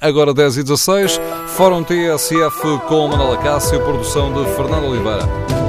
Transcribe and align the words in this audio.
Agora 0.00 0.32
10 0.32 0.56
e 0.56 0.62
16, 0.62 1.20
Fórum 1.48 1.84
TSF 1.84 2.78
com 2.88 3.08
Manuela 3.08 3.36
Cássio, 3.36 3.78
produção 3.80 4.32
de 4.32 4.48
Fernando 4.56 4.86
Oliveira. 4.86 5.59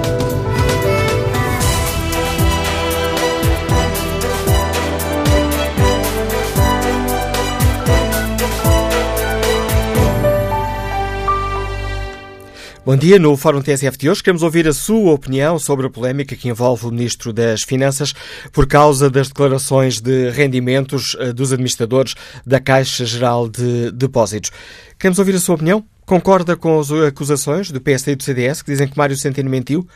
Bom 12.92 12.97
dia. 12.97 13.17
No 13.17 13.37
Fórum 13.37 13.62
TSF 13.62 13.97
de 13.97 14.10
hoje 14.10 14.21
queremos 14.21 14.44
ouvir 14.44 14.67
a 14.67 14.74
sua 14.74 15.13
opinião 15.13 15.57
sobre 15.57 15.87
a 15.87 15.89
polémica 15.89 16.35
que 16.35 16.49
envolve 16.49 16.88
o 16.88 16.91
Ministro 16.91 17.31
das 17.31 17.63
Finanças 17.63 18.13
por 18.52 18.67
causa 18.67 19.09
das 19.09 19.30
declarações 19.30 20.02
de 20.02 20.30
rendimentos 20.31 21.16
eh, 21.17 21.31
dos 21.31 21.53
administradores 21.53 22.16
da 22.45 22.59
Caixa 22.59 23.05
Geral 23.05 23.48
de 23.48 23.91
Depósitos. 23.91 24.52
Queremos 24.99 25.20
ouvir 25.20 25.35
a 25.35 25.39
sua 25.39 25.55
opinião? 25.55 25.85
Concorda 26.12 26.57
com 26.57 26.77
as 26.77 26.91
acusações 26.91 27.71
do 27.71 27.79
PSD 27.79 28.11
e 28.11 28.15
do 28.17 28.23
CDS 28.23 28.61
que 28.61 28.69
dizem 28.69 28.85
que 28.85 28.97
Mário 28.97 29.15
Centeno 29.15 29.49
mentiu? 29.49 29.88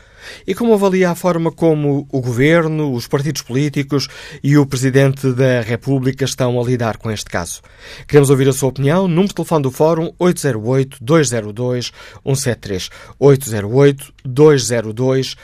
E 0.46 0.54
como 0.54 0.72
avalia 0.72 1.10
a 1.10 1.14
forma 1.14 1.52
como 1.52 2.08
o 2.10 2.22
Governo, 2.22 2.94
os 2.94 3.06
partidos 3.06 3.42
políticos 3.42 4.08
e 4.42 4.56
o 4.56 4.64
Presidente 4.64 5.30
da 5.34 5.60
República 5.60 6.24
estão 6.24 6.58
a 6.58 6.64
lidar 6.64 6.96
com 6.96 7.10
este 7.10 7.28
caso? 7.28 7.60
Queremos 8.08 8.30
ouvir 8.30 8.48
a 8.48 8.54
sua 8.54 8.70
opinião. 8.70 9.06
Número 9.06 9.28
de 9.28 9.34
telefone 9.34 9.64
do 9.64 9.70
Fórum 9.70 10.10
808-202-173. 10.18 12.90
808-202-173. 13.20 15.36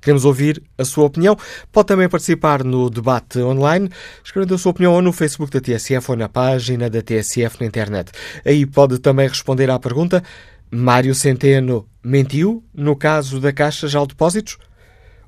Queremos 0.00 0.24
ouvir 0.24 0.60
a 0.76 0.84
sua 0.84 1.04
opinião. 1.04 1.36
Pode 1.70 1.86
também 1.86 2.08
participar 2.08 2.64
no 2.64 2.90
debate 2.90 3.38
online, 3.38 3.88
escrevendo 4.24 4.54
a 4.54 4.58
sua 4.58 4.70
opinião 4.70 4.94
ou 4.94 5.00
no 5.00 5.12
Facebook 5.12 5.52
da 5.52 5.60
TSF 5.60 6.10
ou 6.10 6.16
na 6.16 6.28
página 6.28 6.90
da 6.90 7.00
TSF 7.00 7.60
na 7.60 7.66
internet. 7.66 8.10
Aí 8.44 8.66
pode 8.66 8.98
também 8.98 9.28
responder 9.28 9.70
à 9.70 9.78
pergunta: 9.78 10.22
Mário 10.70 11.14
Centeno 11.14 11.86
mentiu 12.02 12.64
no 12.74 12.96
caso 12.96 13.38
da 13.38 13.52
Caixa 13.52 13.86
de 13.86 14.06
Depósitos? 14.08 14.58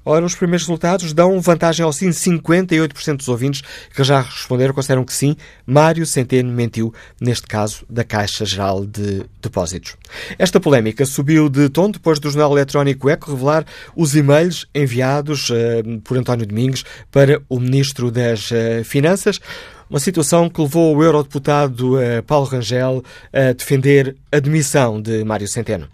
Ora, 0.04 0.24
os 0.24 0.34
primeiros 0.34 0.66
resultados 0.66 1.12
dão 1.12 1.40
vantagem 1.40 1.84
ao 1.84 1.92
sim. 1.92 2.10
58% 2.10 3.16
dos 3.16 3.28
ouvintes 3.28 3.62
que 3.94 4.04
já 4.04 4.20
responderam 4.20 4.74
consideram 4.74 5.04
que 5.04 5.12
sim, 5.12 5.36
Mário 5.66 6.04
Centeno 6.04 6.52
mentiu, 6.52 6.92
neste 7.20 7.46
caso 7.46 7.84
da 7.88 8.04
Caixa 8.04 8.44
Geral 8.44 8.84
de 8.84 9.24
Depósitos. 9.40 9.96
Esta 10.38 10.60
polémica 10.60 11.06
subiu 11.06 11.48
de 11.48 11.68
tom 11.68 11.90
depois 11.90 12.18
do 12.18 12.30
jornal 12.30 12.52
eletrónico 12.52 13.08
Eco 13.08 13.30
revelar 13.30 13.64
os 13.96 14.14
e-mails 14.14 14.66
enviados 14.74 15.50
uh, 15.50 15.54
por 16.02 16.18
António 16.18 16.46
Domingos 16.46 16.84
para 17.10 17.40
o 17.48 17.58
Ministro 17.58 18.10
das 18.10 18.50
uh, 18.50 18.84
Finanças. 18.84 19.40
Uma 19.88 20.00
situação 20.00 20.48
que 20.48 20.60
levou 20.60 20.96
o 20.96 21.02
eurodeputado 21.02 21.96
uh, 21.96 22.22
Paulo 22.26 22.46
Rangel 22.46 23.02
a 23.32 23.52
defender 23.52 24.16
a 24.30 24.38
demissão 24.38 25.00
de 25.00 25.24
Mário 25.24 25.48
Centeno. 25.48 25.88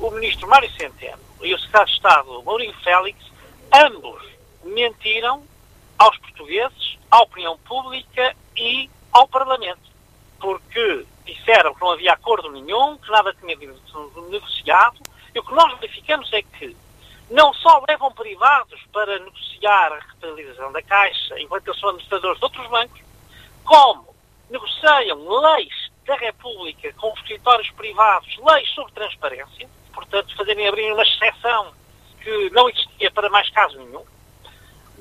O 0.00 0.10
ministro 0.10 0.48
Mário 0.48 0.70
Centeno 0.72 1.20
e 1.42 1.54
o 1.54 1.58
secretário 1.58 1.88
de 1.88 1.92
Estado 1.94 2.42
Mourinho 2.42 2.74
Félix, 2.82 3.18
ambos 3.72 4.22
mentiram 4.64 5.42
aos 5.98 6.16
portugueses, 6.18 6.98
à 7.10 7.20
opinião 7.20 7.58
pública 7.58 8.34
e 8.56 8.88
ao 9.12 9.28
Parlamento. 9.28 9.90
Porque 10.38 11.06
disseram 11.26 11.74
que 11.74 11.80
não 11.80 11.92
havia 11.92 12.14
acordo 12.14 12.50
nenhum, 12.50 12.96
que 12.96 13.10
nada 13.10 13.34
tinha 13.34 13.56
sido 13.56 14.28
negociado, 14.30 14.98
e 15.34 15.38
o 15.38 15.42
que 15.42 15.54
nós 15.54 15.78
verificamos 15.78 16.32
é 16.32 16.42
que 16.42 16.74
não 17.30 17.52
só 17.54 17.82
levam 17.86 18.10
privados 18.12 18.80
para 18.92 19.18
negociar 19.18 19.92
a 19.92 19.98
recapitalização 19.98 20.72
da 20.72 20.82
Caixa, 20.82 21.38
enquanto 21.38 21.68
eles 21.68 21.78
são 21.78 21.90
administradores 21.90 22.38
de 22.38 22.44
outros 22.44 22.66
bancos, 22.68 23.00
como 23.64 24.14
negociam 24.48 25.40
leis 25.40 25.90
da 26.06 26.16
República 26.16 26.92
com 26.94 27.12
escritórios 27.14 27.70
privados, 27.72 28.36
leis 28.38 28.68
sobre 28.70 28.92
transparência, 28.92 29.68
portanto, 29.90 30.34
fazerem 30.36 30.68
abrir 30.68 30.92
uma 30.92 31.02
exceção 31.02 31.72
que 32.22 32.50
não 32.50 32.68
existia 32.68 33.10
para 33.10 33.30
mais 33.30 33.48
caso 33.50 33.78
nenhum. 33.78 34.04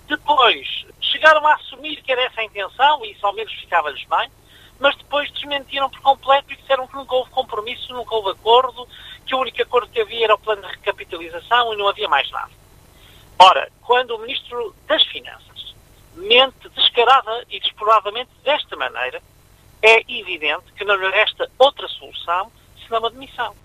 Depois, 0.08 0.86
chegaram 1.02 1.46
a 1.46 1.54
assumir 1.54 2.02
que 2.02 2.12
era 2.12 2.24
essa 2.24 2.42
a 2.42 2.44
intenção, 2.44 3.06
e 3.06 3.12
isso 3.12 3.26
ao 3.26 3.34
menos 3.34 3.54
ficava-lhes 3.54 4.04
bem, 4.06 4.30
mas 4.80 4.96
depois 4.96 5.30
desmentiram 5.32 5.90
por 5.90 6.00
completo 6.00 6.54
e 6.54 6.56
disseram 6.56 6.88
que 6.88 6.96
nunca 6.96 7.16
houve 7.16 7.30
compromisso, 7.32 7.94
nunca 7.94 8.16
houve 8.16 8.32
acordo, 8.32 8.88
que 9.26 9.36
o 9.36 9.40
único 9.40 9.62
acordo 9.62 9.92
que 9.92 10.02
havia 10.02 10.26
era 10.26 10.36
o 10.36 10.40
plano 10.40 10.62
de 10.62 10.68
recapitalização 10.70 11.74
e 11.74 11.78
não 11.78 11.88
havia 11.88 12.08
mais 12.08 12.30
nada. 12.32 12.52
Ora, 13.38 13.72
quando 13.82 14.16
o 14.16 14.20
Ministro 14.20 14.76
das 14.88 15.06
Finanças 15.08 15.76
mente 16.16 16.68
descarada 16.70 17.46
e 17.50 17.60
desprovadamente 17.60 18.32
desta 18.44 18.76
maneira, 18.76 19.22
é 19.82 20.00
evidente 20.12 20.72
que 20.76 20.84
não 20.84 20.96
lhe 20.96 21.10
resta 21.10 21.50
outra 21.58 21.88
solução 21.88 22.52
senão 22.86 23.06
a 23.06 23.10
demissão. 23.10 23.56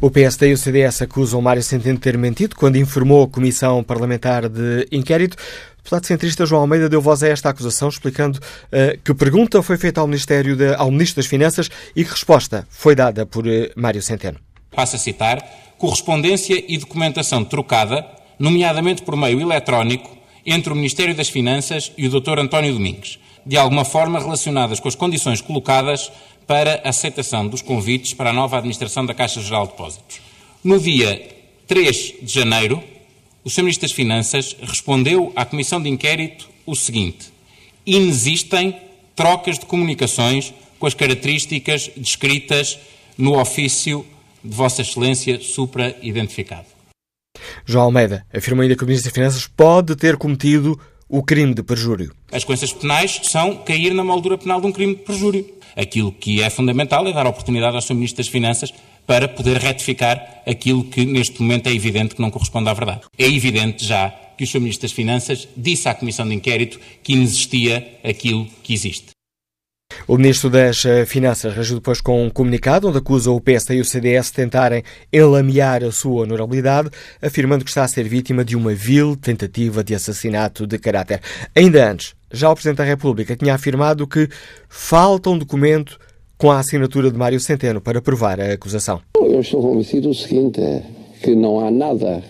O 0.00 0.10
PSD 0.10 0.50
e 0.50 0.52
o 0.52 0.58
CDS 0.58 1.02
acusam 1.02 1.40
Mário 1.40 1.62
Centeno 1.62 1.96
de 1.96 2.02
ter 2.02 2.18
mentido 2.18 2.56
quando 2.56 2.76
informou 2.76 3.24
a 3.24 3.28
Comissão 3.28 3.82
Parlamentar 3.84 4.48
de 4.48 4.86
Inquérito. 4.90 5.36
O 5.36 5.76
deputado 5.78 6.06
centrista 6.06 6.46
João 6.46 6.62
Almeida 6.62 6.88
deu 6.88 7.00
voz 7.00 7.22
a 7.22 7.28
esta 7.28 7.48
acusação, 7.50 7.88
explicando 7.88 8.38
uh, 8.38 8.98
que 9.04 9.14
pergunta 9.14 9.62
foi 9.62 9.76
feita 9.76 10.00
ao, 10.00 10.06
Ministério 10.06 10.56
de, 10.56 10.74
ao 10.74 10.90
Ministro 10.90 11.16
das 11.16 11.26
Finanças 11.26 11.68
e 11.94 12.04
que 12.04 12.10
resposta 12.10 12.66
foi 12.70 12.94
dada 12.94 13.26
por 13.26 13.46
uh, 13.46 13.50
Mário 13.76 14.02
Centeno. 14.02 14.38
Passo 14.70 14.96
a 14.96 14.98
citar: 14.98 15.42
correspondência 15.78 16.62
e 16.66 16.78
documentação 16.78 17.44
trocada, 17.44 18.04
nomeadamente 18.38 19.02
por 19.02 19.16
meio 19.16 19.40
eletrónico, 19.40 20.16
entre 20.46 20.72
o 20.72 20.76
Ministério 20.76 21.14
das 21.14 21.28
Finanças 21.28 21.92
e 21.96 22.06
o 22.06 22.20
Dr. 22.20 22.38
António 22.38 22.72
Domingos, 22.72 23.18
de 23.44 23.56
alguma 23.56 23.84
forma 23.84 24.18
relacionadas 24.18 24.80
com 24.80 24.88
as 24.88 24.94
condições 24.94 25.40
colocadas 25.40 26.10
para 26.46 26.80
aceitação 26.84 27.46
dos 27.46 27.62
convites 27.62 28.14
para 28.14 28.30
a 28.30 28.32
nova 28.32 28.58
administração 28.58 29.04
da 29.06 29.14
Caixa 29.14 29.40
Geral 29.40 29.66
de 29.66 29.72
Depósitos. 29.72 30.20
No 30.62 30.78
dia 30.78 31.28
3 31.66 32.14
de 32.22 32.32
janeiro, 32.32 32.82
o 33.44 33.50
Sr. 33.50 33.62
Ministro 33.62 33.88
das 33.88 33.96
Finanças 33.96 34.56
respondeu 34.60 35.32
à 35.34 35.44
Comissão 35.44 35.82
de 35.82 35.88
Inquérito 35.88 36.48
o 36.66 36.74
seguinte: 36.74 37.32
inexistem 37.84 38.76
trocas 39.14 39.58
de 39.58 39.66
comunicações 39.66 40.54
com 40.78 40.86
as 40.86 40.94
características 40.94 41.90
descritas 41.96 42.78
no 43.16 43.38
ofício 43.38 44.06
de 44.42 44.54
Vossa 44.54 44.82
Excelência 44.82 45.40
supra-identificado. 45.40 46.66
João 47.64 47.86
Almeida 47.86 48.26
afirma 48.32 48.62
ainda 48.62 48.76
que 48.76 48.82
o 48.82 48.86
Ministro 48.86 49.10
das 49.10 49.14
Finanças 49.14 49.46
pode 49.46 49.94
ter 49.96 50.16
cometido 50.16 50.78
o 51.08 51.22
crime 51.22 51.54
de 51.54 51.62
perjúrio. 51.62 52.14
As 52.32 52.42
consequências 52.42 52.72
penais 52.72 53.20
são 53.24 53.56
cair 53.56 53.92
na 53.92 54.02
moldura 54.02 54.38
penal 54.38 54.60
de 54.60 54.66
um 54.66 54.72
crime 54.72 54.94
de 54.94 55.02
perjúrio. 55.02 55.46
Aquilo 55.76 56.12
que 56.12 56.42
é 56.42 56.50
fundamental 56.50 57.06
é 57.06 57.12
dar 57.12 57.26
oportunidade 57.26 57.76
ao 57.76 57.82
Sr. 57.82 57.94
Ministro 57.94 58.18
das 58.18 58.28
Finanças 58.28 58.72
para 59.06 59.28
poder 59.28 59.58
retificar 59.58 60.42
aquilo 60.46 60.84
que 60.84 61.04
neste 61.04 61.40
momento 61.42 61.68
é 61.68 61.72
evidente 61.72 62.14
que 62.14 62.22
não 62.22 62.30
corresponde 62.30 62.68
à 62.68 62.74
verdade. 62.74 63.02
É 63.18 63.26
evidente 63.26 63.84
já 63.84 64.12
que 64.36 64.44
o 64.44 64.46
Sr. 64.46 64.60
Ministro 64.60 64.82
das 64.82 64.92
Finanças 64.92 65.48
disse 65.56 65.88
à 65.88 65.94
Comissão 65.94 66.26
de 66.26 66.34
Inquérito 66.34 66.78
que 67.02 67.12
inexistia 67.12 67.98
aquilo 68.04 68.46
que 68.62 68.72
existe. 68.72 69.12
O 70.06 70.16
Ministro 70.16 70.50
das 70.50 70.84
eh, 70.84 71.04
Finanças 71.06 71.54
reagiu 71.54 71.76
depois 71.76 72.00
com 72.00 72.24
um 72.24 72.30
comunicado 72.30 72.88
onde 72.88 72.98
acusa 72.98 73.30
o 73.30 73.40
PSD 73.40 73.76
e 73.76 73.80
o 73.80 73.84
CDS 73.84 74.26
de 74.26 74.32
tentarem 74.32 74.82
enlamear 75.12 75.84
a 75.84 75.92
sua 75.92 76.22
honorabilidade, 76.22 76.90
afirmando 77.20 77.64
que 77.64 77.70
está 77.70 77.84
a 77.84 77.88
ser 77.88 78.08
vítima 78.08 78.44
de 78.44 78.56
uma 78.56 78.74
vil 78.74 79.16
tentativa 79.16 79.84
de 79.84 79.94
assassinato 79.94 80.66
de 80.66 80.78
caráter. 80.78 81.20
Ainda 81.54 81.90
antes, 81.90 82.14
já 82.32 82.50
o 82.50 82.54
Presidente 82.54 82.78
da 82.78 82.84
República 82.84 83.36
tinha 83.36 83.54
afirmado 83.54 84.06
que 84.06 84.28
falta 84.68 85.30
um 85.30 85.38
documento 85.38 85.98
com 86.36 86.50
a 86.50 86.58
assinatura 86.58 87.10
de 87.10 87.18
Mário 87.18 87.38
Centeno 87.38 87.80
para 87.80 88.00
provar 88.02 88.40
a 88.40 88.52
acusação. 88.52 89.00
Eu 89.16 89.40
estou 89.40 89.62
convencido 89.62 90.08
do 90.08 90.14
seguinte, 90.14 90.60
é 90.60 90.82
que 91.22 91.34
não 91.34 91.60
há 91.60 91.70
nada 91.70 92.22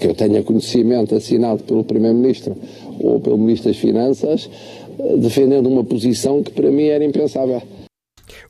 que 0.00 0.06
eu 0.06 0.14
tenha 0.14 0.42
conhecimento 0.42 1.14
assinado 1.14 1.62
pelo 1.64 1.84
Primeiro-Ministro 1.84 2.56
ou 3.00 3.20
pelo 3.20 3.36
Ministro 3.36 3.70
das 3.70 3.78
Finanças 3.78 4.48
defendendo 5.18 5.68
uma 5.68 5.84
posição 5.84 6.42
que 6.42 6.50
para 6.50 6.70
mim 6.70 6.86
era 6.86 7.04
impensável. 7.04 7.62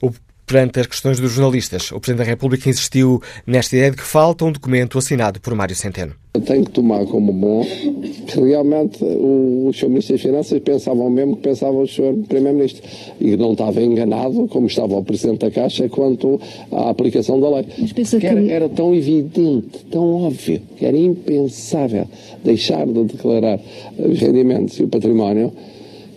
O 0.03 0.11
Perante 0.49 0.81
as 0.81 0.87
questões 0.87 1.21
dos 1.21 1.33
jornalistas, 1.33 1.93
o 1.93 2.01
Presidente 2.01 2.25
da 2.25 2.31
República 2.31 2.71
insistiu 2.71 3.21
nesta 3.47 3.77
ideia 3.77 3.91
de 3.91 3.99
que 3.99 4.03
falta 4.03 4.47
um 4.47 4.51
documento 4.51 4.97
assinado 4.97 5.39
por 5.39 5.55
Mário 5.55 5.77
Centeno. 5.77 6.15
Eu 6.33 6.41
tenho 6.41 6.65
que 6.65 6.71
tomar 6.71 7.05
como 7.05 7.31
bom 7.35 7.63
que 8.27 8.41
realmente 8.41 9.05
o, 9.05 9.71
Sr. 9.75 9.91
Ministro 9.91 10.15
das 10.15 10.23
Finanças 10.23 10.59
pensavam 10.61 11.11
mesmo 11.11 11.37
que 11.37 11.43
pensava 11.43 11.77
o 11.77 11.87
Sr. 11.87 12.15
Primeiro-Ministro 12.27 12.83
e 13.21 13.37
não 13.37 13.53
estava 13.53 13.83
enganado, 13.83 14.49
como 14.49 14.69
estava 14.69 14.97
o 14.97 15.05
Presidente 15.05 15.41
da 15.41 15.51
Caixa, 15.51 15.87
quanto 15.91 16.41
à 16.73 16.89
aplicação 16.89 17.39
da 17.39 17.51
lei. 17.51 17.67
Mas 17.77 17.93
que 17.93 18.27
era, 18.27 18.43
era 18.51 18.69
tão 18.71 18.95
evidente, 18.95 19.85
tão 19.91 20.25
óbvio, 20.25 20.63
que 20.79 20.87
era 20.87 20.97
impensável 20.97 22.09
deixar 22.43 22.87
de 22.87 23.05
declarar 23.05 23.61
os 23.99 24.19
rendimentos 24.19 24.79
e 24.79 24.85
o 24.85 24.89
património 24.89 25.53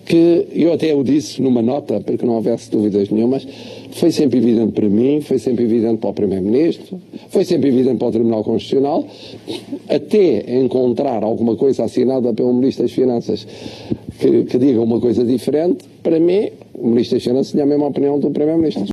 que 0.05 0.47
eu 0.51 0.73
até 0.73 0.93
o 0.93 1.03
disse 1.03 1.41
numa 1.41 1.61
nota, 1.61 2.01
para 2.01 2.17
que 2.17 2.25
não 2.25 2.33
houvesse 2.33 2.69
dúvidas 2.69 3.09
nenhumas, 3.09 3.47
foi 3.91 4.11
sempre 4.11 4.39
evidente 4.39 4.71
para 4.73 4.89
mim, 4.89 5.21
foi 5.21 5.39
sempre 5.39 5.63
evidente 5.63 5.97
para 5.97 6.09
o 6.09 6.13
Primeiro-Ministro, 6.13 6.99
foi 7.29 7.43
sempre 7.45 7.69
evidente 7.69 7.97
para 7.97 8.07
o 8.07 8.11
Tribunal 8.11 8.43
Constitucional, 8.43 9.05
até 9.89 10.59
encontrar 10.59 11.23
alguma 11.23 11.55
coisa 11.55 11.83
assinada 11.83 12.33
pelo 12.33 12.53
Ministro 12.53 12.83
das 12.83 12.91
Finanças 12.91 13.45
que, 14.19 14.43
que 14.45 14.57
diga 14.57 14.81
uma 14.81 14.99
coisa 14.99 15.25
diferente, 15.25 15.85
para 16.03 16.19
mim, 16.19 16.49
o 16.73 16.87
Ministro 16.87 17.17
das 17.17 17.23
Finanças 17.23 17.51
tinha 17.51 17.63
a 17.63 17.67
mesma 17.67 17.87
opinião 17.87 18.19
do 18.19 18.29
Primeiro-Ministro. 18.29 18.90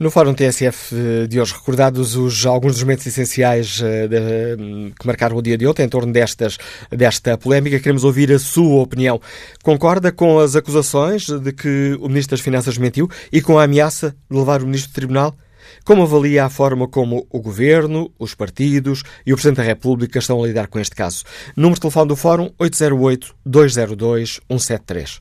No 0.00 0.10
Fórum 0.10 0.32
TSF 0.32 0.96
eh, 0.96 1.26
de 1.26 1.38
hoje, 1.38 1.52
recordados 1.52 2.16
os, 2.16 2.46
alguns 2.46 2.72
dos 2.72 2.82
momentos 2.82 3.06
essenciais 3.06 3.80
uh, 3.80 4.08
de, 4.08 4.94
que 4.98 5.06
marcaram 5.06 5.36
o 5.36 5.42
dia 5.42 5.58
de 5.58 5.66
ontem 5.66 5.82
em 5.82 5.88
torno 5.90 6.10
destas, 6.10 6.56
desta 6.90 7.36
polémica, 7.36 7.78
queremos 7.78 8.02
ouvir 8.02 8.32
a 8.32 8.38
sua 8.38 8.80
opinião. 8.80 9.20
Concorda 9.62 10.10
com 10.10 10.38
as 10.38 10.56
acusações 10.56 11.26
de 11.26 11.52
que 11.52 11.98
o 12.00 12.08
Ministro 12.08 12.34
das 12.34 12.40
Finanças 12.40 12.78
mentiu 12.78 13.10
e 13.30 13.42
com 13.42 13.58
a 13.58 13.64
ameaça 13.64 14.16
de 14.30 14.38
levar 14.38 14.62
o 14.62 14.64
Ministro 14.64 14.90
do 14.90 14.94
Tribunal? 14.94 15.36
Como 15.84 16.02
avalia 16.02 16.46
a 16.46 16.48
forma 16.48 16.88
como 16.88 17.26
o 17.28 17.38
Governo, 17.38 18.10
os 18.18 18.34
partidos 18.34 19.02
e 19.26 19.34
o 19.34 19.36
Presidente 19.36 19.58
da 19.58 19.64
República 19.64 20.18
estão 20.18 20.42
a 20.42 20.46
lidar 20.46 20.68
com 20.68 20.80
este 20.80 20.96
caso? 20.96 21.24
Número 21.54 21.74
de 21.74 21.82
telefone 21.82 22.08
do 22.08 22.16
Fórum 22.16 22.48
808-202-173. 22.58 25.20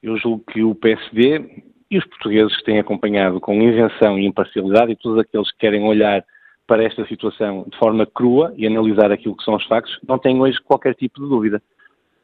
Eu 0.01 0.17
julgo 0.17 0.43
que 0.51 0.63
o 0.63 0.73
PSD 0.75 1.63
e 1.91 1.97
os 1.97 2.05
portugueses 2.05 2.55
têm 2.63 2.79
acompanhado 2.79 3.39
com 3.39 3.61
isenção 3.61 4.17
e 4.17 4.25
imparcialidade 4.25 4.91
e 4.91 4.95
todos 4.95 5.19
aqueles 5.19 5.51
que 5.51 5.57
querem 5.57 5.83
olhar 5.83 6.23
para 6.69 6.83
esta 6.83 7.05
situação 7.07 7.65
de 7.67 7.77
forma 7.79 8.05
crua 8.05 8.53
e 8.55 8.67
analisar 8.67 9.11
aquilo 9.11 9.35
que 9.35 9.43
são 9.43 9.55
os 9.55 9.65
factos, 9.65 9.97
não 10.07 10.19
têm 10.19 10.39
hoje 10.39 10.59
qualquer 10.63 10.93
tipo 10.93 11.19
de 11.19 11.27
dúvida. 11.27 11.61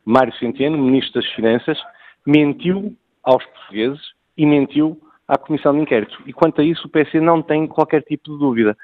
Mário 0.06 0.34
Centeno, 0.38 0.78
Ministro 0.78 1.20
das 1.20 1.32
Finanças, 1.32 1.80
mentiu 2.26 2.96
aos 3.24 3.44
portugueses 3.46 4.02
e 4.38 4.46
mentiu 4.46 5.00
à 5.28 5.38
Comissão 5.38 5.74
de 5.74 5.82
Inquérito. 5.82 6.22
E 6.26 6.34
quanto 6.34 6.62
a 6.62 6.64
isso, 6.64 6.88
o 6.88 6.90
PC 6.90 7.20
não 7.20 7.42
tem 7.42 7.68
qualquer 7.68 8.04
tipo 8.04 8.32
de 8.32 8.38
dúvida. 8.38 8.78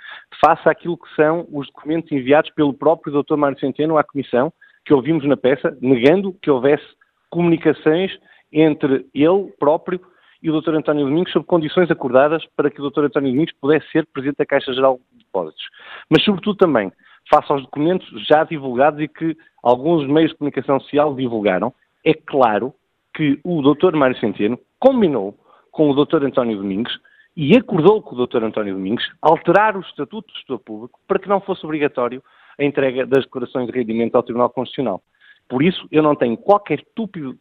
Face 0.43 0.67
àquilo 0.67 0.97
que 0.97 1.13
são 1.15 1.47
os 1.51 1.67
documentos 1.67 2.11
enviados 2.11 2.49
pelo 2.51 2.73
próprio 2.73 3.21
Dr. 3.21 3.35
Mário 3.35 3.59
Centeno 3.59 3.97
à 3.97 4.03
Comissão, 4.03 4.51
que 4.85 4.93
ouvimos 4.93 5.25
na 5.25 5.38
peça, 5.38 5.77
negando 5.81 6.33
que 6.41 6.49
houvesse 6.49 6.85
comunicações 7.29 8.11
entre 8.51 9.05
ele 9.13 9.51
próprio 9.59 10.01
e 10.41 10.49
o 10.49 10.59
Dr. 10.59 10.75
António 10.75 11.05
Domingos 11.05 11.31
sobre 11.31 11.47
condições 11.47 11.91
acordadas 11.91 12.44
para 12.55 12.69
que 12.69 12.81
o 12.81 12.89
Dr. 12.89 13.05
António 13.05 13.31
Domingos 13.31 13.53
pudesse 13.61 13.87
ser 13.91 14.07
Presidente 14.07 14.37
da 14.37 14.45
Caixa 14.45 14.73
Geral 14.73 14.99
de 15.11 15.19
Depósitos. 15.19 15.63
Mas, 16.09 16.23
sobretudo, 16.23 16.57
também, 16.57 16.91
face 17.29 17.51
aos 17.51 17.61
documentos 17.61 18.07
já 18.27 18.44
divulgados 18.44 18.99
e 18.99 19.07
que 19.07 19.37
alguns 19.61 20.07
meios 20.07 20.31
de 20.31 20.37
comunicação 20.37 20.79
social 20.79 21.13
divulgaram, 21.13 21.71
é 22.03 22.13
claro 22.13 22.73
que 23.21 23.39
o 23.44 23.62
Dr. 23.62 23.95
Mário 23.95 24.19
Centeno 24.19 24.59
combinou 24.79 25.38
com 25.69 25.91
o 25.91 25.94
Dr. 25.94 26.25
António 26.25 26.57
Domingos 26.57 27.00
e 27.38 27.56
acordou 27.56 28.01
com 28.01 28.15
o 28.15 28.25
Dr. 28.25 28.44
António 28.44 28.73
Domingos 28.73 29.07
alterar 29.21 29.77
o 29.77 29.81
Estatuto 29.81 30.27
do 30.27 30.38
Gestor 30.39 30.57
Público 30.57 31.00
para 31.07 31.19
que 31.19 31.29
não 31.29 31.39
fosse 31.39 31.63
obrigatório 31.63 32.23
a 32.57 32.63
entrega 32.63 33.06
das 33.06 33.23
declarações 33.23 33.68
de 33.68 33.77
rendimento 33.77 34.15
ao 34.15 34.23
Tribunal 34.23 34.50
Constitucional. 34.50 35.03
Por 35.47 35.62
isso, 35.62 35.88
eu 35.91 36.01
não 36.01 36.15
tenho 36.15 36.35
qualquer 36.35 36.83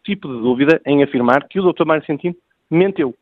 tipo 0.04 0.28
de 0.28 0.40
dúvida 0.42 0.82
em 0.84 1.02
afirmar 1.02 1.48
que 1.48 1.58
o 1.58 1.72
Dr. 1.72 1.86
Mário 1.86 2.04
Centeno 2.04 2.36
mentiu. 2.70 3.14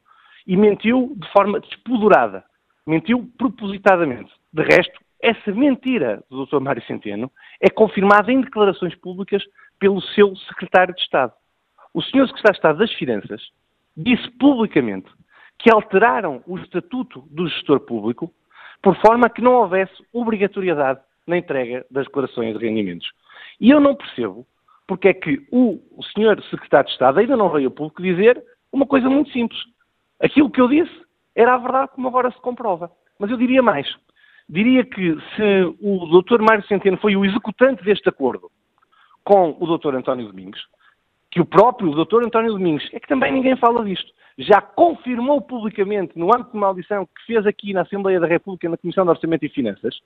E 0.44 0.56
mentiu 0.56 1.14
de 1.16 1.30
forma 1.30 1.60
despudorada. 1.60 2.42
Mentiu 2.84 3.30
propositadamente. 3.38 4.32
De 4.52 4.64
resto, 4.64 4.98
essa 5.22 5.52
mentira 5.52 6.24
do 6.28 6.44
Dr. 6.44 6.58
Mário 6.58 6.82
Centeno 6.86 7.30
é 7.60 7.70
confirmada 7.70 8.32
em 8.32 8.40
declarações 8.40 8.96
públicas 8.96 9.44
pelo 9.78 10.02
seu 10.02 10.34
secretário 10.34 10.92
de 10.92 11.02
Estado. 11.02 11.32
O 11.98 12.02
senhor 12.02 12.28
secretário 12.28 12.52
de 12.52 12.58
Estado 12.58 12.78
das 12.78 12.92
Finanças 12.92 13.42
disse 13.96 14.30
publicamente 14.38 15.10
que 15.58 15.68
alteraram 15.68 16.44
o 16.46 16.56
estatuto 16.56 17.24
do 17.28 17.48
gestor 17.48 17.80
público 17.80 18.32
por 18.80 18.94
forma 19.04 19.28
que 19.28 19.42
não 19.42 19.54
houvesse 19.54 19.94
obrigatoriedade 20.12 21.00
na 21.26 21.36
entrega 21.36 21.84
das 21.90 22.06
declarações 22.06 22.56
de 22.56 22.64
rendimentos. 22.64 23.10
E 23.60 23.68
eu 23.68 23.80
não 23.80 23.96
percebo 23.96 24.46
porque 24.86 25.08
é 25.08 25.12
que 25.12 25.44
o, 25.50 25.80
o 25.90 26.04
senhor 26.14 26.40
secretário 26.44 26.86
de 26.86 26.92
Estado 26.92 27.18
ainda 27.18 27.36
não 27.36 27.50
veio 27.50 27.66
ao 27.66 27.74
público 27.74 28.00
dizer 28.00 28.40
uma 28.72 28.86
coisa 28.86 29.10
muito 29.10 29.32
simples. 29.32 29.58
Aquilo 30.20 30.52
que 30.52 30.60
eu 30.60 30.68
disse 30.68 31.02
era 31.34 31.56
a 31.56 31.58
verdade 31.58 31.90
como 31.96 32.06
agora 32.06 32.30
se 32.30 32.40
comprova. 32.40 32.92
Mas 33.18 33.28
eu 33.28 33.36
diria 33.36 33.60
mais. 33.60 33.92
Diria 34.48 34.84
que 34.84 35.16
se 35.34 35.76
o 35.80 36.22
Dr. 36.22 36.42
Mário 36.42 36.64
Centeno 36.68 36.96
foi 36.98 37.16
o 37.16 37.24
executante 37.24 37.82
deste 37.82 38.08
acordo 38.08 38.48
com 39.24 39.56
o 39.58 39.76
Dr. 39.76 39.96
António 39.96 40.28
Domingos, 40.28 40.64
que 41.30 41.40
o 41.40 41.44
próprio 41.44 41.90
Dr. 41.90 42.24
António 42.24 42.52
Domingos, 42.52 42.88
é 42.92 43.00
que 43.00 43.08
também 43.08 43.32
ninguém 43.32 43.56
fala 43.56 43.84
disto, 43.84 44.12
já 44.38 44.60
confirmou 44.60 45.40
publicamente 45.40 46.18
no 46.18 46.32
âmbito 46.32 46.52
de 46.52 46.56
uma 46.56 46.68
audição 46.68 47.04
que 47.06 47.26
fez 47.26 47.46
aqui 47.46 47.72
na 47.72 47.82
Assembleia 47.82 48.20
da 48.20 48.26
República, 48.26 48.68
na 48.68 48.76
Comissão 48.76 49.04
de 49.04 49.10
Orçamento 49.10 49.44
e 49.44 49.48
Finanças, 49.48 49.98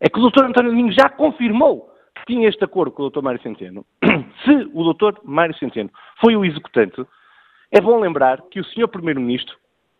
é 0.00 0.08
que 0.08 0.18
o 0.18 0.30
Dr. 0.30 0.44
António 0.44 0.70
Domingos 0.70 0.94
já 0.94 1.08
confirmou 1.08 1.90
que 2.16 2.26
tinha 2.26 2.48
este 2.48 2.64
acordo 2.64 2.92
com 2.92 3.02
o 3.04 3.10
Dr. 3.10 3.22
Mário 3.22 3.42
Centeno, 3.42 3.84
se 4.44 4.70
o 4.72 4.92
Dr. 4.92 5.20
Mário 5.24 5.56
Centeno 5.56 5.90
foi 6.20 6.36
o 6.36 6.44
executante, 6.44 7.04
é 7.70 7.80
bom 7.80 8.00
lembrar 8.00 8.42
que 8.50 8.60
o 8.60 8.64
Sr. 8.64 8.88
Primeiro-Ministro 8.88 9.56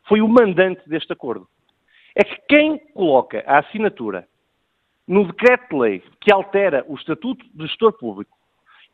foi 0.09 0.21
o 0.21 0.29
mandante 0.29 0.89
deste 0.89 1.13
acordo. 1.13 1.47
É 2.15 2.23
que 2.23 2.37
quem 2.49 2.79
coloca 2.93 3.43
a 3.47 3.59
assinatura 3.59 4.27
no 5.07 5.27
decreto-lei 5.27 6.03
que 6.21 6.33
altera 6.33 6.85
o 6.89 6.95
Estatuto 6.95 7.45
do 7.53 7.67
Gestor 7.67 7.93
Público, 7.95 8.37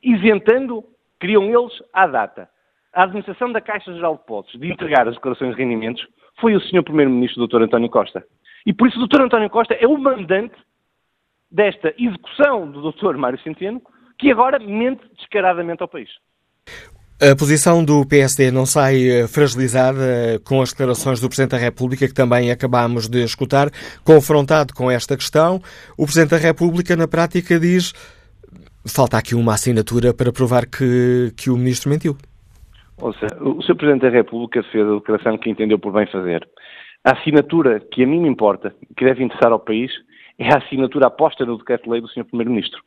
isentando, 0.03 0.85
criam 1.21 1.45
eles 1.45 1.73
à 1.93 2.07
data, 2.07 2.49
a 2.93 3.05
administração 3.05 3.53
da 3.53 3.61
Caixa 3.61 3.93
Geral 3.93 4.15
de 4.15 4.21
Depósitos 4.21 4.61
de 4.61 4.73
entregar 4.73 5.07
as 5.07 5.15
declarações 5.15 5.55
de 5.55 5.63
rendimentos, 5.63 6.05
foi 6.41 6.57
o 6.57 6.61
Sr. 6.61 6.83
Primeiro-Ministro, 6.83 7.47
Dr. 7.47 7.63
António 7.63 7.91
Costa. 7.91 8.25
E 8.67 8.73
por 8.73 8.89
isso 8.89 8.99
o 9.01 9.07
Dr. 9.07 9.23
António 9.23 9.51
Costa 9.51 9.75
é 9.75 9.87
o 9.87 9.97
mandante 9.97 10.57
desta 11.51 11.95
execução 11.99 12.71
do 12.71 12.91
Dr. 12.91 13.17
Mário 13.17 13.41
Centeno, 13.43 13.81
que 14.19 14.31
agora 14.31 14.59
mente 14.59 15.03
descaradamente 15.17 15.83
ao 15.83 15.89
país. 15.89 16.11
A 17.23 17.37
posição 17.37 17.85
do 17.85 18.07
PSD 18.07 18.51
não 18.51 18.65
sai 18.65 19.07
eh, 19.07 19.29
fragilizada 19.29 20.03
eh, 20.03 20.39
com 20.39 20.63
as 20.63 20.71
declarações 20.71 21.21
do 21.21 21.29
Presidente 21.29 21.51
da 21.51 21.59
República, 21.59 22.09
que 22.09 22.15
também 22.15 22.51
acabámos 22.51 23.11
de 23.11 23.23
escutar, 23.23 23.69
confrontado 24.03 24.73
com 24.73 24.91
esta 24.91 25.19
questão. 25.19 25.61
O 25.99 26.07
Presidente 26.07 26.31
da 26.31 26.39
República, 26.39 26.97
na 26.97 27.07
prática, 27.07 27.61
diz 27.61 27.93
falta 28.87 29.19
aqui 29.19 29.35
uma 29.35 29.55
assinatura 29.55 30.15
para 30.15 30.33
provar 30.33 30.67
que, 30.67 31.33
que 31.37 31.51
o 31.51 31.57
Ministro 31.57 31.91
mentiu. 31.91 32.17
Ou 33.01 33.13
seja, 33.15 33.37
o 33.41 33.63
Sr. 33.63 33.77
Presidente 33.77 34.03
da 34.03 34.11
República 34.11 34.63
fez 34.65 34.87
a 34.87 34.95
declaração 34.95 35.39
que 35.39 35.51
entendeu 35.51 35.79
por 35.79 35.93
bem 35.93 36.07
fazer. 36.07 36.47
A 37.05 37.13
assinatura 37.13 37.81
que 37.81 38.03
a 38.05 38.07
mim 38.07 38.21
me 38.21 38.29
importa, 38.29 38.75
que 38.97 39.05
deve 39.05 39.25
interessar 39.25 39.53
ao 39.53 39.59
país, 39.59 39.91
é 40.39 40.53
a 40.53 40.59
assinatura 40.59 41.07
aposta 41.07 41.47
no 41.47 41.57
decreto-lei 41.57 42.01
do 42.01 42.09
Sr. 42.09 42.25
Primeiro-Ministro. 42.25 42.83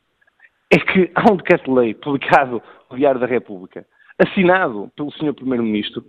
É 0.72 0.78
que 0.78 1.12
há 1.16 1.32
um 1.32 1.38
decreto-lei 1.38 1.94
publicado 1.96 2.62
no 2.90 2.98
Diário 2.98 3.20
da 3.20 3.26
República, 3.26 3.86
assinado 4.20 4.92
pelo 4.96 5.12
Sr. 5.12 5.34
Primeiro-Ministro, 5.34 6.04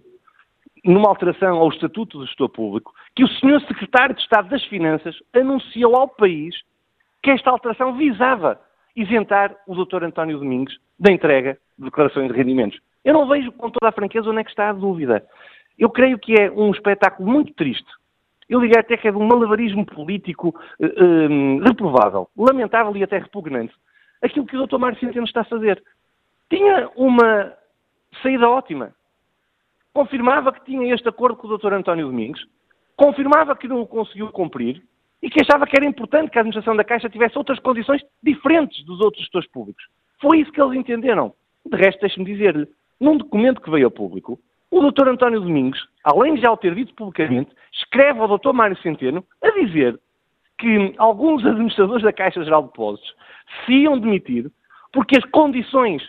numa 0.85 1.09
alteração 1.09 1.57
ao 1.57 1.71
Estatuto 1.71 2.19
do 2.19 2.27
Gestor 2.27 2.51
Público, 2.51 2.93
que 3.17 3.25
o 3.25 3.29
Sr. 3.29 3.61
Secretário 3.67 4.15
de 4.15 4.21
Estado 4.21 4.51
das 4.51 4.63
Finanças 4.65 5.17
anunciou 5.35 5.97
ao 5.97 6.09
país 6.09 6.55
que 7.23 7.31
esta 7.31 7.51
alteração 7.51 7.97
visava 7.97 8.61
isentar 8.97 9.57
o 9.67 9.85
Dr. 9.85 10.05
António 10.05 10.39
Domingos 10.39 10.79
da 10.99 11.11
entrega 11.11 11.59
de 11.79 11.85
declarações 11.85 12.31
de 12.31 12.37
rendimentos. 12.37 12.79
Eu 13.05 13.15
não 13.15 13.29
vejo 13.29 13.53
com 13.53 13.71
toda 13.71 13.89
a 13.89 13.93
franqueza 13.93 14.31
onde 14.31 14.41
é 14.41 14.45
que 14.45 14.51
está 14.51 14.71
a 14.71 14.73
dúvida. 14.73 15.25
Eu 15.79 15.91
creio 15.91 16.19
que 16.19 16.35
é 16.35 16.51
um 16.51 16.71
espetáculo 16.71 17.29
muito 17.29 17.53
triste 17.55 17.89
eu 18.49 18.61
diria 18.61 18.81
até 18.81 18.97
que 18.97 19.09
é 19.09 19.11
de 19.11 19.17
um 19.17 19.27
malabarismo 19.27 19.85
político 19.87 20.49
uh, 20.49 20.87
uh, 20.87 21.59
reprovável, 21.65 22.29
lamentável 22.37 22.95
e 22.97 23.03
até 23.03 23.19
repugnante. 23.19 23.75
Aquilo 24.23 24.47
que 24.47 24.57
o 24.57 24.67
Dr. 24.67 24.79
Mário 24.79 24.99
Centeno 24.99 25.25
está 25.25 25.43
a 25.43 25.45
fazer. 25.45 25.83
Tinha 26.51 26.91
uma 26.97 27.53
saída 28.23 28.49
ótima. 28.49 28.95
Confirmava 29.93 30.53
que 30.53 30.65
tinha 30.65 30.95
este 30.95 31.09
acordo 31.09 31.37
com 31.37 31.47
o 31.47 31.57
Dr. 31.57 31.73
António 31.73 32.07
Domingos, 32.07 32.45
confirmava 32.97 33.57
que 33.57 33.69
não 33.69 33.81
o 33.81 33.87
conseguiu 33.87 34.29
cumprir 34.29 34.83
e 35.25 35.31
que 35.31 35.41
achava 35.41 35.67
que 35.67 35.75
era 35.75 35.87
importante 35.87 36.31
que 36.31 36.37
a 36.37 36.43
administração 36.43 36.77
da 36.77 36.85
Caixa 36.85 37.09
tivesse 37.09 37.39
outras 37.39 37.59
condições 37.59 38.03
diferentes 38.23 38.85
dos 38.85 39.01
outros 39.01 39.23
gestores 39.23 39.51
públicos. 39.51 39.83
Foi 40.21 40.39
isso 40.39 40.53
que 40.53 40.61
eles 40.61 40.79
entenderam. 40.79 41.33
De 41.65 41.79
resto, 41.79 42.01
deixe-me 42.01 42.27
dizer-lhe, 42.27 42.69
num 43.01 43.17
documento 43.17 43.63
que 43.63 43.71
veio 43.71 43.87
ao 43.87 43.91
público, 43.91 44.39
o 44.71 44.91
Dr. 44.91 45.09
António 45.09 45.41
Domingos, 45.41 45.83
além 46.05 46.35
de 46.35 46.43
já 46.43 46.53
o 46.53 46.59
ter 46.59 46.75
dito 46.75 46.93
publicamente, 46.95 47.51
escreve 47.73 48.21
ao 48.21 48.39
Dr. 48.39 48.53
Mário 48.53 48.77
Centeno 48.83 49.25
a 49.43 49.51
dizer 49.53 49.99
que 50.59 50.93
alguns 50.99 51.43
administradores 51.47 52.03
da 52.03 52.13
Caixa 52.13 52.45
Geral 52.45 52.65
de 52.65 52.69
Depósitos 52.69 53.15
se 53.65 53.73
iam 53.73 53.99
demitir 53.99 54.51
porque 54.93 55.17
as 55.17 55.25
condições 55.31 56.07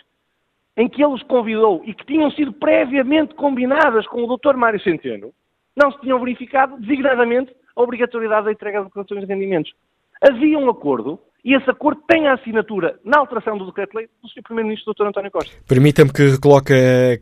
em 0.76 0.90
que 0.90 1.02
ele 1.02 1.14
os 1.14 1.22
convidou 1.22 1.80
e 1.86 1.94
que 1.94 2.04
tinham 2.04 2.30
sido 2.32 2.52
previamente 2.52 3.34
combinadas 3.34 4.06
com 4.08 4.24
o 4.24 4.36
Dr. 4.36 4.56
Mário 4.56 4.80
Centeno 4.82 5.32
não 5.74 5.90
se 5.90 6.00
tinham 6.00 6.20
verificado, 6.20 6.78
designadamente, 6.78 7.50
a 7.76 7.82
obrigatoriedade 7.82 8.46
da 8.46 8.52
entrega 8.52 8.80
de 8.80 8.86
declarações 8.86 9.20
de 9.20 9.26
rendimentos. 9.26 9.72
Havia 10.22 10.58
um 10.58 10.70
acordo 10.70 11.20
e 11.44 11.54
esse 11.54 11.70
acordo 11.70 12.00
tem 12.08 12.26
a 12.26 12.34
assinatura 12.34 12.98
na 13.04 13.20
alteração 13.20 13.56
do 13.56 13.66
decreto-lei 13.66 14.08
do 14.22 14.28
Sr. 14.28 14.42
Primeiro-Ministro 14.42 14.92
Dr. 14.94 15.06
António 15.06 15.30
Costa. 15.30 15.54
Permita-me 15.68 16.12
que, 16.12 16.38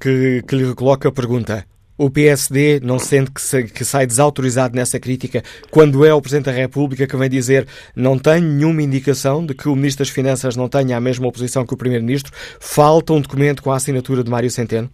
que, 0.00 0.42
que 0.46 0.56
lhe 0.56 0.64
recoloque 0.64 1.06
a 1.06 1.12
pergunta. 1.12 1.64
O 1.96 2.10
PSD 2.10 2.80
não 2.82 2.98
sente 2.98 3.30
que, 3.30 3.40
se, 3.40 3.64
que, 3.64 3.84
sai 3.84 4.04
desautorizado 4.04 4.74
nessa 4.74 4.98
crítica 4.98 5.42
quando 5.70 6.04
é 6.04 6.12
o 6.12 6.20
Presidente 6.20 6.46
da 6.46 6.52
República 6.52 7.06
que 7.06 7.16
vem 7.16 7.30
dizer 7.30 7.68
não 7.94 8.18
tenho 8.18 8.42
nenhuma 8.42 8.82
indicação 8.82 9.46
de 9.46 9.54
que 9.54 9.68
o 9.68 9.76
Ministro 9.76 10.04
das 10.04 10.12
Finanças 10.12 10.56
não 10.56 10.68
tenha 10.68 10.96
a 10.96 11.00
mesma 11.00 11.28
oposição 11.28 11.64
que 11.64 11.74
o 11.74 11.76
Primeiro-Ministro? 11.76 12.32
Falta 12.58 13.12
um 13.12 13.20
documento 13.20 13.62
com 13.62 13.70
a 13.70 13.76
assinatura 13.76 14.24
de 14.24 14.30
Mário 14.30 14.50
Centeno? 14.50 14.90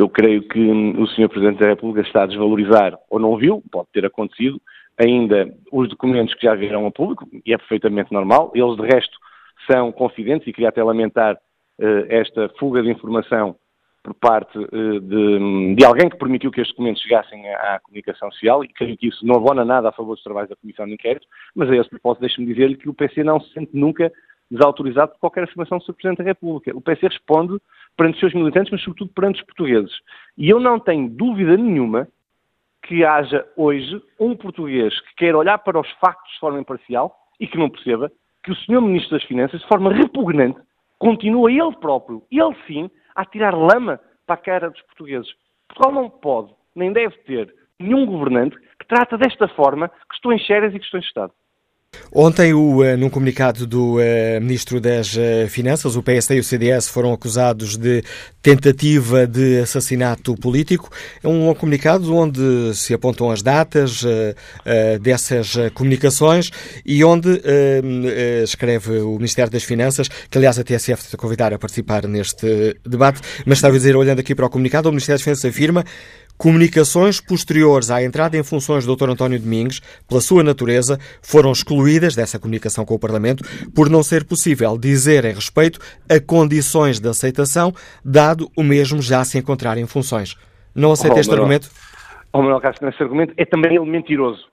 Eu 0.00 0.08
creio 0.08 0.40
que 0.48 0.58
o 0.58 1.06
Sr. 1.08 1.28
Presidente 1.28 1.60
da 1.60 1.66
República 1.66 2.00
está 2.00 2.22
a 2.22 2.26
desvalorizar, 2.26 2.98
ou 3.10 3.18
não 3.18 3.36
viu, 3.36 3.62
pode 3.70 3.88
ter 3.92 4.06
acontecido, 4.06 4.58
ainda 4.98 5.54
os 5.70 5.90
documentos 5.90 6.32
que 6.32 6.46
já 6.46 6.54
vieram 6.54 6.86
ao 6.86 6.90
público, 6.90 7.28
e 7.44 7.52
é 7.52 7.58
perfeitamente 7.58 8.10
normal. 8.10 8.50
Eles, 8.54 8.76
de 8.76 8.82
resto, 8.82 9.14
são 9.70 9.92
confidentes 9.92 10.48
e 10.48 10.54
queria 10.54 10.70
até 10.70 10.82
lamentar 10.82 11.34
uh, 11.34 12.06
esta 12.08 12.48
fuga 12.58 12.82
de 12.82 12.88
informação 12.88 13.54
por 14.02 14.14
parte 14.14 14.58
uh, 14.58 15.00
de, 15.00 15.74
de, 15.74 15.84
alguém 15.84 16.08
que 16.08 16.16
permitiu 16.16 16.50
que 16.50 16.62
estes 16.62 16.74
documentos 16.74 17.02
chegassem 17.02 17.46
à, 17.50 17.74
à, 17.74 17.80
comunicação 17.80 18.32
social 18.32 18.64
e 18.64 18.68
creio 18.68 18.96
que 18.96 19.08
isso 19.08 19.26
não 19.26 19.34
abona 19.34 19.66
nada 19.66 19.90
a 19.90 19.92
favor 19.92 20.14
dos 20.14 20.24
trabalhos 20.24 20.48
da 20.48 20.56
Comissão 20.56 20.86
de 20.86 20.94
Inquérito, 20.94 21.26
mas 21.54 21.68
a 21.68 21.76
esse 21.76 21.90
propósito 21.90 22.22
deixe-me 22.22 22.46
dizer-lhe 22.46 22.76
que 22.76 22.88
o 22.88 22.94
PC 22.94 23.22
não 23.22 23.38
se 23.38 23.52
sente 23.52 23.76
nunca 23.76 24.10
desautorizado 24.50 25.12
por 25.12 25.20
qualquer 25.20 25.44
afirmação 25.44 25.76
do 25.76 25.84
Sr. 25.84 25.92
Presidente 25.92 26.18
da 26.18 26.24
República. 26.24 26.74
O 26.74 26.80
PC 26.80 27.06
responde 27.06 27.60
perante 28.00 28.14
os 28.14 28.20
seus 28.20 28.32
militantes, 28.32 28.72
mas 28.72 28.80
sobretudo 28.80 29.12
perante 29.12 29.40
os 29.40 29.46
portugueses. 29.46 29.92
E 30.38 30.48
eu 30.48 30.58
não 30.58 30.80
tenho 30.80 31.06
dúvida 31.06 31.54
nenhuma 31.54 32.08
que 32.84 33.04
haja 33.04 33.46
hoje 33.54 34.02
um 34.18 34.34
português 34.34 34.98
que 35.02 35.16
queira 35.16 35.36
olhar 35.36 35.58
para 35.58 35.78
os 35.78 35.90
factos 36.00 36.32
de 36.32 36.40
forma 36.40 36.58
imparcial 36.58 37.14
e 37.38 37.46
que 37.46 37.58
não 37.58 37.68
perceba 37.68 38.10
que 38.42 38.52
o 38.52 38.54
Sr. 38.54 38.80
Ministro 38.80 39.18
das 39.18 39.24
Finanças, 39.24 39.60
de 39.60 39.68
forma 39.68 39.92
repugnante, 39.92 40.58
continua 40.98 41.52
ele 41.52 41.76
próprio, 41.78 42.22
ele 42.32 42.56
sim, 42.66 42.90
a 43.14 43.22
tirar 43.26 43.54
lama 43.54 44.00
para 44.26 44.34
a 44.34 44.38
cara 44.38 44.70
dos 44.70 44.80
portugueses. 44.80 45.30
Portugal 45.68 45.92
não 45.92 46.08
pode, 46.08 46.54
nem 46.74 46.94
deve 46.94 47.14
ter, 47.24 47.54
nenhum 47.78 48.06
governante 48.06 48.56
que 48.78 48.86
trata 48.88 49.18
desta 49.18 49.46
forma 49.48 49.90
questões 50.08 50.46
sérias 50.46 50.74
e 50.74 50.78
questões 50.78 51.02
de 51.02 51.08
Estado. 51.08 51.34
Ontem, 52.12 52.52
o, 52.52 52.78
uh, 52.78 52.96
num 52.96 53.08
comunicado 53.08 53.66
do 53.66 53.96
uh, 53.96 54.40
Ministro 54.40 54.80
das 54.80 55.14
uh, 55.14 55.48
Finanças, 55.48 55.94
o 55.94 56.02
PSD 56.02 56.36
e 56.36 56.40
o 56.40 56.44
CDS 56.44 56.88
foram 56.88 57.12
acusados 57.12 57.76
de 57.76 58.02
tentativa 58.42 59.26
de 59.26 59.60
assassinato 59.60 60.34
político. 60.34 60.90
É 61.22 61.28
um 61.28 61.54
comunicado 61.54 62.14
onde 62.14 62.74
se 62.74 62.94
apontam 62.94 63.30
as 63.30 63.42
datas 63.42 64.02
dessas 65.02 65.52
comunicações 65.74 66.50
e 66.86 67.04
onde 67.04 67.38
escreve 68.42 69.00
o 69.00 69.16
Ministério 69.16 69.52
das 69.52 69.62
Finanças, 69.62 70.08
que 70.08 70.38
aliás 70.38 70.58
a 70.58 70.64
TSF 70.64 71.02
está 71.02 71.16
a 71.16 71.20
convidar 71.20 71.52
a 71.52 71.58
participar 71.58 72.06
neste 72.06 72.78
debate, 72.86 73.20
mas 73.44 73.58
estava 73.58 73.74
a 73.74 73.76
dizer, 73.76 73.94
olhando 73.94 74.20
aqui 74.20 74.34
para 74.34 74.46
o 74.46 74.50
comunicado, 74.50 74.88
o 74.88 74.92
Ministério 74.92 75.16
das 75.16 75.22
Finanças 75.22 75.44
afirma 75.44 75.84
Comunicações 76.40 77.20
posteriores 77.20 77.90
à 77.90 78.02
entrada 78.02 78.34
em 78.34 78.42
funções 78.42 78.86
do 78.86 78.96
Dr. 78.96 79.10
António 79.10 79.38
Domingos, 79.38 79.80
pela 80.08 80.22
sua 80.22 80.42
natureza, 80.42 80.96
foram 81.20 81.52
excluídas 81.52 82.16
dessa 82.16 82.38
comunicação 82.38 82.86
com 82.86 82.94
o 82.94 82.98
Parlamento 82.98 83.44
por 83.74 83.90
não 83.90 84.02
ser 84.02 84.24
possível 84.24 84.78
dizerem 84.78 85.34
respeito 85.34 85.78
a 86.08 86.18
condições 86.18 86.98
de 86.98 87.06
aceitação, 87.06 87.74
dado 88.02 88.50
o 88.56 88.62
mesmo 88.62 89.02
já 89.02 89.22
se 89.22 89.36
encontrar 89.36 89.76
em 89.76 89.86
funções. 89.86 90.34
Não 90.74 90.92
aceita 90.92 91.16
oh, 91.16 91.20
este 91.20 91.28
Manuel, 91.28 91.44
argumento? 91.44 91.70
Oh, 92.32 92.38
Manuel 92.38 92.60
Castro, 92.62 92.88
esse 92.88 93.02
argumento 93.02 93.34
é 93.36 93.44
também 93.44 93.76
ele 93.76 93.84
mentiroso. 93.84 94.46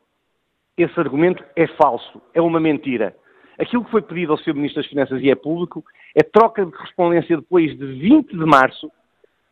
Esse 0.77 1.00
argumento 1.00 1.41
é 1.56 1.67
falso, 1.67 2.22
é 2.34 2.41
uma 2.41 2.60
mentira. 2.60 3.15
Aquilo 3.58 3.86
que 3.86 3.91
foi 3.91 4.01
pedido 4.01 4.34
ao 4.34 4.38
Sr. 4.38 4.56
Ministro 4.56 4.82
das 4.82 4.89
Finanças 4.89 5.22
e 5.24 5.32
é 5.32 5.36
público 5.36 5.86
é 6.13 6.22
troca 6.22 6.65
de 6.65 6.72
correspondência 6.74 7.38
depois 7.38 7.77
de 7.77 7.86
20 7.94 8.32
de 8.32 8.46
março 8.46 8.91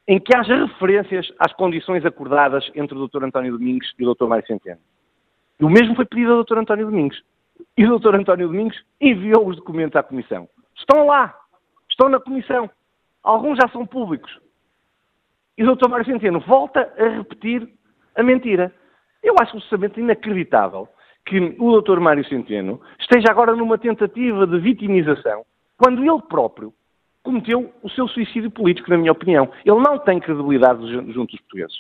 em 0.07 0.19
que 0.19 0.35
haja 0.35 0.65
referências 0.65 1.31
às 1.39 1.51
condições 1.53 2.05
acordadas 2.05 2.69
entre 2.75 2.95
o 2.97 3.07
Dr. 3.07 3.24
António 3.24 3.53
Domingos 3.53 3.93
e 3.97 4.05
o 4.05 4.13
Dr. 4.13 4.27
Mário 4.27 4.45
Centeno. 4.45 4.79
E 5.59 5.65
o 5.65 5.69
mesmo 5.69 5.95
foi 5.95 6.05
pedido 6.05 6.33
ao 6.33 6.43
Dr. 6.43 6.59
António 6.59 6.85
Domingos. 6.85 7.21
E 7.77 7.85
o 7.85 7.97
Dr. 7.97 8.15
António 8.15 8.47
Domingos 8.47 8.77
enviou 9.01 9.47
os 9.47 9.55
documentos 9.55 9.95
à 9.95 10.03
Comissão. 10.03 10.47
Estão 10.75 11.07
lá. 11.07 11.35
Estão 11.89 12.09
na 12.09 12.19
Comissão. 12.19 12.69
Alguns 13.24 13.57
já 13.57 13.67
são 13.69 13.85
públicos. 13.85 14.31
E 15.57 15.63
o 15.63 15.75
Dr. 15.75 15.89
Mário 15.89 16.05
Centeno 16.05 16.39
volta 16.41 16.93
a 16.97 17.07
repetir 17.07 17.67
a 18.15 18.21
mentira. 18.21 18.74
Eu 19.24 19.35
acho 19.39 19.57
absolutamente 19.57 20.00
inacreditável 20.00 20.88
que 21.25 21.55
o 21.57 21.81
Dr. 21.81 22.00
Mário 22.00 22.27
Centeno 22.27 22.79
esteja 23.00 23.27
agora 23.31 23.55
numa 23.55 23.77
tentativa 23.77 24.45
de 24.45 24.59
vitimização, 24.59 25.43
quando 25.77 26.03
ele 26.03 26.21
próprio 26.29 26.71
cometeu 27.25 27.74
o 27.82 27.89
seu 27.89 28.08
suicídio 28.08 28.51
político, 28.51 28.89
na 28.89 28.98
minha 28.98 29.12
opinião. 29.12 29.50
Ele 29.65 29.79
não 29.79 29.98
tem 29.98 30.20
credibilidade 30.20 30.79
junto 31.12 31.32
dos 31.32 31.41
portugueses. 31.41 31.77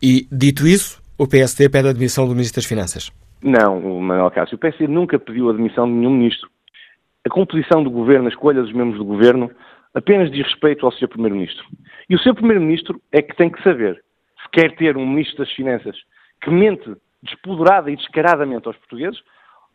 E, 0.00 0.26
dito 0.30 0.66
isso, 0.66 1.02
o 1.18 1.26
PSD 1.26 1.68
pede 1.68 1.88
a 1.88 1.90
admissão 1.90 2.26
do 2.26 2.34
Ministro 2.34 2.60
das 2.60 2.68
Finanças? 2.68 3.10
Não, 3.42 4.00
Manuel 4.00 4.30
Cássio. 4.30 4.54
O 4.54 4.58
PSD 4.58 4.86
nunca 4.86 5.18
pediu 5.18 5.48
a 5.48 5.52
admissão 5.52 5.86
de 5.86 5.92
nenhum 5.92 6.16
Ministro. 6.16 6.48
A 7.26 7.28
composição 7.28 7.82
do 7.82 7.90
Governo, 7.90 8.26
a 8.26 8.30
escolha 8.30 8.62
dos 8.62 8.72
membros 8.72 8.98
do 8.98 9.04
Governo, 9.04 9.50
apenas 9.92 10.30
diz 10.30 10.46
respeito 10.46 10.86
ao 10.86 10.92
Sr. 10.92 11.08
Primeiro-Ministro. 11.08 11.64
E 12.08 12.14
o 12.14 12.18
Sr. 12.18 12.34
Primeiro-Ministro 12.34 13.02
é 13.12 13.20
que 13.20 13.36
tem 13.36 13.50
que 13.50 13.62
saber 13.62 14.02
se 14.40 14.48
quer 14.52 14.76
ter 14.76 14.96
um 14.96 15.06
Ministro 15.06 15.38
das 15.38 15.52
Finanças 15.52 15.96
que 16.40 16.50
mente 16.50 16.94
despoderada 17.22 17.90
e 17.90 17.96
descaradamente 17.96 18.68
aos 18.68 18.76
portugueses 18.76 19.20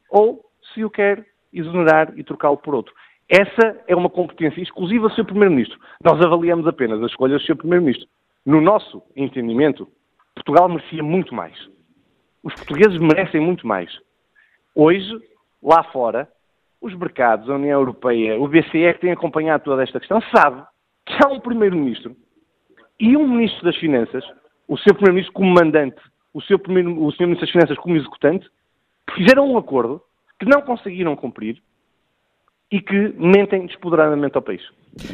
ou 0.09 0.41
se 0.73 0.85
o 0.85 0.89
quer 0.89 1.25
exonerar 1.51 2.13
e 2.17 2.23
trocá-lo 2.23 2.57
por 2.57 2.73
outro. 2.73 2.93
Essa 3.29 3.83
é 3.87 3.95
uma 3.95 4.09
competência 4.09 4.61
exclusiva 4.61 5.07
do 5.07 5.15
Sr. 5.15 5.25
Primeiro-Ministro. 5.25 5.79
Nós 6.03 6.21
avaliamos 6.21 6.67
apenas 6.67 7.01
as 7.01 7.11
escolhas 7.11 7.41
do 7.41 7.45
Sr. 7.45 7.55
Primeiro-Ministro. 7.55 8.07
No 8.45 8.59
nosso 8.59 9.01
entendimento, 9.15 9.87
Portugal 10.35 10.67
merecia 10.67 11.01
muito 11.01 11.33
mais. 11.33 11.57
Os 12.43 12.53
portugueses 12.55 12.99
merecem 12.99 13.39
muito 13.39 13.65
mais. 13.65 13.89
Hoje, 14.75 15.09
lá 15.61 15.83
fora, 15.85 16.27
os 16.81 16.93
mercados, 16.93 17.49
a 17.49 17.55
União 17.55 17.79
Europeia, 17.79 18.39
o 18.39 18.47
BCE, 18.47 18.93
que 18.93 18.99
tem 18.99 19.11
acompanhado 19.11 19.63
toda 19.63 19.83
esta 19.83 19.99
questão, 19.99 20.21
sabe 20.35 20.61
que 21.05 21.13
há 21.23 21.29
um 21.29 21.39
Primeiro-Ministro 21.39 22.15
e 22.99 23.15
um 23.15 23.27
Ministro 23.27 23.63
das 23.63 23.77
Finanças, 23.77 24.23
o 24.67 24.77
Sr. 24.77 24.93
Primeiro-Ministro 24.93 25.33
como 25.33 25.53
mandante, 25.53 26.01
o 26.33 26.41
Sr. 26.41 26.59
Ministro 26.67 27.39
das 27.39 27.51
Finanças 27.51 27.77
como 27.77 27.95
executante, 27.95 28.49
que 29.07 29.15
fizeram 29.15 29.49
um 29.49 29.57
acordo 29.57 30.01
que 30.39 30.45
não 30.45 30.61
conseguiram 30.61 31.15
cumprir 31.15 31.61
e 32.73 32.81
que 32.81 33.13
mentem 33.19 33.67
despoderadamente 33.67 34.35
ao 34.35 34.41
país. 34.41 34.63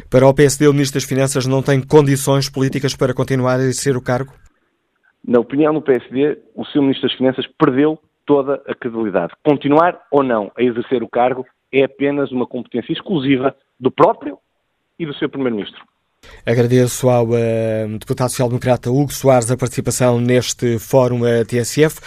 Para 0.10 0.26
o 0.26 0.34
PSD, 0.34 0.66
o 0.70 0.72
Ministro 0.72 0.98
das 0.98 1.08
Finanças 1.08 1.46
não 1.46 1.62
tem 1.62 1.86
condições 1.86 2.50
políticas 2.50 2.96
para 2.96 3.14
continuar 3.14 3.56
a 3.56 3.64
exercer 3.64 3.98
o 3.98 4.02
cargo? 4.02 4.34
Na 5.28 5.42
opinião 5.42 5.74
do 5.74 5.82
PSD, 5.82 6.38
o 6.56 6.64
seu 6.68 6.82
Ministro 6.82 7.10
das 7.10 7.18
Finanças 7.18 7.46
perdeu 7.60 8.00
toda 8.26 8.62
a 8.66 8.74
credibilidade. 8.74 9.34
Continuar 9.44 10.00
ou 10.10 10.24
não 10.24 10.50
a 10.58 10.64
exercer 10.64 11.04
o 11.04 11.10
cargo 11.10 11.46
é 11.70 11.84
apenas 11.84 12.32
uma 12.32 12.48
competência 12.48 12.94
exclusiva 12.94 13.54
do 13.78 13.92
próprio 13.92 14.38
e 14.98 15.06
do 15.06 15.14
seu 15.16 15.28
Primeiro-Ministro. 15.28 15.84
Agradeço 16.46 17.10
ao 17.10 17.28
uh, 17.28 17.98
deputado 18.00 18.30
social-democrata 18.30 18.90
Hugo 18.90 19.14
Soares 19.14 19.50
a 19.52 19.58
participação 19.58 20.20
neste 20.20 20.80
fórum 20.80 21.22
uh, 21.22 21.46
TSF. 21.46 22.00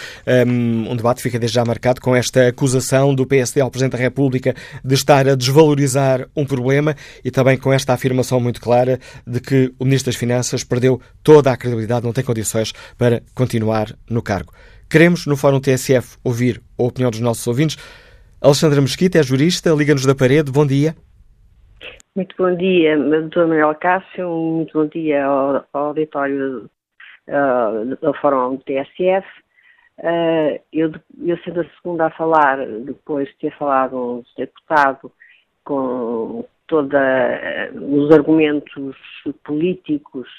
Um, 0.47 0.91
um, 0.91 0.95
debate 0.95 1.21
fica 1.21 1.39
desde 1.39 1.55
já 1.55 1.65
marcado 1.65 2.01
com 2.01 2.15
esta 2.15 2.47
acusação 2.47 3.13
do 3.13 3.25
PSD 3.25 3.61
ao 3.61 3.69
Presidente 3.69 3.93
da 3.93 3.97
República 3.97 4.55
de 4.83 4.93
estar 4.93 5.27
a 5.27 5.35
desvalorizar 5.35 6.27
um 6.35 6.45
problema 6.45 6.95
e 7.23 7.31
também 7.31 7.57
com 7.57 7.71
esta 7.71 7.93
afirmação 7.93 8.39
muito 8.39 8.59
clara 8.59 8.99
de 9.25 9.39
que 9.39 9.73
o 9.79 9.85
Ministro 9.85 10.11
das 10.11 10.19
Finanças 10.19 10.63
perdeu 10.63 10.99
toda 11.23 11.51
a 11.51 11.57
credibilidade, 11.57 12.05
não 12.05 12.13
tem 12.13 12.23
condições 12.23 12.73
para 12.97 13.21
continuar 13.33 13.95
no 14.09 14.21
cargo. 14.21 14.53
Queremos, 14.89 15.25
no 15.25 15.35
Fórum 15.35 15.59
TSF, 15.59 16.17
ouvir 16.23 16.61
a 16.77 16.83
opinião 16.83 17.09
dos 17.09 17.19
nossos 17.19 17.45
ouvintes. 17.47 17.77
Alexandra 18.39 18.81
Mesquita 18.81 19.17
é 19.17 19.23
jurista, 19.23 19.71
liga-nos 19.71 20.05
da 20.05 20.13
parede. 20.13 20.51
Bom 20.51 20.65
dia. 20.65 20.95
Muito 22.15 22.35
bom 22.37 22.55
dia, 22.55 22.95
Dr. 22.95 23.47
Manuel 23.47 23.73
Cássio, 23.73 24.29
muito 24.29 24.71
bom 24.71 24.85
dia 24.85 25.25
ao, 25.25 25.65
ao 25.73 25.85
auditório 25.87 26.69
uh, 27.27 27.85
do 27.99 28.13
Fórum 28.21 28.57
TSF. 28.57 29.27
Uh, 29.97 30.61
eu, 30.71 30.91
eu 31.25 31.37
sendo 31.39 31.61
a 31.61 31.69
segunda 31.69 32.05
a 32.05 32.11
falar, 32.11 32.63
depois 32.85 33.27
de 33.29 33.37
ter 33.37 33.57
falado 33.57 33.97
um 33.97 34.23
deputado 34.37 35.11
com 35.63 36.45
todos 36.67 36.93
uh, 36.93 37.79
os 37.81 38.11
argumentos 38.11 38.95
políticos 39.43 40.29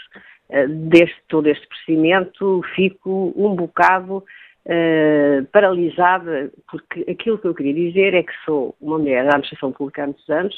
deste 0.89 1.21
todo 1.27 1.49
este 1.49 1.67
procedimento, 1.67 2.63
fico 2.77 3.33
um 3.35 3.57
bocado 3.57 4.19
uh, 4.19 5.45
paralisada, 5.51 6.53
porque 6.71 7.05
aquilo 7.11 7.37
que 7.37 7.49
eu 7.49 7.55
queria 7.55 7.75
dizer 7.75 8.15
é 8.15 8.23
que 8.23 8.33
sou 8.45 8.77
uma 8.81 8.97
mulher 8.97 9.25
da 9.25 9.31
administração 9.31 9.73
pública 9.73 10.05
há 10.05 10.07
muitos 10.07 10.31
anos, 10.31 10.55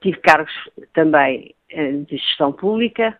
tive 0.00 0.18
cargos 0.18 0.52
também 0.92 1.54
uh, 1.72 2.04
de 2.04 2.16
gestão 2.16 2.52
pública 2.52 3.18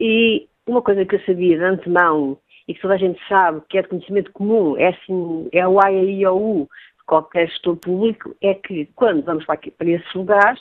e 0.00 0.48
uma 0.66 0.82
coisa 0.82 1.04
que 1.04 1.16
eu 1.16 1.20
sabia 1.24 1.58
de 1.58 1.64
antemão 1.64 2.38
e 2.66 2.74
que 2.74 2.80
toda 2.80 2.94
a 2.94 2.98
gente 2.98 3.20
sabe 3.28 3.62
que 3.68 3.78
é 3.78 3.82
de 3.82 3.88
conhecimento 3.88 4.32
comum, 4.32 4.76
é 4.76 4.88
assim, 4.88 5.48
é 5.52 5.66
o 5.66 5.80
A 5.80 5.92
e 5.92 6.26
o 6.26 6.36
U 6.36 6.68
de 6.98 7.04
qualquer 7.04 7.48
gestor 7.48 7.76
público, 7.76 8.34
é 8.40 8.54
que 8.54 8.86
quando 8.94 9.22
vamos 9.24 9.44
para, 9.44 9.54
aqui, 9.54 9.70
para 9.70 9.88
esses 9.88 10.14
lugares, 10.14 10.60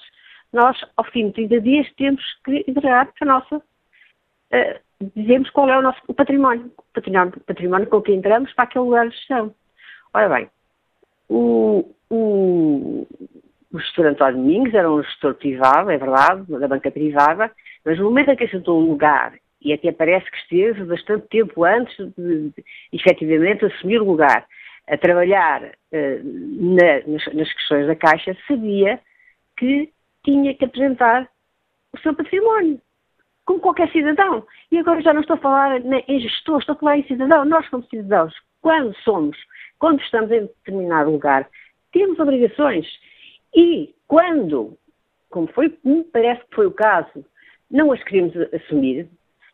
nós, 0.51 0.77
ao 0.97 1.05
fim 1.05 1.27
de 1.27 1.33
30 1.33 1.61
dias, 1.61 1.93
temos 1.95 2.23
que 2.43 2.65
entregar 2.67 3.09
a 3.21 3.25
nossa. 3.25 3.57
Uh, 3.57 4.79
dizemos 5.15 5.49
qual 5.51 5.69
é 5.69 5.77
o 5.77 5.81
nosso 5.81 5.99
o 6.07 6.13
património, 6.13 6.71
o 6.77 6.83
património, 6.93 7.39
património 7.45 7.87
com 7.87 8.01
que 8.01 8.13
entramos 8.13 8.51
para 8.53 8.65
aquele 8.65 8.85
lugar 8.85 9.07
de 9.07 9.15
gestão. 9.15 9.53
Ora 10.13 10.27
bem, 10.27 10.49
o, 11.29 11.89
o, 12.09 13.07
o 13.71 13.79
gestor 13.79 14.05
António 14.05 14.37
Domingos 14.37 14.73
era 14.73 14.91
um 14.91 15.01
gestor 15.01 15.33
privado, 15.35 15.91
é 15.91 15.97
verdade, 15.97 16.43
da 16.47 16.67
banca 16.67 16.91
privada, 16.91 17.51
mas 17.85 17.97
no 17.97 18.05
momento 18.05 18.31
em 18.31 18.35
que 18.35 18.43
assentou 18.43 18.79
um 18.79 18.85
lugar, 18.85 19.33
e 19.61 19.73
até 19.73 19.91
parece 19.91 20.29
que 20.29 20.37
esteve 20.37 20.83
bastante 20.83 21.27
tempo 21.27 21.63
antes 21.63 21.95
de, 21.97 22.49
de, 22.49 22.65
efetivamente 22.91 23.65
assumir 23.65 24.01
o 24.01 24.05
lugar, 24.05 24.45
a 24.87 24.97
trabalhar 24.97 25.63
uh, 25.63 26.21
na, 26.23 27.07
nas, 27.07 27.33
nas 27.33 27.53
questões 27.53 27.87
da 27.87 27.95
Caixa, 27.95 28.35
sabia 28.47 28.99
que 29.57 29.89
tinha 30.23 30.53
que 30.53 30.65
apresentar 30.65 31.29
o 31.93 31.99
seu 31.99 32.13
património, 32.13 32.81
como 33.45 33.59
qualquer 33.59 33.91
cidadão. 33.91 34.45
E 34.71 34.79
agora 34.79 35.01
já 35.01 35.13
não 35.13 35.21
estou 35.21 35.35
a 35.35 35.39
falar 35.39 35.79
em 35.81 36.19
gestor, 36.19 36.59
estou 36.59 36.73
a 36.73 36.77
falar 36.77 36.97
em 36.97 37.03
cidadão. 37.03 37.45
Nós, 37.45 37.67
como 37.69 37.83
cidadãos, 37.85 38.33
quando 38.61 38.95
somos, 38.97 39.37
quando 39.79 40.01
estamos 40.01 40.31
em 40.31 40.41
determinado 40.41 41.11
lugar, 41.11 41.47
temos 41.91 42.19
obrigações. 42.19 42.87
E 43.55 43.93
quando, 44.07 44.77
como 45.29 45.47
foi, 45.47 45.77
me 45.83 46.03
parece 46.05 46.43
que 46.45 46.55
foi 46.55 46.67
o 46.67 46.71
caso, 46.71 47.25
não 47.69 47.91
as 47.91 48.03
queremos 48.03 48.33
assumir, 48.53 49.07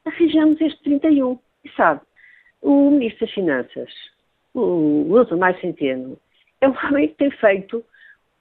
arranjamos 0.06 0.60
este 0.62 0.82
31. 0.84 1.40
E 1.64 1.70
sabe, 1.72 2.02
o 2.62 2.92
Ministro 2.92 3.26
das 3.26 3.34
Finanças, 3.34 3.94
o 4.54 5.24
Dr. 5.24 5.36
Mário 5.36 5.60
Centeno, 5.62 6.18
é 6.62 6.68
um 6.68 6.76
homem 6.86 7.08
que 7.10 7.16
tem 7.16 7.32
feito 7.32 7.84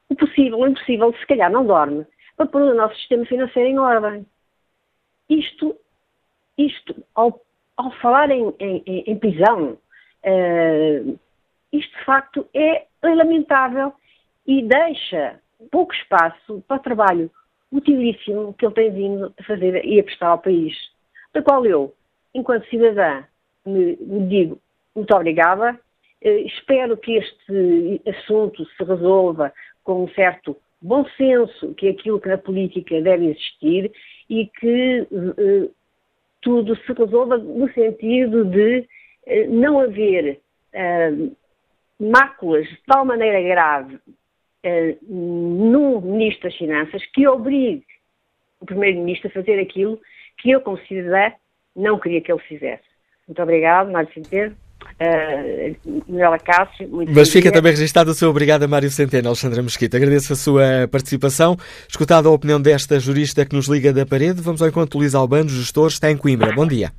o 0.08 0.14
possível, 0.14 0.58
o 0.58 0.66
impossível, 0.66 1.12
se 1.14 1.26
calhar 1.26 1.50
não 1.50 1.66
dorme, 1.66 2.06
para 2.36 2.46
pôr 2.46 2.62
o 2.62 2.74
nosso 2.74 2.94
sistema 2.96 3.24
financeiro 3.26 3.68
em 3.68 3.78
ordem. 3.78 4.26
Isto, 5.28 5.76
isto 6.56 7.04
ao, 7.14 7.40
ao 7.76 7.90
falar 7.98 8.30
em, 8.30 8.54
em, 8.58 8.82
em 8.86 9.18
prisão, 9.18 9.72
uh, 9.72 11.18
isto 11.72 11.98
de 11.98 12.04
facto 12.04 12.48
é 12.54 12.86
lamentável 13.02 13.92
e 14.46 14.62
deixa 14.62 15.40
pouco 15.70 15.94
espaço 15.94 16.62
para 16.66 16.76
o 16.76 16.82
trabalho 16.82 17.30
utilíssimo 17.72 18.54
que 18.54 18.64
ele 18.64 18.74
tem 18.74 18.90
vindo 18.90 19.34
a 19.38 19.42
fazer 19.44 19.84
e 19.84 20.00
a 20.00 20.04
prestar 20.04 20.28
ao 20.28 20.38
país, 20.38 20.74
da 21.32 21.42
qual 21.42 21.64
eu, 21.66 21.94
enquanto 22.34 22.68
cidadã, 22.68 23.24
me, 23.64 23.96
me 24.00 24.26
digo 24.28 24.60
muito 24.96 25.14
obrigada. 25.14 25.78
Uh, 26.24 26.46
espero 26.46 26.96
que 26.96 27.16
este 27.16 28.00
assunto 28.08 28.64
se 28.64 28.82
resolva 28.82 29.52
com 29.84 30.04
um 30.04 30.08
certo 30.08 30.56
bom 30.80 31.06
senso, 31.16 31.74
que 31.74 31.86
é 31.86 31.90
aquilo 31.90 32.20
que 32.20 32.28
na 32.28 32.38
política 32.38 33.00
deve 33.02 33.26
existir, 33.26 33.92
e 34.28 34.46
que 34.46 35.06
uh, 35.10 35.74
tudo 36.40 36.74
se 36.76 36.92
resolva 36.92 37.36
no 37.36 37.70
sentido 37.72 38.44
de 38.46 38.88
uh, 39.26 39.50
não 39.50 39.78
haver 39.78 40.40
máculas 41.98 42.68
de 42.68 42.78
tal 42.86 43.02
maneira 43.02 43.40
grave 43.40 43.98
no 45.08 46.00
Ministro 46.00 46.48
das 46.48 46.58
Finanças 46.58 47.02
que 47.14 47.26
obrigue 47.26 47.84
o 48.60 48.66
Primeiro-Ministro 48.66 49.28
a 49.28 49.32
fazer 49.32 49.60
aquilo 49.60 50.00
que 50.38 50.50
eu, 50.50 50.60
como 50.60 50.78
cidadã, 50.86 51.32
não 51.74 51.98
queria 51.98 52.20
que 52.20 52.32
ele 52.32 52.40
fizesse. 52.42 52.84
Muito 53.26 53.42
obrigado, 53.42 53.90
Mário 53.90 54.12
Centeno. 54.12 54.56
Uh, 54.98 56.44
Cássio, 56.44 56.88
muito 56.88 57.12
Mas 57.12 57.30
fica 57.30 57.50
também 57.50 57.72
registado 57.72 58.10
o 58.10 58.14
seu 58.14 58.30
obrigado 58.30 58.62
a 58.62 58.68
Mário 58.68 58.88
Centeno, 58.88 59.28
Alexandra 59.28 59.62
Mosquita. 59.62 59.96
Agradeço 59.96 60.32
a 60.32 60.36
sua 60.36 60.88
participação. 60.90 61.56
Escutada 61.88 62.28
a 62.28 62.30
opinião 62.30 62.60
desta 62.60 62.98
jurista 63.00 63.44
que 63.44 63.54
nos 63.54 63.68
liga 63.68 63.92
da 63.92 64.06
parede, 64.06 64.40
vamos 64.40 64.62
ao 64.62 64.68
encontro 64.68 64.98
Luís 64.98 65.14
Albano, 65.14 65.48
gestor, 65.48 65.88
está 65.88 66.10
em 66.10 66.16
Coimbra. 66.16 66.52
Bom 66.54 66.66
dia. 66.66 66.92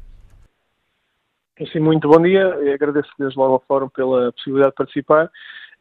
Sim, 1.71 1.79
muito 1.79 2.07
bom 2.07 2.21
dia. 2.21 2.41
Eu 2.41 2.73
agradeço 2.73 3.09
desde 3.17 3.37
logo 3.37 3.53
ao 3.53 3.63
Fórum 3.67 3.89
pela 3.89 4.31
possibilidade 4.33 4.71
de 4.71 4.75
participar. 4.75 5.31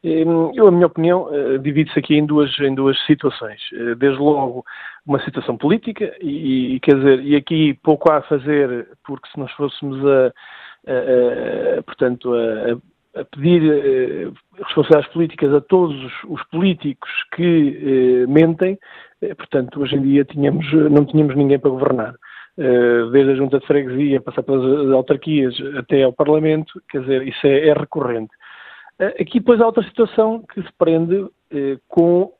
Eu, 0.03 0.67
a 0.67 0.71
minha 0.71 0.85
opinião, 0.85 1.27
eh, 1.33 1.57
divide-se 1.57 1.97
aqui 1.97 2.15
em 2.15 2.25
duas, 2.25 2.57
em 2.59 2.73
duas 2.75 2.97
situações. 3.05 3.59
Eh, 3.73 3.95
desde 3.95 4.19
logo, 4.19 4.63
uma 5.05 5.19
situação 5.23 5.57
política, 5.57 6.15
e, 6.21 6.79
quer 6.81 6.95
dizer, 6.95 7.25
e 7.25 7.35
aqui 7.35 7.73
pouco 7.83 8.11
há 8.11 8.17
a 8.17 8.21
fazer, 8.21 8.87
porque 9.05 9.27
se 9.29 9.39
nós 9.39 9.51
fôssemos 9.53 9.99
a, 10.05 10.31
portanto, 11.85 12.33
a, 12.33 13.19
a 13.19 13.25
pedir 13.25 13.61
uh, 13.61 14.33
responsabilidades 14.63 15.13
políticas 15.13 15.53
a 15.53 15.61
todos 15.61 15.95
os, 16.03 16.13
os 16.29 16.43
políticos 16.49 17.09
que 17.35 18.25
mentem, 18.29 18.77
portanto, 19.37 19.81
hoje 19.81 19.95
em 19.95 20.01
dia 20.01 20.23
tínhamos, 20.23 20.71
não 20.91 21.05
tínhamos 21.05 21.35
ninguém 21.35 21.59
para 21.59 21.71
governar. 21.71 22.15
desde 23.11 23.31
a 23.31 23.35
junta 23.35 23.59
de 23.59 23.65
freguesia, 23.65 24.21
passar 24.21 24.43
pelas 24.43 24.91
autarquias 24.91 25.55
até 25.77 26.03
ao 26.03 26.13
Parlamento, 26.13 26.81
quer 26.89 27.01
dizer, 27.01 27.27
isso 27.27 27.45
é, 27.47 27.67
é 27.67 27.73
recorrente. 27.73 28.31
Aqui, 28.99 29.39
depois, 29.39 29.61
há 29.61 29.65
outra 29.65 29.83
situação 29.83 30.43
que 30.53 30.61
se 30.61 30.71
prende 30.77 31.27
com 31.87 32.31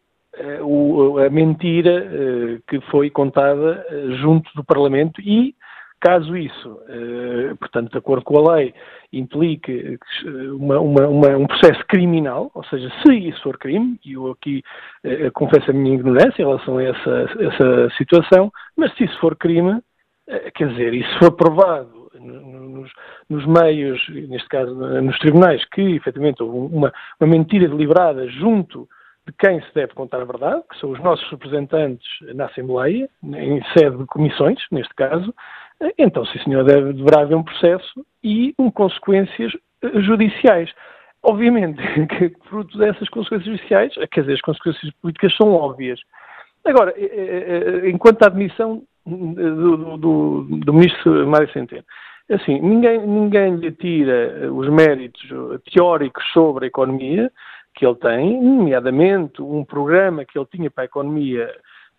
o, 0.62 1.18
a 1.18 1.30
mentira 1.30 2.62
que 2.68 2.80
foi 2.92 3.10
contada 3.10 3.86
junto 4.22 4.50
do 4.56 4.64
Parlamento 4.64 5.20
e 5.22 5.56
Caso 6.00 6.38
isso, 6.38 6.80
eh, 6.88 7.56
portanto, 7.56 7.92
de 7.92 7.98
acordo 7.98 8.24
com 8.24 8.38
a 8.38 8.56
lei, 8.56 8.72
implique 9.12 9.98
uma, 10.54 10.80
uma, 10.80 11.08
uma, 11.08 11.38
um 11.38 11.48
processo 11.48 11.84
criminal, 11.88 12.52
ou 12.54 12.64
seja, 12.66 12.88
se 13.02 13.16
isso 13.16 13.42
for 13.42 13.58
crime, 13.58 14.00
e 14.06 14.14
eu 14.14 14.30
aqui 14.30 14.62
eh, 15.04 15.32
confesso 15.32 15.72
a 15.72 15.74
minha 15.74 15.96
ignorância 15.96 16.40
em 16.40 16.46
relação 16.46 16.78
a 16.78 16.84
essa, 16.84 17.30
essa 17.40 17.90
situação, 17.98 18.52
mas 18.76 18.94
se 18.94 19.06
isso 19.06 19.20
for 19.20 19.36
crime, 19.36 19.82
eh, 20.28 20.52
quer 20.52 20.68
dizer, 20.68 20.94
se 20.94 21.18
for 21.18 21.32
provado 21.32 21.97
nos, 22.20 22.92
nos, 23.30 23.46
meios, 23.46 24.02
neste 24.10 24.48
caso 24.50 24.74
nos 24.76 25.18
tribunais, 25.20 25.64
que 25.66 25.82
efetivamente 25.82 26.42
houve 26.42 26.76
uma, 26.76 26.94
uma 27.20 27.30
mentira 27.30 27.68
deliberada 27.68 28.28
junto 28.28 28.88
de 29.26 29.34
quem 29.38 29.62
se 29.62 29.74
deve 29.74 29.94
contar 29.94 30.22
a 30.22 30.26
verdade, 30.26 30.64
que 30.72 30.80
são 30.80 30.92
os 30.92 31.00
nossos 31.02 31.30
representantes 31.30 32.08
na 32.34 32.46
Assembleia, 32.46 33.10
em 33.24 33.62
sede 33.78 33.98
de 33.98 34.06
comissões, 34.06 34.60
neste 34.72 34.94
caso, 34.96 35.34
então, 35.98 36.26
sim 36.26 36.40
senhor, 36.40 36.64
deve, 36.64 36.94
deverá 36.94 37.22
haver 37.22 37.36
um 37.36 37.44
processo 37.44 38.06
e 38.24 38.54
um, 38.58 38.72
consequências 38.72 39.54
eh, 39.84 40.02
judiciais. 40.02 40.72
Obviamente 41.22 41.82
que, 42.18 42.34
fruto 42.50 42.78
dessas 42.78 43.08
consequências 43.10 43.46
judiciais, 43.46 43.94
eh, 43.98 44.08
quer 44.08 44.22
dizer, 44.22 44.34
as 44.34 44.42
consequências 44.42 44.92
políticas 45.02 45.36
são 45.36 45.54
óbvias. 45.54 46.00
Agora, 46.66 46.94
eh, 46.98 47.90
enquanto 47.90 48.24
à 48.24 48.28
admissão 48.28 48.84
do, 49.06 49.98
do, 49.98 50.44
do 50.44 50.74
ministro 50.74 51.28
Mário 51.28 51.52
Centeno, 51.54 51.86
assim, 52.30 52.60
ninguém, 52.60 53.06
ninguém 53.06 53.56
lhe 53.56 53.72
tira 53.72 54.52
os 54.52 54.70
méritos 54.70 55.22
teóricos 55.72 56.24
sobre 56.34 56.66
a 56.66 56.68
economia 56.68 57.32
que 57.74 57.86
ele 57.86 57.96
tem, 57.96 58.42
nomeadamente 58.42 59.42
um 59.42 59.64
programa 59.64 60.26
que 60.26 60.38
ele 60.38 60.48
tinha 60.52 60.72
para 60.72 60.84
a 60.84 60.86
economia 60.86 61.50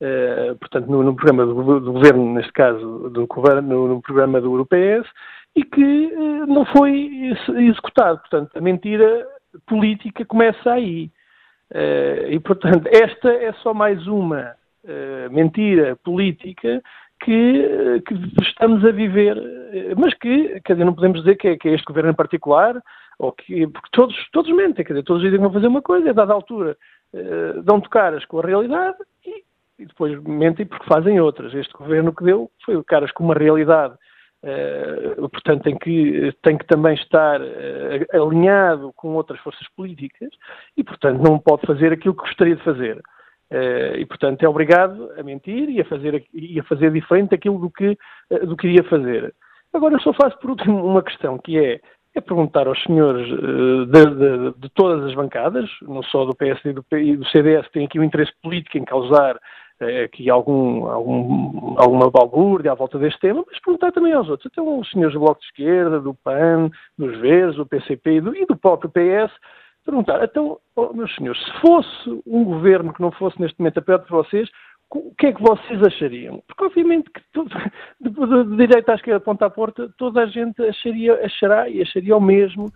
Uh, 0.01 0.55
portanto, 0.61 0.87
no, 0.87 1.03
no 1.03 1.17
programa 1.17 1.45
do, 1.45 1.81
do, 1.81 1.93
governo, 1.93 2.35
neste 2.35 2.53
caso, 2.53 3.11
do 3.11 3.27
governo, 3.27 3.89
no 3.89 4.01
programa 4.01 4.41
do 4.41 4.61
UPS, 4.61 5.05
e 5.57 5.65
que 5.65 6.13
não 6.47 6.65
foi 6.67 7.33
executado. 7.57 8.21
Portanto, 8.21 8.57
a 8.57 8.61
mentira 8.61 9.27
política 9.67 10.25
começa 10.25 10.71
aí. 10.73 11.11
E, 12.31 12.39
portanto, 12.39 12.87
esta 12.87 13.29
é 13.29 13.53
só 13.55 13.75
mais 13.75 14.07
uma 14.07 14.55
mentira 15.33 15.97
política 15.97 16.81
que, 17.21 18.03
que, 18.07 18.43
estamos 18.43 18.85
a 18.85 18.91
viver, 18.91 19.37
mas 19.97 20.15
que, 20.15 20.61
quer 20.61 20.75
dizer, 20.75 20.85
não 20.85 20.95
podemos 20.95 21.21
dizer 21.21 21.37
que 21.37 21.49
é, 21.49 21.57
que 21.57 21.69
é 21.69 21.75
este 21.75 21.85
governo 21.85 22.11
em 22.11 22.15
particular, 22.15 22.81
ou 23.19 23.33
que, 23.33 23.67
porque 23.67 23.89
todos, 23.93 24.17
todos 24.33 24.51
mentem, 24.55 24.85
quer 24.85 24.93
dizer, 24.93 25.05
todos 25.05 25.23
dizem 25.23 25.39
que 25.39 25.43
vão 25.45 25.53
fazer 25.53 25.67
uma 25.67 25.83
coisa, 25.83 26.11
a 26.11 26.13
dada 26.13 26.33
altura 26.33 26.77
dão-te 27.65 27.89
caras 27.89 28.25
com 28.27 28.39
a 28.39 28.43
realidade 28.43 28.99
e 29.25 29.43
e 29.79 29.87
depois 29.87 30.21
mentem 30.25 30.67
porque 30.67 30.87
fazem 30.87 31.21
outras. 31.21 31.55
Este 31.55 31.73
governo 31.73 32.13
que 32.13 32.25
deu 32.25 32.51
foi 32.65 32.83
caras 32.85 33.13
com 33.13 33.25
uma 33.25 33.35
realidade, 33.35 33.95
uh, 34.43 35.29
portanto, 35.29 35.63
tem 35.63 35.79
que, 35.79 36.35
tem 36.43 36.59
que 36.59 36.67
também 36.67 36.95
estar 36.95 37.41
uh, 37.41 38.25
alinhado 38.27 38.93
com 38.97 39.15
outras 39.15 39.39
forças 39.41 39.67
políticas 39.77 40.31
e, 40.77 40.83
portanto, 40.83 41.23
não 41.23 41.39
pode 41.39 41.63
fazer 41.67 41.93
aquilo 41.93 42.15
que 42.15 42.25
gostaria 42.25 42.57
de 42.57 42.65
fazer. 42.65 43.01
Uh, 43.51 43.97
e, 43.97 44.05
portanto, 44.05 44.43
é 44.43 44.49
obrigado 44.49 45.11
a 45.19 45.23
mentir 45.23 45.71
e 45.71 45.81
a 45.81 45.85
fazer, 45.85 46.25
e 46.35 46.61
a 46.61 46.65
fazer 46.65 46.93
diferente 46.93 47.31
daquilo 47.31 47.59
do 47.59 47.71
que, 47.71 47.97
do 48.47 48.57
que 48.57 48.69
iria 48.69 48.85
fazer. 48.85 49.35
Agora, 49.73 49.95
eu 49.95 50.01
só 50.01 50.13
faço 50.13 50.39
por 50.39 50.51
último 50.51 50.85
uma 50.85 51.03
questão, 51.03 51.39
que 51.39 51.59
é, 51.59 51.81
é 52.15 52.21
perguntar 52.21 52.67
aos 52.67 52.83
senhores 52.83 53.27
uh, 53.33 53.87
de, 53.87 54.05
de, 54.05 54.61
de, 54.61 54.69
todas 54.75 55.05
as 55.05 55.15
bancadas, 55.15 55.69
não 55.83 56.03
só 56.03 56.25
do 56.25 56.35
PSD 56.35 56.75
e 56.93 57.17
do, 57.17 57.27
CDS, 57.27 57.67
que 57.67 57.73
têm 57.73 57.87
aqui 57.87 57.99
um 57.99 58.05
interesse 58.05 58.33
político 58.43 58.77
em 58.77 58.85
causar 58.85 59.39
aqui 60.05 60.29
algum, 60.29 60.87
algum, 60.89 61.75
alguma 61.79 62.11
balbúrdia 62.11 62.73
à 62.73 62.75
volta 62.75 62.99
deste 62.99 63.21
tema, 63.21 63.45
mas 63.47 63.61
perguntar 63.61 63.93
também 63.93 64.13
aos 64.13 64.29
outros, 64.29 64.51
até 64.51 64.61
os 64.61 64.91
senhores 64.91 65.15
do 65.15 65.21
Bloco 65.21 65.41
de 65.41 65.47
Esquerda, 65.47 66.01
do 66.01 66.15
PAN, 66.15 66.71
dos 66.99 67.17
Verdes, 67.21 67.57
do 67.57 67.67
PCP 67.67 68.17
e 68.17 68.21
do, 68.21 68.35
e 68.35 68.45
do 68.45 68.57
próprio 68.57 68.91
PS, 68.91 69.33
perguntar, 69.89 70.23
então, 70.23 70.59
oh, 70.77 70.93
meus 70.93 71.15
senhores, 71.15 71.43
se 71.43 71.53
fosse 71.61 72.23
um 72.27 72.45
governo 72.45 72.93
que 72.93 73.01
não 73.01 73.11
fosse 73.11 73.41
neste 73.41 73.59
momento 73.59 73.79
a 73.79 73.83
perto 73.83 74.05
de 74.05 74.11
vocês, 74.11 74.51
o 74.91 75.15
que 75.15 75.27
é 75.27 75.33
que 75.33 75.43
vocês 75.43 75.83
achariam? 75.83 76.43
Porque 76.47 76.65
obviamente 76.65 77.11
que 77.11 77.23
tudo, 77.33 77.51
de, 78.01 78.11
de, 78.11 78.45
de 78.51 78.57
direita 78.57 78.93
à 78.93 78.95
esquerda, 78.95 79.21
ponta 79.21 79.47
à 79.47 79.51
porta, 79.51 79.89
toda 79.97 80.23
a 80.23 80.27
gente 80.27 80.63
acharia, 80.63 81.15
achará 81.25 81.69
e 81.71 81.81
acharia 81.81 82.17
o 82.17 82.21
mesmo 82.21 82.67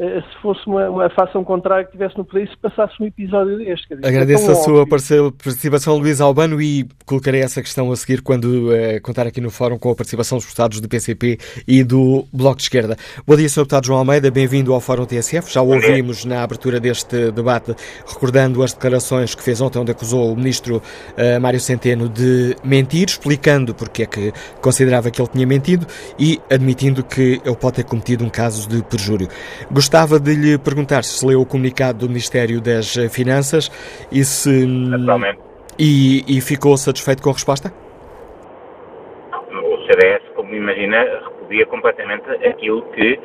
se 0.00 0.42
fosse 0.42 0.66
uma, 0.66 0.88
uma 0.88 1.10
fação 1.10 1.44
contrária 1.44 1.84
que 1.84 1.92
tivesse 1.92 2.16
no 2.16 2.24
poder 2.24 2.44
e 2.44 2.48
se 2.48 2.56
passasse 2.56 2.94
um 3.02 3.06
episódio 3.06 3.58
deste. 3.58 3.94
Dizer, 3.94 4.06
Agradeço 4.06 4.50
é 4.50 4.52
a 4.52 4.56
sua 4.56 4.86
participação, 4.86 5.98
Luís 5.98 6.20
Albano, 6.20 6.60
e 6.60 6.88
colocarei 7.04 7.42
essa 7.42 7.60
questão 7.60 7.92
a 7.92 7.96
seguir 7.96 8.22
quando 8.22 8.70
uh, 8.70 9.00
contar 9.02 9.26
aqui 9.26 9.40
no 9.40 9.50
fórum 9.50 9.78
com 9.78 9.90
a 9.90 9.94
participação 9.94 10.38
dos 10.38 10.46
deputados 10.46 10.80
do 10.80 10.88
PCP 10.88 11.38
e 11.68 11.84
do 11.84 12.26
Bloco 12.32 12.56
de 12.56 12.62
Esquerda. 12.62 12.96
Bom 13.26 13.36
dia, 13.36 13.48
Sr. 13.48 13.60
Deputado 13.60 13.86
João 13.86 13.98
Almeida, 13.98 14.30
bem-vindo 14.30 14.72
ao 14.72 14.80
Fórum 14.80 15.04
TSF. 15.04 15.52
Já 15.52 15.60
o 15.60 15.68
ouvimos 15.68 16.24
na 16.24 16.42
abertura 16.42 16.80
deste 16.80 17.30
debate, 17.30 17.74
recordando 18.06 18.62
as 18.62 18.72
declarações 18.72 19.34
que 19.34 19.42
fez 19.42 19.60
ontem, 19.60 19.78
onde 19.78 19.90
acusou 19.90 20.32
o 20.32 20.36
Ministro 20.36 20.76
uh, 20.78 21.40
Mário 21.40 21.60
Centeno 21.60 22.08
de 22.08 22.56
mentir, 22.64 23.08
explicando 23.08 23.74
porque 23.74 24.04
é 24.04 24.06
que 24.06 24.32
considerava 24.62 25.10
que 25.10 25.20
ele 25.20 25.28
tinha 25.28 25.46
mentido 25.46 25.86
e 26.18 26.40
admitindo 26.50 27.04
que 27.04 27.40
ele 27.44 27.56
pode 27.56 27.76
ter 27.76 27.84
cometido 27.84 28.24
um 28.24 28.30
caso 28.30 28.68
de 28.68 28.82
perjúrio. 28.82 29.28
Gostava 29.90 30.20
de 30.20 30.36
lhe 30.36 30.56
perguntar 30.56 31.02
se 31.02 31.26
leu 31.26 31.40
o 31.40 31.44
comunicado 31.44 32.06
do 32.06 32.06
Ministério 32.06 32.60
das 32.60 32.94
Finanças 33.10 33.68
e 34.12 34.22
se. 34.22 34.64
E, 35.76 36.22
e 36.28 36.40
ficou 36.40 36.76
satisfeito 36.76 37.20
com 37.20 37.30
a 37.30 37.32
resposta? 37.32 37.72
O 39.50 39.86
CDS, 39.88 40.22
como 40.36 40.54
imagina, 40.54 41.02
repudia 41.26 41.66
completamente 41.66 42.22
aquilo 42.46 42.82
que 42.92 43.14
uh, 43.14 43.18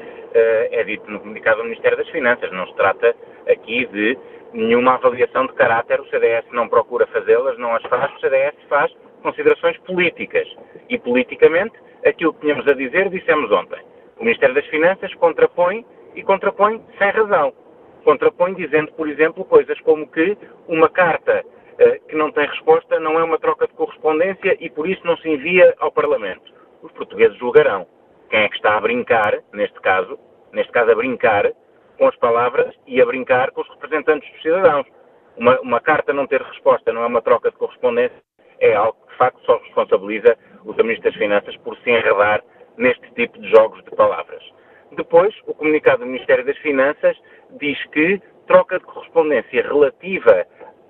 é 0.72 0.84
dito 0.86 1.06
no 1.12 1.20
comunicado 1.20 1.58
do 1.58 1.66
Ministério 1.66 2.00
das 2.00 2.10
Finanças. 2.10 2.52
Não 2.52 2.66
se 2.66 2.74
trata 2.74 3.16
aqui 3.48 3.86
de 3.86 4.18
nenhuma 4.52 4.96
avaliação 4.96 5.46
de 5.46 5.54
caráter, 5.54 6.02
o 6.02 6.10
CDS 6.10 6.46
não 6.52 6.68
procura 6.68 7.06
fazê-las, 7.06 7.60
não 7.60 7.76
as 7.76 7.84
faz, 7.84 8.12
o 8.12 8.20
CDS 8.22 8.56
faz 8.68 8.92
considerações 9.22 9.78
políticas. 9.86 10.48
E 10.90 10.98
politicamente, 10.98 11.76
aquilo 12.04 12.34
que 12.34 12.42
tínhamos 12.42 12.68
a 12.68 12.74
dizer, 12.74 13.08
dissemos 13.12 13.52
ontem. 13.52 13.78
O 14.18 14.24
Ministério 14.24 14.56
das 14.56 14.66
Finanças 14.66 15.14
contrapõe 15.14 15.86
e 16.16 16.24
contrapõe 16.24 16.82
sem 16.98 17.10
razão. 17.12 17.54
Contrapõe 18.04 18.54
dizendo, 18.54 18.92
por 18.94 19.08
exemplo, 19.10 19.44
coisas 19.46 19.80
como 19.82 20.08
que 20.08 20.38
uma 20.68 20.90
carta 20.90 21.44
eh, 21.80 22.00
que 22.08 22.16
não 22.16 22.32
tem 22.32 22.46
resposta 22.48 23.00
não 23.00 23.20
é 23.20 23.24
uma 23.24 23.40
troca 23.40 23.68
de 23.68 23.74
correspondência 23.74 24.56
e 24.60 24.70
por 24.70 24.88
isso 24.88 25.06
não 25.06 25.18
se 25.18 25.30
envia 25.30 25.74
ao 25.80 25.92
Parlamento. 25.92 26.54
Os 26.82 26.92
portugueses 26.92 27.38
julgarão 27.38 27.88
quem 28.30 28.44
é 28.44 28.50
que 28.50 28.56
está 28.56 28.78
a 28.78 28.82
brincar, 28.82 29.40
neste 29.54 29.80
caso, 29.82 30.20
neste 30.52 30.72
caso 30.72 30.92
a 30.92 30.96
brincar 30.96 31.52
com 31.98 32.08
as 32.08 32.16
palavras 32.18 32.76
e 32.86 33.02
a 33.02 33.06
brincar 33.06 33.52
com 33.52 33.62
os 33.62 33.70
representantes 33.70 34.30
dos 34.32 34.42
cidadãos. 34.42 34.86
Uma, 35.38 35.60
uma 35.62 35.80
carta 35.80 36.14
não 36.14 36.28
ter 36.28 36.42
resposta 36.42 36.92
não 36.92 37.04
é 37.04 37.08
uma 37.08 37.22
troca 37.22 37.52
de 37.52 37.58
correspondência, 37.58 38.18
é 38.60 38.74
algo 38.74 38.98
que 39.06 39.12
de 39.12 39.18
facto 39.18 39.40
só 39.46 39.58
responsabiliza 39.58 40.38
os 40.64 40.76
Ministros 40.78 41.04
das 41.04 41.16
Finanças 41.16 41.56
por 41.58 41.78
se 41.78 41.90
enredar 41.90 42.44
neste 42.78 43.10
tipo 43.14 43.40
de 43.40 43.50
jogos 43.50 43.84
de 43.84 43.92
palavras. 43.92 44.44
Depois, 44.96 45.34
o 45.46 45.54
comunicado 45.54 46.00
do 46.00 46.06
Ministério 46.06 46.46
das 46.46 46.58
Finanças 46.60 47.18
diz 47.60 47.84
que 47.88 48.22
troca 48.48 48.80
de 48.80 48.86
correspondência 48.86 49.62
relativa 49.62 50.46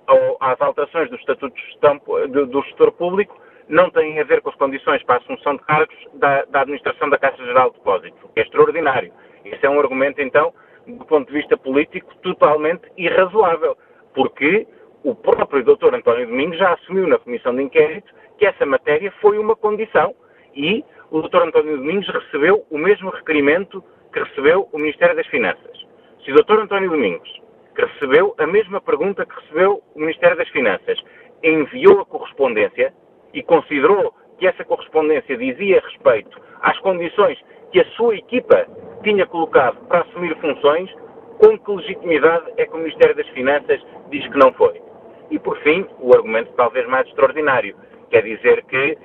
ao, 0.08 0.38
às 0.40 0.60
alterações 0.62 1.10
do 1.10 1.16
Estatuto 1.16 1.58
Gestão, 1.60 2.00
do, 2.30 2.46
do 2.46 2.62
Gestor 2.64 2.92
Público 2.92 3.40
não 3.68 3.90
tem 3.90 4.20
a 4.20 4.24
ver 4.24 4.42
com 4.42 4.50
as 4.50 4.56
condições 4.56 5.02
para 5.04 5.16
a 5.16 5.18
assunção 5.18 5.56
de 5.56 5.64
cargos 5.64 5.96
da, 6.14 6.46
da 6.46 6.62
Administração 6.62 7.10
da 7.10 7.18
Caixa 7.18 7.44
Geral 7.44 7.72
de 7.72 7.78
Depósitos, 7.78 8.24
o 8.24 8.30
que 8.30 8.40
é 8.40 8.44
extraordinário. 8.44 9.12
Esse 9.44 9.66
é 9.66 9.70
um 9.70 9.80
argumento, 9.80 10.22
então, 10.22 10.54
do 10.86 11.04
ponto 11.06 11.28
de 11.28 11.34
vista 11.34 11.58
político, 11.58 12.16
totalmente 12.18 12.84
irrazoável, 12.96 13.76
porque 14.14 14.68
o 15.04 15.16
próprio 15.16 15.64
Dr. 15.64 15.96
António 15.96 16.28
Domingos 16.28 16.58
já 16.58 16.74
assumiu 16.74 17.08
na 17.08 17.18
Comissão 17.18 17.56
de 17.56 17.64
Inquérito 17.64 18.14
que 18.38 18.46
essa 18.46 18.66
matéria 18.66 19.12
foi 19.22 19.38
uma 19.38 19.56
condição 19.56 20.14
e 20.54 20.84
o 21.12 21.22
Dr. 21.22 21.44
António 21.44 21.78
Domingos 21.78 22.08
recebeu 22.08 22.66
o 22.70 22.78
mesmo 22.78 23.10
requerimento 23.10 23.84
que 24.16 24.24
recebeu 24.24 24.70
o 24.72 24.80
Ministério 24.80 25.14
das 25.14 25.28
Finanças. 25.28 25.78
Se 26.24 26.32
o 26.32 26.36
Dr. 26.36 26.62
António 26.62 26.90
Domingos, 26.90 27.30
que 27.76 27.84
recebeu 27.84 28.34
a 28.38 28.48
mesma 28.48 28.80
pergunta 28.80 29.26
que 29.26 29.36
recebeu 29.42 29.84
o 29.94 30.00
Ministério 30.00 30.38
das 30.38 30.48
Finanças, 30.50 30.98
enviou 31.44 32.00
a 32.00 32.06
correspondência 32.06 32.94
e 33.34 33.44
considerou 33.44 34.14
que 34.38 34.48
essa 34.48 34.64
correspondência 34.64 35.36
dizia 35.36 35.82
respeito 35.82 36.42
às 36.62 36.80
condições 36.80 37.38
que 37.74 37.82
a 37.82 37.86
sua 37.98 38.16
equipa 38.16 38.66
tinha 39.04 39.26
colocado 39.26 39.86
para 39.88 40.00
assumir 40.04 40.34
funções, 40.38 40.90
com 41.38 41.60
que 41.60 41.72
legitimidade 41.72 42.54
é 42.56 42.66
que 42.66 42.74
o 42.74 42.78
Ministério 42.78 43.18
das 43.18 43.28
Finanças 43.30 43.86
diz 44.12 44.26
que 44.30 44.38
não 44.38 44.54
foi? 44.54 44.82
E, 45.30 45.38
por 45.38 45.58
fim, 45.58 45.86
o 46.00 46.16
argumento 46.16 46.54
talvez 46.54 46.88
mais 46.88 47.06
extraordinário. 47.10 47.76
Quer 48.10 48.24
dizer 48.24 48.64
que 48.64 48.94
uh, 48.94 48.98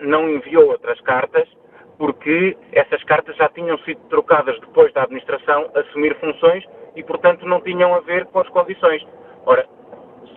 não 0.00 0.28
enviou 0.28 0.66
outras 0.66 1.00
cartas 1.02 1.48
porque 1.98 2.56
essas 2.72 3.02
cartas 3.04 3.36
já 3.36 3.48
tinham 3.48 3.76
sido 3.78 4.00
trocadas 4.08 4.58
depois 4.60 4.92
da 4.92 5.02
administração 5.02 5.70
assumir 5.74 6.14
funções 6.20 6.64
e, 6.94 7.02
portanto, 7.02 7.44
não 7.44 7.60
tinham 7.60 7.94
a 7.94 8.00
ver 8.00 8.24
com 8.26 8.40
as 8.40 8.48
condições. 8.48 9.06
Ora, 9.44 9.66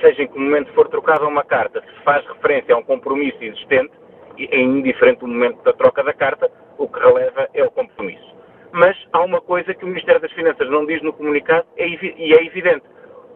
seja 0.01 0.23
em 0.23 0.27
que 0.27 0.37
momento 0.37 0.73
for 0.73 0.87
trocada 0.89 1.25
uma 1.25 1.43
carta, 1.43 1.81
se 1.81 2.03
faz 2.03 2.25
referência 2.27 2.73
a 2.73 2.77
um 2.79 2.83
compromisso 2.83 3.37
existente, 3.41 3.91
é 4.37 4.59
indiferente 4.59 5.19
do 5.19 5.27
momento 5.27 5.61
da 5.63 5.73
troca 5.73 6.03
da 6.03 6.13
carta, 6.13 6.51
o 6.77 6.87
que 6.87 6.99
releva 6.99 7.47
é 7.53 7.63
o 7.63 7.69
compromisso. 7.69 8.35
Mas 8.71 8.97
há 9.13 9.21
uma 9.21 9.39
coisa 9.39 9.73
que 9.73 9.85
o 9.85 9.87
Ministério 9.87 10.19
das 10.19 10.31
Finanças 10.31 10.67
não 10.69 10.85
diz 10.85 11.01
no 11.03 11.13
comunicado 11.13 11.65
e 11.77 12.33
é 12.33 12.45
evidente 12.45 12.83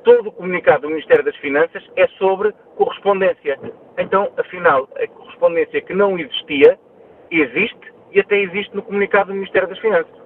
todo 0.05 0.29
o 0.29 0.31
comunicado 0.31 0.83
do 0.83 0.89
Ministério 0.89 1.25
das 1.25 1.35
Finanças 1.37 1.83
é 1.95 2.07
sobre 2.19 2.53
correspondência. 2.77 3.59
Então, 3.97 4.31
afinal, 4.37 4.87
a 4.95 5.07
correspondência 5.07 5.81
que 5.81 5.93
não 5.93 6.17
existia, 6.17 6.79
existe 7.31 7.91
e 8.15 8.19
até 8.21 8.39
existe 8.39 8.73
no 8.73 8.81
comunicado 8.81 9.27
do 9.27 9.35
Ministério 9.35 9.67
das 9.67 9.77
Finanças. 9.79 10.25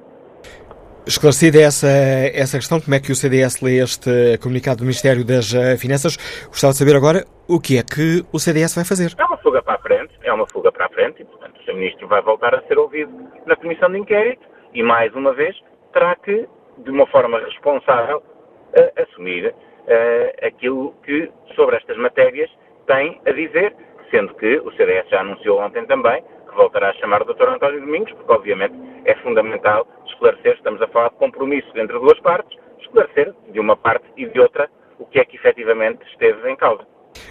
Esclarecida 1.07 1.59
essa, 1.59 1.87
essa 1.87 2.57
questão, 2.57 2.79
como 2.79 2.93
é 2.93 2.99
que 2.99 3.11
o 3.11 3.15
CDS 3.15 3.61
lê 3.61 3.81
este 3.81 4.37
comunicado 4.37 4.77
do 4.77 4.83
Ministério 4.83 5.25
das 5.25 5.51
eh, 5.55 5.75
Finanças, 5.75 6.15
gostava 6.47 6.71
de 6.71 6.77
saber 6.77 6.95
agora 6.95 7.25
o 7.47 7.59
que 7.59 7.79
é 7.79 7.83
que 7.83 8.23
o 8.31 8.37
CDS 8.37 8.75
vai 8.75 8.85
fazer. 8.85 9.15
É 9.17 9.25
uma 9.25 9.37
fuga 9.37 9.63
para 9.63 9.73
a 9.73 9.79
frente, 9.79 10.13
é 10.21 10.31
uma 10.31 10.45
fuga 10.45 10.71
para 10.71 10.85
a 10.85 10.89
frente 10.89 11.23
e, 11.23 11.25
portanto, 11.25 11.59
o 11.59 11.63
Sr. 11.63 11.73
Ministro 11.73 12.07
vai 12.07 12.21
voltar 12.21 12.53
a 12.53 12.61
ser 12.67 12.77
ouvido 12.77 13.11
na 13.47 13.55
Comissão 13.55 13.89
de 13.89 13.97
Inquérito 13.97 14.45
e, 14.71 14.83
mais 14.83 15.11
uma 15.15 15.33
vez, 15.33 15.57
terá 15.93 16.15
que, 16.15 16.47
de 16.77 16.91
uma 16.91 17.07
forma 17.07 17.39
responsável, 17.39 18.17
uh, 18.19 19.01
assumir 19.01 19.47
uh, 19.47 20.45
aquilo 20.45 20.93
que 21.03 21.31
sobre 21.55 21.77
estas 21.77 21.97
matérias 21.97 22.51
tem 22.85 23.19
a 23.25 23.31
dizer, 23.31 23.75
sendo 24.11 24.35
que 24.35 24.59
o 24.59 24.71
CDS 24.73 25.09
já 25.09 25.21
anunciou 25.21 25.59
ontem 25.59 25.83
também 25.87 26.23
que 26.49 26.55
voltará 26.55 26.89
a 26.89 26.93
chamar 26.93 27.21
o 27.21 27.25
Dr. 27.25 27.49
António 27.49 27.81
Domingos, 27.81 28.11
porque 28.13 28.31
obviamente 28.31 28.75
é 29.05 29.15
fundamental 29.15 29.87
esclarecer, 30.07 30.55
estamos 30.55 30.81
a 30.81 30.87
falar 30.87 31.09
de 31.09 31.15
compromissos 31.15 31.73
entre 31.75 31.97
duas 31.99 32.19
partes, 32.19 32.57
esclarecer 32.79 33.33
de 33.51 33.59
uma 33.59 33.77
parte 33.77 34.05
e 34.17 34.25
de 34.25 34.39
outra 34.39 34.69
o 34.97 35.05
que 35.05 35.19
é 35.19 35.25
que 35.25 35.37
efetivamente 35.37 36.03
esteve 36.11 36.49
em 36.49 36.55
causa. 36.55 36.85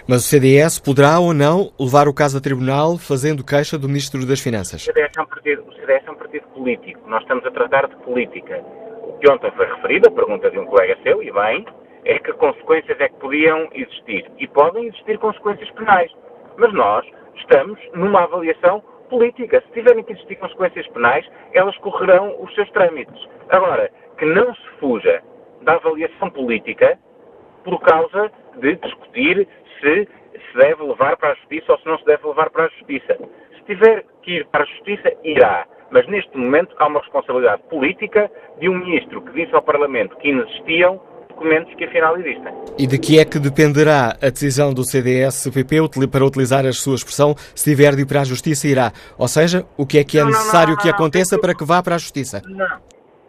Mas 0.08 0.24
o 0.24 0.28
CDS 0.28 0.80
poderá 0.80 1.18
ou 1.18 1.34
não 1.34 1.70
levar 1.78 2.08
o 2.08 2.14
caso 2.14 2.38
a 2.38 2.40
tribunal 2.40 2.98
fazendo 2.98 3.44
queixa 3.44 3.78
do 3.78 3.88
Ministro 3.88 4.26
das 4.26 4.40
Finanças? 4.40 4.82
O 4.82 4.84
CDS 4.86 5.12
é 5.16 5.20
um 5.20 5.26
partido, 5.26 5.64
o 5.68 5.72
CDS 5.74 6.02
é 6.06 6.10
um 6.10 6.14
partido 6.14 6.48
político. 6.48 7.00
Nós 7.08 7.22
estamos 7.22 7.44
a 7.44 7.50
tratar 7.50 7.86
de 7.88 7.96
política. 7.96 8.64
O 9.02 9.18
que 9.18 9.30
ontem 9.30 9.50
foi 9.52 9.66
referido, 9.66 10.08
a 10.08 10.12
pergunta 10.12 10.50
de 10.50 10.58
um 10.58 10.66
colega 10.66 10.96
seu, 11.02 11.22
e 11.22 11.30
bem, 11.30 11.66
é 12.04 12.18
que 12.18 12.32
consequências 12.32 12.98
é 13.00 13.08
que 13.08 13.16
podiam 13.16 13.68
existir. 13.72 14.30
E 14.38 14.48
podem 14.48 14.86
existir 14.86 15.18
consequências 15.18 15.70
penais. 15.70 16.10
Mas 16.56 16.72
nós 16.72 17.04
estamos 17.36 17.78
numa 17.94 18.22
avaliação 18.22 18.82
política. 19.08 19.62
Se 19.66 19.72
tiverem 19.72 20.04
que 20.04 20.12
existir 20.12 20.36
consequências 20.36 20.86
penais, 20.88 21.26
elas 21.52 21.76
correrão 21.78 22.36
os 22.40 22.54
seus 22.54 22.70
trâmites. 22.70 23.28
Agora, 23.48 23.90
que 24.18 24.24
não 24.24 24.54
se 24.54 24.68
fuja 24.80 25.22
da 25.62 25.74
avaliação 25.74 26.30
política 26.30 26.98
por 27.64 27.80
causa 27.80 28.30
de 28.56 28.76
discutir 28.76 29.46
se 29.80 30.08
se 30.50 30.58
deve 30.58 30.82
levar 30.82 31.16
para 31.16 31.32
a 31.32 31.34
justiça 31.34 31.72
ou 31.72 31.78
se 31.78 31.86
não 31.86 31.98
se 31.98 32.04
deve 32.04 32.26
levar 32.26 32.50
para 32.50 32.64
a 32.64 32.68
justiça. 32.68 33.18
Se 33.56 33.62
tiver 33.64 34.04
que 34.22 34.32
ir 34.36 34.46
para 34.46 34.62
a 34.62 34.66
justiça, 34.66 35.12
irá. 35.24 35.66
Mas 35.90 36.06
neste 36.06 36.36
momento 36.36 36.74
há 36.78 36.86
uma 36.86 37.00
responsabilidade 37.00 37.62
política 37.64 38.30
de 38.58 38.68
um 38.68 38.78
ministro 38.78 39.22
que 39.22 39.32
disse 39.32 39.54
ao 39.54 39.62
Parlamento 39.62 40.16
que 40.16 40.28
inexistiam 40.28 41.00
documentos 41.38 41.72
que 41.74 41.84
afinal 41.84 42.18
existem. 42.18 42.52
E 42.76 42.86
de 42.86 42.98
que 42.98 43.18
é 43.18 43.24
que 43.24 43.38
dependerá 43.38 44.16
a 44.20 44.28
decisão 44.28 44.74
do 44.74 44.84
CDS-PP 44.84 46.08
para 46.10 46.24
utilizar 46.24 46.66
a 46.66 46.72
sua 46.72 46.96
expressão 46.96 47.34
se 47.54 47.70
tiver 47.70 47.94
de 47.94 48.02
ir 48.02 48.06
para 48.06 48.20
a 48.20 48.24
Justiça 48.24 48.66
irá? 48.66 48.92
Ou 49.16 49.28
seja, 49.28 49.64
o 49.76 49.86
que 49.86 49.98
é 49.98 50.04
que 50.04 50.18
é 50.18 50.22
não, 50.22 50.28
necessário 50.28 50.70
não, 50.70 50.76
não, 50.76 50.82
que 50.82 50.88
aconteça 50.88 51.38
para 51.38 51.54
que 51.54 51.64
vá 51.64 51.82
para 51.82 51.94
a 51.94 51.98
Justiça? 51.98 52.42
Não, 52.46 52.78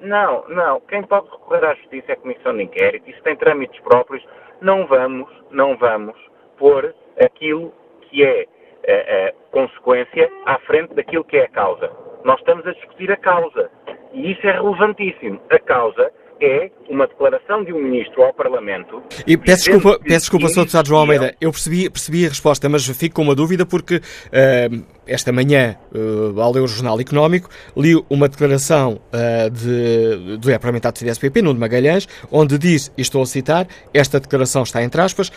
Não, 0.02 0.43
não. 0.50 0.82
Quem 0.82 1.04
pode 1.04 1.30
recorrer 1.30 1.65
à 1.65 1.76
justiça 1.76 2.12
é 2.12 2.13
a 2.13 2.17
comissão 2.17 2.56
de 2.56 2.63
inquérito. 2.63 3.10
Isso 3.10 3.22
tem 3.22 3.36
trâmites 3.36 3.80
próprios. 3.82 4.24
Não 4.62 4.88
vamos, 4.88 5.30
não 5.52 5.78
vamos 5.78 6.15
pôr 6.58 6.93
aquilo 7.19 7.72
que 8.02 8.24
é 8.24 8.45
a, 8.88 9.30
a 9.30 9.34
consequência 9.52 10.30
à 10.45 10.58
frente 10.60 10.93
daquilo 10.95 11.24
que 11.24 11.38
é 11.38 11.43
a 11.43 11.50
causa. 11.50 11.91
Nós 12.24 12.39
estamos 12.39 12.65
a 12.65 12.72
discutir 12.72 13.12
a 13.12 13.17
causa. 13.17 13.69
E 14.13 14.32
isso 14.32 14.45
é 14.48 14.52
relevantíssimo. 14.52 15.39
A 15.50 15.60
causa 15.60 16.12
é 16.41 16.71
uma 16.89 17.08
declaração 17.08 17.63
de 17.63 17.73
um 17.73 17.82
ministro 17.82 18.23
ao 18.23 18.34
Parlamento. 18.34 19.02
E 19.25 19.38
peço 19.38 19.65
desculpa, 19.65 19.99
peço 19.99 20.19
desculpa, 20.19 20.47
Sr. 20.47 20.62
Deputado 20.62 20.88
João 20.88 21.02
Almeida, 21.02 21.36
eu 21.39 21.52
percebi, 21.52 21.89
percebi 21.89 22.25
a 22.25 22.30
resposta, 22.30 22.67
mas 22.69 22.86
fico 22.88 23.15
com 23.15 23.21
uma 23.23 23.36
dúvida 23.36 23.65
porque 23.65 23.97
uh, 23.97 24.86
esta 25.06 25.32
manhã, 25.32 25.75
uh, 25.93 26.39
ao 26.39 26.52
ler 26.52 26.62
o 26.62 26.67
Jornal 26.67 26.99
Económico, 26.99 27.49
li 27.75 27.95
uma 28.10 28.28
declaração 28.28 28.99
uh, 29.13 29.49
de, 29.49 30.38
do 30.38 30.60
parlamentar 30.60 30.91
do 30.91 30.99
CDSPP, 30.99 31.41
Nuno 31.41 31.60
Magalhães, 31.60 32.08
onde 32.32 32.58
diz, 32.58 32.91
e 32.97 33.02
estou 33.02 33.21
a 33.21 33.25
citar, 33.25 33.67
esta 33.93 34.19
declaração 34.19 34.63
está 34.63 34.82
entre 34.84 35.02
aspas, 35.02 35.32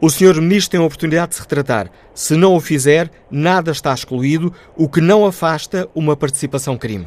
o 0.00 0.08
Sr. 0.08 0.40
Ministro 0.40 0.70
tem 0.72 0.80
a 0.80 0.84
oportunidade 0.84 1.30
de 1.30 1.34
se 1.36 1.42
retratar. 1.42 1.90
Se 2.14 2.34
não 2.34 2.54
o 2.54 2.60
fizer, 2.60 3.10
nada 3.30 3.70
está 3.70 3.92
excluído, 3.92 4.52
o 4.74 4.88
que 4.88 5.00
não 5.00 5.26
afasta 5.26 5.88
uma 5.94 6.16
participação 6.16 6.76
crime. 6.78 7.06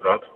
Pronto. 0.00 0.29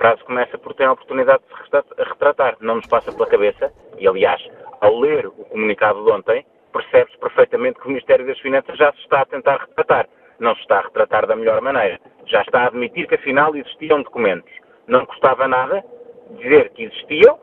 Frase 0.00 0.24
começa 0.24 0.56
por 0.56 0.72
ter 0.72 0.84
a 0.84 0.92
oportunidade 0.92 1.42
de 1.42 1.54
se 1.54 2.08
retratar. 2.08 2.56
Não 2.58 2.76
nos 2.76 2.86
passa 2.86 3.12
pela 3.12 3.26
cabeça, 3.26 3.70
e 3.98 4.08
aliás, 4.08 4.42
ao 4.80 4.98
ler 4.98 5.26
o 5.26 5.44
comunicado 5.44 6.02
de 6.02 6.10
ontem, 6.10 6.46
percebe-se 6.72 7.18
perfeitamente 7.18 7.78
que 7.78 7.84
o 7.84 7.90
Ministério 7.90 8.26
das 8.26 8.38
Finanças 8.38 8.78
já 8.78 8.90
se 8.92 8.98
está 9.00 9.20
a 9.20 9.26
tentar 9.26 9.58
retratar. 9.58 10.08
Não 10.38 10.54
se 10.54 10.62
está 10.62 10.78
a 10.78 10.82
retratar 10.84 11.26
da 11.26 11.36
melhor 11.36 11.60
maneira. 11.60 12.00
Já 12.24 12.40
está 12.40 12.62
a 12.62 12.66
admitir 12.68 13.06
que 13.08 13.16
afinal 13.16 13.54
existiam 13.54 14.02
documentos. 14.02 14.50
Não 14.86 15.04
custava 15.04 15.46
nada 15.46 15.84
dizer 16.30 16.70
que 16.70 16.84
existiam 16.84 17.38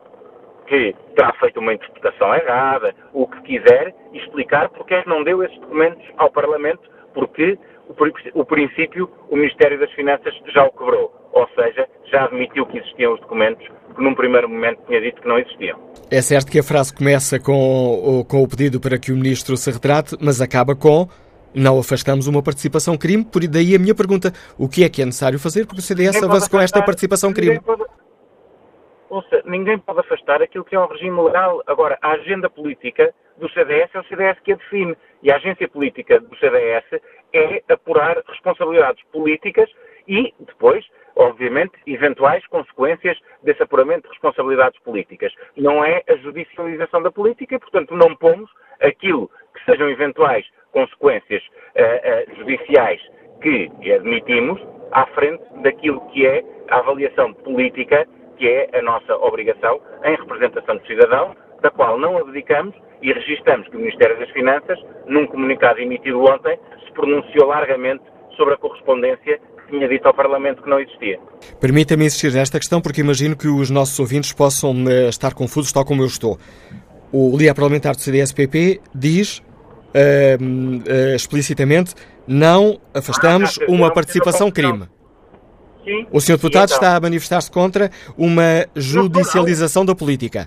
que 0.66 0.96
terá 1.14 1.32
feito 1.34 1.60
uma 1.60 1.74
interpretação 1.74 2.34
errada, 2.34 2.92
o 3.12 3.28
que 3.28 3.40
quiser, 3.42 3.94
e 4.12 4.18
explicar 4.18 4.68
porque 4.70 4.94
é 4.94 5.02
que 5.02 5.08
não 5.08 5.22
deu 5.22 5.44
esses 5.44 5.58
documentos 5.60 6.04
ao 6.16 6.28
Parlamento, 6.28 6.82
porque 7.14 7.56
o 8.34 8.44
princípio 8.44 9.08
o 9.30 9.36
Ministério 9.36 9.78
das 9.78 9.92
Finanças 9.92 10.34
já 10.48 10.64
o 10.64 10.72
quebrou. 10.72 11.14
Ou 11.38 11.48
seja, 11.54 11.86
já 12.10 12.24
admitiu 12.24 12.66
que 12.66 12.78
existiam 12.78 13.14
os 13.14 13.20
documentos 13.20 13.64
que 13.94 14.02
num 14.02 14.12
primeiro 14.12 14.48
momento 14.48 14.80
tinha 14.88 15.00
dito 15.00 15.22
que 15.22 15.28
não 15.28 15.38
existiam. 15.38 15.78
É 16.10 16.20
certo 16.20 16.50
que 16.50 16.58
a 16.58 16.64
frase 16.64 16.92
começa 16.92 17.38
com, 17.38 18.24
com 18.28 18.42
o 18.42 18.48
pedido 18.48 18.80
para 18.80 18.98
que 18.98 19.12
o 19.12 19.14
Ministro 19.14 19.56
se 19.56 19.70
retrate, 19.70 20.16
mas 20.20 20.40
acaba 20.40 20.74
com 20.74 21.08
não 21.54 21.78
afastamos 21.78 22.26
uma 22.26 22.42
participação 22.42 22.98
crime, 22.98 23.24
por 23.24 23.46
daí 23.46 23.74
a 23.74 23.78
minha 23.78 23.94
pergunta, 23.94 24.32
o 24.58 24.68
que 24.68 24.84
é 24.84 24.88
que 24.88 25.00
é 25.00 25.04
necessário 25.04 25.38
fazer 25.38 25.64
porque 25.64 25.80
o 25.80 25.82
CDS 25.82 26.22
avança 26.22 26.50
com 26.50 26.60
esta 26.60 26.82
participação 26.82 27.32
crime? 27.32 27.60
Pode, 27.60 27.84
Ouça, 29.08 29.42
ninguém 29.46 29.78
pode 29.78 30.00
afastar 30.00 30.42
aquilo 30.42 30.64
que 30.64 30.74
é 30.74 30.80
o 30.80 30.86
regime 30.86 31.22
legal. 31.22 31.62
Agora, 31.66 31.98
a 32.02 32.10
agenda 32.10 32.50
política 32.50 33.14
do 33.38 33.48
CDS 33.50 33.88
é 33.94 34.00
o 34.00 34.04
CDS 34.04 34.38
que 34.44 34.52
a 34.52 34.56
define. 34.56 34.96
E 35.22 35.32
a 35.32 35.36
agência 35.36 35.66
política 35.68 36.20
do 36.20 36.36
CDS 36.36 36.84
é 37.32 37.62
apurar 37.68 38.22
responsabilidades 38.28 39.02
políticas 39.10 39.68
e, 40.06 40.34
depois, 40.40 40.84
obviamente, 41.18 41.72
eventuais 41.86 42.46
consequências 42.46 43.18
desse 43.42 43.62
apuramento 43.62 44.04
de 44.04 44.08
responsabilidades 44.10 44.80
políticas. 44.80 45.32
Não 45.56 45.84
é 45.84 46.02
a 46.08 46.16
judicialização 46.16 47.02
da 47.02 47.10
política 47.10 47.56
e, 47.56 47.58
portanto, 47.58 47.94
não 47.94 48.14
pomos 48.14 48.48
aquilo 48.80 49.28
que 49.52 49.64
sejam 49.64 49.90
eventuais 49.90 50.46
consequências 50.72 51.42
uh, 51.42 52.32
uh, 52.32 52.36
judiciais 52.36 53.00
que 53.42 53.70
admitimos 53.92 54.60
à 54.92 55.06
frente 55.06 55.42
daquilo 55.62 56.00
que 56.08 56.24
é 56.24 56.44
a 56.70 56.78
avaliação 56.78 57.34
política 57.34 58.06
que 58.36 58.48
é 58.48 58.70
a 58.72 58.82
nossa 58.82 59.16
obrigação 59.16 59.80
em 60.04 60.14
representação 60.14 60.76
do 60.76 60.86
cidadão, 60.86 61.34
da 61.60 61.70
qual 61.70 61.98
não 61.98 62.16
abdicamos 62.18 62.74
e 63.02 63.12
registamos 63.12 63.66
que 63.68 63.76
o 63.76 63.80
Ministério 63.80 64.16
das 64.18 64.30
Finanças, 64.30 64.78
num 65.06 65.26
comunicado 65.26 65.80
emitido 65.80 66.22
ontem, 66.22 66.56
se 66.84 66.92
pronunciou 66.92 67.48
largamente 67.48 68.04
sobre 68.36 68.54
a 68.54 68.56
correspondência 68.56 69.40
que 69.68 69.76
tinha 69.76 69.88
dito 69.88 70.06
ao 70.06 70.14
Parlamento 70.14 70.62
que 70.62 70.70
não 70.70 70.80
existia. 70.80 71.18
Permita-me 71.60 72.06
insistir 72.06 72.32
nesta 72.32 72.58
questão 72.58 72.80
porque 72.80 73.00
imagino 73.00 73.36
que 73.36 73.48
os 73.48 73.70
nossos 73.70 73.98
ouvintes 74.00 74.32
possam 74.32 74.72
uh, 74.72 75.08
estar 75.08 75.34
confusos 75.34 75.72
tal 75.72 75.84
como 75.84 76.02
eu 76.02 76.06
estou. 76.06 76.38
O 77.12 77.36
líder 77.36 77.54
parlamentar 77.54 77.94
do 77.94 78.00
CDS-PP 78.00 78.80
diz 78.94 79.38
uh, 79.38 79.42
uh, 80.42 81.14
explicitamente 81.14 81.94
não 82.26 82.78
afastamos 82.92 83.58
ah, 83.58 83.64
uma 83.68 83.92
participação 83.92 84.50
crime. 84.50 84.86
Sim. 85.84 86.06
O 86.12 86.20
Sr. 86.20 86.36
Deputado 86.36 86.64
então? 86.64 86.76
está 86.76 86.96
a 86.96 87.00
manifestar-se 87.00 87.50
contra 87.50 87.90
uma 88.16 88.66
judicialização 88.76 89.86
da 89.86 89.94
política. 89.94 90.46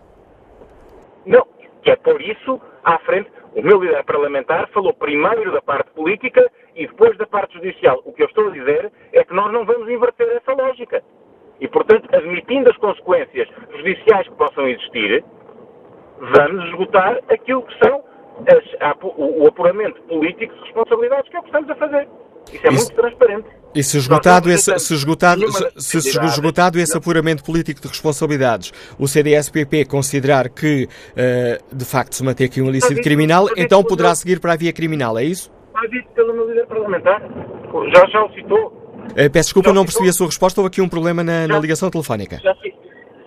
Não, 1.25 1.43
que 1.81 1.89
é 1.89 1.95
por 1.95 2.21
isso, 2.21 2.61
à 2.83 2.99
frente, 2.99 3.31
o 3.55 3.61
meu 3.63 3.81
líder 3.81 4.03
parlamentar 4.03 4.69
falou 4.71 4.93
primeiro 4.93 5.51
da 5.51 5.61
parte 5.61 5.89
política 5.91 6.47
e 6.75 6.87
depois 6.87 7.17
da 7.17 7.25
parte 7.25 7.53
judicial. 7.53 8.01
O 8.05 8.13
que 8.13 8.23
eu 8.23 8.27
estou 8.27 8.47
a 8.47 8.51
dizer 8.51 8.91
é 9.13 9.23
que 9.23 9.33
nós 9.33 9.51
não 9.51 9.65
vamos 9.65 9.89
inverter 9.89 10.27
essa 10.29 10.53
lógica. 10.53 11.03
E, 11.59 11.67
portanto, 11.67 12.07
admitindo 12.15 12.69
as 12.69 12.77
consequências 12.77 13.47
judiciais 13.77 14.27
que 14.27 14.35
possam 14.35 14.67
existir, 14.67 15.23
vamos 16.19 16.65
esgotar 16.65 17.19
aquilo 17.29 17.63
que 17.63 17.77
são 17.85 18.03
as, 18.47 18.97
o, 19.03 19.43
o 19.43 19.47
apuramento 19.47 20.01
político 20.03 20.53
de 20.55 20.61
responsabilidades 20.61 21.29
que 21.29 21.35
é 21.35 21.39
o 21.39 21.43
que 21.43 21.49
estamos 21.49 21.69
a 21.69 21.75
fazer. 21.75 22.07
Isso 22.51 22.67
é 22.67 22.73
isso, 22.73 22.85
muito 22.85 22.95
transparente. 22.95 23.47
E 23.73 23.83
se 23.83 23.97
esgotado, 23.97 24.49
esse, 24.49 24.77
se 24.79 24.93
esgotado, 24.93 25.41
se, 25.77 26.01
se 26.01 26.19
esgotado 26.25 26.79
esse 26.79 26.97
apuramento 26.97 27.43
político 27.43 27.79
de 27.79 27.87
responsabilidades, 27.87 28.73
o 28.99 29.07
CDS-PP 29.07 29.85
considerar 29.85 30.49
que 30.49 30.85
uh, 31.11 31.75
de 31.75 31.85
facto 31.85 32.13
se 32.13 32.23
mantém 32.23 32.47
aqui 32.47 32.61
um 32.61 32.67
ilícito 32.67 33.01
criminal, 33.01 33.47
então 33.55 33.83
poderá 33.83 34.13
seguir 34.15 34.39
para 34.39 34.53
a 34.53 34.55
via 34.55 34.73
criminal, 34.73 35.17
é 35.17 35.23
isso? 35.23 35.51
Está 35.73 35.87
dito 35.87 36.09
pelo 36.09 36.33
meu 36.33 36.49
líder 36.49 36.67
parlamentar. 36.67 37.21
Já, 37.95 38.05
já 38.07 38.23
o 38.23 38.33
citou. 38.33 38.67
Uh, 38.67 39.31
peço 39.31 39.47
desculpa, 39.47 39.73
não 39.73 39.85
percebi 39.85 40.09
a 40.09 40.13
sua 40.13 40.27
resposta. 40.27 40.59
Houve 40.59 40.67
aqui 40.67 40.81
um 40.81 40.89
problema 40.89 41.23
na, 41.23 41.47
na 41.47 41.57
ligação 41.57 41.89
telefónica. 41.89 42.37
Já, 42.39 42.53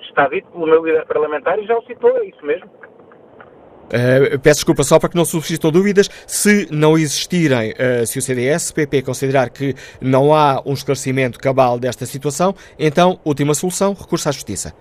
está 0.06 0.28
dito 0.28 0.46
pelo 0.48 0.66
meu 0.66 0.84
líder 0.84 1.06
parlamentar 1.06 1.58
e 1.58 1.66
já 1.66 1.76
o 1.76 1.82
citou, 1.82 2.16
é 2.18 2.26
isso 2.26 2.44
mesmo. 2.44 2.66
Uh, 3.86 4.38
peço 4.40 4.58
desculpa 4.60 4.82
só 4.82 4.98
para 4.98 5.08
que 5.08 5.16
não 5.16 5.24
subsistam 5.24 5.70
dúvidas. 5.70 6.08
Se 6.26 6.68
não 6.70 6.98
existirem, 6.98 7.72
uh, 7.72 8.06
se 8.06 8.18
o 8.18 8.22
CDS-PP 8.22 9.02
considerar 9.02 9.48
que 9.48 9.74
não 10.00 10.34
há 10.34 10.62
um 10.66 10.74
esclarecimento 10.74 11.38
cabal 11.38 11.78
desta 11.78 12.04
situação, 12.04 12.54
então, 12.78 13.18
última 13.24 13.54
solução, 13.54 13.94
recurso 13.94 14.28
à 14.28 14.32
Justiça. 14.32 14.74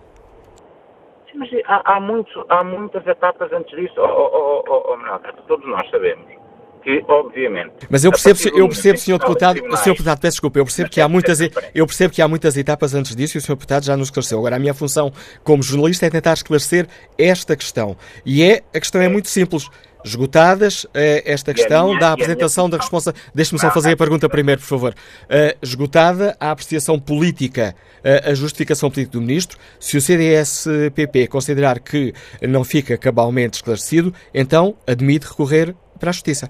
Sim, 1.32 1.38
mas 1.38 1.50
há, 1.66 1.96
há, 1.96 2.00
muito, 2.02 2.46
há 2.50 2.64
muitas 2.64 3.08
etapas 3.08 3.52
antes 3.54 3.74
disso, 3.78 3.96
oh, 3.98 4.04
oh, 4.04 4.64
oh, 4.68 4.98
oh, 4.98 5.44
todos 5.48 5.66
nós 5.66 5.90
sabemos 5.90 6.43
que, 6.84 7.04
obviamente. 7.08 7.72
Mas 7.90 8.04
eu 8.04 8.12
percebo, 8.12 8.58
eu 8.58 8.68
percebo, 8.68 9.00
Sr. 9.00 9.18
Deputado. 9.18 9.62
Deputado, 9.86 10.20
peço 10.20 10.34
desculpa, 10.34 10.60
eu 10.60 10.66
percebo 10.66 10.90
que 10.90 11.02
há 11.02 11.08
muitas, 11.08 11.40
eu 11.74 11.88
percebo 11.88 12.14
que 12.14 12.22
há 12.22 12.28
muitas 12.28 12.58
etapas 12.58 12.94
antes 12.94 13.16
disso 13.16 13.38
e 13.38 13.40
o 13.40 13.42
Sr. 13.42 13.54
Deputado 13.54 13.86
já 13.86 13.96
nos 13.96 14.08
esclareceu. 14.08 14.38
Agora, 14.40 14.58
a 14.58 14.60
minha 14.60 14.74
função 14.74 15.12
como 15.44 15.64
jornalista 15.64 16.06
é 16.06 16.10
tentar 16.10 16.34
esclarecer 16.34 16.88
esta 17.18 17.56
questão. 17.56 17.96
E 18.26 18.44
é, 18.44 18.62
a 18.74 18.80
questão 18.80 19.02
é 19.02 19.08
muito 19.08 19.30
simples. 19.30 19.70
Esgotadas 20.06 20.86
eh, 20.94 21.24
esta 21.26 21.54
questão 21.54 21.88
minha, 21.88 22.00
da 22.00 22.12
apresentação 22.12 22.70
da 22.70 22.76
resposta. 22.76 23.16
Deixe-me 23.34 23.58
só 23.58 23.72
fazer 23.72 23.94
a 23.94 23.98
pergunta 23.98 24.28
primeiro, 24.28 24.60
por 24.60 24.68
favor. 24.68 24.94
Uh, 24.94 25.58
esgotada 25.62 26.36
a 26.42 26.52
apreciação 26.52 27.00
política, 27.00 27.74
uh, 28.00 28.32
a 28.32 28.34
justificação 28.34 28.92
política 28.92 29.18
do 29.18 29.22
Ministro, 29.22 29.58
se 29.80 29.96
o 29.96 30.02
CDS-PP 30.02 31.28
considerar 31.28 31.80
que 31.80 32.14
não 32.42 32.66
fica 32.66 32.98
cabalmente 32.98 33.56
esclarecido, 33.56 34.14
então 34.34 34.76
admite 34.86 35.26
recorrer 35.26 35.74
para 35.98 36.10
a 36.10 36.14
Justiça. 36.14 36.50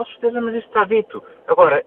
Com 0.00 0.06
certeza, 0.06 0.40
mas 0.40 0.54
isso 0.54 0.66
está 0.66 0.84
dito. 0.84 1.22
Agora, 1.46 1.84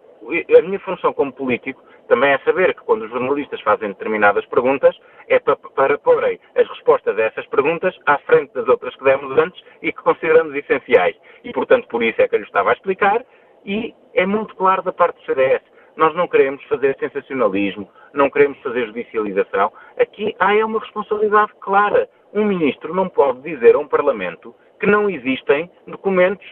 a 0.56 0.62
minha 0.62 0.80
função 0.82 1.12
como 1.14 1.34
político 1.34 1.84
também 2.08 2.30
é 2.30 2.38
saber 2.46 2.76
que 2.76 2.84
quando 2.84 3.06
os 3.06 3.10
jornalistas 3.10 3.60
fazem 3.62 3.88
determinadas 3.88 4.46
perguntas 4.46 4.96
é 5.28 5.40
para, 5.40 5.56
para 5.56 5.98
porem 5.98 6.40
as 6.56 6.70
respostas 6.70 7.18
a 7.18 7.24
essas 7.24 7.48
perguntas 7.48 7.98
à 8.06 8.20
frente 8.20 8.54
das 8.54 8.68
outras 8.68 8.96
que 8.96 9.04
demos 9.04 9.36
antes 9.36 9.60
e 9.82 9.92
que 9.92 10.00
consideramos 10.00 10.54
essenciais. 10.54 11.16
E, 11.44 11.52
portanto, 11.52 11.88
por 11.88 12.04
isso 12.04 12.22
é 12.22 12.28
que 12.28 12.36
eu 12.36 12.40
lhe 12.40 12.46
estava 12.46 12.70
a 12.70 12.74
explicar 12.74 13.26
e 13.66 13.96
é 14.14 14.28
muito 14.28 14.56
claro 14.58 14.84
da 14.84 14.94
parte 14.94 15.20
do 15.20 15.26
CDS. 15.26 15.64
Nós 15.98 16.14
não 16.14 16.28
queremos 16.28 16.64
fazer 16.66 16.96
sensacionalismo, 17.00 17.90
não 18.14 18.30
queremos 18.30 18.60
fazer 18.60 18.86
judicialização. 18.86 19.74
Aqui 20.00 20.36
há 20.38 20.56
é 20.56 20.64
uma 20.64 20.80
responsabilidade 20.80 21.52
clara. 21.60 22.08
Um 22.32 22.46
ministro 22.46 22.94
não 22.94 23.10
pode 23.10 23.42
dizer 23.42 23.74
a 23.74 23.80
um 23.80 23.88
Parlamento 23.88 24.54
que 24.80 24.86
não 24.86 25.10
existem 25.10 25.72
documentos 25.88 26.46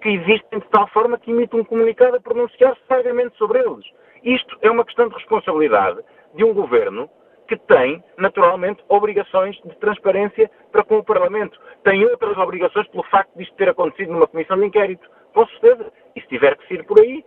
que 0.00 0.08
existem 0.08 0.58
de 0.58 0.68
tal 0.68 0.86
forma 0.88 1.18
que 1.18 1.30
emite 1.30 1.56
um 1.56 1.64
comunicado 1.64 2.16
a 2.16 2.20
pronunciar-se 2.20 2.80
vagamente 2.88 3.36
sobre 3.36 3.60
eles. 3.60 3.84
Isto 4.22 4.56
é 4.62 4.70
uma 4.70 4.84
questão 4.84 5.08
de 5.08 5.14
responsabilidade 5.14 6.00
de 6.34 6.44
um 6.44 6.54
governo 6.54 7.08
que 7.48 7.56
tem, 7.56 8.02
naturalmente, 8.16 8.82
obrigações 8.88 9.56
de 9.56 9.76
transparência 9.76 10.50
para 10.70 10.84
com 10.84 10.98
o 10.98 11.04
Parlamento. 11.04 11.60
Tem 11.84 12.04
outras 12.04 12.36
obrigações 12.38 12.88
pelo 12.88 13.02
facto 13.04 13.36
disto 13.36 13.54
ter 13.56 13.68
acontecido 13.68 14.12
numa 14.12 14.26
comissão 14.26 14.58
de 14.58 14.66
inquérito. 14.66 15.08
Com 15.34 15.46
certeza. 15.48 15.92
E 16.16 16.20
se 16.20 16.28
tiver 16.28 16.56
que 16.56 16.66
ser 16.68 16.84
por 16.84 17.00
aí, 17.00 17.24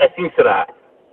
assim 0.00 0.30
será. 0.34 0.66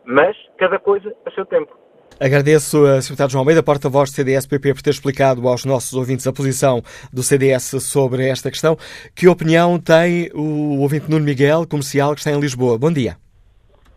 Mas 0.04 0.36
cada 0.58 0.80
coisa 0.80 1.15
a 1.26 1.32
seu 1.32 1.46
tempo. 1.46 1.85
Agradeço 2.19 2.86
a 2.86 3.01
Secretário 3.01 3.34
João 3.34 3.41
Almeida, 3.41 3.62
porta-voz 3.62 4.10
do 4.10 4.15
CDS-PP, 4.15 4.73
por 4.73 4.82
ter 4.82 4.91
explicado 4.91 5.45
aos 5.49 5.65
nossos 5.65 5.93
ouvintes 5.93 6.25
a 6.25 6.32
posição 6.32 6.82
do 7.12 7.21
CDS 7.21 7.84
sobre 7.84 8.30
esta 8.30 8.49
questão. 8.49 8.78
Que 9.13 9.28
opinião 9.28 9.78
tem 9.78 10.30
o 10.34 10.80
ouvinte 10.80 11.12
Nuno 11.12 11.25
Miguel, 11.25 11.67
comercial, 11.67 12.13
que 12.13 12.19
está 12.19 12.32
em 12.32 12.39
Lisboa? 12.39 12.78
Bom 12.78 12.91
dia. 12.91 13.17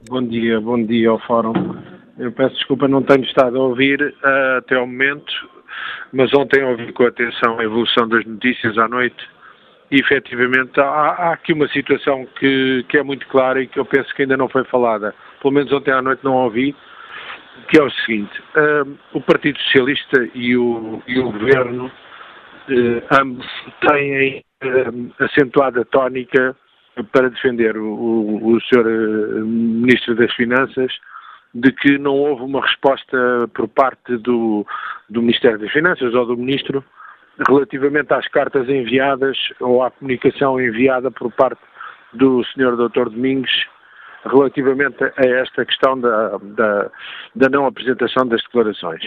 Bom 0.08 0.20
dia, 0.20 0.60
bom 0.60 0.82
dia 0.84 1.10
ao 1.10 1.20
Fórum. 1.20 1.52
Eu 2.18 2.32
peço 2.32 2.56
desculpa, 2.56 2.88
não 2.88 3.04
tenho 3.04 3.22
estado 3.24 3.56
a 3.56 3.62
ouvir 3.62 4.02
uh, 4.02 4.58
até 4.58 4.74
ao 4.74 4.86
momento, 4.86 5.32
mas 6.12 6.34
ontem 6.34 6.64
ouvi 6.64 6.92
com 6.92 7.04
atenção 7.04 7.60
a 7.60 7.64
evolução 7.64 8.08
das 8.08 8.24
notícias 8.24 8.76
à 8.78 8.88
noite 8.88 9.24
e 9.92 10.00
efetivamente 10.00 10.80
há, 10.80 10.82
há, 10.82 11.32
aqui 11.34 11.52
uma 11.52 11.68
situação 11.68 12.26
que, 12.40 12.84
que 12.88 12.98
é 12.98 13.02
muito 13.04 13.28
clara 13.28 13.62
e 13.62 13.68
que 13.68 13.78
eu 13.78 13.84
penso 13.84 14.12
que 14.12 14.22
ainda 14.22 14.36
não 14.36 14.48
foi 14.48 14.64
falada. 14.64 15.14
Pelo 15.40 15.54
menos 15.54 15.72
ontem 15.72 15.92
à 15.92 16.02
noite 16.02 16.24
não 16.24 16.34
ouvi, 16.34 16.74
que 17.68 17.78
é 17.78 17.82
o 17.82 17.90
seguinte, 17.90 18.40
uh, 18.56 18.98
o 19.12 19.20
Partido 19.20 19.58
Socialista 19.60 20.28
e 20.34 20.56
o, 20.56 21.02
e 21.06 21.18
o 21.18 21.32
Governo 21.32 21.86
uh, 21.86 23.20
ambos 23.20 23.46
têm 23.80 24.44
uh, 24.64 25.24
acentuado 25.24 25.80
a 25.80 25.84
tónica 25.84 26.56
para 27.12 27.30
defender 27.30 27.76
o, 27.76 27.86
o, 27.86 28.54
o 28.54 28.60
Sr. 28.60 28.84
Ministro 29.44 30.14
das 30.16 30.32
Finanças 30.34 30.92
de 31.54 31.72
que 31.72 31.98
não 31.98 32.14
houve 32.14 32.42
uma 32.42 32.60
resposta 32.60 33.48
por 33.54 33.68
parte 33.68 34.16
do, 34.18 34.66
do 35.08 35.22
Ministério 35.22 35.58
das 35.58 35.72
Finanças 35.72 36.14
ou 36.14 36.26
do 36.26 36.36
Ministro 36.36 36.84
relativamente 37.46 38.12
às 38.12 38.26
cartas 38.28 38.68
enviadas 38.68 39.36
ou 39.60 39.82
à 39.82 39.90
comunicação 39.90 40.60
enviada 40.60 41.10
por 41.10 41.30
parte 41.32 41.60
do 42.12 42.42
Sr. 42.44 42.76
Dr. 42.76 43.10
Domingos 43.10 43.50
relativamente 44.28 45.02
a 45.02 45.26
esta 45.26 45.64
questão 45.64 45.98
da, 46.00 46.38
da, 46.38 46.90
da 47.34 47.48
não 47.48 47.66
apresentação 47.66 48.26
das 48.26 48.42
declarações. 48.42 49.02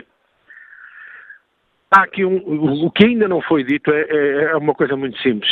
Há 1.92 2.04
aqui 2.04 2.24
um, 2.24 2.86
o 2.86 2.92
que 2.92 3.06
ainda 3.06 3.28
não 3.28 3.42
foi 3.42 3.64
dito 3.64 3.92
é, 3.92 4.02
é, 4.02 4.44
é 4.52 4.56
uma 4.56 4.74
coisa 4.74 4.96
muito 4.96 5.18
simples. 5.20 5.52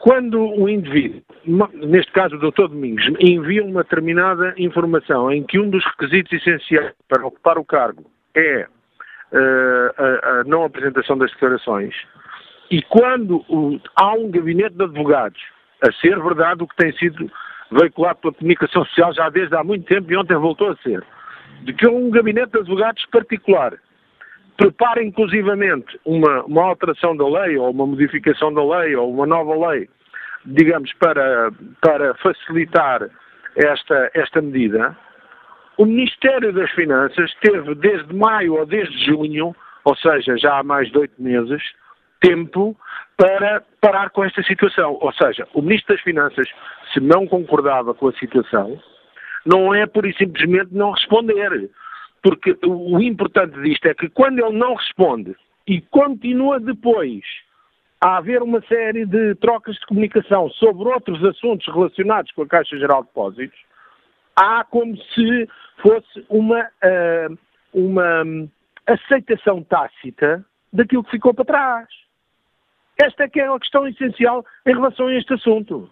Quando 0.00 0.40
o 0.40 0.68
indivíduo, 0.68 1.22
neste 1.74 2.10
caso 2.12 2.36
o 2.36 2.38
Dr. 2.38 2.68
Domingos, 2.68 3.04
envia 3.18 3.62
uma 3.62 3.82
determinada 3.82 4.54
informação 4.56 5.30
em 5.30 5.42
que 5.42 5.58
um 5.58 5.68
dos 5.68 5.84
requisitos 5.84 6.32
essenciais 6.32 6.94
para 7.06 7.26
ocupar 7.26 7.58
o 7.58 7.64
cargo 7.64 8.10
é 8.34 8.66
uh, 9.32 10.02
a, 10.02 10.40
a, 10.40 10.44
não 10.44 10.64
apresentação 10.64 11.18
das 11.18 11.30
declarações, 11.32 11.94
e 12.70 12.80
quando 12.82 13.44
o, 13.48 13.80
há 13.96 14.14
um 14.14 14.30
gabinete 14.30 14.76
de 14.76 14.84
advogados, 14.84 15.40
a 15.82 15.92
ser 15.92 16.18
verdade 16.22 16.62
o 16.62 16.68
que 16.68 16.76
tem 16.76 16.92
sido 16.92 17.30
veiculado 17.70 18.18
pela 18.20 18.34
comunicação 18.34 18.84
social 18.86 19.14
já 19.14 19.28
desde 19.28 19.54
há 19.56 19.62
muito 19.62 19.86
tempo 19.86 20.10
e 20.12 20.16
ontem 20.16 20.36
voltou 20.36 20.70
a 20.70 20.76
ser, 20.76 21.04
de 21.62 21.72
que 21.72 21.86
um 21.86 22.10
gabinete 22.10 22.52
de 22.52 22.58
advogados 22.58 23.04
particular 23.06 23.74
prepara 24.56 25.02
inclusivamente 25.02 25.98
uma, 26.04 26.42
uma 26.44 26.64
alteração 26.64 27.16
da 27.16 27.26
lei 27.26 27.56
ou 27.56 27.70
uma 27.70 27.86
modificação 27.86 28.52
da 28.52 28.62
lei 28.62 28.94
ou 28.94 29.12
uma 29.12 29.26
nova 29.26 29.70
lei, 29.70 29.88
digamos, 30.44 30.92
para, 30.94 31.50
para 31.80 32.14
facilitar 32.16 33.08
esta, 33.56 34.10
esta 34.14 34.42
medida, 34.42 34.96
o 35.78 35.86
Ministério 35.86 36.52
das 36.52 36.70
Finanças 36.72 37.32
teve 37.40 37.74
desde 37.74 38.14
maio 38.14 38.54
ou 38.54 38.66
desde 38.66 39.06
junho, 39.06 39.56
ou 39.84 39.96
seja, 39.96 40.36
já 40.36 40.58
há 40.58 40.62
mais 40.62 40.90
de 40.90 40.98
oito 40.98 41.14
meses, 41.18 41.62
tempo 42.20 42.76
para 43.16 43.62
parar 43.80 44.10
com 44.10 44.24
esta 44.24 44.42
situação. 44.42 44.96
Ou 45.00 45.12
seja, 45.12 45.46
o 45.54 45.62
Ministro 45.62 45.94
das 45.94 46.02
Finanças, 46.02 46.48
se 46.92 47.00
não 47.00 47.26
concordava 47.26 47.94
com 47.94 48.08
a 48.08 48.12
situação, 48.12 48.80
não 49.44 49.74
é 49.74 49.86
por 49.86 50.06
e 50.06 50.14
simplesmente 50.14 50.72
não 50.72 50.92
responder. 50.92 51.70
Porque 52.22 52.56
o 52.64 53.00
importante 53.00 53.60
disto 53.62 53.86
é 53.86 53.94
que 53.94 54.08
quando 54.08 54.38
ele 54.38 54.56
não 54.56 54.74
responde 54.74 55.34
e 55.66 55.80
continua 55.80 56.60
depois 56.60 57.22
a 58.00 58.16
haver 58.16 58.42
uma 58.42 58.62
série 58.62 59.04
de 59.04 59.34
trocas 59.36 59.76
de 59.76 59.86
comunicação 59.86 60.48
sobre 60.50 60.88
outros 60.88 61.22
assuntos 61.24 61.66
relacionados 61.66 62.32
com 62.32 62.42
a 62.42 62.46
Caixa 62.46 62.78
Geral 62.78 63.02
de 63.02 63.08
Depósitos, 63.08 63.58
há 64.34 64.64
como 64.64 64.96
se 64.96 65.48
fosse 65.82 66.24
uma, 66.28 66.62
uh, 66.62 67.38
uma 67.74 68.22
aceitação 68.86 69.62
tácita 69.62 70.44
daquilo 70.72 71.04
que 71.04 71.10
ficou 71.10 71.34
para 71.34 71.44
trás. 71.44 71.88
Esta 73.02 73.24
é 73.24 73.28
que 73.28 73.40
é 73.40 73.48
a 73.48 73.58
questão 73.58 73.88
essencial 73.88 74.44
em 74.66 74.74
relação 74.74 75.06
a 75.06 75.14
este 75.14 75.32
assunto. 75.32 75.88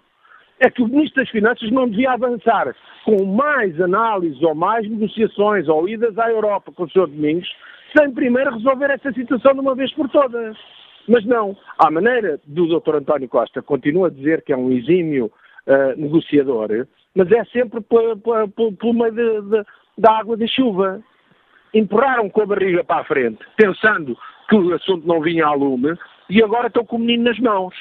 É 0.61 0.69
que 0.69 0.83
o 0.83 0.89
Ministro 0.89 1.23
das 1.23 1.31
Finanças 1.31 1.71
não 1.71 1.89
devia 1.89 2.13
avançar 2.13 2.75
com 3.05 3.25
mais 3.25 3.81
análises 3.81 4.43
ou 4.43 4.55
mais 4.55 4.87
negociações 4.89 5.69
ou 5.69 5.89
idas 5.89 6.19
à 6.19 6.31
Europa 6.31 6.71
com 6.73 6.83
o 6.83 6.91
Sr. 6.91 7.07
Domingos, 7.07 7.49
sem 7.97 8.13
primeiro 8.13 8.53
resolver 8.53 8.91
essa 8.91 9.11
situação 9.13 9.55
de 9.55 9.61
uma 9.61 9.75
vez 9.75 9.91
por 9.95 10.09
todas. 10.11 10.57
Mas 11.09 11.25
não. 11.25 11.57
À 11.79 11.91
maneira 11.91 12.39
do 12.45 12.67
Dr. 12.67 12.97
António 12.97 13.29
Costa, 13.29 13.63
continua 13.63 14.09
a 14.09 14.11
dizer 14.11 14.43
que 14.43 14.53
é 14.53 14.57
um 14.57 14.71
exímio 14.71 15.27
uh, 15.67 15.97
negociador, 15.97 16.87
mas 17.15 17.33
é 17.33 17.43
sempre 17.47 17.81
pelo 17.81 18.95
meio 18.95 19.13
de, 19.13 19.41
de, 19.49 19.65
da 19.97 20.19
água 20.19 20.37
da 20.37 20.47
chuva. 20.47 21.01
Empurraram 21.73 22.29
com 22.29 22.43
a 22.43 22.47
barriga 22.47 22.85
para 22.85 23.01
a 23.01 23.05
frente, 23.05 23.39
pensando 23.57 24.17
que 24.49 24.57
o 24.57 24.75
assunto 24.75 25.07
não 25.07 25.21
vinha 25.21 25.47
à 25.47 25.55
lume, 25.55 25.97
e 26.29 26.43
agora 26.43 26.69
estão 26.69 26.85
com 26.85 26.97
o 26.97 26.99
menino 26.99 27.25
nas 27.25 27.39
mãos. 27.39 27.75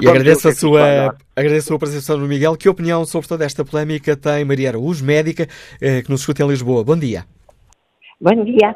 E 0.00 0.08
agradeço 0.08 0.48
a, 0.48 0.50
é 0.50 0.54
sua, 0.54 1.16
agradeço 1.36 1.66
a 1.66 1.68
sua 1.68 1.78
presença 1.78 2.16
no 2.16 2.26
Miguel. 2.26 2.56
Que 2.56 2.68
opinião 2.68 3.04
sobre 3.04 3.28
toda 3.28 3.44
esta 3.44 3.64
polémica 3.64 4.16
tem 4.16 4.44
Maria 4.44 4.70
Araújo, 4.70 5.04
médica, 5.04 5.46
eh, 5.80 6.02
que 6.02 6.10
nos 6.10 6.20
escuta 6.20 6.42
em 6.42 6.48
Lisboa? 6.48 6.82
Bom 6.82 6.98
dia. 6.98 7.24
Bom 8.20 8.44
dia. 8.44 8.74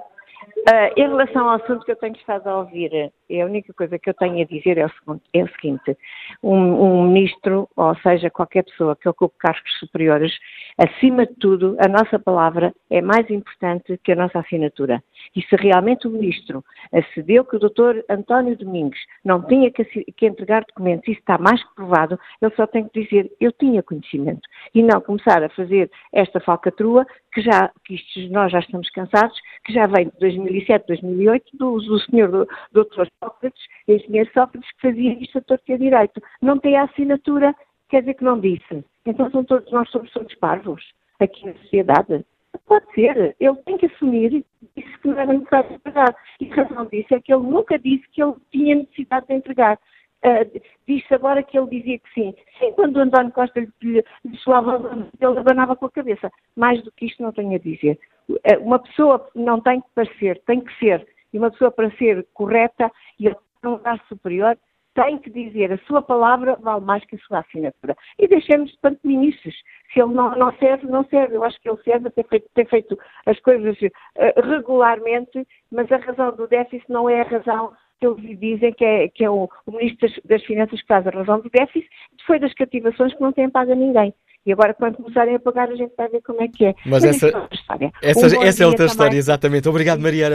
Uh, 0.61 0.93
em 0.95 1.09
relação 1.09 1.49
ao 1.49 1.57
assunto 1.57 1.87
que 1.87 1.93
eu 1.93 1.97
tenho 1.97 2.15
estado 2.15 2.47
a 2.47 2.59
ouvir, 2.59 2.93
a 2.95 3.45
única 3.47 3.73
coisa 3.73 3.99
que 3.99 4.11
eu 4.11 4.15
tenho 4.15 4.43
a 4.43 4.45
dizer 4.45 4.77
é 4.77 4.85
o, 4.85 4.91
seguinte, 4.91 5.23
é 5.33 5.43
o 5.43 5.49
seguinte 5.49 5.99
um, 6.43 6.55
um, 6.55 7.09
ministro, 7.09 7.67
ou 7.75 7.97
seja, 7.97 8.29
qualquer 8.29 8.65
pessoa 8.65 8.95
que 8.95 9.09
ocupe 9.09 9.35
cargos 9.39 9.79
superiores, 9.79 10.33
acima 10.77 11.27
de 11.27 11.35
tudo, 11.37 11.77
a 11.81 11.89
nossa 11.89 12.19
palavra 12.19 12.75
é 12.91 13.01
mais 13.01 13.29
importante 13.31 13.99
que 14.05 14.13
a 14.13 14.17
nossa 14.17 14.39
assinatura. 14.39 15.03
E 15.35 15.43
se 15.43 15.57
realmente 15.57 16.07
o 16.07 16.11
ministro 16.11 16.65
acedeu 16.93 17.45
que 17.45 17.57
o 17.57 17.59
doutor 17.59 18.05
António 18.09 18.57
Domingos 18.57 18.99
não 19.25 19.43
tinha 19.43 19.71
que, 19.71 19.85
que 19.85 20.27
entregar 20.27 20.65
documentos, 20.65 21.09
isso 21.09 21.21
está 21.21 21.39
mais 21.39 21.63
que 21.63 21.75
provado, 21.75 22.19
ele 22.41 22.55
só 22.55 22.67
tem 22.67 22.89
que 22.89 23.03
dizer 23.03 23.31
eu 23.41 23.53
tinha 23.53 23.83
conhecimento 23.83 24.43
e 24.75 24.83
não 24.83 25.01
começar 25.01 25.43
a 25.43 25.49
fazer 25.51 25.91
esta 26.13 26.41
falcatrua 26.41 27.07
que 27.33 27.41
já, 27.43 27.71
que 27.85 27.95
isto, 27.95 28.33
nós 28.33 28.51
já 28.51 28.59
estamos 28.59 28.91
cansados, 28.91 29.39
que 29.65 29.73
já 29.73 29.87
vem 29.87 30.07
de 30.07 30.19
2007, 30.19 30.87
2008, 30.87 31.57
do, 31.57 31.79
do 31.79 31.99
senhor 32.01 32.49
doutor 32.73 33.09
Sócrates, 33.23 33.63
engenheiro 33.87 34.31
Sócrates, 34.33 34.71
que 34.73 34.89
fazia 34.89 35.13
isto 35.23 35.39
a 35.39 35.41
torto 35.43 35.65
e 35.69 35.75
a 35.75 35.79
direito. 35.79 36.23
Não 36.43 36.59
tem 36.59 36.77
a 36.77 36.85
assinatura, 36.85 37.55
quer 37.89 38.01
dizer 38.01 38.15
que 38.15 38.25
não 38.25 38.41
disse. 38.41 38.85
Então 39.07 39.31
são 39.31 39.45
todos, 39.45 39.71
nós 39.73 39.89
somos 39.91 40.11
todos 40.13 40.35
parvos 40.37 40.83
aqui 41.21 41.47
na 41.47 41.55
sociedade. 41.55 42.25
Pode 42.67 42.87
ser, 42.95 43.37
ele 43.39 43.57
tem 43.65 43.77
que 43.77 43.87
assumir 43.87 44.45
disse 44.77 44.99
que 44.99 45.09
não 45.09 45.19
era 45.19 45.33
necessário 45.33 45.75
entregar. 45.75 46.17
E 46.41 46.53
a 46.53 46.55
razão 46.55 46.87
disso 46.87 47.15
é 47.15 47.21
que 47.21 47.33
ele 47.33 47.43
nunca 47.43 47.79
disse 47.79 48.09
que 48.11 48.23
ele 48.23 48.35
tinha 48.51 48.77
necessidade 48.77 49.27
de 49.27 49.35
entregar. 49.35 49.79
Uh, 50.23 50.61
disse 50.87 51.15
agora 51.15 51.43
que 51.43 51.59
ele 51.59 51.81
dizia 51.81 51.99
que 51.99 52.13
sim. 52.13 52.35
Sim, 52.59 52.73
quando 52.73 52.97
o 52.97 53.01
António 53.01 53.33
Costa 53.33 53.61
lhe, 53.61 53.69
lhe, 53.83 54.05
ele 54.25 55.39
abanava 55.39 55.77
com 55.77 55.87
a 55.87 55.91
cabeça. 55.91 56.31
Mais 56.57 56.83
do 56.83 56.93
que 56.93 57.07
isto 57.07 57.23
não 57.23 57.33
tenho 57.33 57.55
a 57.55 57.59
dizer. 57.59 57.99
Uh, 58.29 58.39
uma 58.61 58.79
pessoa 58.79 59.29
não 59.35 59.61
tem 59.61 59.81
que 59.81 59.89
parecer, 59.95 60.41
tem 60.47 60.61
que 60.61 60.79
ser. 60.79 61.07
E 61.33 61.39
uma 61.39 61.51
pessoa 61.51 61.71
para 61.71 61.91
ser 61.93 62.27
correta 62.35 62.91
e 63.19 63.29
a 63.29 63.37
um 63.65 63.71
lugar 63.71 63.99
superior 64.09 64.59
tem 64.95 65.19
que 65.19 65.31
dizer 65.31 65.73
a 65.73 65.79
sua 65.79 66.03
palavra 66.03 66.57
vale 66.57 66.85
mais 66.85 67.05
que 67.05 67.17
a 67.17 67.19
sua 67.21 67.41
assinatura. 67.41 67.97
E 68.19 68.27
deixemos 68.27 68.71
de 68.71 68.79
pantominices. 68.79 69.55
Se 69.93 70.01
ele 70.01 70.15
não, 70.15 70.35
não, 70.37 70.53
serve, 70.59 70.87
não 70.87 71.05
serve. 71.05 71.37
Eu 71.37 71.45
acho 71.45 71.61
que 71.61 71.69
ele 71.69 71.83
serve 71.83 72.09
a 72.09 72.11
ter 72.11 72.27
feito, 72.27 72.49
ter 72.55 72.69
feito 72.69 72.99
as 73.27 73.39
coisas 73.41 73.77
uh, 73.81 74.41
regularmente, 74.43 75.47
mas 75.71 75.91
a 75.93 75.97
razão 75.97 76.35
do 76.35 76.47
déficit 76.49 76.91
não 76.91 77.09
é 77.09 77.21
a 77.21 77.25
razão 77.25 77.73
que 78.01 78.07
eles 78.07 78.41
dizem 78.41 78.73
que 78.73 78.85
é, 78.85 79.09
que 79.09 79.25
é 79.25 79.31
o, 79.31 79.49
o 79.67 79.73
Ministro 79.73 80.09
das, 80.09 80.19
das, 80.25 80.45
Finanças 80.45 80.81
que 80.81 80.89
faz 80.89 81.07
a 81.07 81.11
razão 81.11 81.41
do 81.41 81.51
déficit, 81.51 81.89
foi 82.27 82.39
das 82.39 82.55
cativações 82.55 83.13
que 83.15 83.21
não 83.21 83.33
têm 83.33 83.51
pago 83.51 83.73
a 83.73 83.75
ninguém. 83.75 84.15
E 84.47 84.53
agora, 84.53 84.73
quando 84.73 84.97
começarem 84.97 85.35
a 85.35 85.39
pagar, 85.39 85.69
a 85.69 85.75
gente 85.75 85.93
vai 85.95 86.09
ver 86.09 86.23
como 86.23 86.43
é 86.43 86.49
que 86.49 86.65
é. 86.65 86.75
Mas, 86.87 87.05
Mas 87.05 87.17
essa, 87.17 87.29
é 87.29 87.37
outra 87.37 87.55
história. 87.55 87.93
Essa, 88.03 88.27
um 88.27 88.43
essa 88.43 88.65
é 88.65 88.67
outra 88.67 88.87
história, 88.87 89.17
exatamente. 89.19 89.69
Obrigado, 89.69 90.01
Maria 90.01 90.29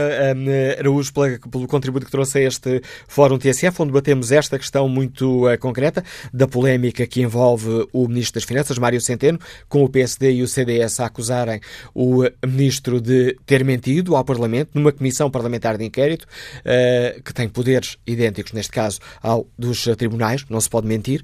Araújo, 0.77 1.11
pelo 1.11 1.67
contributo 1.67 2.05
que 2.05 2.11
trouxe 2.11 2.37
a 2.37 2.41
este 2.41 2.81
Fórum 3.07 3.39
TSF, 3.39 3.81
onde 3.81 3.91
batemos 3.91 4.31
esta 4.31 4.59
questão 4.59 4.87
muito 4.87 5.51
uh, 5.51 5.57
concreta 5.57 6.03
da 6.31 6.47
polémica 6.47 7.07
que 7.07 7.23
envolve 7.23 7.87
o 7.91 8.07
Ministro 8.07 8.35
das 8.39 8.43
Finanças, 8.43 8.77
Mário 8.77 9.01
Centeno, 9.01 9.39
com 9.67 9.83
o 9.83 9.89
PSD 9.89 10.33
e 10.33 10.43
o 10.43 10.47
CDS 10.47 10.99
a 10.99 11.07
acusarem 11.07 11.59
o 11.93 12.25
Ministro 12.45 13.01
de 13.01 13.35
ter 13.43 13.65
mentido 13.65 14.15
ao 14.15 14.23
Parlamento 14.23 14.69
numa 14.75 14.91
comissão 14.91 15.31
parlamentar 15.31 15.79
de 15.79 15.83
inquérito, 15.83 16.27
uh, 16.59 17.23
que 17.23 17.33
tem 17.33 17.49
poderes 17.49 17.97
idênticos, 18.05 18.53
neste 18.53 18.71
caso, 18.71 18.99
ao 19.23 19.47
dos 19.57 19.83
tribunais, 19.97 20.45
não 20.47 20.61
se 20.61 20.69
pode 20.69 20.85
mentir. 20.85 21.23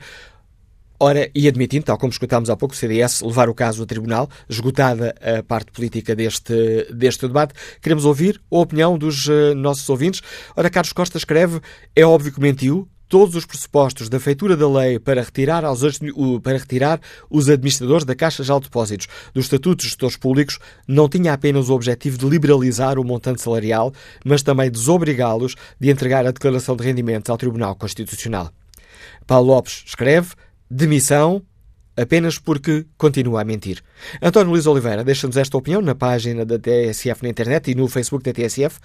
Ora, 1.03 1.31
e 1.33 1.47
admitindo, 1.47 1.85
tal 1.85 1.97
como 1.97 2.11
escutámos 2.11 2.47
há 2.51 2.55
pouco, 2.55 2.75
o 2.75 2.77
CDS 2.77 3.23
levar 3.23 3.49
o 3.49 3.55
caso 3.55 3.81
a 3.81 3.87
tribunal, 3.87 4.29
esgotada 4.47 5.15
a 5.19 5.41
parte 5.41 5.71
política 5.71 6.15
deste, 6.15 6.93
deste 6.93 7.25
debate, 7.25 7.55
queremos 7.81 8.05
ouvir 8.05 8.39
a 8.51 8.57
opinião 8.59 8.99
dos 8.99 9.25
uh, 9.25 9.55
nossos 9.55 9.89
ouvintes. 9.89 10.21
Ora, 10.55 10.69
Carlos 10.69 10.93
Costa 10.93 11.17
escreve: 11.17 11.59
é 11.95 12.05
óbvio 12.05 12.31
que 12.31 12.39
mentiu, 12.39 12.87
todos 13.09 13.35
os 13.35 13.47
pressupostos 13.47 14.09
da 14.09 14.19
feitura 14.19 14.55
da 14.55 14.69
lei 14.69 14.99
para 14.99 15.23
retirar, 15.23 15.65
aos, 15.65 15.81
para 16.43 16.59
retirar 16.59 17.01
os 17.31 17.49
administradores 17.49 18.05
da 18.05 18.13
Caixa 18.13 18.43
de 18.43 18.59
Depósitos 18.59 19.07
do 19.33 19.39
Estatuto 19.39 19.77
de 19.77 19.87
Gestores 19.87 20.17
Públicos 20.17 20.59
não 20.87 21.09
tinha 21.09 21.33
apenas 21.33 21.67
o 21.67 21.73
objetivo 21.73 22.15
de 22.15 22.29
liberalizar 22.29 22.99
o 22.99 23.03
montante 23.03 23.41
salarial, 23.41 23.91
mas 24.23 24.43
também 24.43 24.69
desobrigá-los 24.69 25.55
de 25.79 25.89
entregar 25.89 26.27
a 26.27 26.31
declaração 26.31 26.75
de 26.75 26.83
rendimentos 26.83 27.31
ao 27.31 27.39
Tribunal 27.39 27.75
Constitucional. 27.75 28.51
Paulo 29.25 29.47
Lopes 29.47 29.83
escreve: 29.87 30.35
demissão 30.71 31.43
apenas 31.97 32.39
porque 32.39 32.85
continua 32.97 33.41
a 33.41 33.45
mentir. 33.45 33.83
António 34.21 34.51
Luís 34.51 34.65
Oliveira 34.65 35.03
deixa-nos 35.03 35.35
esta 35.35 35.57
opinião 35.57 35.81
na 35.81 35.93
página 35.93 36.45
da 36.45 36.57
TSF 36.57 37.21
na 37.21 37.29
internet 37.29 37.69
e 37.69 37.75
no 37.75 37.87
Facebook 37.89 38.23
da 38.23 38.33
TSF. 38.33 38.79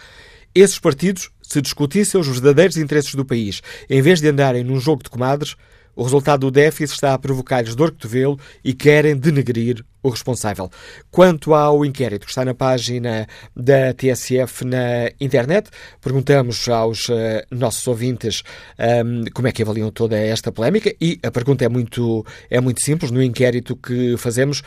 Esses 0.53 0.79
partidos, 0.79 1.31
se 1.43 1.63
discutissem 1.63 2.21
os 2.21 2.27
verdadeiros 2.27 2.77
interesses 2.77 3.15
do 3.15 3.25
país, 3.25 3.63
em 3.89 4.03
vez 4.03 4.21
de 4.21 4.29
andarem 4.29 4.65
num 4.65 4.81
jogo 4.81 5.03
de 5.03 5.11
comadres, 5.11 5.55
o 5.95 6.03
resultado 6.03 6.41
do 6.41 6.51
déficit 6.51 6.95
está 6.95 7.15
a 7.15 7.19
provocar-lhes 7.19 7.75
dor 7.75 7.91
cotovelo 7.91 8.39
e 8.65 8.75
querem 8.75 9.17
denegrir 9.17 9.85
o 10.07 10.11
responsável. 10.11 10.71
Quanto 11.11 11.55
ao 11.55 11.85
inquérito 11.85 12.25
que 12.25 12.31
está 12.31 12.45
na 12.45 12.55
página 12.55 13.27
da 13.55 13.93
TSF 13.93 14.65
na 14.65 15.11
internet, 15.21 15.71
perguntamos 16.01 16.69
aos 16.69 17.09
uh, 17.09 17.43
nossos 17.51 17.87
ouvintes 17.87 18.43
um, 18.79 18.83
ehm, 18.83 19.25
como 19.35 19.49
é 19.49 19.53
que 19.53 19.63
avaliam 19.63 19.91
toda 19.91 20.17
esta 20.17 20.53
polémica 20.53 20.95
e 21.01 21.19
a 21.23 21.31
pergunta 21.31 21.65
é 21.65 21.69
muito, 21.69 22.25
é 22.49 22.61
muito 22.61 22.83
simples. 22.83 23.11
No 23.11 23.23
inquérito 23.23 23.77
que 23.77 24.17
fazemos, 24.17 24.63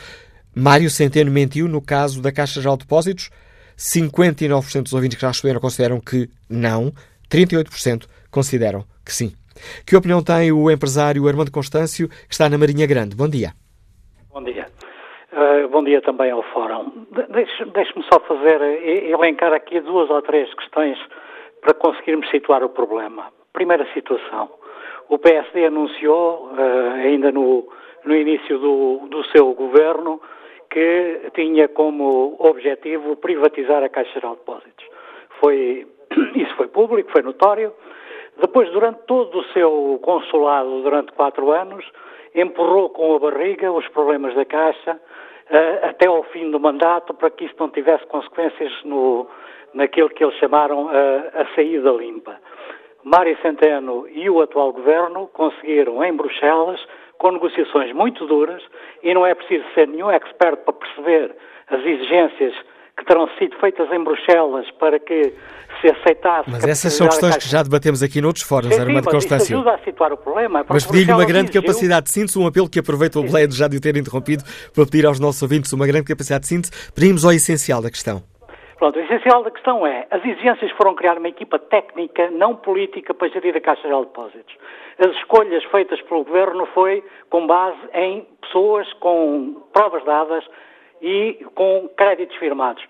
Mário 0.54 0.90
Centeno 0.90 1.32
mentiu 1.32 1.68
no 1.68 1.82
caso 1.82 2.22
da 2.22 2.32
Caixa 2.32 2.62
Geral 2.62 2.76
de 2.76 2.84
Depósitos? 2.84 3.30
59% 3.78 4.84
dos 4.84 4.94
ouvintes 4.94 5.16
que 5.16 5.22
já 5.22 5.30
responderam 5.30 5.62
consideram 5.62 6.02
que 6.02 6.30
não, 6.50 6.94
38% 7.30 8.06
consideram 8.30 8.84
que 9.06 9.14
sim. 9.14 9.32
Que 9.86 9.96
opinião 9.96 10.22
tem 10.22 10.52
o 10.52 10.70
empresário 10.70 11.28
Armando 11.28 11.52
Constâncio, 11.52 12.10
que 12.10 12.34
está 12.34 12.50
na 12.50 12.58
Marinha 12.58 12.86
Grande? 12.86 13.16
Bom 13.16 13.30
dia. 13.30 13.54
Bom 14.32 14.44
dia. 14.44 14.66
Uh, 15.32 15.68
bom 15.68 15.84
dia 15.84 16.02
também 16.02 16.32
ao 16.32 16.42
Fórum. 16.42 17.06
Deixe-me 17.30 17.70
deixe 17.72 17.94
só 18.12 18.20
fazer, 18.22 18.60
eh, 18.62 19.12
elencar 19.12 19.54
aqui 19.54 19.80
duas 19.80 20.10
ou 20.10 20.22
três 20.24 20.52
questões 20.56 20.98
para 21.62 21.76
conseguirmos 21.76 22.28
situar 22.32 22.64
o 22.64 22.70
problema. 22.70 23.32
Primeira 23.54 23.86
situação. 23.94 24.50
O 25.08 25.20
PSD 25.20 25.66
anunciou, 25.66 26.50
uh, 26.52 26.94
ainda 27.04 27.32
no, 27.32 27.68
no 28.06 28.16
início 28.16 28.58
do, 28.58 29.08
do 29.08 29.24
seu 29.26 29.54
governo, 29.54 30.20
que 30.72 31.30
tinha 31.36 31.68
como 31.68 32.36
objetivo 32.40 33.16
privatizar 33.18 33.84
a 33.84 33.90
Caixa 33.90 34.14
Geral 34.14 34.34
de 34.34 34.40
Depósitos. 34.40 34.86
Foi, 35.40 35.88
isso 36.36 36.56
foi 36.56 36.68
público, 36.70 37.12
foi 37.12 37.22
notório. 37.22 37.72
Depois, 38.42 38.68
durante 38.72 39.02
todo 39.06 39.40
o 39.40 39.44
seu 39.54 40.00
consulado, 40.02 40.82
durante 40.82 41.12
quatro 41.12 41.52
anos, 41.52 41.86
empurrou 42.36 42.90
com 42.90 43.16
a 43.16 43.20
barriga 43.20 43.72
os 43.72 43.88
problemas 43.90 44.36
da 44.36 44.46
Caixa 44.46 44.94
uh, 44.94 45.86
até 45.88 46.08
ao 46.08 46.24
fim 46.24 46.52
do 46.52 46.60
mandato 46.60 47.14
para 47.14 47.30
que 47.30 47.46
isso 47.46 47.56
não 47.60 47.70
tivesse 47.70 48.06
consequências 48.08 48.72
no, 48.84 49.28
naquilo 49.74 50.10
que 50.10 50.24
eles 50.24 50.36
chamaram 50.36 50.86
uh, 50.86 50.90
a 51.34 51.46
saída 51.56 51.92
limpa. 51.92 52.38
Mário 53.04 53.38
Centeno 53.42 54.08
e 54.10 54.30
o 54.30 54.42
atual 54.42 54.74
governo 54.74 55.28
conseguiram 55.34 56.04
em 56.04 56.14
Bruxelas, 56.14 56.86
com 57.18 57.32
negociações 57.32 57.94
muito 57.94 58.26
duras, 58.26 58.62
e 59.04 59.14
não 59.14 59.26
é 59.26 59.34
preciso 59.34 59.66
ser 59.74 59.88
nenhum 59.88 60.12
expert 60.12 60.58
para 60.58 60.74
perceber 60.74 61.36
as 61.70 61.80
exigências 61.86 62.54
que 63.00 63.06
terão 63.06 63.28
sido 63.40 63.56
feitas 63.60 63.90
em 63.92 64.04
Bruxelas 64.04 64.70
para 64.72 65.00
que 65.00 65.34
se 65.80 65.90
aceitasse. 65.90 66.50
Mas 66.50 66.66
essas 66.66 66.94
são 66.94 67.08
questões 67.08 67.38
que 67.38 67.48
já 67.48 67.64
debatemos 67.64 68.04
aqui 68.04 68.20
noutros 68.20 68.44
fóruns, 68.44 68.76
sim, 68.76 68.82
Armando 68.82 69.10
Constâncio. 69.10 69.56
ajuda 69.56 69.76
a 69.76 69.78
situar 69.80 70.12
o 70.12 70.18
problema. 70.18 70.66
Mas 70.68 70.86
pedi-lhe 70.86 71.14
uma 71.14 71.26
grande 71.26 71.50
exigiu... 71.50 71.62
capacidade 71.62 72.06
de 72.08 72.12
síntese, 72.12 72.38
um 72.38 72.46
apelo 72.46 72.70
que 72.70 72.80
aproveito 72.80 73.16
o 73.16 73.24
Bled 73.24 73.56
já 73.56 73.68
de 73.70 73.78
o 73.78 73.82
ter 73.82 73.96
interrompido 73.96 74.44
para 74.76 74.86
pedir 74.86 75.06
aos 75.06 75.20
nossos 75.20 75.42
ouvintes 75.42 75.72
uma 75.72 75.88
grande 75.88 76.06
capacidade 76.06 76.42
de 76.42 76.48
síntese. 76.48 76.92
Pedimos 76.94 77.24
ao 77.24 77.32
essencial 77.32 77.82
da 77.82 77.90
questão. 77.90 78.22
Pronto, 78.78 78.98
o 78.98 79.02
essencial 79.02 79.44
da 79.44 79.52
questão 79.52 79.86
é, 79.86 80.08
as 80.10 80.24
exigências 80.24 80.72
foram 80.72 80.96
criar 80.96 81.18
uma 81.18 81.28
equipa 81.28 81.60
técnica, 81.60 82.30
não 82.32 82.56
política, 82.56 83.14
para 83.14 83.30
gerir 83.30 83.56
a 83.56 83.62
Caixa 83.62 83.84
Geral 83.84 84.04
de 84.04 84.08
Depósitos. 84.08 84.56
As 85.00 85.16
escolhas 85.18 85.64
feitas 85.66 86.02
pelo 86.04 86.24
Governo 86.24 86.66
foi 86.74 87.04
com 87.30 87.46
base 87.48 87.78
em 87.94 88.26
pessoas 88.42 88.92
com 89.00 89.64
provas 89.74 90.04
dadas 90.06 90.44
e 91.02 91.46
com 91.56 91.90
créditos 91.96 92.36
firmados. 92.38 92.84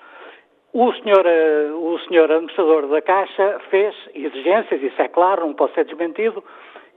O 0.72 0.94
senhor, 0.94 1.26
eh, 1.26 1.72
o 1.74 1.98
senhor 2.08 2.32
administrador 2.32 2.88
da 2.88 3.02
Caixa 3.02 3.60
fez 3.70 3.96
exigências, 4.14 4.82
isso 4.82 5.02
é 5.02 5.08
claro, 5.08 5.48
não 5.48 5.54
pode 5.54 5.74
ser 5.74 5.86
desmentido, 5.86 6.44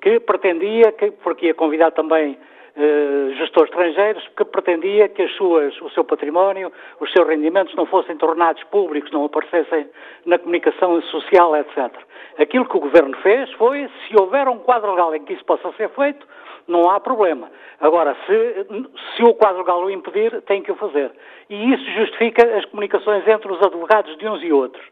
que 0.01 0.21
pretendia, 0.21 0.93
que, 0.93 1.11
porque 1.11 1.47
ia 1.47 1.55
convidar 1.55 1.91
também 1.93 2.37
eh, 2.75 3.35
gestores 3.37 3.71
estrangeiros 3.71 4.27
que 4.37 4.45
pretendia 4.47 5.09
que 5.09 5.23
as 5.23 5.33
suas, 5.33 5.79
o 5.83 5.91
seu 5.91 6.05
património, 6.05 6.73
os 7.01 7.13
seus 7.13 7.29
rendimentos 7.29 7.75
não 7.75 7.85
fossem 7.87 8.17
tornados 8.17 8.63
públicos, 8.65 9.11
não 9.11 9.25
aparecessem 9.27 9.89
na 10.25 10.39
comunicação 10.39 11.01
social, 11.03 11.55
etc. 11.57 11.95
Aquilo 12.39 12.67
que 12.67 12.77
o 12.77 12.81
Governo 12.81 13.15
fez 13.19 13.51
foi, 13.53 13.89
se 14.09 14.19
houver 14.19 14.49
um 14.49 14.59
quadro 14.59 14.91
legal 14.91 15.15
em 15.15 15.23
que 15.23 15.35
isso 15.35 15.45
possa 15.45 15.71
ser 15.73 15.91
feito, 15.91 16.27
não 16.67 16.91
há 16.91 17.01
problema. 17.01 17.51
Agora, 17.81 18.17
se, 18.27 18.67
se 19.17 19.23
o 19.23 19.35
quadro 19.35 19.59
legal 19.59 19.83
o 19.83 19.91
impedir, 19.91 20.41
tem 20.43 20.63
que 20.63 20.73
o 20.73 20.77
fazer. 20.77 21.11
E 21.51 21.73
isso 21.73 21.85
justifica 21.93 22.57
as 22.57 22.65
comunicações 22.67 23.27
entre 23.27 23.51
os 23.51 23.61
advogados 23.63 24.17
de 24.19 24.29
uns 24.29 24.43
e 24.43 24.53
outros. 24.53 24.85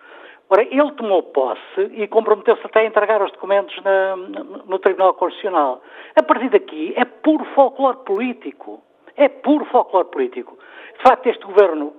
Ora, 0.48 0.62
ele 0.62 0.90
tomou 0.92 1.22
posse 1.22 1.80
e 1.92 2.08
comprometeu-se 2.08 2.66
até 2.66 2.80
a 2.80 2.84
entregar 2.84 3.22
os 3.22 3.30
documentos 3.30 3.76
na, 3.84 4.16
no 4.16 4.78
Tribunal 4.80 5.14
Constitucional. 5.14 5.80
A 6.16 6.22
partir 6.24 6.48
daqui 6.48 6.92
é 6.96 7.04
puro 7.04 7.44
folclore 7.54 7.98
político. 7.98 8.82
É 9.16 9.28
puro 9.28 9.64
folclore 9.66 10.08
político. 10.08 10.58
De 10.96 11.02
facto, 11.02 11.28
este 11.28 11.44
governo 11.44 11.94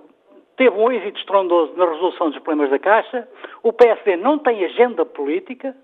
teve 0.56 0.76
um 0.76 0.92
êxito 0.92 1.18
estrondoso 1.18 1.72
na 1.76 1.86
resolução 1.86 2.28
dos 2.28 2.38
problemas 2.40 2.70
da 2.70 2.78
Caixa. 2.78 3.26
O 3.62 3.72
PSD 3.72 4.16
não 4.16 4.38
tem 4.38 4.64
agenda 4.64 5.06
política, 5.06 5.74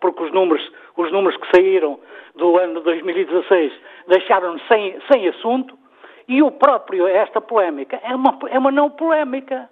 porque 0.00 0.22
os 0.22 0.32
números, 0.32 0.72
os 0.96 1.10
números 1.12 1.36
que 1.38 1.56
saíram 1.56 1.98
do 2.34 2.56
ano 2.58 2.74
de 2.74 2.84
2016 2.84 3.72
deixaram-nos 4.06 4.66
sem, 4.68 4.96
sem 5.10 5.28
assunto. 5.28 5.76
E 6.28 6.42
o 6.42 6.50
próprio, 6.50 7.06
esta 7.06 7.40
polémica, 7.40 7.98
é 8.02 8.14
uma, 8.14 8.38
é 8.50 8.58
uma 8.58 8.70
não 8.70 8.90
polémica. 8.90 9.68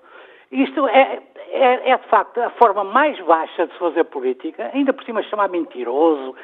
Isto 0.51 0.87
é, 0.89 1.21
é, 1.51 1.91
é, 1.91 1.97
de 1.99 2.07
facto 2.09 2.41
a 2.41 2.51
forma 2.51 2.85
mais 2.85 3.19
baixa 3.21 3.67
de 3.67 3.73
se 3.73 3.79
fazer 3.79 4.05
política, 4.05 4.71
ainda 4.73 4.93
por 4.93 5.05
cima 5.05 5.23
chamar 5.25 5.49
mentiroso, 5.49 6.35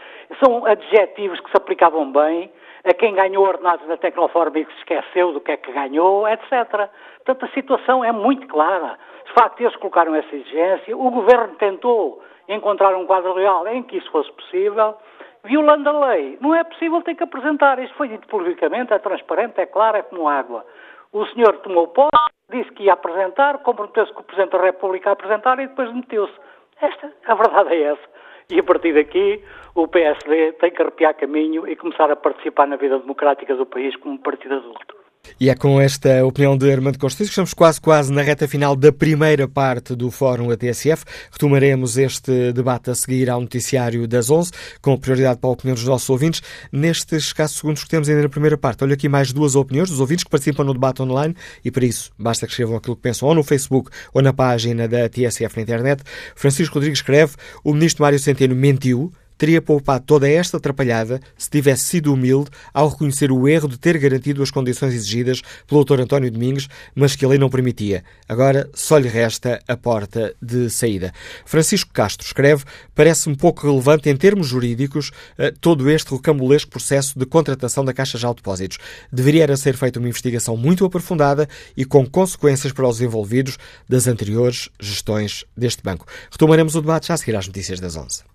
são 0.43 0.67
adjetivos 0.67 1.41
que 1.41 1.51
se 1.51 1.57
aplicavam 1.57 2.11
bem 2.13 2.51
a 2.85 2.93
quem 2.93 3.15
ganhou 3.15 3.47
ordenados 3.47 3.87
da 3.87 3.97
Tecnoforma 3.97 4.59
e 4.59 4.65
que 4.65 4.73
se 4.73 4.79
esqueceu 4.81 5.33
do 5.33 5.41
que 5.41 5.53
é 5.53 5.57
que 5.57 5.73
ganhou, 5.73 6.29
etc. 6.29 6.91
Portanto, 7.25 7.45
a 7.45 7.55
situação 7.55 8.05
é 8.05 8.11
muito 8.11 8.47
clara. 8.49 8.99
De 9.25 9.33
facto, 9.33 9.61
eles 9.61 9.77
colocaram 9.77 10.15
essa 10.15 10.35
exigência, 10.35 10.97
o 10.97 11.11
Governo 11.11 11.55
tentou 11.55 12.21
encontrar 12.49 12.95
um 12.95 13.07
quadro 13.07 13.35
legal 13.35 13.67
em 13.69 13.83
que 13.83 13.97
isso 13.97 14.11
fosse 14.11 14.31
possível, 14.33 14.97
violando 15.45 15.89
a 15.89 16.07
lei. 16.09 16.39
Não 16.41 16.55
é 16.55 16.65
possível, 16.65 17.03
tem 17.03 17.15
que 17.15 17.25
apresentar. 17.25 17.79
Isto 17.79 17.97
foi 17.97 18.09
dito 18.09 18.27
publicamente, 18.29 18.93
é 18.93 18.99
transparente, 18.99 19.61
é 19.61 19.67
claro, 19.67 19.97
é 19.97 20.03
como 20.03 20.29
água. 20.29 20.65
O 21.13 21.27
senhor 21.27 21.59
tomou 21.59 21.89
posse, 21.89 22.33
disse 22.51 22.71
que 22.73 22.85
ia 22.85 22.95
apresentar, 22.95 23.59
comprometeu-se 23.59 24.13
com 24.13 24.21
o 24.21 24.25
Presidente 24.25 24.53
da 24.53 24.63
República 24.63 25.11
a 25.11 25.13
apresentar 25.13 25.59
e 25.59 25.67
depois 25.67 25.93
meteu-se. 25.93 26.35
Esta, 26.81 27.13
a 27.27 27.35
verdade 27.35 27.75
é 27.75 27.83
essa. 27.83 28.13
E 28.51 28.59
a 28.59 28.63
partir 28.63 28.95
daqui, 28.95 29.43
o 29.75 29.87
PSD 29.89 30.53
tem 30.53 30.71
que 30.71 30.83
arrepiar 30.83 31.15
caminho 31.15 31.67
e 31.69 31.77
começar 31.77 32.11
a 32.11 32.17
participar 32.17 32.67
na 32.67 32.77
vida 32.77 32.99
democrática 32.99 33.55
do 33.55 33.67
país 33.67 33.95
como 33.97 34.19
partido 34.19 34.57
adulto. 34.57 35.02
E 35.43 35.51
é 35.51 35.55
com 35.55 35.81
esta 35.81 36.25
opinião 36.25 36.57
de 36.57 36.71
Armando 36.71 36.99
Constâncio 36.99 37.27
que 37.27 37.33
estamos 37.33 37.53
quase, 37.53 37.81
quase 37.81 38.13
na 38.13 38.23
reta 38.23 38.47
final 38.47 38.77
da 38.77 38.93
primeira 38.93 39.49
parte 39.49 39.95
do 39.95 40.11
Fórum 40.11 40.51
ATSF. 40.51 41.05
Retomaremos 41.33 41.97
este 41.97 42.53
debate 42.53 42.91
a 42.91 42.95
seguir 42.95 43.29
ao 43.29 43.41
noticiário 43.41 44.07
das 44.07 44.31
11, 44.31 44.53
com 44.81 44.97
prioridade 44.97 45.41
para 45.41 45.51
a 45.51 45.53
opinião 45.53 45.75
dos 45.75 45.85
nossos 45.85 46.09
ouvintes. 46.11 46.43
Nestes 46.71 47.25
escassos 47.25 47.59
segundos 47.59 47.83
que 47.83 47.91
temos 47.91 48.09
ainda 48.09 48.23
na 48.23 48.29
primeira 48.29 48.57
parte, 48.57 48.85
olho 48.85 48.95
aqui 48.95 49.09
mais 49.09 49.33
duas 49.33 49.57
opiniões 49.57 49.91
dos 49.91 50.01
ouvintes 50.01 50.25
que 50.25 50.31
participam 50.31 50.65
no 50.65 50.75
debate 50.75 51.03
online 51.03 51.35
e 51.65 51.71
para 51.71 51.85
isso 51.85 52.13
basta 52.19 52.47
que 52.47 52.53
escrevam 52.53 52.77
aquilo 52.77 52.95
que 52.95 53.03
pensam 53.03 53.29
ou 53.29 53.35
no 53.35 53.43
Facebook 53.43 53.91
ou 54.15 54.23
na 54.23 54.33
página 54.33 54.87
da 54.87 55.09
TSF 55.09 55.57
na 55.57 55.63
internet. 55.63 56.03
Francisco 56.37 56.75
Rodrigues 56.75 56.99
escreve: 56.99 57.33
O 57.65 57.73
ministro 57.73 58.03
Mário 58.03 58.19
Centeno 58.19 58.55
mentiu 58.55 59.13
teria 59.43 59.61
poupado 59.61 60.05
toda 60.07 60.29
esta 60.29 60.59
atrapalhada 60.59 61.21
se 61.37 61.51
tivesse 61.51 61.87
sido 61.87 62.15
humilde 62.15 62.49
ao 62.73 62.89
reconhecer 62.89 63.33
o 63.33 63.49
erro 63.49 63.67
de 63.67 63.77
ter 63.77 63.99
garantido 63.99 64.41
as 64.41 64.53
condições 64.53 64.95
exigidas 64.95 65.43
pelo 65.67 65.85
Dr. 65.85 65.99
António 65.99 66.31
Domingos, 66.31 66.69
mas 66.95 67.17
que 67.17 67.25
a 67.25 67.29
lei 67.29 67.41
não 67.41 67.51
permitia. 67.51 68.05
Agora 68.29 68.71
só 68.73 68.97
lhe 68.99 69.09
resta 69.09 69.61
a 69.67 69.77
porta 69.77 70.33
de 70.41 70.71
saída. 70.71 71.13
Francisco 71.45 71.91
Castro 71.93 72.25
escreve: 72.25 72.63
parece-me 72.95 73.35
pouco 73.35 73.67
relevante 73.67 74.09
em 74.09 74.17
termos 74.17 74.47
jurídicos 74.47 75.11
eh, 75.37 75.53
todo 75.61 75.91
este 75.91 76.11
rocambolesco 76.11 76.71
processo 76.71 77.19
de 77.19 77.27
contratação 77.27 77.85
da 77.85 77.93
Caixa 77.93 78.19
de 78.19 78.35
Depósitos. 78.35 78.79
Deveria 79.13 79.57
ser 79.57 79.77
feita 79.77 79.99
uma 79.99 80.09
investigação 80.09 80.57
muito 80.57 80.85
aprofundada 80.85 81.49
e 81.77 81.85
com 81.85 82.07
consequências 82.07 82.73
para 82.73 82.87
os 82.87 83.01
envolvidos 83.01 83.59
das 83.89 84.07
anteriores 84.07 84.69
gestões 84.81 85.45
deste 85.57 85.83
banco. 85.83 86.07
Retomaremos 86.31 86.77
o 86.77 86.81
debate 86.81 87.09
já 87.09 87.15
a 87.15 87.17
seguir 87.17 87.35
às 87.35 87.49
notícias 87.49 87.81
das 87.81 87.97
11. 87.97 88.32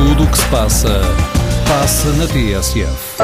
Tudo 0.00 0.24
o 0.24 0.30
que 0.30 0.38
se 0.38 0.46
passa, 0.46 1.02
passa 1.68 2.10
na 2.14 2.26
TSF. 2.26 3.18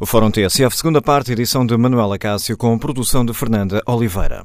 O 0.00 0.04
Fórum 0.04 0.28
TSF, 0.28 0.76
segunda 0.76 1.00
parte, 1.00 1.30
edição 1.30 1.64
de 1.64 1.76
Manuela 1.76 2.18
Cássio, 2.18 2.56
com 2.56 2.76
produção 2.76 3.24
de 3.24 3.32
Fernanda 3.32 3.80
Oliveira. 3.86 4.42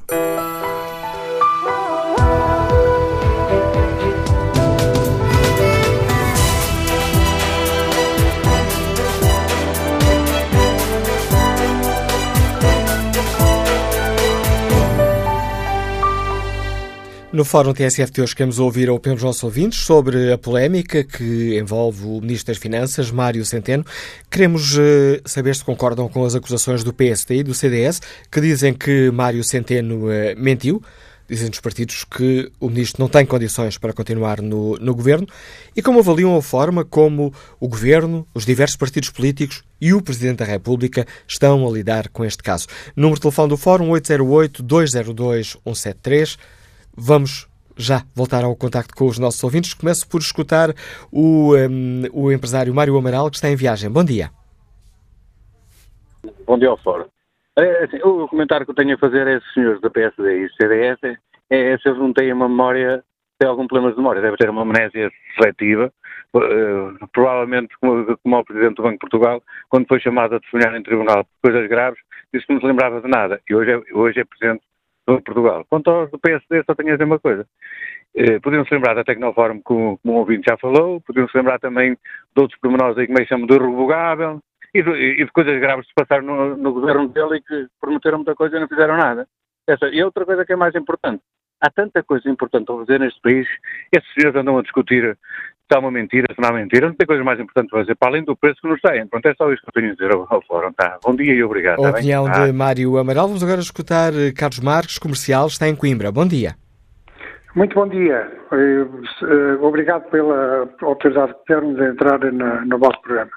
No 17.36 17.44
Fórum 17.44 17.74
TSF 17.74 18.14
de 18.14 18.22
hoje 18.22 18.34
queremos 18.34 18.60
ouvir 18.60 18.90
opinião 18.90 19.16
dos 19.16 19.26
nossos 19.26 19.44
ouvintes 19.44 19.80
sobre 19.80 20.32
a 20.32 20.38
polémica 20.38 21.04
que 21.04 21.60
envolve 21.60 22.06
o 22.06 22.22
Ministro 22.22 22.54
das 22.54 22.58
Finanças, 22.58 23.12
Mário 23.12 23.44
Centeno. 23.44 23.86
Queremos 24.32 24.78
uh, 24.78 25.20
saber 25.26 25.54
se 25.54 25.62
concordam 25.62 26.08
com 26.08 26.24
as 26.24 26.34
acusações 26.34 26.82
do 26.82 26.94
PSD 26.94 27.40
e 27.40 27.44
do 27.44 27.54
CDS, 27.54 28.02
que 28.32 28.40
dizem 28.40 28.74
que 28.74 29.12
Mário 29.12 29.44
Centeno 29.44 30.06
uh, 30.06 30.10
mentiu. 30.38 30.82
Dizem 31.28 31.50
os 31.50 31.60
partidos 31.60 32.06
que 32.06 32.50
o 32.58 32.70
Ministro 32.70 33.02
não 33.02 33.10
tem 33.10 33.26
condições 33.26 33.78
para 33.78 33.92
continuar 33.92 34.42
no, 34.42 34.78
no 34.78 34.96
Governo 34.96 35.28
e 35.76 35.82
como 35.82 36.00
avaliam 36.00 36.38
a 36.38 36.42
forma 36.42 36.86
como 36.86 37.34
o 37.60 37.68
Governo, 37.68 38.26
os 38.34 38.46
diversos 38.46 38.78
partidos 38.78 39.10
políticos 39.10 39.62
e 39.82 39.94
o 39.94 40.02
Presidente 40.02 40.38
da 40.38 40.46
República 40.46 41.06
estão 41.28 41.68
a 41.68 41.70
lidar 41.70 42.08
com 42.08 42.24
este 42.24 42.42
caso. 42.42 42.68
Número 42.96 43.16
de 43.16 43.22
telefone 43.24 43.50
do 43.50 43.58
Fórum 43.58 43.90
808-202-173. 43.90 46.38
Vamos 46.98 47.48
já 47.78 48.04
voltar 48.16 48.44
ao 48.44 48.56
contacto 48.56 48.96
com 48.96 49.06
os 49.06 49.20
nossos 49.20 49.44
ouvintes. 49.44 49.74
Começo 49.74 50.10
por 50.10 50.20
escutar 50.20 50.70
o, 51.12 51.56
um, 51.56 52.04
o 52.14 52.32
empresário 52.32 52.74
Mário 52.74 52.98
Amaral, 52.98 53.30
que 53.30 53.36
está 53.36 53.50
em 53.50 53.56
viagem. 53.56 53.90
Bom 53.92 54.04
dia. 54.04 54.30
Bom 56.46 56.58
dia 56.58 56.70
ao 56.70 56.78
fórum. 56.78 57.06
É, 57.58 57.84
assim, 57.86 57.98
o 58.04 58.28
comentário 58.28 58.66
que 58.66 58.72
eu 58.72 58.76
tenho 58.76 58.96
a 58.96 58.98
fazer 58.98 59.28
a 59.28 59.38
esses 59.38 59.54
senhores 59.54 59.82
da 59.82 59.90
PSD 59.90 60.46
e 60.46 60.50
CDS 60.56 61.00
é, 61.50 61.74
é 61.74 61.78
se 61.78 61.88
eles 61.88 62.00
não 62.00 62.12
têm 62.12 62.34
uma 62.34 62.50
memória, 62.50 63.04
têm 63.40 63.50
algum 63.50 63.66
problema 63.66 63.92
de 63.92 63.98
memória, 63.98 64.22
deve 64.22 64.38
ter 64.38 64.50
uma 64.50 64.64
amnésia 64.64 65.10
seletiva, 65.38 65.92
uh, 66.34 67.08
provavelmente 67.14 67.74
como, 67.80 68.18
como 68.18 68.38
o 68.38 68.46
Presidente 68.46 68.76
do 68.76 68.84
Banco 68.84 68.96
de 68.96 69.00
Portugal, 69.00 69.42
quando 69.70 69.88
foi 69.88 70.02
chamado 70.02 70.36
a 70.36 70.40
testemunhar 70.40 70.76
em 70.76 70.84
tribunal 70.84 71.24
por 71.24 71.52
coisas 71.52 71.70
graves, 71.70 72.00
disse 72.34 72.46
que 72.46 72.54
não 72.54 72.60
se 72.60 72.68
lembrava 72.68 73.00
de 73.00 73.08
nada, 73.08 73.40
e 73.50 73.56
hoje 73.56 73.72
é, 73.72 73.82
hoje 73.94 74.20
é 74.20 74.26
Presidente 74.26 74.64
de 75.08 75.22
Portugal. 75.22 75.66
Quanto 75.70 75.90
aos 75.90 76.10
do 76.12 76.20
PSD, 76.20 76.64
só 76.66 76.74
tenho 76.74 76.90
a 76.90 76.92
dizer 76.94 77.06
uma 77.06 77.20
coisa. 77.20 77.48
Eh, 78.16 78.40
Podiam-se 78.40 78.74
lembrar 78.74 78.96
da 78.96 79.04
Tecnoform, 79.04 79.60
como, 79.64 79.98
como 80.00 80.16
o 80.16 80.18
ouvinte 80.20 80.50
já 80.50 80.58
falou, 80.58 81.02
podiam-se 81.02 81.38
lembrar 81.38 81.60
também 81.60 81.94
de 81.94 82.42
outros 82.42 82.60
pormenores 82.60 82.98
aí 82.98 83.08
que 83.08 83.14
meio 83.14 83.28
chamam 83.28 83.46
de 83.46 83.54
irrevogável 83.54 84.42
e 84.74 84.82
de, 84.82 84.92
e 84.92 85.26
de 85.26 85.32
coisas 85.32 85.60
graves 85.60 85.88
que 85.88 85.94
passaram 85.96 86.26
no, 86.26 86.58
no, 86.58 86.74
governo 86.74 87.08
dele 87.10 87.38
e 87.38 87.42
que 87.42 87.68
prometeram 87.80 88.20
muita 88.20 88.36
coisa 88.36 88.58
e 88.58 88.60
não 88.60 88.68
fizeram 88.68 88.98
nada. 88.98 89.28
Essa, 89.68 89.88
e 89.88 90.04
outra 90.04 90.26
coisa 90.26 90.46
que 90.46 90.54
é 90.54 90.56
mais 90.56 90.76
importante. 90.76 91.22
Há 91.62 91.70
tanta 91.70 92.04
coisa 92.04 92.30
importante 92.30 92.72
a 92.72 92.76
fazer 92.76 93.00
neste 93.00 93.20
país, 93.22 93.48
esses 93.92 94.14
senhores 94.14 94.40
andam 94.40 94.58
a 94.58 94.62
discutir 94.62 95.18
há 95.74 95.80
uma 95.80 95.92
mentira, 95.92 96.28
se 96.34 96.42
não 96.42 96.50
há 96.50 96.54
mentira, 96.54 96.88
não 96.88 96.96
tem 96.96 97.08
coisa 97.08 97.24
mais 97.24 97.40
importante 97.40 97.70
a 97.74 97.80
fazer, 97.80 97.96
para 97.96 98.10
além 98.10 98.24
do 98.24 98.36
preço 98.36 98.62
que 98.62 98.68
nos 98.68 98.82
têm. 98.82 99.08
Pronto, 99.08 99.26
é 99.26 99.34
só 99.36 99.52
isto 99.52 99.64
que 99.64 99.70
eu 99.70 99.74
tenho 99.74 99.92
a 99.92 99.96
dizer 99.96 100.14
ao, 100.14 100.28
ao 100.30 100.42
fórum. 100.44 100.72
Tá. 100.74 100.98
Bom 101.04 101.16
dia 101.16 101.34
e 101.34 101.44
obrigado. 101.44 101.80
A 101.80 101.92
tá 101.92 101.98
opinião 101.98 102.30
de 102.30 102.52
Mário 102.52 102.98
Amaral. 102.98 103.28
Vamos 103.28 103.44
agora 103.44 103.60
escutar 103.60 104.14
eh, 104.14 104.32
Carlos 104.32 104.60
Marques, 104.60 105.00
comercial, 105.00 105.48
está 105.48 105.68
em 105.68 105.76
Coimbra. 105.76 106.12
Bom 106.12 106.28
dia. 106.28 106.56
Muito 107.56 107.74
bom 107.74 107.88
dia. 107.88 108.30
Eh, 108.52 109.58
obrigado 109.62 110.10
pela 110.10 110.64
oportunidade 110.82 111.34
que 111.34 111.54
deram 111.54 111.74
de 111.74 111.84
entrar 111.86 112.20
na, 112.32 112.66
no 112.66 112.78
vosso 112.78 113.02
programa. 113.02 113.32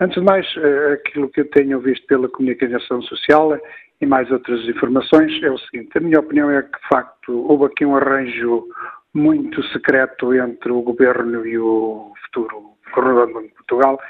Antes 0.00 0.20
de 0.20 0.26
mais, 0.26 0.46
eh, 0.56 0.94
aquilo 0.94 1.28
que 1.28 1.42
eu 1.42 1.50
tenho 1.50 1.78
visto 1.80 2.06
pela 2.06 2.28
comunicação 2.28 3.02
social 3.02 3.56
e 4.00 4.06
mais 4.06 4.30
outras 4.30 4.66
informações 4.68 5.40
é 5.42 5.50
o 5.50 5.58
seguinte: 5.58 5.96
a 5.96 6.00
minha 6.00 6.18
opinião 6.18 6.50
é 6.50 6.62
que, 6.62 6.70
de 6.70 6.88
facto, 6.88 7.46
houve 7.48 7.66
aqui 7.66 7.84
um 7.84 7.94
arranjo 7.94 8.66
muito 9.14 9.62
secreto 9.68 10.34
entre 10.34 10.72
o 10.72 10.82
governo 10.82 11.46
e 11.46 11.58
o 11.58 12.12
futuro 12.24 12.72
governador 12.94 13.26
do 13.26 13.34
Banco 13.34 13.48
de 13.48 13.54
Portugal 13.54 14.00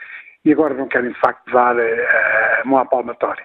e 0.44 0.52
agora 0.52 0.74
não 0.74 0.88
querem 0.88 1.12
de 1.12 1.20
facto 1.20 1.50
dar 1.52 1.76
a 1.78 2.62
mão 2.64 2.78
à 2.78 2.84
palmatória. 2.84 3.44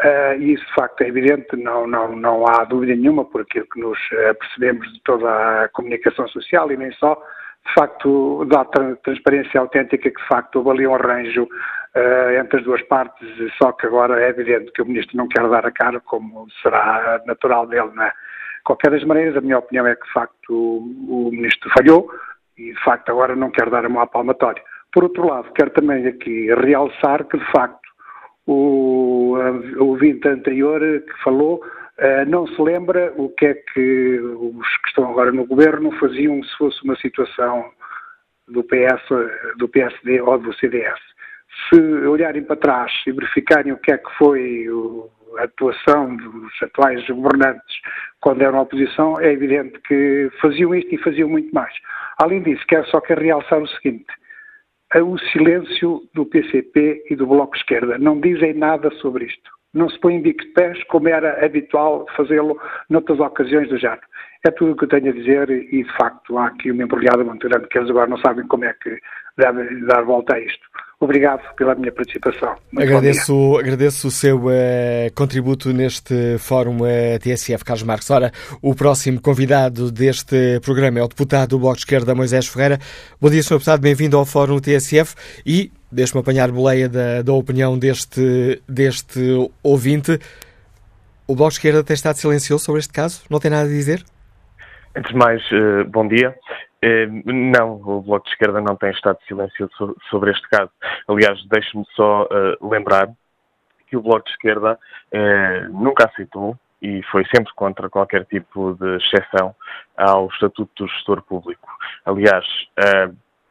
Uh, 0.00 0.40
isso 0.40 0.64
de 0.64 0.74
facto 0.74 1.02
é 1.02 1.08
evidente, 1.08 1.56
não, 1.56 1.84
não, 1.84 2.14
não 2.14 2.46
há 2.46 2.62
dúvida 2.62 2.94
nenhuma 2.94 3.24
por 3.24 3.40
aquilo 3.40 3.66
que 3.66 3.80
nos 3.80 3.98
uh, 4.12 4.34
percebemos 4.38 4.92
de 4.92 5.00
toda 5.02 5.64
a 5.64 5.68
comunicação 5.70 6.28
social 6.28 6.70
e 6.70 6.76
nem 6.76 6.92
só, 6.92 7.20
de 7.66 7.74
facto 7.74 8.44
dá 8.44 8.64
transparência 9.02 9.58
autêntica 9.58 10.08
que 10.08 10.20
de 10.20 10.28
facto 10.28 10.56
houve 10.56 10.70
ali 10.70 10.86
um 10.86 10.94
arranjo 10.94 11.42
uh, 11.42 12.30
entre 12.40 12.60
as 12.60 12.64
duas 12.64 12.80
partes, 12.82 13.28
só 13.60 13.72
que 13.72 13.86
agora 13.86 14.22
é 14.22 14.28
evidente 14.28 14.70
que 14.70 14.82
o 14.82 14.86
Ministro 14.86 15.16
não 15.16 15.26
quer 15.26 15.48
dar 15.48 15.66
a 15.66 15.72
cara 15.72 15.98
como 15.98 16.46
será 16.62 17.20
natural 17.26 17.66
dele, 17.66 17.90
não 17.92 18.04
é? 18.04 18.12
Qualquer 18.68 18.90
das 18.90 19.04
maneiras, 19.04 19.34
a 19.34 19.40
minha 19.40 19.58
opinião 19.58 19.86
é 19.86 19.96
que, 19.96 20.06
de 20.06 20.12
facto, 20.12 20.50
o, 20.50 21.28
o 21.28 21.30
Ministro 21.30 21.70
falhou 21.70 22.10
e, 22.58 22.74
de 22.74 22.84
facto, 22.84 23.08
agora 23.08 23.34
não 23.34 23.50
quer 23.50 23.70
dar 23.70 23.86
a 23.86 23.88
mão 23.88 24.02
à 24.02 24.06
palmatória. 24.06 24.62
Por 24.92 25.04
outro 25.04 25.26
lado, 25.26 25.50
quero 25.54 25.70
também 25.70 26.06
aqui 26.06 26.54
realçar 26.54 27.24
que, 27.24 27.38
de 27.38 27.50
facto, 27.50 27.88
o, 28.46 29.36
ouvinte 29.78 30.28
anterior 30.28 30.80
que 30.80 31.22
falou 31.24 31.62
uh, 31.64 32.28
não 32.28 32.46
se 32.46 32.60
lembra 32.60 33.12
o 33.16 33.30
que 33.30 33.46
é 33.46 33.54
que 33.54 34.18
os 34.20 34.76
que 34.82 34.88
estão 34.88 35.10
agora 35.10 35.32
no 35.32 35.46
governo 35.46 35.90
faziam 35.98 36.42
se 36.42 36.56
fosse 36.58 36.82
uma 36.84 36.96
situação 36.96 37.70
do 38.48 38.62
PS, 38.64 39.02
do 39.56 39.68
PSD 39.68 40.20
ou 40.20 40.38
do 40.38 40.52
CDS. 40.54 41.00
Se 41.68 41.80
olharem 42.06 42.42
para 42.42 42.56
trás 42.56 42.92
e 43.06 43.12
verificarem 43.12 43.72
o 43.72 43.78
que 43.78 43.92
é 43.92 43.98
que 43.98 44.10
foi 44.18 44.68
o, 44.68 45.10
a 45.38 45.44
atuação 45.44 46.16
dos 46.16 46.62
atuais 46.62 47.06
governantes 47.08 47.76
quando 48.20 48.42
eram 48.42 48.60
oposição, 48.60 49.14
é 49.20 49.32
evidente 49.32 49.78
que 49.86 50.30
faziam 50.40 50.74
isto 50.74 50.94
e 50.94 50.98
faziam 50.98 51.28
muito 51.28 51.52
mais. 51.54 51.72
Além 52.20 52.42
disso, 52.42 52.64
quero 52.66 52.86
só 52.88 53.00
quero 53.00 53.22
realçar 53.22 53.60
o 53.60 53.68
seguinte, 53.68 54.06
o 54.96 55.18
silêncio 55.30 56.02
do 56.14 56.26
PCP 56.26 57.04
e 57.10 57.16
do 57.16 57.26
Bloco 57.26 57.56
Esquerda. 57.56 57.98
Não 57.98 58.20
dizem 58.20 58.54
nada 58.54 58.90
sobre 58.96 59.26
isto. 59.26 59.50
Não 59.74 59.88
se 59.88 59.98
põem 60.00 60.22
de 60.22 60.32
pés, 60.54 60.82
como 60.84 61.08
era 61.08 61.44
habitual 61.44 62.06
fazê-lo 62.16 62.58
noutras 62.88 63.20
ocasiões 63.20 63.68
do 63.68 63.78
género. 63.78 64.00
É 64.46 64.50
tudo 64.50 64.72
o 64.72 64.76
que 64.76 64.84
eu 64.84 64.88
tenho 64.88 65.10
a 65.10 65.14
dizer 65.14 65.50
e, 65.50 65.82
de 65.82 65.96
facto, 65.96 66.38
há 66.38 66.46
aqui 66.46 66.70
uma 66.70 66.82
embrulhada 66.82 67.22
muito 67.22 67.48
grande 67.48 67.68
que 67.68 67.78
eles 67.78 67.90
agora 67.90 68.08
não 68.08 68.18
sabem 68.18 68.46
como 68.46 68.64
é 68.64 68.72
que 68.72 68.98
devem 69.36 69.84
dar 69.86 70.02
volta 70.02 70.36
a 70.36 70.40
isto. 70.40 70.67
Obrigado 71.00 71.54
pela 71.54 71.76
minha 71.76 71.92
participação. 71.92 72.56
Muito 72.72 72.84
agradeço, 72.84 73.56
agradeço 73.56 74.08
o 74.08 74.10
seu 74.10 74.46
uh, 74.46 74.50
contributo 75.14 75.72
neste 75.72 76.36
fórum 76.38 76.78
uh, 76.78 77.18
TSF, 77.20 77.64
Carlos 77.64 77.84
Marques. 77.84 78.10
Ora, 78.10 78.32
o 78.60 78.74
próximo 78.74 79.20
convidado 79.20 79.92
deste 79.92 80.58
programa 80.60 80.98
é 80.98 81.02
o 81.02 81.06
deputado 81.06 81.50
do 81.50 81.60
Bloco 81.60 81.76
de 81.76 81.82
Esquerda, 81.82 82.16
Moisés 82.16 82.48
Ferreira. 82.48 82.78
Bom 83.20 83.30
dia, 83.30 83.44
Sr. 83.44 83.54
Deputado, 83.54 83.80
bem-vindo 83.80 84.16
ao 84.16 84.26
fórum 84.26 84.58
TSF 84.58 85.14
e 85.46 85.70
deixe-me 85.90 86.20
apanhar 86.20 86.50
boleia 86.50 86.88
da, 86.88 87.22
da 87.22 87.32
opinião 87.32 87.78
deste, 87.78 88.60
deste 88.68 89.20
ouvinte. 89.62 90.18
O 91.28 91.36
Bloco 91.36 91.50
de 91.50 91.58
Esquerda 91.58 91.84
tem 91.84 91.94
estado 91.94 92.16
silencioso 92.16 92.64
sobre 92.64 92.80
este 92.80 92.92
caso? 92.92 93.22
Não 93.30 93.38
tem 93.38 93.52
nada 93.52 93.66
a 93.66 93.68
dizer? 93.68 94.02
Antes 94.96 95.12
de 95.12 95.16
mais, 95.16 95.40
uh, 95.52 95.84
bom 95.88 96.08
dia. 96.08 96.34
Eh, 96.80 97.06
não, 97.24 97.74
o 97.74 98.00
Bloco 98.02 98.26
de 98.26 98.32
Esquerda 98.32 98.60
não 98.60 98.76
tem 98.76 98.90
estado 98.90 99.18
silencioso 99.26 99.96
sobre 100.08 100.30
este 100.30 100.48
caso. 100.48 100.70
Aliás, 101.08 101.44
deixe-me 101.46 101.84
só 101.94 102.24
uh, 102.24 102.68
lembrar 102.68 103.08
que 103.88 103.96
o 103.96 104.02
Bloco 104.02 104.24
de 104.24 104.30
Esquerda 104.30 104.78
uh, 105.12 105.72
nunca 105.72 106.08
aceitou 106.08 106.56
e 106.80 107.02
foi 107.10 107.24
sempre 107.34 107.52
contra 107.54 107.90
qualquer 107.90 108.24
tipo 108.26 108.74
de 108.74 108.96
exceção 108.96 109.54
ao 109.96 110.28
Estatuto 110.28 110.84
do 110.84 110.88
Gestor 110.88 111.22
Público. 111.22 111.68
Aliás, 112.04 112.46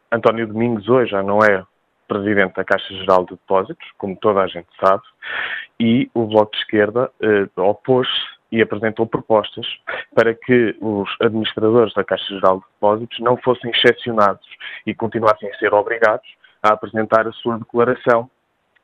António 0.10 0.48
Domingos 0.48 0.88
hoje 0.88 1.12
já 1.12 1.22
não 1.22 1.40
é 1.40 1.66
presidente 2.08 2.56
da 2.56 2.64
Caixa 2.64 2.94
Geral 2.94 3.26
de 3.26 3.32
Depósitos, 3.32 3.86
como 3.98 4.16
toda 4.16 4.40
a 4.40 4.48
gente 4.48 4.70
sabe, 4.80 5.04
e 5.78 6.10
o 6.14 6.26
Bloco 6.26 6.54
de 6.54 6.60
Esquerda 6.60 7.12
opôs-se 7.58 8.37
e 8.52 8.62
apresentou 8.62 9.06
propostas 9.06 9.66
para 10.16 10.34
que 10.34 10.76
os 10.80 11.10
administradores 11.22 11.94
da 11.94 12.04
Caixa 12.04 12.34
Geral 12.36 12.60
de 12.60 12.66
Depósitos 12.74 13.20
não 13.20 13.38
fossem 13.38 13.72
excepcionados 13.72 14.48
e 14.86 14.94
continuassem 14.94 15.50
a 15.50 15.58
ser 15.58 15.74
obrigados 15.74 16.28
a 16.64 16.74
apresentar 16.74 17.28
a 17.28 17.32
sua 17.32 17.58
declaração 17.58 18.30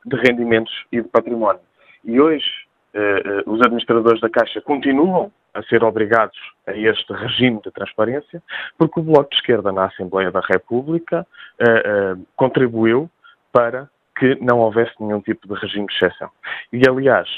de 0.04 0.16
rendimentos 0.16 0.72
e 0.92 1.00
de 1.00 1.08
património. 1.08 1.60
E 2.04 2.20
hoje 2.20 2.46
eh, 2.92 3.22
eh, 3.24 3.42
os 3.46 3.60
administradores 3.60 4.20
da 4.20 4.30
Caixa 4.30 4.60
continuam 4.60 5.32
a 5.52 5.62
ser 5.64 5.82
obrigados 5.82 6.38
a 6.66 6.72
este 6.72 7.12
regime 7.12 7.60
de 7.64 7.70
transparência, 7.70 8.42
porque 8.78 9.00
o 9.00 9.02
Bloco 9.02 9.30
de 9.30 9.36
Esquerda 9.36 9.72
na 9.72 9.86
Assembleia 9.86 10.30
da 10.30 10.40
República 10.40 11.26
eh, 11.58 12.14
contribuiu 12.36 13.10
para 13.52 13.88
que 14.16 14.36
não 14.40 14.58
houvesse 14.58 14.92
nenhum 15.00 15.20
tipo 15.20 15.48
de 15.48 15.60
regime 15.60 15.86
de 15.86 15.94
exceção. 15.94 16.30
E, 16.72 16.82
aliás, 16.88 17.28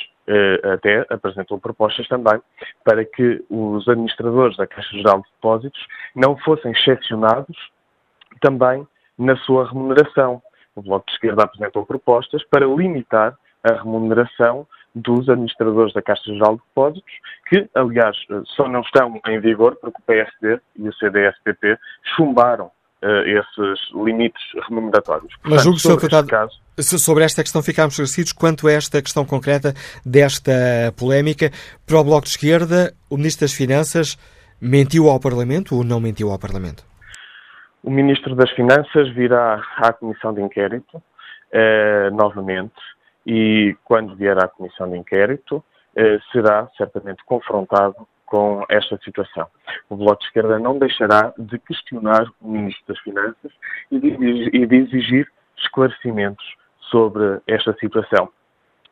até 0.74 1.06
apresentou 1.08 1.58
propostas 1.58 2.06
também 2.08 2.40
para 2.84 3.04
que 3.04 3.44
os 3.48 3.88
administradores 3.88 4.56
da 4.56 4.66
Caixa 4.66 4.96
Geral 4.96 5.18
de 5.18 5.28
Depósitos 5.34 5.86
não 6.14 6.36
fossem 6.38 6.72
excepcionados 6.72 7.56
também 8.40 8.86
na 9.18 9.36
sua 9.38 9.68
remuneração. 9.68 10.42
O 10.74 10.82
Bloco 10.82 11.06
de 11.06 11.12
Esquerda 11.12 11.44
apresentou 11.44 11.86
propostas 11.86 12.44
para 12.44 12.66
limitar 12.66 13.36
a 13.62 13.72
remuneração 13.74 14.66
dos 14.94 15.28
administradores 15.28 15.92
da 15.92 16.02
Caixa 16.02 16.32
Geral 16.32 16.56
de 16.56 16.62
Depósitos, 16.68 17.12
que, 17.48 17.68
aliás, 17.74 18.16
só 18.44 18.68
não 18.68 18.80
estão 18.80 19.20
em 19.26 19.40
vigor 19.40 19.76
porque 19.76 19.98
o 19.98 20.04
PSD 20.06 20.60
e 20.76 20.88
o 20.88 20.94
CDS-PP 20.94 21.78
chumbaram 22.16 22.70
esses 23.02 23.78
limites 23.94 24.42
remuneratórios. 24.68 25.32
Portanto, 25.34 25.50
Mas 25.50 25.62
julgo, 25.62 25.78
Sr. 25.78 25.96
Deputado, 25.96 26.26
caso... 26.26 26.98
sobre 26.98 27.24
esta 27.24 27.42
questão 27.42 27.62
ficámos 27.62 27.92
esclarecidos. 27.92 28.32
Quanto 28.32 28.66
a 28.68 28.72
esta 28.72 29.02
questão 29.02 29.24
concreta 29.24 29.74
desta 30.04 30.52
polémica, 30.98 31.50
para 31.86 32.00
o 32.00 32.04
Bloco 32.04 32.22
de 32.22 32.30
Esquerda, 32.30 32.94
o 33.10 33.16
Ministro 33.16 33.46
das 33.46 33.52
Finanças 33.52 34.16
mentiu 34.60 35.08
ao 35.08 35.20
Parlamento 35.20 35.76
ou 35.76 35.84
não 35.84 36.00
mentiu 36.00 36.30
ao 36.30 36.38
Parlamento? 36.38 36.84
O 37.82 37.90
Ministro 37.90 38.34
das 38.34 38.50
Finanças 38.52 39.08
virá 39.14 39.62
à 39.76 39.92
Comissão 39.92 40.34
de 40.34 40.42
Inquérito 40.42 40.96
uh, 40.96 42.14
novamente 42.14 42.74
e, 43.24 43.76
quando 43.84 44.16
vier 44.16 44.36
à 44.38 44.48
Comissão 44.48 44.90
de 44.90 44.96
Inquérito, 44.96 45.56
uh, 45.56 45.62
será 46.32 46.68
certamente 46.76 47.22
confrontado 47.24 47.96
com 48.26 48.64
esta 48.68 48.98
situação. 48.98 49.46
O 49.88 49.96
Bloco 49.96 50.20
de 50.20 50.26
Esquerda 50.26 50.58
não 50.58 50.78
deixará 50.78 51.32
de 51.38 51.58
questionar 51.60 52.26
o 52.40 52.48
Ministro 52.48 52.84
das 52.88 52.98
Finanças 53.00 53.52
e 53.90 53.98
de, 53.98 54.76
exigir 54.76 55.30
esclarecimentos 55.56 56.44
sobre 56.90 57.40
esta 57.46 57.72
situação 57.74 58.28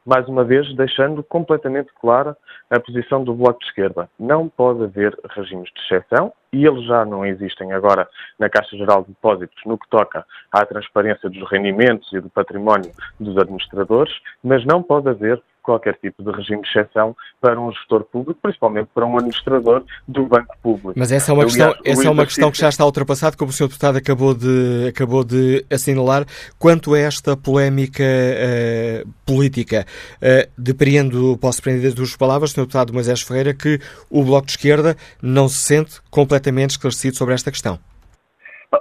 mais 0.05 0.29
uma 0.29 0.45
vez 0.45 0.73
deixando 0.77 1.23
completamente 1.23 1.91
clara 2.01 2.37
a 2.71 2.79
posição 2.79 3.25
do 3.25 3.35
Bloco 3.35 3.61
de 3.61 3.67
Esquerda. 3.67 4.09
Não 4.19 4.49
pode 4.49 4.85
haver 4.85 5.19
regimes 5.31 5.71
de 5.73 5.81
exceção, 5.81 6.33
e 6.53 6.67
eles 6.67 6.85
já 6.87 7.05
não 7.05 7.25
existem 7.25 7.73
agora 7.73 8.09
na 8.39 8.49
Caixa 8.49 8.77
Geral 8.77 9.03
de 9.03 9.09
Depósitos 9.09 9.57
no 9.65 9.79
que 9.79 9.89
toca 9.89 10.25
à 10.53 10.65
transparência 10.67 11.29
dos 11.31 11.51
rendimentos 11.51 12.13
e 12.13 12.21
do 12.21 12.29
património 12.29 12.93
dos 13.19 13.37
administradores, 13.39 14.13
mas 14.43 14.65
não 14.65 14.83
pode 14.83 15.09
haver 15.09 15.43
qualquer 15.65 15.95
tipo 15.95 16.23
de 16.23 16.31
regime 16.31 16.63
de 16.63 16.69
exceção 16.69 17.17
para 17.41 17.59
um 17.61 17.73
gestor 17.73 18.05
público, 18.05 18.39
principalmente 18.41 18.89
para 18.95 19.05
um 19.05 19.17
administrador 19.17 19.83
do 20.07 20.27
banco 20.27 20.57
público. 20.63 20.93
Mas 20.97 21.11
essa 21.11 21.33
é 21.33 21.35
uma, 21.35 21.43
Aliás, 21.43 21.57
questão, 21.57 21.93
essa 21.93 22.07
é 22.07 22.11
uma 22.11 22.25
questão 22.25 22.51
que 22.53 22.59
já 22.59 22.69
está 22.69 22.85
ultrapassada, 22.85 23.37
como 23.37 23.51
o 23.51 23.53
Sr. 23.53 23.69
Deputado 23.69 23.99
acabou 23.99 24.35
de, 24.35 24.87
acabou 24.89 25.25
de 25.25 25.65
assinalar. 25.71 26.25
Quanto 26.59 26.95
a 26.95 26.99
esta 26.99 27.37
polémica 27.37 28.05
uh, 28.05 29.09
política, 29.27 29.87
uh, 30.17 30.51
depreendo, 30.57 31.37
posso 31.39 31.63
prender 31.63 31.83
das 31.83 31.95
duas 31.95 32.17
palavras, 32.17 32.53
Sr. 32.53 32.61
Deputado 32.61 32.93
Moisés 32.93 33.23
Ferreira, 33.23 33.55
que 33.55 33.81
o 34.11 34.23
Bloco 34.23 34.47
de 34.47 34.53
Esquerda 34.53 34.97
não 35.23 35.49
se 35.49 35.57
sente 35.57 36.01
completamente 36.11 36.71
esclarecido 36.71 37.17
sobre 37.17 37.35
esta 37.35 37.51
questão 37.51 37.79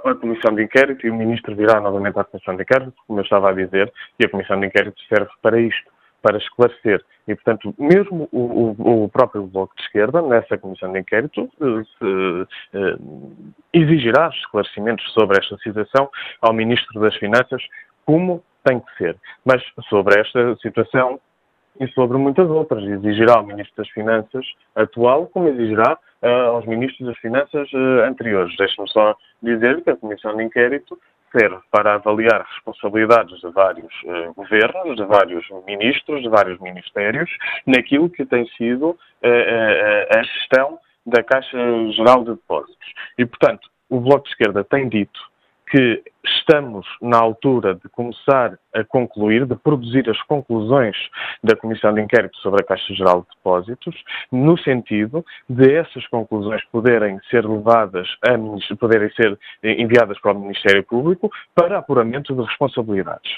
a 0.04 0.14
Comissão 0.14 0.54
de 0.54 0.64
Inquérito 0.64 1.06
e 1.06 1.10
o 1.10 1.14
Ministro 1.14 1.54
virá 1.54 1.80
novamente 1.80 2.18
à 2.18 2.24
Comissão 2.24 2.56
de 2.56 2.62
Inquérito, 2.62 2.94
como 3.06 3.20
eu 3.20 3.24
estava 3.24 3.50
a 3.50 3.52
dizer, 3.52 3.92
e 4.18 4.26
a 4.26 4.28
Comissão 4.28 4.58
de 4.58 4.66
Inquérito 4.66 5.00
serve 5.08 5.30
para 5.40 5.60
isto 5.60 5.93
para 6.24 6.38
esclarecer. 6.38 7.04
E, 7.28 7.34
portanto, 7.34 7.74
mesmo 7.78 8.26
o, 8.32 8.74
o, 8.78 9.04
o, 9.04 9.08
próprio 9.10 9.46
Bloco 9.46 9.76
de 9.76 9.82
Esquerda, 9.82 10.22
nessa 10.22 10.56
comissão 10.56 10.90
de 10.90 11.00
inquérito, 11.00 11.50
se, 11.58 11.84
se, 11.98 12.48
eh, 12.72 12.96
exigirá 13.74 14.30
esclarecimentos 14.30 15.04
sobre 15.12 15.38
esta 15.38 15.58
situação 15.58 16.10
ao 16.40 16.54
Ministro 16.54 16.98
das 16.98 17.14
Finanças, 17.16 17.62
como 18.06 18.42
tem 18.64 18.80
que 18.80 18.96
ser. 18.96 19.16
Mas 19.44 19.62
sobre 19.90 20.18
esta 20.18 20.56
situação 20.56 21.20
e 21.80 21.88
sobre 21.88 22.16
muitas 22.18 22.48
outras, 22.48 22.84
exigirá 22.84 23.34
ao 23.36 23.46
Ministro 23.46 23.82
das 23.82 23.88
Finanças 23.90 24.46
atual, 24.74 25.26
como 25.26 25.48
exigirá 25.48 25.98
uh, 26.22 26.26
aos 26.26 26.66
Ministros 26.66 27.08
das 27.08 27.18
Finanças 27.18 27.72
uh, 27.72 28.04
anteriores. 28.08 28.56
Deixe-me 28.56 28.88
só 28.90 29.16
dizer 29.42 29.82
que 29.82 29.90
a 29.90 29.96
comissão 29.96 30.36
de 30.36 30.44
inquérito 30.44 30.98
serve 31.36 31.58
para 31.70 31.94
avaliar 31.94 32.46
responsabilidades 32.54 33.40
de 33.40 33.50
vários 33.50 33.92
uh, 34.04 34.32
governos, 34.34 34.96
de 34.96 35.04
vários 35.04 35.44
ministros, 35.66 36.22
de 36.22 36.28
vários 36.28 36.60
ministérios, 36.60 37.30
naquilo 37.66 38.08
que 38.08 38.24
tem 38.24 38.46
sido 38.56 38.96
a 39.22 40.22
gestão 40.22 40.78
da 41.06 41.22
Caixa 41.22 41.58
Geral 41.92 42.24
de 42.24 42.32
Depósitos. 42.32 42.76
E, 43.18 43.26
portanto, 43.26 43.68
o 43.90 44.00
Bloco 44.00 44.24
de 44.24 44.30
Esquerda 44.30 44.62
tem 44.64 44.88
dito 44.88 45.18
que 45.74 46.04
estamos 46.24 46.86
na 47.02 47.18
altura 47.18 47.74
de 47.74 47.88
começar 47.88 48.56
a 48.72 48.84
concluir, 48.84 49.44
de 49.44 49.56
produzir 49.56 50.08
as 50.08 50.22
conclusões 50.22 50.94
da 51.42 51.56
Comissão 51.56 51.92
de 51.92 52.00
Inquérito 52.00 52.36
sobre 52.36 52.62
a 52.62 52.64
Caixa 52.64 52.94
Geral 52.94 53.22
de 53.22 53.36
Depósitos, 53.36 53.96
no 54.30 54.56
sentido 54.56 55.26
de 55.48 55.74
essas 55.74 56.06
conclusões 56.06 56.64
poderem 56.66 57.18
ser 57.28 57.44
levadas 57.44 58.06
a, 58.22 58.76
poderem 58.76 59.10
ser 59.14 59.36
enviadas 59.64 60.20
para 60.20 60.38
o 60.38 60.40
Ministério 60.40 60.84
Público 60.84 61.28
para 61.56 61.78
apuramento 61.78 62.36
de 62.36 62.42
responsabilidades. 62.42 63.32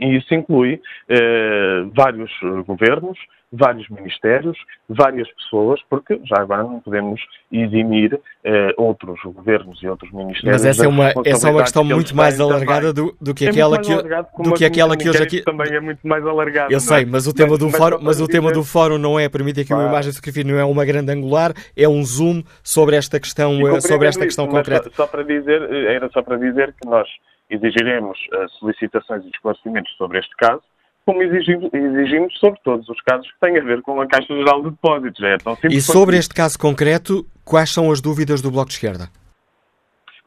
E 0.00 0.16
isso 0.16 0.34
inclui 0.34 0.80
eh, 1.08 1.84
vários 1.94 2.32
governos, 2.66 3.18
vários 3.52 3.88
ministérios, 3.88 4.56
várias 4.88 5.28
pessoas, 5.32 5.80
porque 5.90 6.20
já 6.24 6.40
agora 6.40 6.62
não 6.62 6.80
podemos 6.80 7.20
eximir 7.50 8.18
eh, 8.44 8.72
outros 8.76 9.18
governos 9.24 9.82
e 9.82 9.88
outros 9.88 10.10
ministérios. 10.12 10.62
Mas 10.62 10.64
essa 10.64 10.84
é 10.84 10.88
uma, 10.88 11.12
essa 11.24 11.48
é 11.48 11.50
uma 11.50 11.62
questão 11.62 11.82
muito 11.82 12.14
mais 12.14 12.38
alargada 12.38 12.92
do, 12.92 13.14
do, 13.20 13.34
que 13.34 13.46
é 13.46 13.50
aquela 13.50 13.78
que, 13.78 13.94
do 13.94 14.54
que, 14.54 14.64
aquela 14.64 14.96
que 14.96 15.08
hoje 15.08 15.22
aqui. 15.22 15.42
Também 15.42 15.74
é 15.74 15.80
muito 15.80 16.06
mais 16.06 16.24
alargada. 16.24 16.72
Eu 16.72 16.76
é? 16.76 16.80
sei, 16.80 17.04
mas 17.04 17.26
o 17.26 17.34
tema, 17.34 17.50
mas, 17.50 17.58
do, 17.58 17.66
mas 17.66 17.76
fórum, 17.76 17.98
mas 18.00 18.20
o 18.20 18.28
tema 18.28 18.52
do 18.52 18.62
fórum 18.62 18.98
não 18.98 19.18
é, 19.18 19.28
permite 19.28 19.60
aqui 19.60 19.68
claro. 19.68 19.84
uma 19.84 19.90
imagem 19.90 20.12
de 20.12 20.44
não 20.44 20.58
é 20.58 20.64
uma 20.64 20.84
grande 20.84 21.12
angular, 21.12 21.52
é 21.76 21.88
um 21.88 22.02
zoom 22.04 22.42
sobre 22.62 22.94
esta 22.94 23.18
questão, 23.18 23.52
eh, 23.68 23.80
sobre 23.80 24.06
esta 24.06 24.24
questão 24.24 24.44
isso, 24.44 24.54
concreta. 24.54 24.90
Só, 24.90 25.04
só 25.04 25.06
para 25.08 25.24
dizer, 25.24 25.62
eh, 25.62 25.94
era 25.94 26.08
só 26.10 26.22
para 26.22 26.36
dizer 26.36 26.72
que 26.80 26.88
nós 26.88 27.08
exigiremos 27.50 28.18
uh, 28.32 28.48
solicitações 28.58 29.24
e 29.24 29.28
esclarecimentos 29.28 29.92
sobre 29.96 30.18
este 30.18 30.34
caso, 30.36 30.62
como 31.04 31.22
exigimos, 31.22 31.72
exigimos, 31.72 32.38
sobre 32.38 32.60
todos 32.62 32.88
os 32.88 33.00
casos 33.02 33.26
que 33.26 33.40
têm 33.40 33.58
a 33.58 33.62
ver 33.62 33.82
com 33.82 34.00
a 34.00 34.06
Caixa 34.06 34.34
Geral 34.34 34.62
de 34.62 34.70
Depósitos. 34.70 35.22
É 35.22 35.36
tão 35.38 35.56
simples 35.56 35.74
e 35.74 35.80
sobre 35.80 36.16
este 36.16 36.34
caso 36.34 36.58
concreto, 36.58 37.26
quais 37.44 37.70
são 37.70 37.90
as 37.90 38.00
dúvidas 38.00 38.40
do 38.40 38.50
Bloco 38.50 38.68
de 38.68 38.74
Esquerda? 38.74 39.08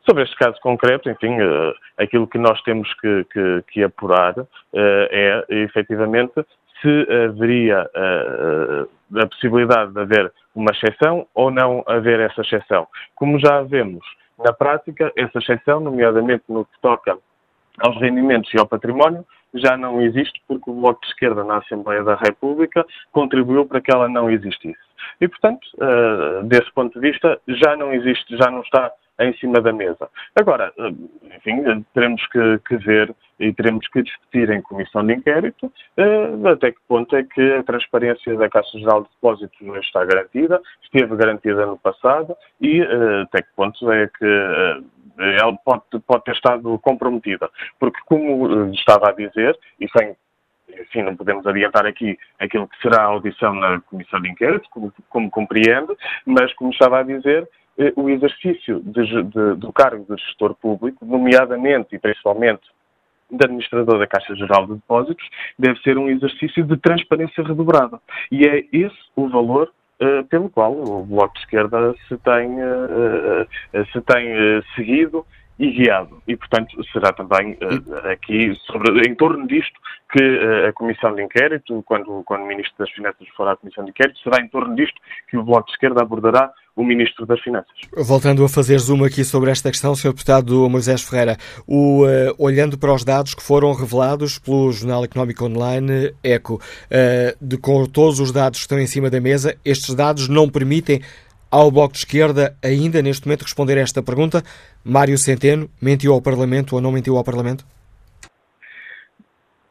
Sobre 0.05 0.23
este 0.23 0.35
caso 0.35 0.59
concreto, 0.61 1.09
enfim, 1.09 1.41
uh, 1.41 1.73
aquilo 1.97 2.27
que 2.27 2.37
nós 2.37 2.61
temos 2.63 2.91
que, 2.95 3.25
que, 3.31 3.63
que 3.71 3.83
apurar 3.83 4.37
uh, 4.37 4.47
é, 4.73 5.45
efetivamente, 5.49 6.33
se 6.81 7.07
haveria 7.29 7.89
a 9.15 9.27
possibilidade 9.27 9.93
de 9.93 10.01
haver 10.01 10.33
uma 10.53 10.71
exceção 10.71 11.25
ou 11.33 11.49
não 11.49 11.81
haver 11.87 12.19
essa 12.19 12.41
exceção. 12.41 12.85
Como 13.15 13.39
já 13.39 13.61
vemos 13.61 14.05
na 14.37 14.53
prática, 14.53 15.11
essa 15.15 15.39
exceção, 15.39 15.79
nomeadamente 15.79 16.43
no 16.49 16.65
que 16.65 16.79
toca 16.81 17.17
aos 17.79 17.99
rendimentos 17.99 18.53
e 18.53 18.59
ao 18.59 18.67
património, 18.67 19.25
já 19.53 19.77
não 19.77 20.01
existe 20.01 20.41
porque 20.47 20.69
o 20.69 20.73
Bloco 20.73 21.01
de 21.01 21.07
Esquerda 21.07 21.43
na 21.43 21.57
Assembleia 21.57 22.03
da 22.03 22.15
República 22.15 22.85
contribuiu 23.11 23.65
para 23.65 23.81
que 23.81 23.91
ela 23.91 24.09
não 24.09 24.29
existisse. 24.29 24.79
E, 25.21 25.27
portanto, 25.27 25.61
uh, 25.75 26.43
desse 26.43 26.71
ponto 26.73 26.99
de 26.99 27.11
vista, 27.11 27.39
já 27.47 27.75
não 27.75 27.93
existe, 27.93 28.35
já 28.37 28.49
não 28.49 28.61
está 28.61 28.91
em 29.19 29.33
cima 29.37 29.61
da 29.61 29.71
mesa. 29.71 30.09
Agora, 30.35 30.73
eh, 30.77 30.93
enfim, 31.37 31.85
teremos 31.93 32.25
que, 32.27 32.59
que 32.67 32.77
ver 32.77 33.13
e 33.39 33.53
teremos 33.53 33.87
que 33.87 34.03
discutir 34.03 34.49
em 34.49 34.61
comissão 34.61 35.05
de 35.05 35.13
inquérito 35.13 35.65
uh, 35.65 36.47
até 36.47 36.71
que 36.71 36.79
ponto 36.87 37.15
é 37.15 37.23
que 37.23 37.53
a 37.53 37.63
transparência 37.63 38.35
da 38.37 38.49
Caixa 38.49 38.77
Geral 38.79 39.03
de 39.03 39.09
Depósitos 39.09 39.85
está 39.85 40.05
garantida, 40.05 40.61
esteve 40.83 41.15
garantida 41.15 41.65
no 41.65 41.77
passado 41.77 42.35
e 42.61 42.81
uh, 42.81 43.21
até 43.23 43.41
que 43.41 43.49
ponto 43.55 43.91
é 43.91 44.07
que 44.07 44.83
ela 45.17 45.55
pode, 45.63 45.83
pode 46.05 46.23
ter 46.23 46.33
estado 46.33 46.77
comprometida. 46.79 47.49
Porque, 47.79 47.99
como 48.05 48.67
eh, 48.67 48.71
estava 48.73 49.09
a 49.09 49.13
dizer, 49.13 49.57
e 49.79 49.87
sem 49.97 50.15
enfim, 50.79 51.03
não 51.03 51.15
podemos 51.15 51.45
adiantar 51.45 51.85
aqui 51.85 52.17
aquilo 52.39 52.67
que 52.67 52.81
será 52.81 53.03
a 53.03 53.05
audição 53.05 53.53
na 53.53 53.79
Comissão 53.81 54.19
de 54.19 54.29
Inquérito, 54.29 54.67
como, 54.71 54.91
como 55.07 55.29
compreende, 55.29 55.93
mas, 56.25 56.51
como 56.53 56.71
estava 56.71 56.99
a 56.99 57.03
dizer, 57.03 57.43
eh, 57.43 57.47
o 57.95 58.09
exercício 58.09 58.81
de, 58.81 59.23
de, 59.23 59.55
do 59.55 59.73
cargo 59.73 60.05
de 60.07 60.21
gestor 60.21 60.53
público, 60.55 61.05
nomeadamente 61.05 61.95
e 61.95 61.99
principalmente 61.99 62.61
de 63.31 63.43
administrador 63.43 63.97
da 63.97 64.05
Caixa 64.05 64.35
Geral 64.35 64.67
de 64.67 64.75
Depósitos, 64.75 65.27
deve 65.57 65.79
ser 65.81 65.97
um 65.97 66.09
exercício 66.09 66.63
de 66.63 66.77
transparência 66.77 67.43
redobrada. 67.43 67.99
E 68.31 68.45
é 68.45 68.63
esse 68.71 68.97
o 69.15 69.27
valor 69.27 69.71
pelo 70.29 70.49
qual 70.49 70.73
o 70.73 71.05
Bloco 71.05 71.33
de 71.33 71.39
Esquerda 71.39 71.95
se 72.07 72.17
tem, 72.17 72.57
se 73.91 74.01
tem 74.01 74.61
seguido 74.75 75.25
e 75.59 75.71
guiado. 75.71 76.21
E, 76.27 76.35
portanto, 76.35 76.75
será 76.91 77.13
também 77.13 77.53
uh, 77.53 78.07
aqui 78.09 78.53
sobre, 78.65 79.07
em 79.07 79.15
torno 79.15 79.47
disto 79.47 79.73
que 80.11 80.23
uh, 80.23 80.67
a 80.67 80.73
Comissão 80.73 81.13
de 81.13 81.23
Inquérito, 81.23 81.83
quando, 81.85 82.23
quando 82.25 82.43
o 82.43 82.47
Ministro 82.47 82.75
das 82.79 82.89
Finanças 82.91 83.27
for 83.35 83.47
à 83.47 83.55
Comissão 83.55 83.83
de 83.83 83.91
Inquérito, 83.91 84.19
será 84.19 84.41
em 84.43 84.47
torno 84.47 84.75
disto 84.75 84.99
que 85.29 85.37
o 85.37 85.43
Bloco 85.43 85.67
de 85.67 85.73
Esquerda 85.73 86.01
abordará 86.01 86.51
o 86.75 86.83
Ministro 86.83 87.25
das 87.27 87.39
Finanças. 87.41 87.71
Voltando 87.95 88.43
a 88.43 88.49
fazer 88.49 88.79
zoom 88.79 89.03
aqui 89.03 89.23
sobre 89.23 89.51
esta 89.51 89.69
questão, 89.69 89.93
Sr. 89.93 90.09
Deputado 90.09 90.67
Moisés 90.67 91.03
Ferreira, 91.03 91.37
o, 91.67 92.03
uh, 92.03 92.35
olhando 92.39 92.77
para 92.77 92.91
os 92.91 93.03
dados 93.03 93.35
que 93.35 93.43
foram 93.43 93.73
revelados 93.73 94.39
pelo 94.39 94.71
Jornal 94.71 95.03
Económico 95.03 95.45
Online 95.45 96.13
ECO, 96.23 96.59
de, 97.39 97.57
com 97.57 97.85
todos 97.85 98.19
os 98.19 98.31
dados 98.31 98.59
que 98.59 98.63
estão 98.63 98.79
em 98.79 98.87
cima 98.87 99.09
da 99.09 99.21
mesa, 99.21 99.55
estes 99.63 99.93
dados 99.93 100.27
não 100.27 100.49
permitem 100.49 101.01
ao 101.53 101.69
Bloco 101.69 101.93
de 101.93 101.99
Esquerda 101.99 102.57
ainda 102.63 102.99
neste 102.99 103.27
momento 103.27 103.43
responder 103.43 103.77
a 103.77 103.81
esta 103.81 104.01
pergunta. 104.01 104.41
Mário 104.83 105.15
Centeno 105.19 105.69
mentiu 105.79 106.11
ao 106.11 106.21
Parlamento 106.21 106.73
ou 106.73 106.81
não 106.81 106.91
mentiu 106.91 107.15
ao 107.15 107.23
Parlamento? 107.23 107.63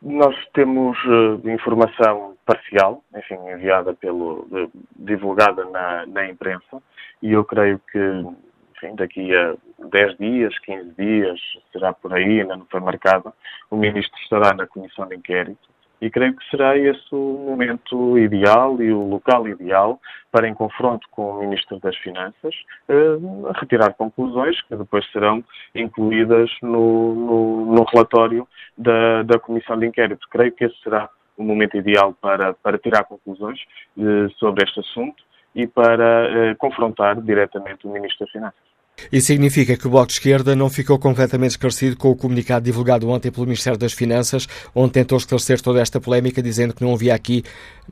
Nós 0.00 0.36
temos 0.54 0.96
uh, 1.04 1.50
informação 1.50 2.34
parcial, 2.46 3.02
enfim, 3.16 3.34
enviada 3.52 3.94
pelo, 3.94 4.46
uh, 4.52 4.70
divulgada 4.94 5.64
na, 5.64 6.06
na, 6.06 6.28
imprensa, 6.28 6.80
e 7.20 7.32
eu 7.32 7.44
creio 7.44 7.80
que, 7.90 7.98
enfim, 7.98 8.94
daqui 8.94 9.34
a 9.34 9.54
10 9.90 10.18
dias, 10.18 10.58
15 10.60 10.94
dias, 10.96 11.40
será 11.72 11.92
por 11.92 12.12
aí, 12.12 12.42
ainda 12.42 12.56
não 12.56 12.66
foi 12.66 12.80
marcada, 12.80 13.32
o 13.68 13.76
Ministro 13.76 14.20
estará 14.22 14.54
na 14.54 14.68
Comissão 14.68 15.06
de 15.08 15.16
Inquérito 15.16 15.71
e 16.02 16.10
creio 16.10 16.34
que 16.34 16.50
será 16.50 16.76
esse 16.76 17.06
o 17.12 17.46
momento 17.48 18.18
ideal 18.18 18.82
e 18.82 18.92
o 18.92 19.08
local 19.08 19.46
ideal 19.46 20.00
para, 20.32 20.48
em 20.48 20.54
confronto 20.54 21.06
com 21.12 21.30
o 21.30 21.40
Ministro 21.40 21.78
das 21.78 21.96
Finanças, 21.98 22.54
eh, 22.88 23.18
retirar 23.60 23.94
conclusões 23.94 24.60
que 24.62 24.74
depois 24.74 25.08
serão 25.12 25.44
incluídas 25.72 26.50
no, 26.60 27.14
no, 27.14 27.66
no 27.66 27.84
relatório 27.84 28.48
da, 28.76 29.22
da 29.22 29.38
Comissão 29.38 29.78
de 29.78 29.86
Inquérito. 29.86 30.26
Creio 30.28 30.50
que 30.50 30.64
esse 30.64 30.76
será 30.82 31.08
o 31.36 31.44
momento 31.44 31.76
ideal 31.76 32.12
para, 32.20 32.52
para 32.52 32.78
tirar 32.78 33.04
conclusões 33.04 33.60
eh, 33.96 34.28
sobre 34.38 34.64
este 34.64 34.80
assunto 34.80 35.22
e 35.54 35.68
para 35.68 36.50
eh, 36.50 36.54
confrontar 36.56 37.20
diretamente 37.20 37.86
o 37.86 37.90
Ministro 37.90 38.26
das 38.26 38.32
Finanças. 38.32 38.71
Isso 39.10 39.28
significa 39.28 39.76
que 39.76 39.86
o 39.86 39.90
Bloco 39.90 40.08
de 40.08 40.14
Esquerda 40.14 40.54
não 40.54 40.68
ficou 40.68 40.98
completamente 40.98 41.52
esclarecido 41.52 41.96
com 41.96 42.10
o 42.10 42.16
comunicado 42.16 42.64
divulgado 42.64 43.08
ontem 43.08 43.30
pelo 43.30 43.46
Ministério 43.46 43.78
das 43.78 43.92
Finanças, 43.92 44.46
onde 44.74 44.92
tentou 44.92 45.16
esclarecer 45.18 45.60
toda 45.60 45.80
esta 45.80 46.00
polémica, 46.00 46.42
dizendo 46.42 46.74
que 46.74 46.84
não 46.84 46.94
havia 46.94 47.14
aqui 47.14 47.42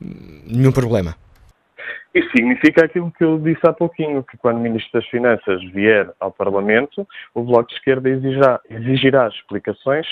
hum, 0.01 0.43
nenhum 0.45 0.71
problema. 0.71 1.15
Isso 2.13 2.29
significa 2.35 2.85
aquilo 2.85 3.11
que 3.11 3.23
eu 3.23 3.39
disse 3.39 3.61
há 3.63 3.71
pouquinho, 3.71 4.21
que 4.23 4.37
quando 4.37 4.57
o 4.57 4.61
Ministro 4.61 4.99
das 4.99 5.09
Finanças 5.09 5.63
vier 5.71 6.09
ao 6.19 6.31
Parlamento, 6.31 7.07
o 7.33 7.41
Bloco 7.41 7.69
de 7.69 7.75
Esquerda 7.75 8.09
exigirá, 8.09 8.59
exigirá 8.69 9.27
explicações 9.29 10.05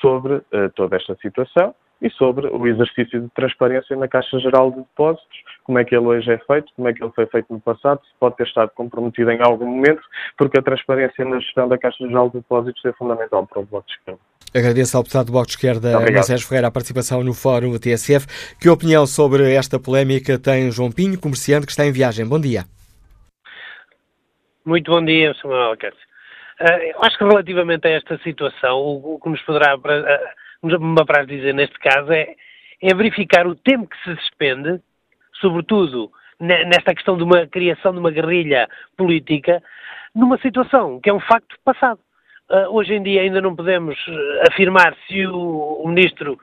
sobre 0.00 0.34
uh, 0.34 0.70
toda 0.74 0.96
esta 0.96 1.16
situação 1.16 1.74
e 2.02 2.10
sobre 2.10 2.46
o 2.46 2.66
exercício 2.66 3.20
de 3.20 3.28
transparência 3.30 3.96
na 3.96 4.08
Caixa 4.08 4.38
Geral 4.38 4.70
de 4.70 4.78
Depósitos, 4.78 5.38
como 5.64 5.78
é 5.78 5.84
que 5.84 5.94
ele 5.94 6.06
hoje 6.06 6.32
é 6.32 6.38
feito, 6.38 6.72
como 6.74 6.88
é 6.88 6.92
que 6.92 7.02
ele 7.02 7.12
foi 7.14 7.26
feito 7.26 7.52
no 7.52 7.60
passado, 7.60 8.00
se 8.04 8.10
pode 8.18 8.36
ter 8.36 8.46
estado 8.46 8.70
comprometido 8.74 9.30
em 9.30 9.40
algum 9.42 9.66
momento, 9.66 10.02
porque 10.36 10.58
a 10.58 10.62
transparência 10.62 11.24
na 11.24 11.38
gestão 11.38 11.68
da 11.68 11.78
Caixa 11.78 12.06
Geral 12.06 12.28
de 12.28 12.38
Depósitos 12.38 12.84
é 12.84 12.92
fundamental 12.92 13.46
para 13.46 13.60
o 13.60 13.66
Bloco 13.66 13.86
de 13.86 13.94
Esquerda. 13.94 14.20
Agradeço 14.52 14.96
ao 14.96 15.02
deputado 15.02 15.26
do 15.26 15.32
Bloco 15.32 15.46
de 15.46 15.52
Esquerda, 15.52 16.00
Moisés 16.00 16.42
Ferreira, 16.42 16.68
a 16.68 16.70
participação 16.72 17.22
no 17.22 17.32
Fórum 17.32 17.78
TSF. 17.78 18.56
Que 18.60 18.68
opinião 18.68 19.06
sobre 19.06 19.54
esta 19.54 19.78
polémica 19.78 20.38
tem 20.38 20.72
João 20.72 20.90
Pinho, 20.90 21.20
comerciante 21.20 21.66
que 21.66 21.72
está 21.72 21.86
em 21.86 21.92
viagem? 21.92 22.26
Bom 22.26 22.40
dia. 22.40 22.64
Muito 24.64 24.90
bom 24.90 25.04
dia, 25.04 25.32
Sr. 25.34 25.48
Manuel 25.48 25.76
Cássio. 25.76 26.10
Uh, 26.60 27.06
acho 27.06 27.16
que 27.16 27.24
relativamente 27.24 27.86
a 27.86 27.90
esta 27.90 28.18
situação, 28.18 28.76
o, 28.76 29.14
o 29.14 29.20
que 29.20 29.30
nos 29.30 29.40
poderá 29.42 29.78
me 30.62 31.00
apraz 31.00 31.26
dizer 31.26 31.54
neste 31.54 31.78
caso 31.78 32.12
é, 32.12 32.34
é 32.80 32.94
verificar 32.94 33.46
o 33.46 33.54
tempo 33.54 33.88
que 33.88 34.02
se 34.04 34.14
despende, 34.14 34.80
sobretudo 35.40 36.10
nesta 36.40 36.94
questão 36.94 37.16
de 37.16 37.22
uma 37.22 37.46
criação 37.46 37.92
de 37.92 37.98
uma 37.98 38.10
guerrilha 38.10 38.66
política, 38.96 39.62
numa 40.14 40.38
situação 40.38 40.98
que 41.00 41.10
é 41.10 41.12
um 41.12 41.20
facto 41.20 41.56
passado. 41.64 42.00
Uh, 42.48 42.74
hoje 42.74 42.94
em 42.94 43.02
dia 43.02 43.20
ainda 43.20 43.40
não 43.40 43.54
podemos 43.54 43.96
ah, 44.08 44.44
afirmar 44.50 44.96
se 45.06 45.24
o, 45.24 45.82
o, 45.84 45.88
ministro 45.88 46.36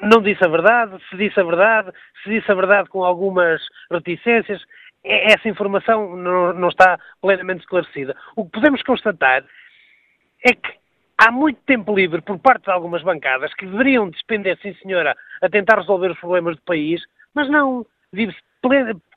não 0.00 0.22
disse 0.22 0.44
a 0.44 0.48
verdade, 0.48 0.96
se 1.10 1.16
disse 1.16 1.40
a 1.40 1.42
verdade, 1.42 1.90
se 2.22 2.30
disse 2.30 2.52
a 2.52 2.54
verdade 2.54 2.88
com 2.88 3.02
algumas 3.02 3.60
reticências. 3.90 4.62
Essa 5.02 5.48
informação 5.48 6.16
não, 6.16 6.52
não 6.52 6.68
está 6.68 6.98
plenamente 7.20 7.60
esclarecida. 7.60 8.14
O 8.36 8.44
que 8.44 8.52
podemos 8.52 8.82
constatar 8.82 9.44
é 10.44 10.52
que 10.52 10.74
há 11.18 11.30
muito 11.30 11.60
tempo 11.66 11.94
livre 11.94 12.20
por 12.20 12.38
parte 12.38 12.64
de 12.64 12.70
algumas 12.70 13.02
bancadas 13.02 13.52
que 13.54 13.66
deveriam 13.66 14.10
despender, 14.10 14.58
sim 14.60 14.74
senhora, 14.74 15.16
a 15.42 15.48
tentar 15.48 15.76
resolver 15.76 16.10
os 16.10 16.18
problemas 16.18 16.56
do 16.56 16.62
país, 16.62 17.02
mas 17.34 17.48
não, 17.48 17.86
vive-se 18.12 18.40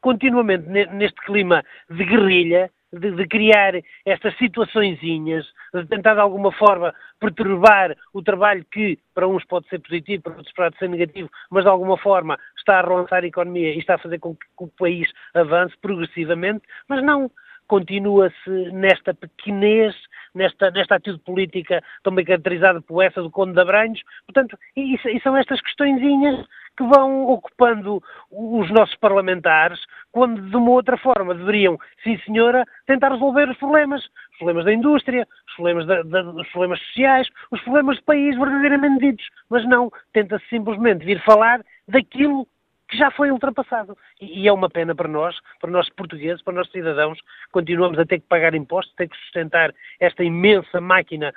continuamente 0.01 0.67
neste 0.67 1.19
clima 1.21 1.63
de 1.89 2.05
guerrilha, 2.05 2.69
de, 2.91 3.11
de, 3.11 3.27
criar 3.27 3.73
estas 4.05 4.35
situaçõezinhas, 4.37 5.45
de 5.73 5.85
tentar 5.87 6.15
de 6.15 6.19
alguma 6.19 6.51
forma 6.51 6.93
perturbar 7.19 7.95
o 8.13 8.21
trabalho 8.21 8.65
que 8.71 8.97
para 9.13 9.27
uns 9.27 9.45
pode 9.45 9.67
ser 9.69 9.79
positivo, 9.79 10.23
para 10.23 10.37
outros 10.37 10.53
pode 10.53 10.77
ser 10.77 10.89
negativo, 10.89 11.29
mas 11.51 11.63
de 11.63 11.69
alguma 11.69 11.97
forma 11.97 12.37
está 12.57 12.79
a 12.79 12.81
relançar 12.81 13.23
a 13.23 13.27
economia 13.27 13.73
e 13.73 13.79
está 13.79 13.95
a 13.95 13.99
fazer 13.99 14.19
com 14.19 14.35
que, 14.35 14.45
que 14.45 14.63
o 14.63 14.67
país 14.67 15.07
avance 15.35 15.75
progressivamente, 15.81 16.63
mas 16.87 17.03
não 17.03 17.29
continua-se 17.69 18.49
nesta 18.73 19.13
pequenez, 19.13 19.95
nesta, 20.33 20.71
nesta 20.71 20.95
atitude 20.95 21.23
política 21.23 21.81
também 22.03 22.25
caracterizada 22.25 22.81
por 22.81 23.01
essa 23.01 23.21
do 23.21 23.31
Conde 23.31 23.53
de 23.53 23.61
Abranhos. 23.61 24.01
Portanto, 24.25 24.57
e, 24.75 24.95
e 24.95 25.21
são 25.21 25.37
estas 25.37 25.61
questõezinhas 25.61 26.45
que 26.75 26.83
vão 26.83 27.27
ocupando 27.27 28.01
os 28.31 28.71
nossos 28.71 28.95
parlamentares, 28.95 29.79
quando 30.11 30.41
de 30.41 30.55
uma 30.55 30.71
outra 30.71 30.97
forma 30.97 31.35
deveriam, 31.35 31.77
sim 32.03 32.17
senhora, 32.25 32.65
tentar 32.87 33.11
resolver 33.11 33.49
os 33.49 33.57
problemas. 33.57 34.01
Os 34.03 34.37
problemas 34.37 34.65
da 34.65 34.73
indústria, 34.73 35.27
os 35.47 35.55
problemas, 35.55 35.85
da, 35.85 36.01
da, 36.01 36.23
os 36.23 36.49
problemas 36.49 36.79
sociais, 36.87 37.27
os 37.51 37.61
problemas 37.61 37.97
do 37.97 38.03
país 38.03 38.35
verdadeiramente 38.35 38.99
ditos. 38.99 39.25
Mas 39.49 39.63
não, 39.67 39.91
tenta-se 40.11 40.47
simplesmente 40.47 41.05
vir 41.05 41.21
falar 41.23 41.61
daquilo 41.87 42.47
que 42.89 42.97
já 42.97 43.11
foi 43.11 43.31
ultrapassado. 43.31 43.97
E, 44.19 44.47
é 44.47 44.51
uma 44.51 44.69
pena 44.69 44.95
para 44.95 45.07
nós, 45.07 45.37
para 45.61 45.69
nós 45.69 45.87
portugueses, 45.89 46.41
para 46.41 46.53
nós 46.53 46.69
cidadãos, 46.71 47.19
continuamos 47.51 47.97
a 47.99 48.05
ter 48.05 48.19
que 48.19 48.27
pagar 48.27 48.55
impostos, 48.55 48.93
ter 48.95 49.07
que 49.07 49.17
sustentar 49.17 49.73
esta 49.99 50.23
imensa 50.23 50.81
máquina 50.81 51.31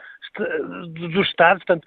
do 0.89 1.23
Estado, 1.23 1.59
portanto, 1.59 1.87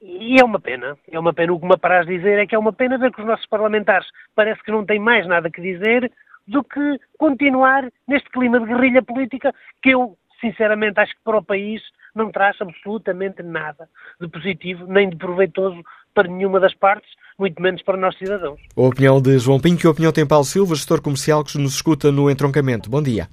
e 0.00 0.40
é 0.40 0.44
uma 0.44 0.58
pena, 0.58 0.98
é 1.08 1.18
uma 1.18 1.32
pena. 1.32 1.52
O 1.52 1.60
que 1.60 1.66
me 1.66 1.74
apraz 1.74 2.06
dizer 2.06 2.36
é 2.40 2.46
que 2.46 2.56
é 2.56 2.58
uma 2.58 2.72
pena 2.72 2.98
ver 2.98 3.12
que 3.12 3.20
os 3.20 3.26
nossos 3.26 3.46
parlamentares 3.46 4.08
parece 4.34 4.60
que 4.64 4.72
não 4.72 4.84
têm 4.84 4.98
mais 4.98 5.26
nada 5.28 5.48
que 5.48 5.62
dizer 5.62 6.10
do 6.46 6.64
que 6.64 6.98
continuar 7.16 7.88
neste 8.08 8.28
clima 8.30 8.58
de 8.58 8.66
guerrilha 8.66 9.00
política 9.00 9.54
que 9.80 9.90
eu, 9.90 10.18
sinceramente, 10.40 10.98
acho 10.98 11.14
que 11.14 11.22
para 11.22 11.38
o 11.38 11.44
país 11.44 11.80
não 12.16 12.32
traz 12.32 12.60
absolutamente 12.60 13.42
nada 13.44 13.88
de 14.20 14.28
positivo 14.28 14.86
nem 14.86 15.08
de 15.08 15.16
proveitoso 15.16 15.82
para 16.14 16.28
nenhuma 16.28 16.60
das 16.60 16.74
partes, 16.74 17.10
muito 17.38 17.60
menos 17.60 17.82
para 17.82 17.96
nós 17.96 18.16
cidadãos. 18.16 18.60
A 18.76 18.80
opinião 18.80 19.20
de 19.20 19.38
João 19.38 19.60
Pinho, 19.60 19.78
que 19.78 19.86
opinião 19.86 20.12
tem 20.12 20.26
Paulo 20.26 20.44
Silva, 20.44 20.74
gestor 20.74 21.00
comercial 21.00 21.44
que 21.44 21.58
nos 21.58 21.74
escuta 21.74 22.12
no 22.12 22.30
entroncamento. 22.30 22.90
Bom 22.90 23.02
dia. 23.02 23.28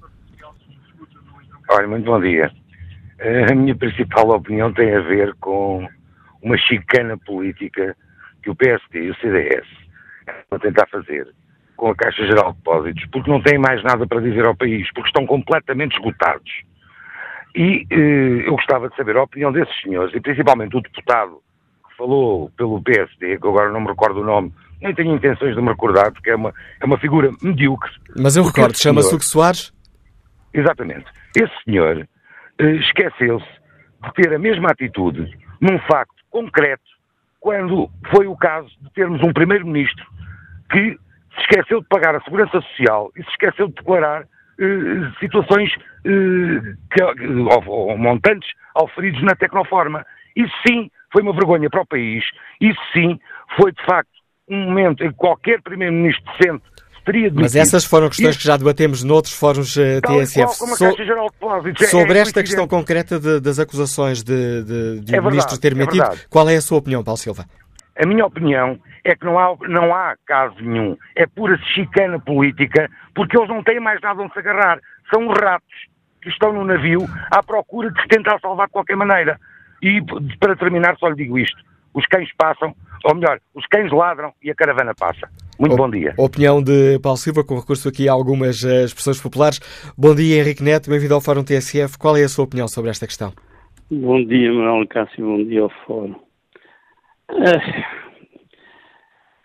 Olha, 1.70 1.86
muito 1.86 2.04
bom 2.04 2.20
dia. 2.20 2.50
A 3.50 3.54
minha 3.54 3.76
principal 3.76 4.30
opinião 4.30 4.72
tem 4.72 4.94
a 4.94 5.00
ver 5.00 5.34
com 5.40 5.86
uma 6.42 6.56
chicana 6.56 7.18
política 7.18 7.96
que 8.42 8.50
o 8.50 8.56
PSD 8.56 9.04
e 9.04 9.10
o 9.10 9.14
CDS 9.16 9.66
estão 10.26 10.56
a 10.56 10.58
tentar 10.58 10.86
fazer 10.88 11.28
com 11.76 11.90
a 11.90 11.94
Caixa 11.94 12.26
Geral 12.26 12.52
de 12.52 12.58
Depósitos, 12.58 13.06
porque 13.10 13.30
não 13.30 13.42
têm 13.42 13.58
mais 13.58 13.82
nada 13.82 14.06
para 14.06 14.20
dizer 14.20 14.44
ao 14.44 14.54
país, 14.54 14.86
porque 14.92 15.08
estão 15.08 15.26
completamente 15.26 15.96
esgotados. 15.96 16.50
E 17.54 17.86
eh, 17.90 18.46
eu 18.46 18.52
gostava 18.52 18.88
de 18.88 18.96
saber 18.96 19.16
a 19.16 19.22
opinião 19.22 19.50
desses 19.50 19.74
senhores, 19.82 20.14
e 20.14 20.20
principalmente 20.20 20.76
o 20.76 20.80
deputado 20.80 21.42
falou 22.00 22.50
pelo 22.56 22.82
PSD, 22.82 23.38
que 23.38 23.46
agora 23.46 23.70
não 23.70 23.82
me 23.82 23.88
recordo 23.88 24.20
o 24.20 24.24
nome, 24.24 24.50
nem 24.80 24.94
tenho 24.94 25.14
intenções 25.14 25.54
de 25.54 25.60
me 25.60 25.68
recordar, 25.68 26.10
porque 26.10 26.30
é 26.30 26.34
uma, 26.34 26.54
é 26.80 26.86
uma 26.86 26.98
figura 26.98 27.30
medíocre. 27.42 27.90
Mas 28.16 28.36
eu 28.36 28.42
recordo, 28.42 28.74
chama-se 28.78 29.14
Hugo 29.14 29.22
Soares? 29.22 29.70
Exatamente. 30.54 31.04
Esse 31.36 31.52
senhor 31.64 32.08
eh, 32.58 32.72
esqueceu-se 32.76 33.46
de 34.02 34.12
ter 34.14 34.34
a 34.34 34.38
mesma 34.38 34.70
atitude 34.70 35.30
num 35.60 35.78
facto 35.80 36.14
concreto, 36.30 36.82
quando 37.38 37.90
foi 38.14 38.26
o 38.26 38.36
caso 38.36 38.70
de 38.80 38.90
termos 38.94 39.22
um 39.22 39.32
primeiro-ministro 39.32 40.06
que 40.70 40.98
se 41.34 41.40
esqueceu 41.42 41.80
de 41.80 41.86
pagar 41.88 42.14
a 42.14 42.20
segurança 42.22 42.60
social 42.62 43.10
e 43.14 43.22
se 43.22 43.30
esqueceu 43.30 43.68
de 43.68 43.74
declarar 43.74 44.22
eh, 44.58 45.12
situações 45.20 45.70
eh, 46.06 46.74
que, 46.92 47.02
ou, 47.02 47.64
ou, 47.66 47.98
montantes 47.98 48.48
auferidos 48.74 49.22
na 49.22 49.34
Tecnoforma. 49.34 50.04
Isso 50.34 50.54
sim 50.66 50.90
foi 51.12 51.22
uma 51.22 51.32
vergonha 51.32 51.68
para 51.68 51.82
o 51.82 51.86
país. 51.86 52.24
Isso 52.60 52.80
sim 52.92 53.18
foi, 53.56 53.72
de 53.72 53.84
facto, 53.84 54.10
um 54.48 54.64
momento 54.64 55.04
em 55.04 55.10
que 55.10 55.16
qualquer 55.16 55.60
primeiro-ministro 55.62 56.24
decente. 56.38 56.64
Mas 57.34 57.56
essas 57.56 57.84
foram 57.84 58.08
questões 58.08 58.36
que 58.36 58.44
já 58.44 58.56
debatemos 58.56 59.02
noutros 59.02 59.34
fóruns 59.34 59.74
uh, 59.76 60.00
TSF. 60.02 60.54
So 60.54 60.92
de 61.72 61.86
sobre 61.86 62.18
é 62.18 62.20
esta 62.20 62.42
questão 62.42 62.68
concreta 62.68 63.18
de, 63.18 63.40
das 63.40 63.58
acusações 63.58 64.22
de, 64.22 64.62
de, 64.62 65.00
de 65.00 65.16
é 65.16 65.20
o 65.20 65.24
Ministro 65.24 65.58
ter 65.58 65.74
mentido, 65.74 66.04
é 66.04 66.16
qual 66.28 66.48
é 66.48 66.56
a 66.56 66.60
sua 66.60 66.78
opinião, 66.78 67.02
Paulo 67.02 67.18
Silva? 67.18 67.46
A 68.00 68.06
minha 68.06 68.24
opinião 68.24 68.78
é 69.04 69.16
que 69.16 69.24
não 69.24 69.38
há, 69.38 69.56
não 69.68 69.94
há 69.94 70.14
caso 70.26 70.56
nenhum. 70.60 70.96
É 71.16 71.26
pura 71.26 71.58
chicana 71.74 72.20
política, 72.20 72.88
porque 73.14 73.36
eles 73.36 73.48
não 73.48 73.62
têm 73.62 73.80
mais 73.80 74.00
nada 74.00 74.22
onde 74.22 74.32
se 74.32 74.38
agarrar. 74.38 74.78
São 75.12 75.26
os 75.28 75.38
ratos 75.38 75.68
que 76.22 76.28
estão 76.28 76.52
no 76.52 76.64
navio 76.64 77.08
à 77.30 77.42
procura 77.42 77.90
de 77.90 78.00
se 78.00 78.08
tentar 78.08 78.38
salvar 78.40 78.66
de 78.66 78.72
qualquer 78.72 78.96
maneira. 78.96 79.38
E 79.82 80.00
para 80.38 80.56
terminar, 80.56 80.96
só 80.98 81.08
lhe 81.08 81.16
digo 81.16 81.38
isto: 81.38 81.62
os 81.94 82.06
cães 82.06 82.28
passam, 82.36 82.74
ou 83.04 83.14
melhor, 83.14 83.40
os 83.54 83.66
cães 83.66 83.90
ladram 83.90 84.32
e 84.42 84.50
a 84.50 84.54
caravana 84.54 84.94
passa. 84.94 85.28
Muito 85.58 85.74
o, 85.74 85.76
bom 85.76 85.90
dia. 85.90 86.14
Opinião 86.16 86.62
de 86.62 86.98
Paulo 87.00 87.18
Silva, 87.18 87.44
com 87.44 87.58
recurso 87.58 87.88
aqui 87.88 88.08
a 88.08 88.12
algumas 88.12 88.62
uh, 88.62 88.84
expressões 88.84 89.20
populares. 89.20 89.60
Bom 89.96 90.14
dia, 90.14 90.40
Henrique 90.40 90.62
Neto, 90.62 90.90
bem-vindo 90.90 91.14
ao 91.14 91.20
Fórum 91.20 91.44
TSF. 91.44 91.98
Qual 91.98 92.16
é 92.16 92.24
a 92.24 92.28
sua 92.28 92.44
opinião 92.44 92.68
sobre 92.68 92.90
esta 92.90 93.06
questão? 93.06 93.32
Bom 93.90 94.24
dia, 94.24 94.52
Manuel 94.52 94.86
Cássio, 94.86 95.24
bom 95.24 95.44
dia 95.44 95.62
ao 95.62 95.70
Fórum. 95.86 96.14
Uh, 97.30 97.42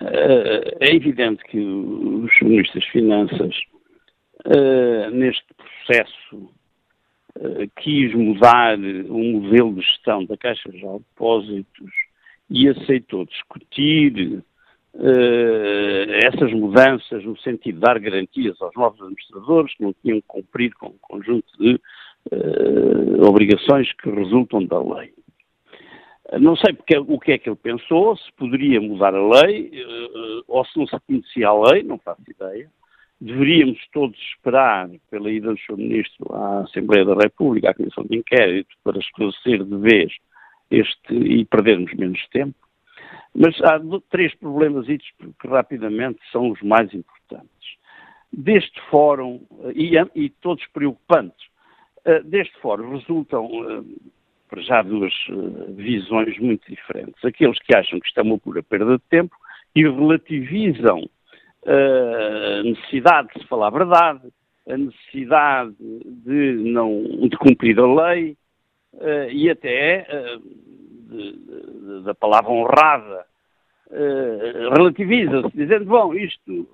uh, 0.01 0.77
é 0.79 0.95
evidente 0.95 1.43
que 1.45 1.59
os 1.59 2.31
ministros 2.41 2.75
das 2.75 2.91
Finanças, 2.91 3.55
neste 5.11 5.45
processo 5.55 6.49
quis 7.75 8.13
mudar 8.13 8.77
o 8.77 9.17
modelo 9.17 9.73
de 9.73 9.81
gestão 9.81 10.25
da 10.25 10.37
Caixa 10.37 10.69
de 10.69 10.81
Depósitos 10.81 11.91
e 12.49 12.69
aceitou 12.69 13.25
discutir 13.25 14.43
uh, 14.93 16.11
essas 16.23 16.53
mudanças 16.53 17.23
no 17.25 17.37
sentido 17.39 17.75
de 17.75 17.81
dar 17.81 17.99
garantias 17.99 18.61
aos 18.61 18.73
novos 18.75 19.01
administradores 19.01 19.75
que 19.75 19.83
não 19.83 19.93
tinham 20.01 20.21
cumprido 20.27 20.75
com 20.79 20.87
um 20.87 20.97
conjunto 21.01 21.45
de 21.59 21.75
uh, 22.31 23.27
obrigações 23.27 23.91
que 23.93 24.09
resultam 24.09 24.65
da 24.65 24.81
lei. 24.81 25.13
Não 26.39 26.55
sei 26.55 26.73
porque, 26.73 26.97
o 26.97 27.19
que 27.19 27.33
é 27.33 27.37
que 27.37 27.47
ele 27.47 27.55
pensou, 27.55 28.17
se 28.17 28.31
poderia 28.35 28.81
mudar 28.81 29.13
a 29.13 29.43
lei, 29.43 29.71
ou 30.47 30.65
se 30.65 30.75
não 30.75 30.87
se 30.87 30.99
conhecia 31.05 31.49
a 31.49 31.69
lei, 31.69 31.83
não 31.83 31.99
faço 31.99 32.23
ideia 32.27 32.67
deveríamos 33.25 33.79
todos 33.91 34.17
esperar 34.19 34.87
pela 35.09 35.31
ida 35.31 35.51
do 35.51 35.59
Sr. 35.59 35.77
Ministro 35.77 36.35
à 36.35 36.59
Assembleia 36.61 37.03
da 37.03 37.15
República, 37.15 37.71
à 37.71 37.73
Comissão 37.73 38.03
de 38.03 38.17
Inquérito, 38.17 38.69
para 38.83 38.99
esclarecer 38.99 39.63
de 39.63 39.77
vez 39.77 40.13
este 40.69 41.13
e 41.13 41.43
perdermos 41.45 41.91
menos 41.95 42.23
tempo. 42.29 42.55
Mas 43.33 43.59
há 43.63 43.79
três 44.11 44.33
problemas 44.35 44.85
que 44.85 45.47
rapidamente 45.47 46.19
são 46.31 46.51
os 46.51 46.61
mais 46.61 46.93
importantes. 46.93 47.49
Deste 48.31 48.79
fórum, 48.89 49.41
e, 49.73 49.95
e 50.15 50.29
todos 50.29 50.63
preocupantes, 50.67 51.47
eh, 52.05 52.21
deste 52.21 52.55
fórum 52.59 52.95
resultam 52.95 53.49
eh, 53.69 53.83
para 54.47 54.61
já 54.61 54.81
duas 54.83 55.13
eh, 55.29 55.71
visões 55.71 56.37
muito 56.37 56.69
diferentes. 56.69 57.25
Aqueles 57.25 57.59
que 57.59 57.75
acham 57.75 57.99
que 57.99 58.07
isto 58.07 58.19
é 58.19 58.23
uma 58.23 58.37
pura 58.37 58.61
perda 58.61 58.97
de 58.97 59.03
tempo 59.09 59.35
e 59.75 59.83
relativizam 59.83 61.09
a 61.65 62.63
necessidade 62.63 63.29
de 63.33 63.41
se 63.41 63.47
falar 63.47 63.67
a 63.67 63.71
verdade, 63.71 64.21
a 64.67 64.77
necessidade 64.77 65.75
de 65.79 66.53
não 66.71 67.03
de 67.27 67.37
cumprir 67.37 67.79
a 67.79 67.85
lei 67.85 68.37
uh, 68.93 69.29
e 69.31 69.49
até 69.49 70.07
uh, 70.09 70.39
de, 70.39 71.31
de, 71.33 72.03
da 72.03 72.13
palavra 72.13 72.51
honrada 72.51 73.25
uh, 73.87 74.75
relativiza-se, 74.75 75.55
dizendo, 75.55 75.85
bom, 75.85 76.13
isto 76.13 76.67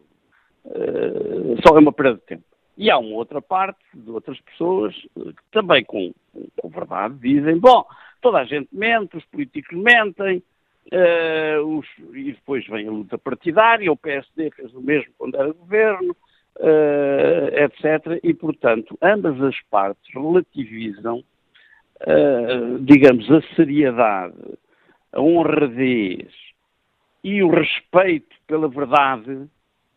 só 1.65 1.75
é 1.75 1.79
uma 1.79 1.91
perda 1.91 2.15
de 2.15 2.21
tempo. 2.21 2.43
E 2.77 2.91
há 2.91 2.99
uma 2.99 3.15
outra 3.15 3.41
parte 3.41 3.79
de 3.93 4.11
outras 4.11 4.39
pessoas 4.41 4.95
que 5.15 5.43
também 5.51 5.83
com, 5.83 6.13
com 6.55 6.69
verdade 6.69 7.15
dizem, 7.15 7.57
bom, 7.57 7.83
toda 8.21 8.37
a 8.37 8.45
gente 8.45 8.69
mente, 8.71 9.17
os 9.17 9.25
políticos 9.25 9.75
mentem, 9.75 10.43
Uh, 10.91 11.77
os, 11.77 11.87
e 12.13 12.33
depois 12.33 12.67
vem 12.67 12.85
a 12.85 12.91
luta 12.91 13.17
partidária, 13.17 13.89
o 13.89 13.95
PSD 13.95 14.51
fez 14.51 14.73
o 14.73 14.81
mesmo 14.81 15.13
quando 15.17 15.35
era 15.35 15.53
governo, 15.53 16.13
uh, 16.57 17.47
etc. 17.55 18.19
E, 18.21 18.33
portanto, 18.33 18.97
ambas 19.01 19.41
as 19.41 19.55
partes 19.69 20.03
relativizam, 20.13 21.23
uh, 22.01 22.79
digamos, 22.81 23.31
a 23.31 23.41
seriedade, 23.55 24.35
a 25.13 25.21
honradez 25.21 26.27
e 27.23 27.41
o 27.41 27.49
respeito 27.49 28.35
pela 28.45 28.67
verdade 28.67 29.47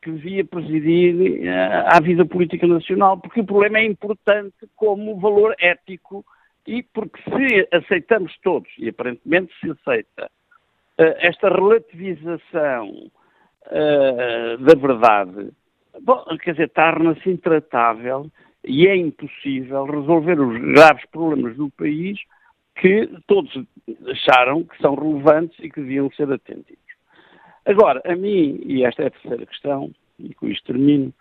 que 0.01 0.12
devia 0.12 0.45
presidir 0.45 1.49
à 1.86 1.99
vida 1.99 2.26
política 2.26 2.66
nacional, 2.66 3.18
porque 3.18 3.40
o 3.40 3.45
problema 3.45 3.78
é 3.78 3.84
importante 3.84 4.55
como 4.76 5.18
valor 5.18 5.57
ético 5.59 6.24
e 6.66 6.82
porque 6.82 7.18
se 7.22 7.68
aceitamos 7.72 8.36
todos, 8.42 8.70
e 8.78 8.88
aparentemente 8.90 9.53
se 9.61 9.70
aceita, 9.70 10.30
esta 10.99 11.49
relativização 11.49 13.11
uh, 13.66 14.59
da 14.59 14.74
verdade, 14.74 15.51
bom, 16.03 16.24
quer 16.42 16.53
dizer, 16.53 16.70
torna-se 16.70 17.28
intratável 17.28 18.30
e 18.64 18.86
é 18.86 18.97
impossível 18.97 19.84
resolver 19.84 20.40
os 20.40 20.61
graves 20.72 21.05
problemas 21.11 21.57
do 21.57 21.70
país 21.70 22.18
que 22.76 23.09
todos 23.26 23.53
acharam 24.09 24.64
que 24.64 24.76
são 24.80 24.95
relevantes 24.95 25.59
e 25.61 25.70
que 25.70 25.80
deviam 25.80 26.11
ser 26.12 26.30
atendidos. 26.32 26.78
Agora, 27.66 28.03
a 28.05 28.14
mim, 28.14 28.61
e 28.64 28.84
esta 28.84 29.03
é 29.03 29.07
a 29.07 29.11
terceira 29.11 29.47
questão, 29.47 29.90
e 30.18 30.34
com 30.34 30.49
isto 30.49 30.66
termino, 30.66 31.12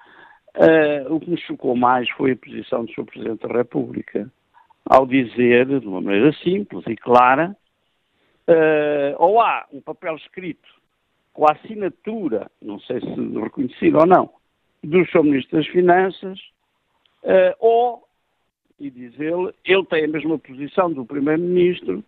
uh, 0.58 1.14
o 1.14 1.20
que 1.20 1.30
me 1.30 1.38
chocou 1.38 1.76
mais 1.76 2.10
foi 2.12 2.32
a 2.32 2.36
posição 2.36 2.86
do 2.86 2.92
Sr. 2.92 3.06
Presidente 3.06 3.48
da 3.48 3.54
República, 3.54 4.30
ao 4.86 5.06
dizer, 5.06 5.66
de 5.80 5.88
uma 5.88 6.02
maneira 6.02 6.34
simples 6.44 6.86
e 6.88 6.96
clara, 6.96 7.56
Uh, 8.48 9.16
ou 9.20 9.40
há 9.40 9.66
um 9.72 9.80
papel 9.80 10.16
escrito 10.18 10.68
com 11.32 11.48
a 11.48 11.54
assinatura, 11.54 12.52
não 12.62 12.80
sei 12.82 13.00
se 13.00 13.40
reconhecido 13.40 14.00
ou 14.00 14.06
não, 14.06 14.30
do 14.84 15.06
Sr. 15.08 15.24
Ministro 15.24 15.58
das 15.58 15.68
Finanças, 15.68 16.40
uh, 17.24 17.56
ou, 17.60 18.04
e 18.80 18.90
diz 18.90 19.18
ele, 19.20 19.54
ele 19.64 19.86
tem 19.86 20.04
a 20.04 20.08
mesma 20.10 20.38
posição 20.38 20.92
do 20.92 21.06
Primeiro-Ministro, 21.06 22.04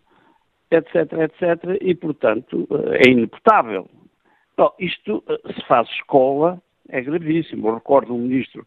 etc, 0.70 0.94
etc, 0.94 1.78
e, 1.80 1.94
portanto, 1.94 2.66
uh, 2.70 2.92
é 2.92 3.08
ineputável. 3.08 3.88
Bom, 4.56 4.74
isto, 4.78 5.24
se 5.54 5.66
faz 5.66 5.88
escola, 5.90 6.60
é 6.88 7.00
gravíssimo. 7.00 7.68
Eu 7.68 7.74
recordo 7.74 8.14
um 8.14 8.18
ministro 8.18 8.66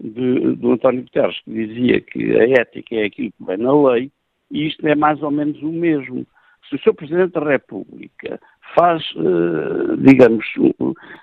de, 0.00 0.56
do 0.56 0.72
António 0.72 1.02
Guterres 1.02 1.38
que 1.40 1.50
dizia 1.50 2.00
que 2.00 2.36
a 2.38 2.60
ética 2.60 2.94
é 2.96 3.04
aquilo 3.04 3.32
que 3.32 3.44
vem 3.44 3.56
na 3.56 3.90
lei, 3.90 4.10
e 4.50 4.66
isto 4.66 4.86
é 4.86 4.94
mais 4.94 5.22
ou 5.22 5.30
menos 5.30 5.60
o 5.62 5.70
mesmo 5.70 6.26
se 6.68 6.76
o 6.76 6.78
Sr. 6.78 6.94
Presidente 6.94 7.32
da 7.32 7.40
República 7.40 8.40
faz, 8.74 9.02
uh, 9.12 9.96
digamos, 9.96 10.44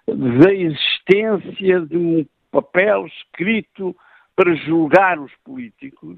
da 0.08 0.54
existência 0.54 1.82
de 1.82 1.98
um 1.98 2.26
papel 2.52 3.06
escrito 3.08 3.96
para 4.36 4.56
julgar 4.56 5.20
os 5.20 5.32
políticos, 5.44 6.18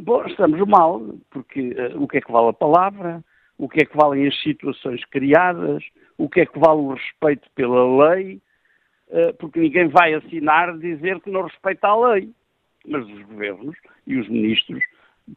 bom, 0.00 0.24
estamos 0.26 0.60
mal, 0.68 1.02
porque 1.30 1.70
uh, 1.70 2.02
o 2.02 2.06
que 2.06 2.18
é 2.18 2.20
que 2.20 2.32
vale 2.32 2.50
a 2.50 2.54
palavra, 2.54 3.24
o 3.58 3.68
que 3.68 3.82
é 3.82 3.86
que 3.86 3.96
valem 3.96 4.26
as 4.26 4.40
situações 4.42 5.04
criadas, 5.06 5.82
o 6.16 6.28
que 6.28 6.40
é 6.40 6.46
que 6.46 6.58
vale 6.58 6.80
o 6.80 6.94
respeito 6.94 7.48
pela 7.54 8.14
lei, 8.14 8.40
uh, 9.08 9.34
porque 9.38 9.58
ninguém 9.58 9.88
vai 9.88 10.14
assinar 10.14 10.78
dizer 10.78 11.20
que 11.20 11.30
não 11.30 11.42
respeita 11.42 11.88
a 11.88 12.12
lei. 12.12 12.30
Mas 12.86 13.06
os 13.06 13.22
governos 13.22 13.76
e 14.06 14.16
os 14.16 14.28
ministros 14.28 14.82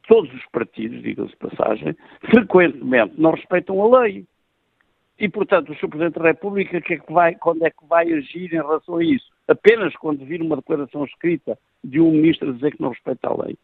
todos 0.08 0.34
os 0.34 0.46
partidos, 0.52 1.02
diga-se 1.02 1.36
passagem, 1.38 1.96
frequentemente 2.30 3.20
não 3.20 3.32
respeitam 3.32 3.82
a 3.82 4.02
lei. 4.02 4.26
E, 5.18 5.30
portanto, 5.30 5.72
o 5.72 5.76
Sr. 5.76 5.88
Presidente 5.88 6.20
da 6.20 6.26
República, 6.26 6.82
que 6.82 6.96
é 6.96 6.98
que 6.98 7.14
vai, 7.14 7.36
quando 7.36 7.66
é 7.66 7.70
que 7.70 7.86
vai 7.88 8.12
agir 8.12 8.54
em 8.54 8.58
relação 8.58 8.98
a 8.98 9.04
isso? 9.04 9.32
Apenas 9.48 9.96
quando 9.96 10.26
vir 10.26 10.42
uma 10.42 10.58
declaração 10.58 11.06
escrita 11.06 11.58
de 11.84 12.02
um 12.02 12.12
ministro 12.12 12.50
a 12.50 12.54
dizer 12.54 12.76
que 12.76 12.82
não 12.82 12.90
respeita 12.90 13.30
a 13.30 13.46
lei. 13.46 13.58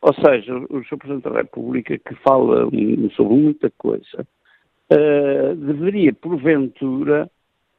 Ou 0.00 0.14
seja, 0.14 0.56
o 0.70 0.84
Sr. 0.84 0.96
Presidente 0.96 1.24
da 1.24 1.38
República, 1.38 1.98
que 1.98 2.14
fala 2.16 2.70
sobre 3.14 3.34
muita 3.34 3.70
coisa, 3.76 4.26
uh, 4.90 5.54
deveria, 5.56 6.14
porventura, 6.14 7.30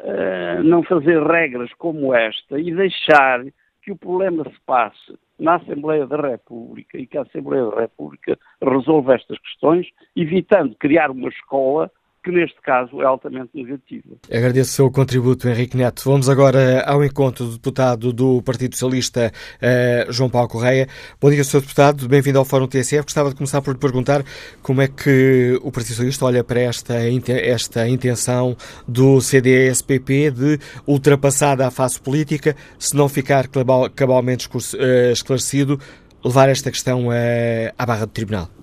uh, 0.02 0.64
não 0.64 0.84
fazer 0.84 1.22
regras 1.24 1.74
como 1.76 2.14
esta 2.14 2.60
e 2.60 2.76
deixar 2.76 3.44
que 3.82 3.92
o 3.92 3.98
problema 3.98 4.44
se 4.44 4.60
passe 4.66 5.18
na 5.40 5.56
Assembleia 5.56 6.06
da 6.08 6.18
República 6.18 6.98
e 6.98 7.06
que 7.06 7.18
a 7.18 7.22
Assembleia 7.22 7.66
da 7.66 7.82
República 7.82 8.38
resolva 8.62 9.16
estas 9.16 9.38
questões, 9.40 9.88
evitando 10.16 10.76
criar 10.76 11.12
uma 11.12 11.30
escola 11.30 11.92
que 12.28 12.32
neste 12.34 12.62
caso 12.62 13.02
é 13.02 13.06
altamente 13.06 13.52
negativa. 13.54 14.18
Agradeço 14.30 14.72
o 14.72 14.74
seu 14.74 14.92
contributo, 14.92 15.48
Henrique 15.48 15.78
Neto. 15.78 16.04
Vamos 16.04 16.28
agora 16.28 16.84
ao 16.86 17.04
encontro 17.04 17.46
do 17.46 17.52
deputado 17.54 18.12
do 18.12 18.42
Partido 18.42 18.76
Socialista, 18.76 19.32
uh, 19.32 20.12
João 20.12 20.30
Paulo 20.30 20.50
Correia. 20.50 20.90
Bom 21.22 21.30
dia, 21.30 21.42
Sr. 21.46 21.62
Deputado, 21.62 22.06
bem-vindo 22.10 22.38
ao 22.38 22.44
Fórum 22.44 22.68
TSF. 22.68 23.04
Gostava 23.04 23.30
de 23.30 23.36
começar 23.36 23.62
por 23.62 23.74
lhe 23.74 23.80
perguntar 23.80 24.24
como 24.62 24.82
é 24.82 24.90
que 24.90 25.58
o 25.62 25.72
Partido 25.72 25.94
Socialista 25.94 26.26
olha 26.26 26.44
para 26.44 26.60
esta, 26.60 26.96
esta 27.30 27.88
intenção 27.88 28.58
do 28.86 29.22
CDS-PP 29.22 30.32
de, 30.32 30.60
ultrapassada 30.86 31.66
a 31.66 31.72
face 31.72 31.98
política, 32.02 32.58
se 32.78 32.94
não 32.94 33.08
ficar 33.08 33.48
cabalmente 33.96 34.50
eh, 34.78 35.12
esclarecido, 35.14 35.80
levar 36.24 36.50
esta 36.50 36.70
questão 36.72 37.10
eh, 37.10 37.74
à 37.78 37.86
barra 37.86 38.06
do 38.06 38.12
Tribunal. 38.12 38.57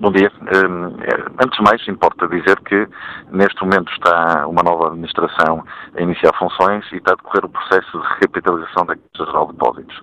Bom 0.00 0.10
dia. 0.10 0.32
Hum, 0.40 0.96
é, 1.02 1.44
antes 1.44 1.58
de 1.58 1.62
mais, 1.62 1.86
importa 1.86 2.26
dizer 2.26 2.58
que 2.60 2.88
neste 3.30 3.62
momento 3.62 3.92
está 3.92 4.46
uma 4.46 4.62
nova 4.62 4.88
administração 4.88 5.62
a 5.94 6.00
iniciar 6.00 6.32
funções 6.38 6.84
e 6.92 6.96
está 6.96 7.12
a 7.12 7.16
decorrer 7.16 7.44
o 7.44 7.48
processo 7.48 8.00
de 8.00 8.06
recapitalização 8.14 8.86
da 8.86 8.96
Caixa 8.96 9.26
Geral 9.30 9.46
de 9.46 9.52
Depósitos. 9.52 10.02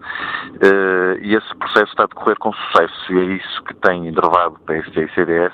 Eh, 0.62 1.20
e 1.22 1.36
esse 1.36 1.56
processo 1.56 1.92
está 1.92 2.04
a 2.04 2.08
decorrer 2.08 2.38
com 2.38 2.54
sucesso 2.54 3.14
e 3.14 3.20
é 3.20 3.24
isso 3.36 3.64
que 3.64 3.74
tem 3.76 4.08
enervado 4.08 4.60
PSD 4.68 5.06
e 5.06 5.14
CDS 5.14 5.54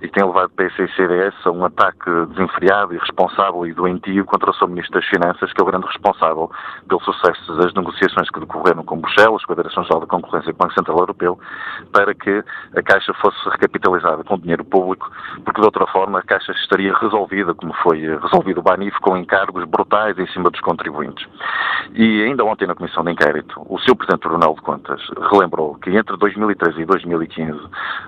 e 0.00 0.08
tem 0.08 0.24
levado 0.24 0.50
PSD 0.50 0.84
e 0.84 0.96
CDS 0.96 1.34
a 1.44 1.50
um 1.50 1.64
ataque 1.64 2.10
desenfreado, 2.30 2.94
irresponsável 2.94 3.66
e 3.66 3.74
doentio 3.74 4.24
contra 4.24 4.50
o 4.50 4.54
seu 4.54 4.66
Ministro 4.66 4.98
das 4.98 5.08
Finanças, 5.08 5.52
que 5.52 5.60
é 5.60 5.62
o 5.62 5.66
grande 5.66 5.86
responsável 5.86 6.50
pelo 6.88 7.00
sucesso 7.02 7.54
das 7.56 7.72
negociações 7.74 8.30
que 8.30 8.40
decorreram 8.40 8.82
com 8.82 8.98
Bruxelas, 8.98 9.44
com 9.44 9.52
a 9.52 9.56
Direção-Geral 9.56 10.00
da 10.00 10.06
Concorrência 10.06 10.50
e 10.50 10.52
com 10.52 10.64
o 10.64 10.66
Banco 10.66 10.74
Central 10.74 10.98
Europeu, 10.98 11.38
para 11.92 12.14
que 12.14 12.42
a 12.76 12.82
Caixa 12.82 13.12
fosse 13.14 13.38
recapitalizada 13.50 13.73
capitalizada 13.74 14.22
com 14.24 14.38
dinheiro 14.38 14.64
público, 14.64 15.10
porque 15.44 15.60
de 15.60 15.66
outra 15.66 15.86
forma 15.88 16.20
a 16.20 16.22
Caixa 16.22 16.52
estaria 16.52 16.94
resolvida, 16.94 17.54
como 17.54 17.74
foi 17.82 17.98
resolvido 18.18 18.58
o 18.58 18.62
Banif, 18.62 18.96
com 19.00 19.16
encargos 19.16 19.64
brutais 19.64 20.16
em 20.18 20.26
cima 20.28 20.50
dos 20.50 20.60
contribuintes. 20.60 21.26
E 21.94 22.22
ainda 22.22 22.44
ontem 22.44 22.66
na 22.66 22.74
Comissão 22.74 23.04
de 23.04 23.12
Inquérito, 23.12 23.60
o 23.68 23.78
seu 23.80 23.94
Presidente 23.96 24.20
do 24.20 24.28
Tribunal 24.28 24.54
de 24.54 24.62
Contas 24.62 25.00
relembrou 25.30 25.74
que 25.76 25.90
entre 25.90 26.16
2013 26.16 26.80
e 26.80 26.86
2015, 26.86 27.60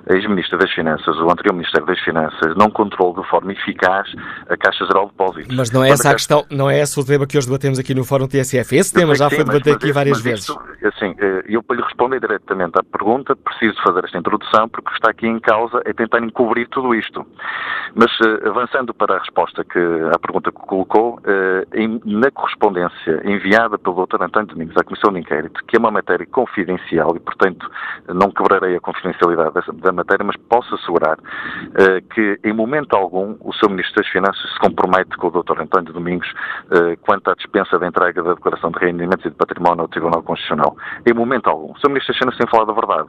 a 0.09 0.15
ex-Ministra 0.15 0.59
das 0.59 0.71
Finanças, 0.73 1.17
o 1.19 1.31
anterior 1.31 1.53
Ministério 1.53 1.87
das 1.87 2.01
Finanças, 2.01 2.57
não 2.57 2.71
controlou 2.71 3.21
de 3.21 3.29
forma 3.29 3.53
eficaz 3.53 4.09
a 4.49 4.57
Caixa 4.57 4.87
Geral 4.87 5.07
de 5.07 5.11
Depósitos. 5.13 5.57
Mas 5.57 5.71
não 5.71 5.85
é 5.85 5.91
essa 5.91 6.11
a 6.11 6.13
questão, 6.13 6.45
não 6.51 6.71
é 6.71 6.81
esse 6.81 6.99
o 6.99 7.05
tema 7.05 7.27
que 7.27 7.37
hoje 7.37 7.47
debatemos 7.47 7.79
aqui 7.79 7.95
no 7.95 8.05
Fórum 8.05 8.29
TSF. 8.29 8.77
Esse 8.77 8.93
tema 8.93 9.15
já 9.15 9.29
foi 9.29 9.45
debatido 9.45 9.77
aqui 9.77 9.93
várias 9.93 10.21
vezes. 10.21 10.45
Isso, 10.45 10.61
assim, 10.85 11.15
eh, 11.19 11.45
eu 11.49 11.63
para 11.63 11.77
lhe 11.77 11.83
responder 11.83 12.21
diretamente 12.21 12.79
à 12.79 12.83
pergunta, 12.83 13.35
preciso 13.35 13.81
fazer 13.83 14.05
esta 14.05 14.19
introdução, 14.19 14.69
porque 14.69 14.91
está 14.93 15.11
aqui 15.11 15.27
em 15.27 15.39
causa 15.41 15.56
causa 15.57 15.81
é 15.87 15.93
tentar 15.93 16.21
encobrir 16.21 16.69
tudo 16.69 16.95
isto. 16.95 17.27
Mas 17.95 18.13
uh, 18.21 18.49
avançando 18.49 18.93
para 18.93 19.17
a 19.17 19.19
resposta 19.19 19.65
que 19.65 19.79
à 20.15 20.19
pergunta 20.19 20.53
que 20.53 20.59
colocou, 20.59 21.19
em, 21.73 22.01
na 22.05 22.31
correspondência 22.31 23.23
enviada 23.25 23.79
pelo 23.79 24.07
Dr. 24.07 24.23
António 24.23 24.49
Domingos 24.49 24.77
à 24.77 24.85
Comissão 24.85 25.13
de 25.13 25.21
Inquérito, 25.21 25.63
que 25.67 25.77
é 25.77 25.79
uma 25.79 25.91
matéria 25.91 26.27
confidencial 26.27 27.17
e, 27.17 27.21
portanto, 27.21 27.69
não 28.09 28.31
quebrarei 28.31 28.77
a 28.77 28.81
confidencialidade 28.81 29.55
da 29.75 29.93
matéria, 29.93 30.25
mas 30.25 30.37
posso 30.49 30.75
assegurar 30.75 31.19
uh, 31.19 32.15
que, 32.15 32.39
em 32.45 32.53
momento 32.53 32.95
algum, 32.95 33.37
o 33.41 33.53
Sr. 33.53 33.71
Ministro 33.71 34.03
das 34.03 34.13
Finanças 34.13 34.53
se 34.53 34.59
compromete 34.59 35.17
com 35.17 35.29
o 35.29 35.43
Dr. 35.43 35.61
António 35.61 35.93
Domingos 35.93 36.33
quanto 37.03 37.31
à 37.31 37.35
dispensa 37.35 37.79
da 37.79 37.87
entrega 37.87 38.23
da 38.23 38.35
declaração 38.35 38.71
de 38.71 38.79
rendimentos 38.79 39.25
e 39.25 39.31
de 39.31 39.37
património 39.37 39.83
ao 39.83 39.89
Tribunal 39.89 40.23
Constitucional. 40.23 40.77
Em 41.07 41.15
momento 41.15 41.49
algum. 41.49 41.73
O 41.73 41.79
Sr. 41.79 41.89
Ministro 41.89 42.13
das 42.13 42.19
Finanças 42.19 42.39
tem 42.39 42.51
falado 42.51 42.71
a 42.71 42.75
verdade. 42.75 43.09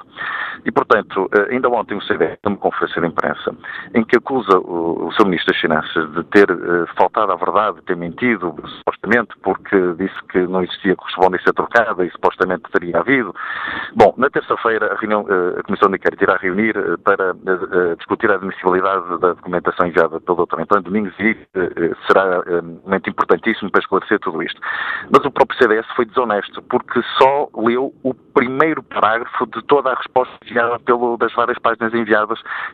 E, 0.65 0.71
portanto, 0.71 1.29
ainda 1.49 1.69
ontem 1.69 1.95
o 1.95 2.01
CD 2.01 2.36
numa 2.43 2.57
conferência 2.57 3.01
de 3.01 3.07
imprensa, 3.07 3.55
em 3.93 4.03
que 4.03 4.17
acusa 4.17 4.57
o, 4.59 5.07
o 5.07 5.13
seu 5.13 5.25
Ministro 5.25 5.53
das 5.53 5.61
Finanças 5.61 6.11
de 6.13 6.23
ter 6.25 6.49
uh, 6.49 6.87
faltado 6.97 7.31
à 7.31 7.35
verdade, 7.35 7.77
de 7.77 7.83
ter 7.83 7.95
mentido, 7.95 8.55
supostamente, 8.77 9.35
porque 9.41 9.75
disse 9.97 10.15
que 10.29 10.39
não 10.39 10.63
existia 10.63 10.95
correspondência 10.95 11.53
trocada 11.53 12.05
e 12.05 12.11
supostamente 12.11 12.63
teria 12.71 12.99
havido. 12.99 13.33
Bom, 13.95 14.13
na 14.17 14.29
terça-feira 14.29 14.93
a, 14.93 14.95
reunião, 14.97 15.23
uh, 15.23 15.59
a 15.59 15.63
Comissão 15.63 15.89
de 15.89 15.97
Inquérito 15.97 16.23
irá 16.23 16.37
reunir 16.37 16.77
uh, 16.77 16.97
para 16.99 17.35
discutir 17.97 18.31
a 18.31 18.35
admissibilidade 18.35 19.07
da 19.19 19.33
documentação 19.33 19.87
enviada 19.87 20.19
pelo 20.19 20.45
Dr. 20.45 20.61
António 20.61 20.83
Domingos 20.83 21.13
e 21.19 21.35
será 22.05 22.41
um 22.61 22.79
momento 22.83 23.09
importantíssimo 23.09 23.71
para 23.71 23.81
esclarecer 23.81 24.19
tudo 24.19 24.41
isto. 24.43 24.59
Mas 25.11 25.25
o 25.25 25.31
próprio 25.31 25.57
CDS 25.57 25.85
foi 25.95 26.05
desonesto, 26.05 26.61
porque 26.63 27.01
só 27.17 27.49
leu 27.55 27.93
o 28.03 28.13
primeiro 28.13 28.83
parágrafo 28.83 29.47
de 29.47 29.61
toda 29.63 29.91
a 29.91 29.95
resposta 29.95 30.33
enviada 30.45 30.79
pelo, 30.79 31.17
das 31.17 31.33
várias 31.33 31.57
páginas 31.59 31.93
enviadas 31.93 32.26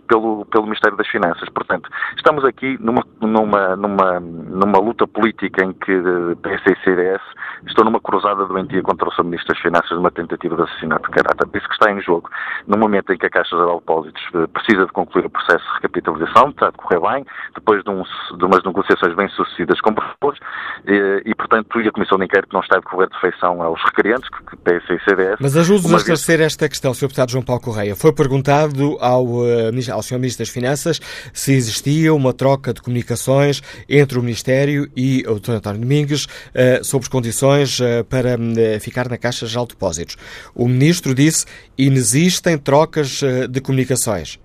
pelo, 0.07 0.45
pelo 0.45 0.63
Ministério 0.63 0.97
das 0.97 1.07
Finanças. 1.07 1.47
Portanto, 1.49 1.89
estamos 2.15 2.45
aqui 2.45 2.77
numa, 2.79 3.03
numa, 3.21 3.75
numa, 3.75 4.19
numa 4.19 4.79
luta 4.79 5.07
política 5.07 5.63
em 5.63 5.73
que 5.73 5.93
PS 6.41 6.63
e 6.67 6.83
CDS 6.83 7.21
estão 7.67 7.85
numa 7.85 7.99
cruzada 7.99 8.45
doentia 8.45 8.81
contra 8.81 9.07
o 9.07 9.11
Sr. 9.11 9.23
Ministro 9.23 9.53
das 9.53 9.61
Finanças 9.61 9.91
numa 9.91 10.11
tentativa 10.11 10.55
de 10.55 10.63
assassinato 10.63 11.09
de 11.09 11.15
caráter. 11.15 11.47
Isso 11.53 11.67
que 11.67 11.73
está 11.73 11.91
em 11.91 12.01
jogo. 12.01 12.29
No 12.67 12.77
momento 12.77 13.13
em 13.13 13.17
que 13.17 13.25
a 13.25 13.29
Caixa 13.29 13.55
Geral 13.55 13.75
de 13.75 13.79
Depósitos 13.79 14.21
eh, 14.35 14.47
precisa 14.47 14.85
de 14.85 14.91
concluir 14.91 15.25
o 15.25 15.29
processo 15.29 15.63
de 15.65 15.73
recapitalização, 15.75 16.49
está 16.49 16.67
a 16.67 16.71
decorrer 16.71 17.01
bem, 17.01 17.25
depois 17.55 17.83
de, 17.83 17.89
um, 17.89 18.03
de 18.03 18.45
umas 18.45 18.63
negociações 18.63 19.15
bem-sucedidas 19.15 19.79
com 19.81 19.93
pessoas, 19.93 20.37
e, 20.85 21.23
e, 21.25 21.35
portanto, 21.35 21.81
e 21.81 21.87
a 21.87 21.91
Comissão 21.91 22.17
de 22.17 22.25
Inquérito 22.25 22.53
não 22.53 22.61
está 22.61 22.77
a 22.77 22.79
decorrer 22.79 23.09
de 23.09 23.19
feição 23.19 23.61
aos 23.61 23.81
requerentes, 23.83 24.29
que 24.29 24.55
PS 24.57 24.89
e 24.89 25.09
CDS. 25.09 25.37
Mas 25.39 25.57
ajude-nos 25.57 25.93
a 25.93 25.97
esclarecer 25.97 26.41
esta 26.41 26.67
questão, 26.67 26.93
Sr. 26.93 27.07
Deputado 27.07 27.31
João 27.31 27.43
Paulo 27.43 27.61
Correia. 27.61 27.95
Foi 27.95 28.13
perguntado 28.13 28.97
ao 28.99 29.42
ao 29.91 30.01
Sr. 30.01 30.15
Ministro 30.15 30.43
das 30.43 30.49
Finanças 30.49 30.99
se 31.33 31.53
existia 31.53 32.13
uma 32.13 32.33
troca 32.33 32.73
de 32.73 32.81
comunicações 32.81 33.61
entre 33.87 34.17
o 34.17 34.21
Ministério 34.21 34.89
e 34.95 35.23
o 35.27 35.39
Dr. 35.39 35.51
António 35.51 35.81
Domingues 35.81 36.25
uh, 36.25 36.83
sobre 36.83 37.05
as 37.05 37.09
condições 37.09 37.79
uh, 37.79 38.03
para 38.09 38.37
ficar 38.79 39.09
na 39.09 39.17
Caixa 39.17 39.45
de 39.45 39.67
Depósitos. 39.67 40.17
O 40.55 40.67
Ministro 40.67 41.13
disse 41.13 41.45
inexistem 41.77 42.57
trocas 42.57 43.21
de 43.49 43.61
comunicações. 43.61 44.39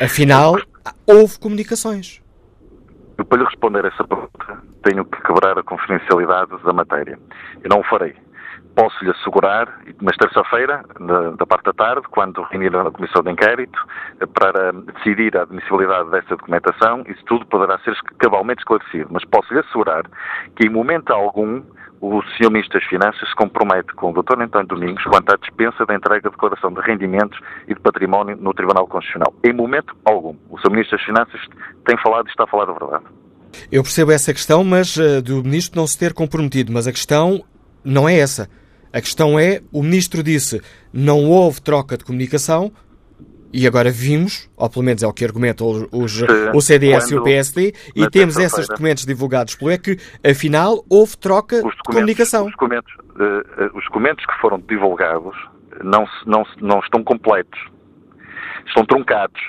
Afinal, 0.00 0.56
houve 1.06 1.38
comunicações. 1.38 2.20
Eu, 3.18 3.24
para 3.24 3.38
lhe 3.38 3.44
responder 3.44 3.84
essa 3.84 4.02
pergunta, 4.04 4.62
tenho 4.82 5.04
que 5.04 5.20
quebrar 5.22 5.58
a 5.58 5.62
confidencialidade 5.62 6.50
da 6.64 6.72
matéria. 6.72 7.18
Eu 7.62 7.68
não 7.68 7.80
o 7.80 7.84
farei 7.84 8.14
posso 8.74 9.04
lhe 9.04 9.10
assegurar, 9.10 9.80
mas 10.00 10.16
terça-feira, 10.16 10.84
da 11.36 11.46
parte 11.46 11.64
da 11.64 11.72
tarde, 11.72 12.02
quando 12.10 12.42
reunir 12.42 12.74
a 12.76 12.90
Comissão 12.90 13.22
de 13.22 13.30
Inquérito, 13.30 13.78
para 14.34 14.72
decidir 14.72 15.36
a 15.36 15.42
admissibilidade 15.42 16.10
dessa 16.10 16.36
documentação, 16.36 17.04
isso 17.06 17.24
tudo 17.26 17.46
poderá 17.46 17.78
ser 17.80 17.94
cabalmente 18.18 18.60
esclarecido. 18.60 19.08
Mas 19.10 19.24
posso 19.24 19.52
lhe 19.52 19.60
assegurar 19.60 20.04
que, 20.56 20.66
em 20.66 20.70
momento 20.70 21.10
algum, 21.12 21.62
o 22.00 22.22
Sr. 22.22 22.50
Ministro 22.50 22.80
das 22.80 22.88
Finanças 22.88 23.28
se 23.28 23.34
compromete 23.34 23.92
com 23.94 24.10
o 24.10 24.22
Dr. 24.22 24.40
António 24.40 24.68
Domingos 24.68 25.04
quanto 25.04 25.32
à 25.32 25.36
dispensa 25.36 25.84
da 25.84 25.94
entrega 25.94 26.28
de 26.28 26.34
declaração 26.34 26.72
de 26.72 26.80
rendimentos 26.80 27.38
e 27.68 27.74
de 27.74 27.80
património 27.80 28.36
no 28.36 28.54
Tribunal 28.54 28.86
Constitucional. 28.86 29.34
Em 29.44 29.52
momento 29.52 29.94
algum. 30.04 30.34
O 30.48 30.58
Sr. 30.58 30.70
Ministro 30.70 30.96
das 30.96 31.06
Finanças 31.06 31.40
tem 31.84 31.96
falado 31.98 32.26
e 32.26 32.30
está 32.30 32.44
a 32.44 32.46
falar 32.46 32.70
a 32.70 32.72
verdade. 32.72 33.04
Eu 33.70 33.82
percebo 33.82 34.12
essa 34.12 34.32
questão, 34.32 34.64
mas 34.64 34.96
uh, 34.96 35.20
do 35.20 35.42
Ministro 35.42 35.78
não 35.78 35.86
se 35.86 35.98
ter 35.98 36.14
comprometido. 36.14 36.72
Mas 36.72 36.86
a 36.86 36.92
questão 36.92 37.44
não 37.84 38.08
é 38.08 38.18
essa. 38.18 38.48
A 38.92 39.00
questão 39.00 39.38
é, 39.38 39.60
o 39.72 39.82
Ministro 39.82 40.22
disse, 40.22 40.60
não 40.92 41.24
houve 41.26 41.60
troca 41.60 41.96
de 41.96 42.04
comunicação, 42.04 42.72
e 43.52 43.66
agora 43.66 43.90
vimos, 43.90 44.48
ou 44.56 44.70
pelo 44.70 44.84
menos 44.84 45.02
é 45.02 45.06
o 45.06 45.12
que 45.12 45.24
argumentam 45.24 45.88
os, 45.90 46.12
Sim, 46.12 46.26
o 46.54 46.60
CDS 46.60 47.10
e 47.10 47.16
o 47.16 47.22
PSD, 47.22 47.74
e 47.96 48.08
temos 48.08 48.36
esses 48.36 48.68
documentos 48.68 49.04
divulgados 49.04 49.54
pelo 49.54 49.70
EC, 49.70 50.00
afinal 50.24 50.84
houve 50.88 51.16
troca 51.16 51.62
de 51.62 51.76
comunicação. 51.84 52.46
Os 52.46 52.52
documentos, 52.52 52.92
uh, 52.94 53.76
os 53.76 53.84
documentos 53.84 54.24
que 54.24 54.34
foram 54.40 54.60
divulgados 54.60 55.36
não, 55.82 56.04
não, 56.26 56.44
não 56.60 56.78
estão 56.80 57.02
completos, 57.02 57.58
estão 58.66 58.84
truncados. 58.84 59.40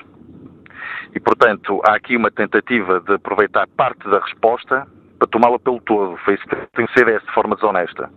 E, 1.14 1.20
portanto, 1.20 1.82
há 1.86 1.96
aqui 1.96 2.16
uma 2.16 2.32
tentativa 2.32 3.02
de 3.02 3.14
aproveitar 3.14 3.68
parte 3.76 4.10
da 4.10 4.20
resposta 4.20 4.88
para 5.22 5.28
tomá-la 5.28 5.60
pelo 5.60 5.80
todo. 5.82 6.18
Foi 6.26 6.34
isso 6.34 6.44
que 6.48 6.56
tem 6.74 6.86
o 6.86 6.90
CDS 6.90 7.24
de 7.24 7.32
forma 7.34 7.56
desonesta. 7.56 8.10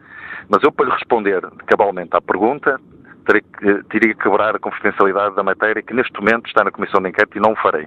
Mas 0.49 0.63
eu, 0.63 0.73
para 0.73 0.87
lhe 0.87 0.93
responder 0.93 1.43
cabalmente 1.67 2.17
à 2.17 2.21
pergunta, 2.21 2.81
terei 3.27 3.43
que, 3.43 3.85
teria 3.91 4.15
que 4.15 4.23
quebrar 4.23 4.57
a 4.57 4.59
confidencialidade 4.59 5.37
da 5.37 5.43
matéria 5.43 5.83
que 5.83 5.93
neste 5.93 6.19
momento 6.19 6.47
está 6.47 6.65
na 6.65 6.71
Comissão 6.71 7.03
de 7.03 7.11
Inquérito 7.11 7.37
e 7.37 7.41
não 7.41 7.53
o 7.53 7.57
farei. 7.57 7.87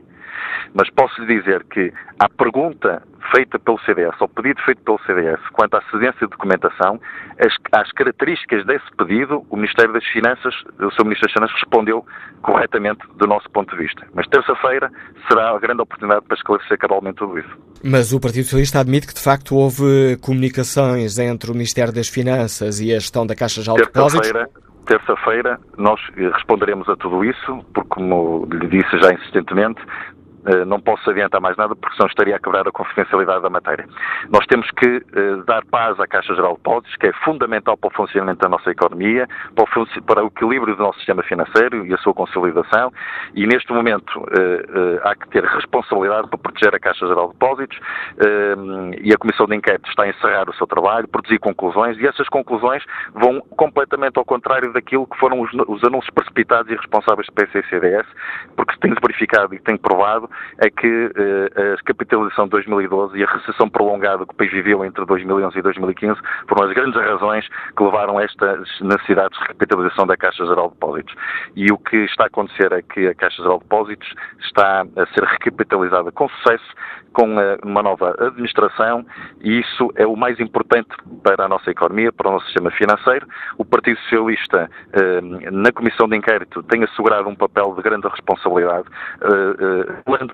Mas 0.73 0.89
posso 0.89 1.21
lhe 1.21 1.39
dizer 1.39 1.63
que 1.65 1.91
a 2.19 2.29
pergunta 2.29 3.01
feita 3.31 3.59
pelo 3.59 3.79
CDS, 3.79 4.15
ou 4.19 4.27
pedido 4.27 4.61
feito 4.63 4.81
pelo 4.81 4.99
CDS, 5.05 5.39
quanto 5.53 5.75
à 5.75 5.81
cedência 5.91 6.19
de 6.21 6.27
documentação, 6.27 6.99
as, 7.39 7.53
às 7.71 7.91
características 7.91 8.65
desse 8.65 8.85
pedido, 8.97 9.45
o 9.49 9.55
Ministério 9.55 9.93
das 9.93 10.05
Finanças, 10.05 10.53
o 10.79 10.91
Sr. 10.91 11.03
Ministro 11.03 11.27
das 11.27 11.33
Finanças 11.33 11.55
respondeu 11.59 12.05
corretamente 12.41 12.99
do 13.17 13.27
nosso 13.27 13.49
ponto 13.51 13.75
de 13.75 13.83
vista. 13.83 14.07
Mas 14.13 14.27
terça-feira 14.27 14.89
será 15.27 15.51
a 15.51 15.59
grande 15.59 15.81
oportunidade 15.81 16.25
para 16.25 16.37
esclarecer 16.37 16.77
cabalmente 16.77 17.17
tudo 17.17 17.37
isso. 17.39 17.57
Mas 17.83 18.13
o 18.13 18.19
Partido 18.19 18.43
Socialista 18.43 18.79
admite 18.79 19.07
que, 19.07 19.13
de 19.13 19.21
facto, 19.21 19.55
houve 19.55 20.17
comunicações 20.21 21.19
entre 21.19 21.51
o 21.51 21.53
Ministério 21.53 21.93
das 21.93 22.07
Finanças 22.07 22.79
e 22.79 22.91
a 22.93 22.99
gestão 22.99 23.25
da 23.25 23.35
Caixa 23.35 23.61
de 23.61 23.73
Depósitos? 23.73 24.31
Terça-feira 24.85 25.59
nós 25.77 25.99
responderemos 26.15 26.87
a 26.87 26.95
tudo 26.95 27.25
isso, 27.25 27.65
porque, 27.73 27.89
como 27.89 28.47
lhe 28.49 28.67
disse 28.67 28.97
já 29.01 29.11
insistentemente, 29.13 29.81
não 30.65 30.79
posso 30.79 31.09
adiantar 31.09 31.41
mais 31.41 31.57
nada 31.57 31.75
porque 31.75 31.95
senão 31.95 32.07
estaria 32.07 32.35
a 32.35 32.39
quebrar 32.39 32.67
a 32.67 32.71
confidencialidade 32.71 33.41
da 33.41 33.49
matéria. 33.49 33.85
Nós 34.29 34.45
temos 34.47 34.69
que 34.71 34.97
uh, 34.97 35.43
dar 35.45 35.65
paz 35.65 35.99
à 35.99 36.07
Caixa 36.07 36.33
Geral 36.35 36.51
de 36.53 36.57
Depósitos, 36.57 36.95
que 36.97 37.07
é 37.07 37.13
fundamental 37.23 37.77
para 37.77 37.87
o 37.87 37.93
funcionamento 37.93 38.39
da 38.39 38.49
nossa 38.49 38.69
economia, 38.71 39.27
para 39.55 40.23
o, 40.23 40.27
equilíbrio 40.27 40.75
do 40.75 40.83
nosso 40.83 40.97
sistema 40.99 41.23
financeiro 41.23 41.85
e 41.85 41.93
a 41.93 41.97
sua 41.97 42.13
consolidação, 42.13 42.91
e 43.33 43.45
neste 43.45 43.71
momento 43.71 44.25
há 45.03 45.15
que 45.15 45.27
ter 45.29 45.43
responsabilidade 45.43 46.27
para 46.29 46.37
proteger 46.37 46.75
a 46.75 46.79
Caixa 46.79 47.07
Geral 47.07 47.27
de 47.27 47.33
Depósitos 47.33 47.79
e 49.01 49.13
a 49.13 49.17
Comissão 49.17 49.45
de 49.45 49.55
Inquérito 49.55 49.89
está 49.89 50.03
a 50.03 50.09
encerrar 50.09 50.49
o 50.49 50.53
seu 50.53 50.67
trabalho, 50.67 51.07
produzir 51.07 51.39
conclusões, 51.39 51.97
e 51.97 52.07
essas 52.07 52.27
conclusões 52.29 52.83
vão 53.13 53.41
completamente 53.55 54.17
ao 54.17 54.25
contrário 54.25 54.71
daquilo 54.73 55.07
que 55.07 55.17
foram 55.17 55.41
os, 55.41 55.51
os 55.67 55.83
anúncios 55.83 56.13
precipitados 56.13 56.71
e 56.71 56.75
responsáveis 56.75 57.27
do 57.27 57.33
PCCDS, 57.33 58.07
porque 58.55 58.75
tem 58.79 58.93
verificado 58.93 59.53
e 59.53 59.59
tem 59.59 59.77
provado 59.77 60.29
é 60.59 60.69
que 60.69 60.87
uh, 60.87 61.73
a 61.73 61.83
capitalização 61.83 62.45
de 62.45 62.51
2012 62.51 63.17
e 63.17 63.23
a 63.23 63.27
recessão 63.27 63.69
prolongada 63.69 64.25
que 64.25 64.33
o 64.33 64.35
país 64.35 64.51
viveu 64.51 64.83
entre 64.83 65.05
2011 65.05 65.57
e 65.57 65.61
2015 65.61 66.19
foram 66.47 66.67
as 66.67 66.73
grandes 66.73 66.99
razões 66.99 67.47
que 67.75 67.83
levaram 67.83 68.17
a 68.17 68.23
estas 68.23 68.67
necessidades 68.81 69.37
de 69.37 69.43
recapitalização 69.43 70.07
da 70.07 70.17
Caixa 70.17 70.45
Geral 70.45 70.67
de 70.67 70.73
Depósitos. 70.73 71.15
E 71.55 71.71
o 71.71 71.77
que 71.77 71.97
está 72.05 72.25
a 72.25 72.27
acontecer 72.27 72.71
é 72.71 72.81
que 72.81 73.07
a 73.07 73.15
Caixa 73.15 73.41
Geral 73.41 73.57
de 73.57 73.63
Depósitos 73.63 74.13
está 74.41 74.81
a 74.81 75.05
ser 75.13 75.23
recapitalizada 75.23 76.11
com 76.11 76.27
sucesso, 76.29 76.65
com 77.13 77.37
uh, 77.37 77.57
uma 77.63 77.81
nova 77.81 78.15
administração, 78.19 79.05
e 79.41 79.59
isso 79.59 79.91
é 79.95 80.05
o 80.05 80.15
mais 80.15 80.39
importante 80.39 80.89
para 81.23 81.45
a 81.45 81.47
nossa 81.47 81.69
economia, 81.71 82.11
para 82.11 82.29
o 82.29 82.33
nosso 82.33 82.45
sistema 82.45 82.71
financeiro. 82.71 83.27
O 83.57 83.65
Partido 83.65 83.99
Socialista, 84.01 84.69
uh, 84.93 85.51
na 85.51 85.71
Comissão 85.71 86.07
de 86.07 86.15
Inquérito, 86.15 86.61
tem 86.63 86.83
assegurado 86.83 87.27
um 87.27 87.35
papel 87.35 87.73
de 87.75 87.81
grande 87.81 88.07
responsabilidade 88.07 88.87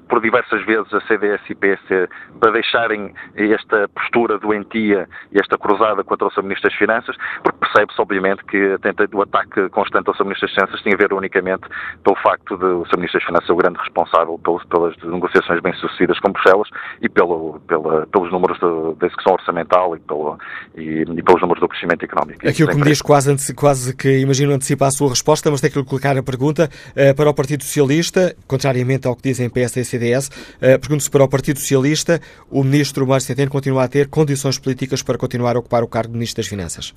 por 0.02 0.22
diversas 0.22 0.66
vezes 0.66 0.94
a 0.94 1.02
CDS 1.02 1.41
e 1.50 1.56
PSC 1.56 2.10
para 2.39 2.52
deixarem 2.52 3.14
esta 3.36 3.88
postura 3.89 4.38
doentia 4.38 5.08
e 5.32 5.39
esta 5.39 5.58
cruzada 5.58 6.04
contra 6.04 6.28
o 6.28 6.32
Sr. 6.32 6.44
Ministro 6.44 6.70
das 6.70 6.78
Finanças, 6.78 7.16
porque 7.44 7.60
percebe-se, 7.60 8.02
obviamente, 8.02 8.44
que 8.46 8.78
o 9.14 9.22
ataque 9.22 9.70
constante 9.70 10.08
ao 10.08 10.16
Sr. 10.16 10.24
Ministro 10.24 10.48
das 10.48 10.56
Finanças 10.56 10.82
tem 10.82 10.94
a 10.94 10.98
ver 10.98 11.14
unicamente 11.14 11.64
pelo 12.04 12.16
facto 12.18 12.58
de 12.58 12.66
o 12.66 12.86
Sr. 12.86 12.98
Ministro 12.98 13.20
das 13.20 13.28
Finanças 13.28 13.44
ser 13.44 13.54
o 13.54 13.56
grande 13.56 13.80
responsável 13.80 14.39
pelas 14.70 14.96
negociações 15.04 15.60
bem-sucedidas 15.62 16.20
com 16.20 16.32
Bruxelas 16.32 16.68
e 17.02 17.10
pelo, 17.10 17.60
pela, 17.68 18.08
pelos 18.08 18.32
números 18.32 18.60
da 18.60 19.08
execução 19.08 19.34
orçamental 19.34 19.96
e, 19.96 20.00
pelo, 20.00 20.38
e, 20.76 21.02
e, 21.02 21.24
pelos 21.24 21.41
números 21.41 21.62
do 21.62 21.68
crescimento 21.68 22.04
económico. 22.04 22.48
Aquilo 22.48 22.70
que 22.70 22.76
me 22.76 22.84
diz 22.84 23.02
quase, 23.02 23.54
quase 23.54 23.96
que 23.96 24.20
imagino 24.20 24.54
antecipar 24.54 24.88
a 24.88 24.91
sua 24.91 25.10
resposta, 25.10 25.52
mas 25.52 25.62
tenho 25.62 25.74
que 25.74 25.84
colocar 25.84 26.18
a 26.18 26.24
pergunta 26.24 26.70
uh, 26.91 27.16
para 27.16 27.30
o 27.30 27.34
Partido 27.34 27.64
Socialista, 27.64 28.36
contrariamente 28.48 29.08
ao 29.08 29.16
que 29.16 29.24
dizem 29.24 29.50
PS 29.50 29.72
e 29.82 29.86
CDS, 29.86 30.28
uh, 30.28 30.80
pergunto-se 30.80 31.09
para 31.09 31.24
o 31.24 31.30
Partido 31.30 31.59
Socialista, 31.59 32.19
o 32.49 32.63
Ministro 32.63 33.07
Mário 33.07 33.24
Centeno 33.24 33.51
continua 33.51 33.84
a 33.84 33.88
ter 33.88 34.09
condições 34.09 34.59
políticas 34.59 35.01
para 35.01 35.17
continuar 35.17 35.55
a 35.55 35.59
ocupar 35.59 35.84
o 35.84 35.88
cargo 35.88 36.11
de 36.11 36.17
Ministro 36.17 36.41
das 36.41 36.47
Finanças? 36.47 36.93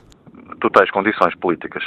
Totais 0.61 0.91
condições 0.91 1.35
políticas. 1.37 1.83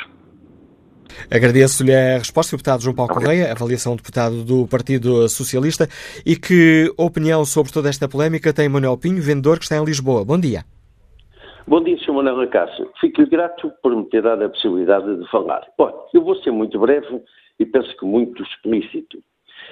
Agradeço-lhe 1.32 1.94
a 1.94 2.18
resposta, 2.18 2.56
deputado 2.56 2.82
João 2.82 2.96
Paulo 2.96 3.14
Correia, 3.14 3.52
avaliação 3.52 3.94
do 3.94 3.98
deputado 3.98 4.44
do 4.44 4.68
Partido 4.68 5.28
Socialista. 5.28 5.88
E 6.26 6.36
que 6.36 6.92
opinião 6.98 7.44
sobre 7.46 7.72
toda 7.72 7.90
esta 7.90 8.08
polémica 8.08 8.54
tem 8.54 8.70
Manuel 8.70 8.98
Pinho, 8.98 9.22
vendedor 9.22 9.58
que 9.58 9.64
está 9.64 9.78
em 9.78 9.84
Lisboa? 9.84 10.24
Bom 10.24 10.40
dia. 10.40 10.64
Bom 11.68 11.84
dia, 11.84 11.98
Sr. 12.00 12.14
Manuel 12.14 12.42
Acácio. 12.42 12.90
Fico 13.00 13.26
grato 13.28 13.72
por 13.84 13.96
me 13.96 14.06
ter 14.06 14.24
dado 14.24 14.44
a 14.44 14.50
possibilidade 14.50 15.18
de 15.18 15.30
falar. 15.30 15.62
Olha, 15.78 15.94
eu 16.14 16.24
vou 16.24 16.36
ser 16.38 16.52
muito 16.52 16.80
breve 16.80 17.22
e 17.60 17.66
penso 17.66 17.96
que 17.98 18.06
muito 18.06 18.42
explícito. 18.42 19.20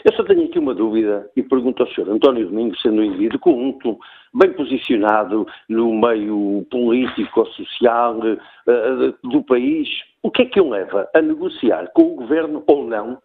Eu 0.07 0.13
só 0.13 0.23
tenho 0.23 0.45
aqui 0.45 0.57
uma 0.57 0.73
dúvida 0.73 1.29
e 1.35 1.43
pergunto 1.43 1.83
ao 1.83 1.89
Sr. 1.89 2.09
António 2.09 2.47
Domingos, 2.47 2.81
sendo 2.81 3.01
um 3.01 3.03
indivíduo 3.03 3.41
culto, 3.41 3.99
bem 4.33 4.53
posicionado 4.53 5.45
no 5.67 5.93
meio 5.93 6.65
político 6.71 7.45
social 7.47 8.17
uh, 8.17 9.29
do 9.29 9.43
país, 9.43 9.89
o 10.23 10.31
que 10.31 10.43
é 10.43 10.45
que 10.45 10.61
o 10.61 10.69
leva 10.69 11.09
a 11.13 11.21
negociar 11.21 11.91
com 11.93 12.03
o 12.03 12.15
governo 12.15 12.63
ou 12.67 12.85
não 12.85 13.21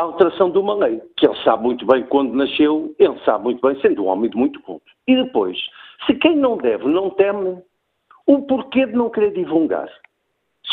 a 0.00 0.04
alteração 0.04 0.50
de 0.50 0.56
uma 0.56 0.74
lei? 0.76 0.98
Que 1.14 1.26
ele 1.26 1.36
sabe 1.44 1.64
muito 1.64 1.84
bem 1.84 2.04
quando 2.04 2.32
nasceu, 2.32 2.94
ele 2.98 3.18
sabe 3.26 3.44
muito 3.44 3.60
bem, 3.60 3.78
sendo 3.82 4.02
um 4.02 4.06
homem 4.06 4.30
de 4.30 4.36
muito 4.38 4.58
culto. 4.62 4.90
E 5.06 5.14
depois, 5.14 5.58
se 6.06 6.14
quem 6.14 6.36
não 6.36 6.56
deve 6.56 6.86
não 6.86 7.10
teme, 7.10 7.58
o 8.26 8.40
porquê 8.46 8.86
de 8.86 8.94
não 8.94 9.10
querer 9.10 9.34
divulgar? 9.34 9.90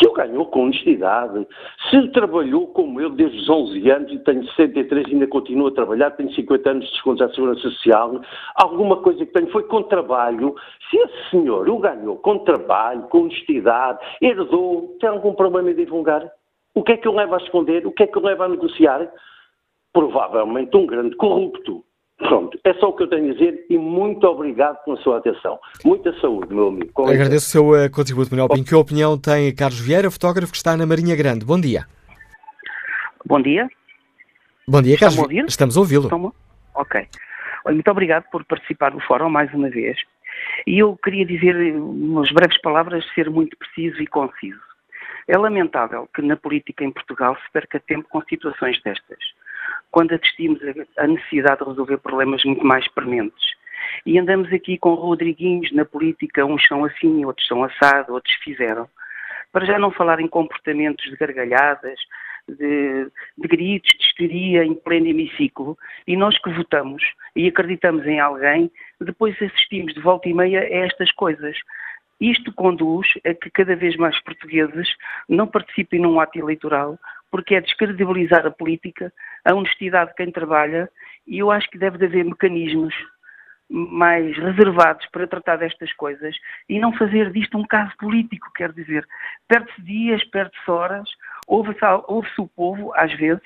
Se 0.03 0.09
o 0.09 0.11
ganhou 0.11 0.45
com 0.47 0.63
honestidade, 0.63 1.47
se 1.89 2.09
trabalhou 2.09 2.67
como 2.67 2.99
eu 2.99 3.09
desde 3.09 3.37
os 3.37 3.49
11 3.49 3.89
anos 3.89 4.11
e 4.11 4.19
tenho 4.19 4.45
63 4.47 5.07
e 5.07 5.13
ainda 5.13 5.27
continuo 5.27 5.67
a 5.67 5.71
trabalhar, 5.71 6.11
tenho 6.11 6.29
50 6.33 6.69
anos 6.69 6.85
de 6.85 6.91
desconto 6.91 7.23
à 7.23 7.29
Segurança 7.29 7.61
Social, 7.61 8.19
alguma 8.55 8.97
coisa 8.97 9.25
que 9.25 9.31
tenho 9.31 9.49
foi 9.49 9.63
com 9.63 9.81
trabalho. 9.83 10.55
Se 10.89 10.97
esse 10.97 11.29
senhor 11.29 11.69
o 11.69 11.79
ganhou 11.79 12.17
com 12.17 12.39
trabalho, 12.39 13.03
com 13.03 13.21
honestidade, 13.21 13.99
herdou, 14.21 14.97
tem 14.99 15.07
algum 15.07 15.33
problema 15.33 15.71
em 15.71 15.75
divulgar? 15.75 16.29
O 16.75 16.83
que 16.83 16.91
é 16.91 16.97
que 16.97 17.07
o 17.07 17.15
leva 17.15 17.37
a 17.37 17.41
esconder? 17.41 17.87
O 17.87 17.91
que 17.93 18.03
é 18.03 18.07
que 18.07 18.17
o 18.17 18.25
leva 18.25 18.43
a 18.43 18.49
negociar? 18.49 19.09
Provavelmente 19.93 20.75
um 20.75 20.85
grande 20.85 21.15
corrupto. 21.15 21.81
Pronto, 22.23 22.57
é 22.63 22.73
só 22.75 22.87
o 22.87 22.93
que 22.93 23.03
eu 23.03 23.09
tenho 23.09 23.31
a 23.31 23.33
dizer 23.33 23.65
e 23.69 23.77
muito 23.77 24.25
obrigado 24.25 24.81
pela 24.85 24.95
sua 24.97 25.17
atenção. 25.17 25.59
Muita 25.83 26.17
saúde, 26.21 26.53
meu 26.53 26.69
amigo. 26.69 26.89
Com 26.93 27.07
Agradeço 27.07 27.47
o 27.47 27.49
seu 27.49 27.69
uh, 27.71 27.91
contributo, 27.91 28.31
Manuel 28.31 28.47
Pinho. 28.47 28.65
Que 28.65 28.75
opinião 28.75 29.17
tem 29.17 29.53
Carlos 29.53 29.79
Vieira, 29.79 30.09
fotógrafo 30.09 30.51
que 30.51 30.57
está 30.57 30.77
na 30.77 30.85
Marinha 30.85 31.17
Grande? 31.17 31.45
Bom 31.45 31.59
dia. 31.59 31.85
Bom 33.25 33.41
dia. 33.41 33.67
Bom 34.65 34.81
dia, 34.81 34.97
Carlos. 34.97 35.17
Estamos 35.17 35.19
a 35.19 35.23
ouvir? 35.23 35.45
Estamos 35.49 35.77
a 35.77 35.79
ouvi-lo. 35.81 36.03
Estamos... 36.03 36.31
Ok. 36.75 37.07
muito 37.65 37.91
obrigado 37.91 38.23
por 38.31 38.45
participar 38.45 38.91
do 38.91 39.01
fórum 39.01 39.29
mais 39.29 39.53
uma 39.53 39.69
vez. 39.69 39.97
E 40.65 40.79
eu 40.79 40.97
queria 41.03 41.25
dizer, 41.25 41.75
umas 41.75 42.31
breves 42.31 42.59
palavras, 42.61 43.05
ser 43.13 43.29
muito 43.29 43.57
preciso 43.57 44.01
e 44.01 44.07
conciso. 44.07 44.61
É 45.27 45.37
lamentável 45.37 46.07
que 46.15 46.21
na 46.21 46.37
política 46.37 46.85
em 46.85 46.91
Portugal 46.91 47.35
se 47.35 47.51
perca 47.51 47.81
tempo 47.81 48.07
com 48.09 48.21
situações 48.23 48.81
destas 48.81 49.19
quando 49.93 50.11
assistimos 50.11 50.59
a 50.97 51.05
necessidade 51.05 51.59
de 51.59 51.69
resolver 51.69 51.99
problemas 51.99 52.43
muito 52.43 52.65
mais 52.65 52.85
prementes. 52.89 53.53
E 54.07 54.17
andamos 54.17 54.51
aqui 54.51 54.75
com 54.75 54.95
Rodriguinhos 54.95 55.71
na 55.71 55.85
política, 55.85 56.43
uns 56.43 56.65
são 56.67 56.83
assim, 56.83 57.23
outros 57.23 57.47
são 57.47 57.63
assado, 57.63 58.13
outros 58.13 58.33
fizeram. 58.43 58.89
Para 59.51 59.67
já 59.67 59.77
não 59.77 59.91
falar 59.91 60.19
em 60.19 60.27
comportamentos 60.27 61.05
de 61.05 61.15
gargalhadas, 61.15 61.99
de, 62.49 63.07
de 63.37 63.47
gritos, 63.47 63.91
de 63.99 64.03
histeria 64.03 64.65
em 64.65 64.73
pleno 64.73 65.05
hemiciclo, 65.05 65.77
e 66.07 66.17
nós 66.17 66.35
que 66.39 66.49
votamos 66.49 67.03
e 67.35 67.47
acreditamos 67.47 68.03
em 68.07 68.19
alguém, 68.19 68.71
depois 68.99 69.39
assistimos 69.39 69.93
de 69.93 70.01
volta 70.01 70.27
e 70.27 70.33
meia 70.33 70.61
a 70.61 70.85
estas 70.85 71.11
coisas. 71.11 71.55
Isto 72.19 72.51
conduz 72.51 73.07
a 73.23 73.33
que 73.35 73.51
cada 73.51 73.75
vez 73.75 73.95
mais 73.95 74.19
portugueses 74.23 74.89
não 75.29 75.45
participem 75.45 75.99
num 76.01 76.19
ato 76.19 76.39
eleitoral 76.39 76.97
porque 77.33 77.55
é 77.55 77.61
descredibilizar 77.61 78.45
a 78.45 78.51
política, 78.51 79.11
a 79.43 79.55
honestidade 79.55 80.11
de 80.11 80.17
quem 80.17 80.31
trabalha, 80.31 80.87
e 81.25 81.39
eu 81.39 81.49
acho 81.49 81.67
que 81.71 81.79
deve 81.79 82.05
haver 82.05 82.23
mecanismos 82.23 82.93
mais 83.67 84.37
reservados 84.37 85.03
para 85.07 85.25
tratar 85.25 85.55
destas 85.55 85.91
coisas 85.93 86.35
e 86.69 86.79
não 86.79 86.93
fazer 86.93 87.31
disto 87.31 87.57
um 87.57 87.65
caso 87.65 87.91
político, 87.97 88.51
quer 88.55 88.71
dizer, 88.71 89.03
perde-se 89.47 89.81
dias, 89.81 90.23
perde-se 90.25 90.69
horas, 90.69 91.09
ouve-se 91.47 91.83
ouve 92.07 92.29
o 92.37 92.47
povo, 92.49 92.93
às 92.93 93.11
vezes, 93.13 93.41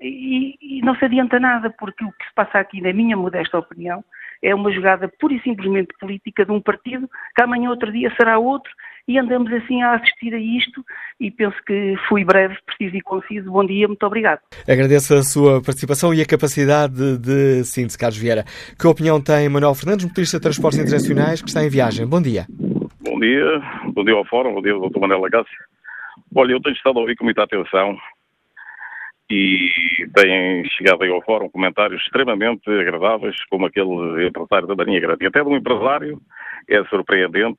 e, 0.00 0.56
e, 0.62 0.80
não 0.80 0.96
se 0.96 1.04
adianta 1.04 1.38
nada, 1.38 1.68
porque 1.68 2.02
o 2.06 2.12
que 2.12 2.24
se 2.24 2.32
passa 2.34 2.58
aqui, 2.58 2.80
na 2.80 2.94
minha 2.94 3.14
modesta 3.14 3.58
opinião, 3.58 4.02
é 4.40 4.54
uma 4.54 4.72
jogada 4.72 5.06
pura 5.20 5.34
e 5.34 5.42
simplesmente 5.42 5.92
política 6.00 6.46
de 6.46 6.52
um 6.52 6.62
partido, 6.62 7.10
que 7.36 7.42
amanhã 7.42 7.68
outro 7.68 7.92
dia 7.92 8.10
será 8.16 8.38
outro, 8.38 8.72
e 9.08 9.18
andamos 9.18 9.50
assim 9.54 9.82
a 9.82 9.94
assistir 9.94 10.34
a 10.34 10.38
isto 10.38 10.84
e 11.18 11.30
penso 11.30 11.56
que 11.66 11.96
fui 12.08 12.24
breve, 12.24 12.54
preciso 12.66 12.94
e 12.94 13.00
conciso. 13.00 13.50
Bom 13.50 13.64
dia, 13.64 13.88
muito 13.88 14.04
obrigado. 14.04 14.40
Agradeço 14.68 15.14
a 15.14 15.22
sua 15.22 15.62
participação 15.62 16.12
e 16.12 16.20
a 16.20 16.26
capacidade 16.26 17.16
de 17.16 17.64
síntese, 17.64 17.96
Carlos 17.96 18.18
Vieira. 18.18 18.44
Que 18.78 18.86
opinião 18.86 19.18
tem 19.20 19.48
Manuel 19.48 19.74
Fernandes, 19.74 20.04
motorista 20.04 20.36
de 20.36 20.42
transportes 20.42 20.78
internacionais 20.78 21.40
que 21.40 21.48
está 21.48 21.64
em 21.64 21.70
viagem? 21.70 22.06
Bom 22.06 22.20
dia. 22.20 22.44
Bom 23.00 23.18
dia, 23.18 23.62
bom 23.94 24.04
dia 24.04 24.14
ao 24.14 24.26
Fórum, 24.26 24.52
bom 24.52 24.62
dia 24.62 24.74
ao 24.74 24.90
Dr. 24.90 25.00
Manuel 25.00 25.22
Lagasse. 25.22 25.50
Olha, 26.34 26.52
eu 26.52 26.60
tenho 26.60 26.76
estado 26.76 26.98
a 26.98 27.00
ouvir 27.00 27.16
com 27.16 27.24
muita 27.24 27.42
atenção 27.42 27.96
e 29.30 29.70
têm 30.14 30.64
chegado 30.70 31.02
aí 31.02 31.10
ao 31.10 31.22
fórum 31.22 31.48
comentários 31.48 32.02
extremamente 32.02 32.68
agradáveis, 32.70 33.36
como 33.46 33.66
aquele 33.66 34.26
empresário 34.26 34.66
da 34.66 34.74
Marinha 34.74 35.00
Grande. 35.00 35.24
E 35.24 35.26
até 35.26 35.42
de 35.42 35.48
um 35.48 35.56
empresário 35.56 36.20
é 36.68 36.82
surpreendente 36.84 37.58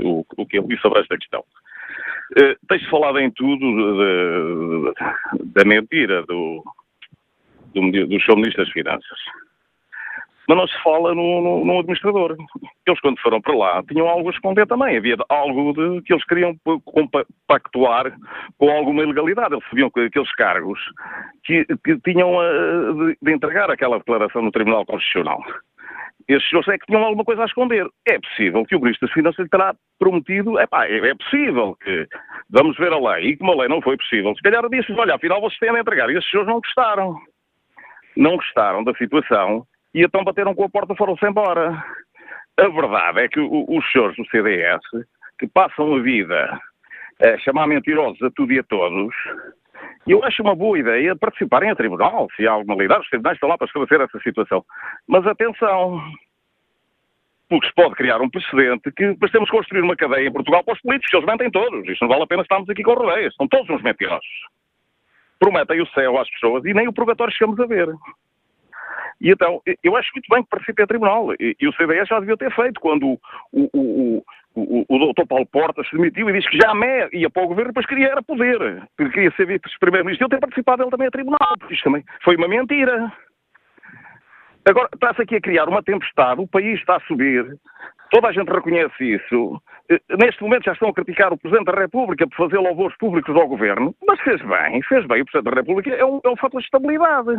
o, 0.00 0.24
o 0.36 0.46
que 0.46 0.58
ele 0.58 0.68
disse 0.68 0.82
sobre 0.82 1.00
esta 1.00 1.16
questão. 1.16 1.44
Uh, 2.32 2.56
Tens 2.68 2.84
falado 2.88 3.18
em 3.20 3.30
tudo 3.30 4.92
da 5.54 5.64
mentira 5.64 6.22
do, 6.22 6.64
do, 7.72 7.90
do 7.90 8.20
Sr. 8.20 8.36
Ministro 8.36 8.64
das 8.64 8.72
Finanças. 8.72 9.18
Mas 10.48 10.56
não 10.56 10.66
se 10.66 10.82
fala 10.82 11.14
no, 11.14 11.42
no, 11.42 11.64
no 11.64 11.78
administrador. 11.78 12.36
eles 12.86 13.00
quando 13.00 13.20
foram 13.20 13.40
para 13.40 13.54
lá 13.54 13.82
tinham 13.82 14.08
algo 14.08 14.28
a 14.28 14.32
esconder 14.32 14.66
também. 14.66 14.96
Havia 14.96 15.16
algo 15.28 15.72
de, 15.72 16.02
que 16.02 16.12
eles 16.12 16.24
queriam 16.24 16.56
compactuar 16.84 18.12
com 18.58 18.70
alguma 18.70 19.02
ilegalidade. 19.02 19.54
Eles 19.54 19.68
sabiam 19.68 19.90
que 19.90 20.00
aqueles 20.00 20.32
cargos 20.34 20.78
que, 21.44 21.64
que 21.84 21.98
tinham 22.00 22.30
de, 22.94 23.18
de 23.20 23.32
entregar 23.32 23.70
aquela 23.70 23.98
declaração 23.98 24.42
no 24.42 24.52
Tribunal 24.52 24.86
Constitucional 24.86 25.40
estes 26.28 26.48
senhores 26.50 26.68
é 26.68 26.78
que 26.78 26.86
tinham 26.86 27.04
alguma 27.04 27.24
coisa 27.24 27.42
a 27.42 27.46
esconder. 27.46 27.86
É 28.06 28.18
possível 28.18 28.64
que 28.64 28.74
o 28.74 28.80
Ministro 28.80 29.06
das 29.06 29.14
Finanças 29.14 29.38
lhe 29.38 29.48
terá 29.48 29.74
prometido, 29.98 30.58
epá, 30.58 30.86
é, 30.86 30.96
é 30.96 31.14
possível 31.14 31.76
que 31.76 32.06
vamos 32.50 32.76
ver 32.76 32.92
a 32.92 32.98
lei, 32.98 33.30
e 33.30 33.36
como 33.36 33.52
a 33.52 33.56
lei 33.56 33.68
não 33.68 33.80
foi 33.80 33.96
possível, 33.96 34.34
se 34.34 34.42
calhar 34.42 34.68
disse 34.68 34.92
olha, 34.92 35.14
afinal 35.14 35.40
vocês 35.40 35.58
têm 35.58 35.70
a 35.70 35.80
entregar, 35.80 36.10
e 36.10 36.16
estes 36.16 36.30
senhores 36.30 36.48
não 36.48 36.60
gostaram. 36.60 37.16
Não 38.16 38.36
gostaram 38.36 38.82
da 38.82 38.94
situação, 38.94 39.64
e 39.96 40.04
então 40.04 40.22
bateram 40.22 40.54
com 40.54 40.62
a 40.62 40.68
porta 40.68 40.92
e 40.92 40.96
foram-se 40.96 41.26
embora. 41.26 41.82
A 42.58 42.68
verdade 42.68 43.20
é 43.20 43.28
que 43.28 43.40
os 43.40 43.90
senhores 43.90 44.14
do 44.14 44.26
CDS, 44.26 44.82
que 45.38 45.46
passam 45.46 45.94
a 45.94 46.00
vida 46.00 46.60
a 47.24 47.38
chamar 47.38 47.66
mentirosos 47.66 48.22
a 48.22 48.30
tudo 48.30 48.52
e 48.52 48.58
a 48.58 48.62
todos, 48.62 49.14
eu 50.06 50.22
acho 50.22 50.42
uma 50.42 50.54
boa 50.54 50.78
ideia 50.78 51.16
participarem 51.16 51.70
a 51.70 51.74
tribunal, 51.74 52.28
se 52.36 52.46
há 52.46 52.52
alguma 52.52 52.76
lidade, 52.76 53.00
os 53.00 53.08
tribunais 53.08 53.36
estão 53.36 53.48
lá 53.48 53.56
para 53.56 53.66
esclarecer 53.66 54.02
essa 54.02 54.20
situação. 54.20 54.62
Mas 55.08 55.26
atenção, 55.26 55.98
porque 57.48 57.68
se 57.68 57.74
pode 57.74 57.94
criar 57.94 58.20
um 58.20 58.28
precedente 58.28 58.92
que 58.92 59.08
depois 59.08 59.32
temos 59.32 59.48
que 59.48 59.56
construir 59.56 59.80
uma 59.80 59.96
cadeia 59.96 60.28
em 60.28 60.32
Portugal 60.32 60.62
para 60.62 60.74
os 60.74 60.80
políticos, 60.82 61.10
que 61.10 61.16
eles 61.16 61.26
mentem 61.26 61.50
todos. 61.50 61.88
Isto 61.88 62.02
não 62.02 62.10
vale 62.10 62.22
a 62.22 62.26
pena 62.26 62.42
estarmos 62.42 62.68
aqui 62.68 62.82
com 62.82 62.92
rodeias. 62.92 63.34
São 63.34 63.48
todos 63.48 63.70
uns 63.70 63.82
mentirosos. 63.82 64.26
Prometem 65.38 65.80
o 65.80 65.86
céu 65.88 66.18
às 66.18 66.28
pessoas 66.28 66.66
e 66.66 66.74
nem 66.74 66.86
o 66.86 66.92
purgatório 66.92 67.32
chegamos 67.32 67.58
a 67.58 67.66
ver. 67.66 67.88
E 69.20 69.30
então, 69.30 69.62
eu 69.82 69.96
acho 69.96 70.10
muito 70.14 70.28
bem 70.28 70.42
que 70.42 70.50
participe 70.50 70.82
a 70.82 70.86
tribunal. 70.86 71.32
E, 71.34 71.56
e 71.60 71.68
o 71.68 71.72
CDS 71.72 72.08
já 72.08 72.20
devia 72.20 72.36
ter 72.36 72.54
feito 72.54 72.80
quando 72.80 73.18
o, 73.52 73.68
o, 73.72 74.24
o, 74.54 74.84
o 74.88 75.26
Paulo 75.26 75.46
Portas 75.46 75.88
se 75.88 75.96
demitiu 75.96 76.28
e 76.28 76.32
disse 76.32 76.48
que 76.48 76.58
jamais 76.58 77.08
ia 77.12 77.30
para 77.30 77.42
o 77.42 77.48
governo, 77.48 77.70
depois 77.70 77.86
queria 77.86 78.08
era 78.08 78.22
poder. 78.22 78.82
Queria 78.96 79.30
ser 79.32 79.46
vice-primeiro-ministro. 79.46 80.24
Ele 80.24 80.30
ter 80.30 80.40
participado 80.40 80.82
ele 80.82 80.90
também 80.90 81.08
a 81.08 81.10
tribunal, 81.10 81.58
porque 81.58 81.74
isto 81.74 81.84
também 81.84 82.04
foi 82.22 82.36
uma 82.36 82.48
mentira. 82.48 83.12
Agora, 84.68 84.88
está-se 84.92 85.22
aqui 85.22 85.36
a 85.36 85.40
criar 85.40 85.68
uma 85.68 85.82
tempestade, 85.82 86.40
o 86.40 86.48
país 86.48 86.80
está 86.80 86.96
a 86.96 87.00
subir, 87.00 87.46
toda 88.10 88.28
a 88.28 88.32
gente 88.32 88.50
reconhece 88.50 89.04
isso. 89.04 89.60
Eh, 89.90 90.00
neste 90.18 90.42
momento 90.42 90.64
já 90.64 90.72
estão 90.72 90.88
a 90.88 90.94
criticar 90.94 91.32
o 91.32 91.38
Presidente 91.38 91.66
da 91.66 91.80
República 91.80 92.26
por 92.26 92.36
fazer 92.36 92.58
louvores 92.58 92.96
públicos 92.98 93.34
ao 93.34 93.48
Governo, 93.48 93.94
mas 94.06 94.20
fez 94.20 94.40
bem, 94.42 94.82
fez 94.82 95.06
bem. 95.06 95.22
O 95.22 95.24
Presidente 95.24 95.54
da 95.54 95.60
República 95.60 95.90
é 95.90 96.04
um, 96.04 96.20
é 96.24 96.28
um 96.28 96.36
fator 96.36 96.60
de 96.60 96.66
estabilidade. 96.66 97.30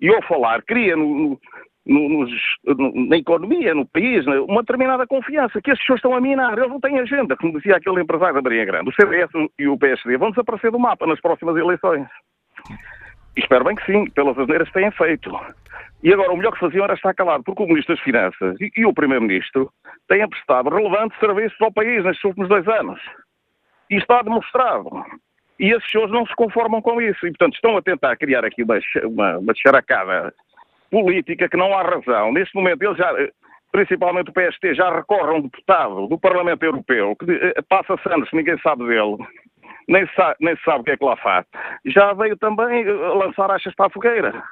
E 0.00 0.08
ao 0.08 0.22
falar, 0.22 0.62
cria 0.62 0.96
no, 0.96 1.38
no, 1.86 2.08
nos, 2.08 2.30
no, 2.64 3.08
na 3.08 3.16
economia, 3.16 3.74
no 3.74 3.86
país, 3.86 4.26
uma 4.26 4.62
determinada 4.62 5.06
confiança, 5.06 5.60
que 5.60 5.70
as 5.70 5.78
pessoas 5.78 5.98
estão 5.98 6.14
a 6.14 6.20
minar, 6.20 6.56
eles 6.58 6.70
não 6.70 6.80
têm 6.80 7.00
agenda, 7.00 7.36
como 7.36 7.54
dizia 7.54 7.76
aquele 7.76 8.02
empresário 8.02 8.34
da 8.34 8.42
Maria 8.42 8.64
Grande. 8.64 8.90
O 8.90 8.94
CDS 8.94 9.30
e 9.58 9.66
o 9.66 9.78
PSD 9.78 10.16
vão 10.18 10.30
desaparecer 10.30 10.70
do 10.70 10.78
mapa 10.78 11.06
nas 11.06 11.20
próximas 11.20 11.56
eleições. 11.56 12.06
Espero 13.38 13.64
bem 13.64 13.76
que 13.76 13.86
sim, 13.86 14.10
pelas 14.10 14.36
asneiras 14.36 14.68
que 14.68 14.74
têm 14.74 14.90
feito. 14.90 15.30
E 16.02 16.12
agora 16.12 16.32
o 16.32 16.36
melhor 16.36 16.52
que 16.52 16.58
faziam 16.58 16.84
era 16.84 16.94
estar 16.94 17.14
calado, 17.14 17.44
porque 17.44 17.62
o 17.62 17.66
Ministro 17.66 17.94
das 17.94 18.04
Finanças 18.04 18.60
e, 18.60 18.70
e 18.76 18.84
o 18.84 18.92
Primeiro-Ministro 18.92 19.70
têm 20.08 20.28
prestado 20.28 20.68
relevantes 20.68 21.18
serviços 21.18 21.60
ao 21.60 21.72
país 21.72 22.04
nestes 22.04 22.24
últimos 22.24 22.48
dois 22.48 22.66
anos. 22.66 23.00
E 23.88 23.96
está 23.96 24.22
demonstrado. 24.22 24.90
E 25.58 25.70
esses 25.70 25.88
senhores 25.90 26.12
não 26.12 26.26
se 26.26 26.34
conformam 26.34 26.82
com 26.82 27.00
isso. 27.00 27.26
E, 27.26 27.30
portanto, 27.30 27.54
estão 27.54 27.76
a 27.76 27.82
tentar 27.82 28.16
criar 28.16 28.44
aqui 28.44 28.62
uma, 28.62 28.78
uma, 29.04 29.38
uma 29.38 29.54
characada 29.54 30.34
política 30.90 31.48
que 31.48 31.56
não 31.56 31.72
há 31.76 31.82
razão. 31.82 32.32
Neste 32.32 32.54
momento, 32.54 32.82
eles 32.82 32.96
já, 32.96 33.12
principalmente 33.70 34.30
o 34.30 34.32
PST, 34.32 34.74
já 34.74 34.94
recorre 34.94 35.30
a 35.30 35.34
um 35.34 35.42
deputado 35.42 36.06
do 36.08 36.18
Parlamento 36.18 36.62
Europeu 36.64 37.14
que 37.16 37.30
eh, 37.30 37.54
passa-se 37.68 38.08
anos, 38.12 38.28
ninguém 38.32 38.58
sabe 38.58 38.86
dele 38.86 39.16
nem 39.88 40.06
sabe, 40.14 40.36
nem 40.40 40.54
sabe 40.64 40.80
o 40.80 40.84
que 40.84 40.90
é 40.90 40.96
que 40.96 41.04
lá 41.04 41.16
faz. 41.16 41.46
Já 41.86 42.12
veio 42.12 42.36
também 42.36 42.86
eh, 42.86 42.92
lançar 42.92 43.50
achas 43.50 43.74
para 43.74 43.86
a 43.86 43.90
fogueira. 43.90 44.42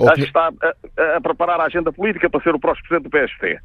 Acho 0.00 0.14
que 0.14 0.20
está 0.22 0.48
a, 0.48 1.16
a, 1.16 1.20
preparar 1.20 1.60
a 1.60 1.64
agenda 1.64 1.92
política 1.92 2.30
para 2.30 2.40
ser 2.40 2.54
o 2.54 2.58
próximo 2.58 2.88
presidente 2.88 3.10
do 3.10 3.10
PST. 3.10 3.58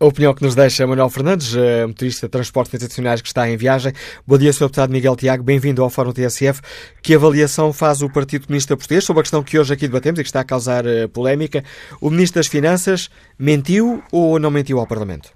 A 0.00 0.04
opinião 0.06 0.32
que 0.32 0.44
nos 0.44 0.54
deixa 0.54 0.86
Manuel 0.86 1.10
Fernandes, 1.10 1.56
eh, 1.56 1.84
motorista 1.84 2.28
de 2.28 2.30
transportes 2.30 2.72
internacionais 2.72 3.20
que 3.20 3.26
está 3.26 3.48
em 3.48 3.56
viagem. 3.56 3.92
Bom 4.26 4.38
dia, 4.38 4.52
Sr. 4.52 4.66
Deputado 4.66 4.92
Miguel 4.92 5.16
Tiago, 5.16 5.42
bem-vindo 5.42 5.82
ao 5.82 5.90
Fórum 5.90 6.12
TSF. 6.12 6.62
Que 7.02 7.14
avaliação 7.14 7.72
faz 7.72 8.00
o 8.00 8.10
Partido 8.10 8.46
Comunista 8.46 8.76
Português 8.76 9.04
sobre 9.04 9.20
a 9.20 9.22
questão 9.24 9.42
que 9.42 9.58
hoje 9.58 9.74
aqui 9.74 9.86
debatemos 9.86 10.20
e 10.20 10.22
que 10.22 10.28
está 10.28 10.40
a 10.40 10.46
causar 10.46 10.84
uh, 10.86 11.08
polémica? 11.12 11.62
O 12.00 12.10
Ministro 12.10 12.38
das 12.38 12.46
Finanças 12.46 13.10
mentiu 13.38 14.00
ou 14.12 14.38
não 14.38 14.52
mentiu 14.52 14.78
ao 14.78 14.86
Parlamento? 14.86 15.30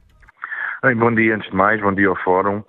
Bem, 0.83 0.95
bom 0.95 1.13
dia, 1.13 1.35
antes 1.35 1.51
de 1.51 1.57
mais, 1.57 1.81
bom 1.81 1.93
dia 1.93 2.09
ao 2.09 2.17
Fórum 2.23 2.63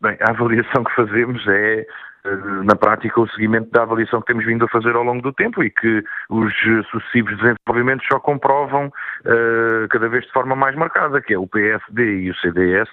bem, 0.00 0.16
a 0.20 0.30
avaliação 0.30 0.84
que 0.84 0.94
fazemos 0.94 1.46
é 1.48 1.86
eh, 2.24 2.36
na 2.64 2.74
prática, 2.74 3.20
o 3.20 3.28
seguimento 3.28 3.70
da 3.70 3.82
avaliação 3.82 4.20
que 4.20 4.26
temos 4.26 4.44
vindo 4.44 4.64
a 4.64 4.68
fazer 4.68 4.94
ao 4.94 5.02
longo 5.02 5.22
do 5.22 5.32
tempo 5.32 5.62
e 5.62 5.70
que 5.70 6.02
os 6.28 6.52
sucessivos 6.90 7.36
desenvolvimentos 7.38 8.06
só 8.10 8.18
comprovam 8.18 8.86
uh, 8.86 9.88
cada 9.88 10.08
vez 10.08 10.24
de 10.24 10.32
forma 10.32 10.54
mais 10.54 10.74
marcada, 10.76 11.20
que 11.20 11.34
é 11.34 11.38
o 11.38 11.46
PSD 11.46 12.22
e 12.22 12.30
o 12.30 12.36
CDS 12.36 12.88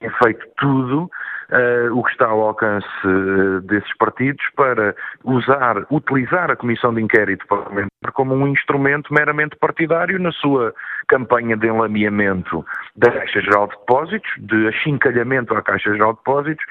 têm 0.00 0.10
feito 0.22 0.46
tudo 0.56 1.10
uh, 1.50 1.96
o 1.96 2.02
que 2.02 2.10
está 2.10 2.26
ao 2.26 2.42
alcance 2.42 2.86
uh, 3.04 3.60
desses 3.62 3.96
partidos 3.96 4.44
para 4.56 4.94
usar, 5.24 5.86
utilizar 5.90 6.50
a 6.50 6.56
Comissão 6.56 6.94
de 6.94 7.02
Inquérito 7.02 7.46
Parlamentar 7.46 7.90
como 8.12 8.34
um 8.34 8.46
instrumento 8.46 9.12
meramente 9.12 9.56
partidário 9.56 10.18
na 10.18 10.32
sua 10.32 10.74
campanha 11.08 11.56
de 11.56 11.66
enlameamento 11.66 12.64
da 12.96 13.10
Caixa 13.10 13.40
Geral 13.40 13.66
de 13.68 13.76
Depósitos, 13.76 14.30
de 14.38 14.68
achincalhamento 14.68 15.54
à 15.54 15.62
Caixa 15.62 15.92
Geral 15.92 16.12
de 16.12 16.18
Depósitos 16.18 16.64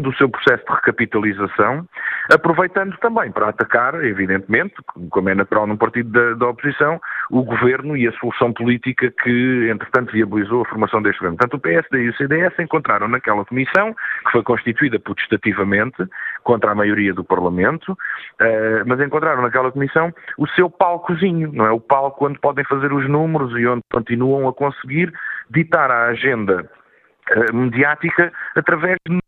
do 0.00 0.14
seu 0.16 0.28
processo 0.28 0.64
de 0.64 0.72
recapitalização, 0.72 1.86
aproveitando 2.32 2.96
também 2.98 3.30
para 3.30 3.48
atacar, 3.48 3.94
evidentemente, 4.04 4.74
como 5.10 5.28
é 5.28 5.34
natural 5.34 5.66
num 5.66 5.76
partido 5.76 6.10
da, 6.10 6.34
da, 6.34 6.48
oposição, 6.48 7.00
o 7.30 7.42
governo 7.42 7.96
e 7.96 8.06
a 8.06 8.12
solução 8.12 8.52
política 8.52 9.12
que, 9.22 9.68
entretanto, 9.70 10.12
viabilizou 10.12 10.62
a 10.62 10.68
formação 10.68 11.02
deste 11.02 11.18
governo. 11.18 11.38
Portanto, 11.38 11.58
o 11.58 11.60
PSD 11.60 12.04
e 12.04 12.08
o 12.10 12.16
CDS 12.16 12.58
encontraram 12.58 13.08
naquela 13.08 13.44
comissão, 13.44 13.94
que 14.24 14.32
foi 14.32 14.42
constituída 14.42 14.98
potestativamente, 14.98 16.04
contra 16.42 16.72
a 16.72 16.74
maioria 16.74 17.12
do 17.12 17.24
Parlamento, 17.24 17.92
uh, 17.92 17.96
mas 18.86 19.00
encontraram 19.00 19.42
naquela 19.42 19.70
comissão 19.70 20.12
o 20.38 20.46
seu 20.48 20.70
palcozinho, 20.70 21.52
não 21.52 21.66
é? 21.66 21.70
O 21.70 21.80
palco 21.80 22.26
onde 22.26 22.38
podem 22.38 22.64
fazer 22.64 22.92
os 22.92 23.08
números 23.08 23.52
e 23.58 23.66
onde 23.66 23.82
continuam 23.92 24.48
a 24.48 24.52
conseguir 24.52 25.12
ditar 25.50 25.90
a 25.90 26.06
agenda 26.06 26.68
uh, 27.30 27.54
mediática 27.54 28.32
através 28.56 28.96
de 29.06 29.20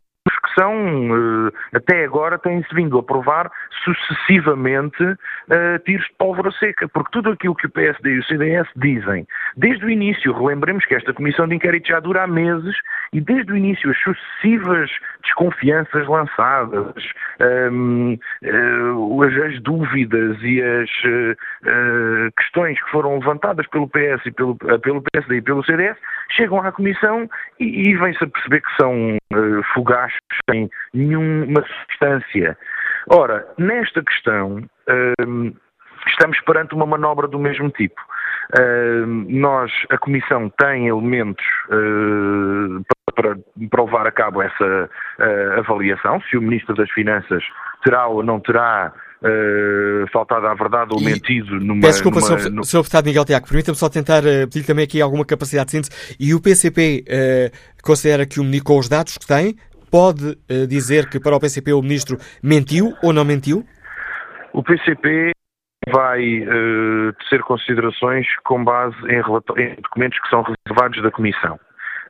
são, 0.55 0.73
eh, 0.75 1.77
até 1.77 2.05
agora, 2.05 2.39
têm-se 2.39 2.75
vindo 2.75 2.99
a 2.99 3.03
provar 3.03 3.51
sucessivamente 3.85 5.03
uh, 5.03 5.79
tiros 5.85 6.07
de 6.07 6.15
pólvora 6.19 6.51
seca, 6.53 6.89
porque 6.89 7.11
tudo 7.13 7.31
aquilo 7.31 7.55
que 7.55 7.67
o 7.67 7.71
PSD 7.71 8.11
e 8.11 8.19
o 8.19 8.25
CDS 8.25 8.69
dizem, 8.77 9.27
desde 9.57 9.85
o 9.85 9.91
início, 9.91 10.33
relembremos 10.33 10.85
que 10.85 10.95
esta 10.95 11.13
comissão 11.13 11.49
de 11.49 11.57
inquérito 11.57 11.89
já 11.89 12.01
dura 12.01 12.23
há 12.23 12.27
meses, 12.27 12.77
e 13.13 13.21
desde 13.21 13.53
o 13.53 13.57
início 13.57 13.91
as 13.91 13.99
sucessivas 13.99 14.91
desconfianças 15.25 16.07
lançadas, 16.07 17.05
um, 17.73 18.19
uh, 18.45 19.23
as, 19.23 19.35
as, 19.35 19.63
dúvidas 19.63 20.37
e 20.43 20.63
as 20.63 20.91
uh, 21.05 22.33
questões 22.37 22.83
que 22.83 22.91
foram 22.91 23.19
levantadas 23.19 23.67
pelo 23.69 23.89
PS 23.89 24.25
e 24.27 24.31
pelo, 24.31 24.57
pelo 24.57 25.03
PSD 25.13 25.37
e 25.37 25.43
pelo 25.43 25.65
CDS, 25.65 25.97
chegam 26.31 26.61
à 26.61 26.73
comissão 26.73 27.29
e, 27.59 27.89
e 27.89 27.97
vem-se 27.97 28.23
a 28.23 28.27
perceber 28.27 28.61
que 28.61 28.77
são 28.81 29.19
fugazes 29.75 30.17
sem 30.51 30.71
nenhuma 30.93 31.65
substância. 31.81 32.57
Ora, 33.09 33.47
nesta 33.59 34.03
questão, 34.03 34.63
hum, 35.27 35.53
estamos 36.07 36.41
perante 36.41 36.75
uma 36.75 36.87
manobra 36.87 37.27
do 37.29 37.39
mesmo 37.39 37.71
tipo. 37.71 38.01
Hum, 38.59 39.27
nós, 39.29 39.71
a 39.91 39.99
Comissão, 39.99 40.51
tem 40.59 40.89
elementos 40.89 41.45
uh, 41.69 42.85
para, 43.15 43.37
para 43.71 43.85
levar 43.85 44.07
a 44.07 44.13
cabo 44.13 44.43
essa 44.43 44.91
uh, 45.19 45.59
avaliação, 45.59 46.21
se 46.23 46.37
o 46.37 46.43
Ministro 46.43 46.75
das 46.75 46.91
Finanças 46.91 47.43
terá 47.85 48.07
ou 48.07 48.23
não 48.23 48.41
terá 48.41 48.93
Uh, 49.25 50.05
faltado 50.13 50.45
à 50.49 50.55
verdade 50.55 50.91
ou 50.93 51.01
e 51.01 51.05
mentido 51.05 51.61
numa... 51.61 51.81
Peço 51.83 52.03
desculpa, 52.03 52.19
numa, 52.19 52.39
Sr. 52.41 52.51
No... 52.51 52.63
Deputado 52.63 53.05
Miguel 53.05 53.25
Tiago, 53.25 53.47
permita-me 53.47 53.77
só 53.79 53.89
tentar 53.89 54.25
uh, 54.25 54.49
pedir 54.51 54.65
também 54.65 54.85
aqui 54.85 55.01
alguma 55.01 55.25
capacidade 55.25 55.67
de 55.67 55.71
síntese. 55.71 56.17
E 56.19 56.35
o 56.35 56.41
PCP 56.41 57.05
uh, 57.07 57.83
considera 57.85 58.27
que 58.27 58.35
comunicou 58.35 58.81
os 58.81 58.89
dados 58.89 59.17
que 59.17 59.25
tem, 59.25 59.55
pode 59.93 60.31
uh, 60.31 60.67
dizer 60.67 61.11
que 61.11 61.21
para 61.21 61.37
o 61.37 61.41
PCP 61.41 61.75
o 61.75 61.83
ministro 61.83 62.17
mentiu 62.43 62.95
ou 63.03 63.13
não 63.13 63.27
mentiu? 63.27 63.63
O 64.55 64.63
PCP 64.63 65.33
vai 65.93 66.41
uh, 66.41 67.13
ter 67.29 67.43
considerações 67.43 68.27
com 68.45 68.65
base 68.65 68.97
em, 69.07 69.19
em, 69.19 69.75
documentos 69.83 70.19
que 70.21 70.29
são 70.31 70.43
reservados 70.43 71.03
da 71.03 71.11
Comissão. 71.11 71.61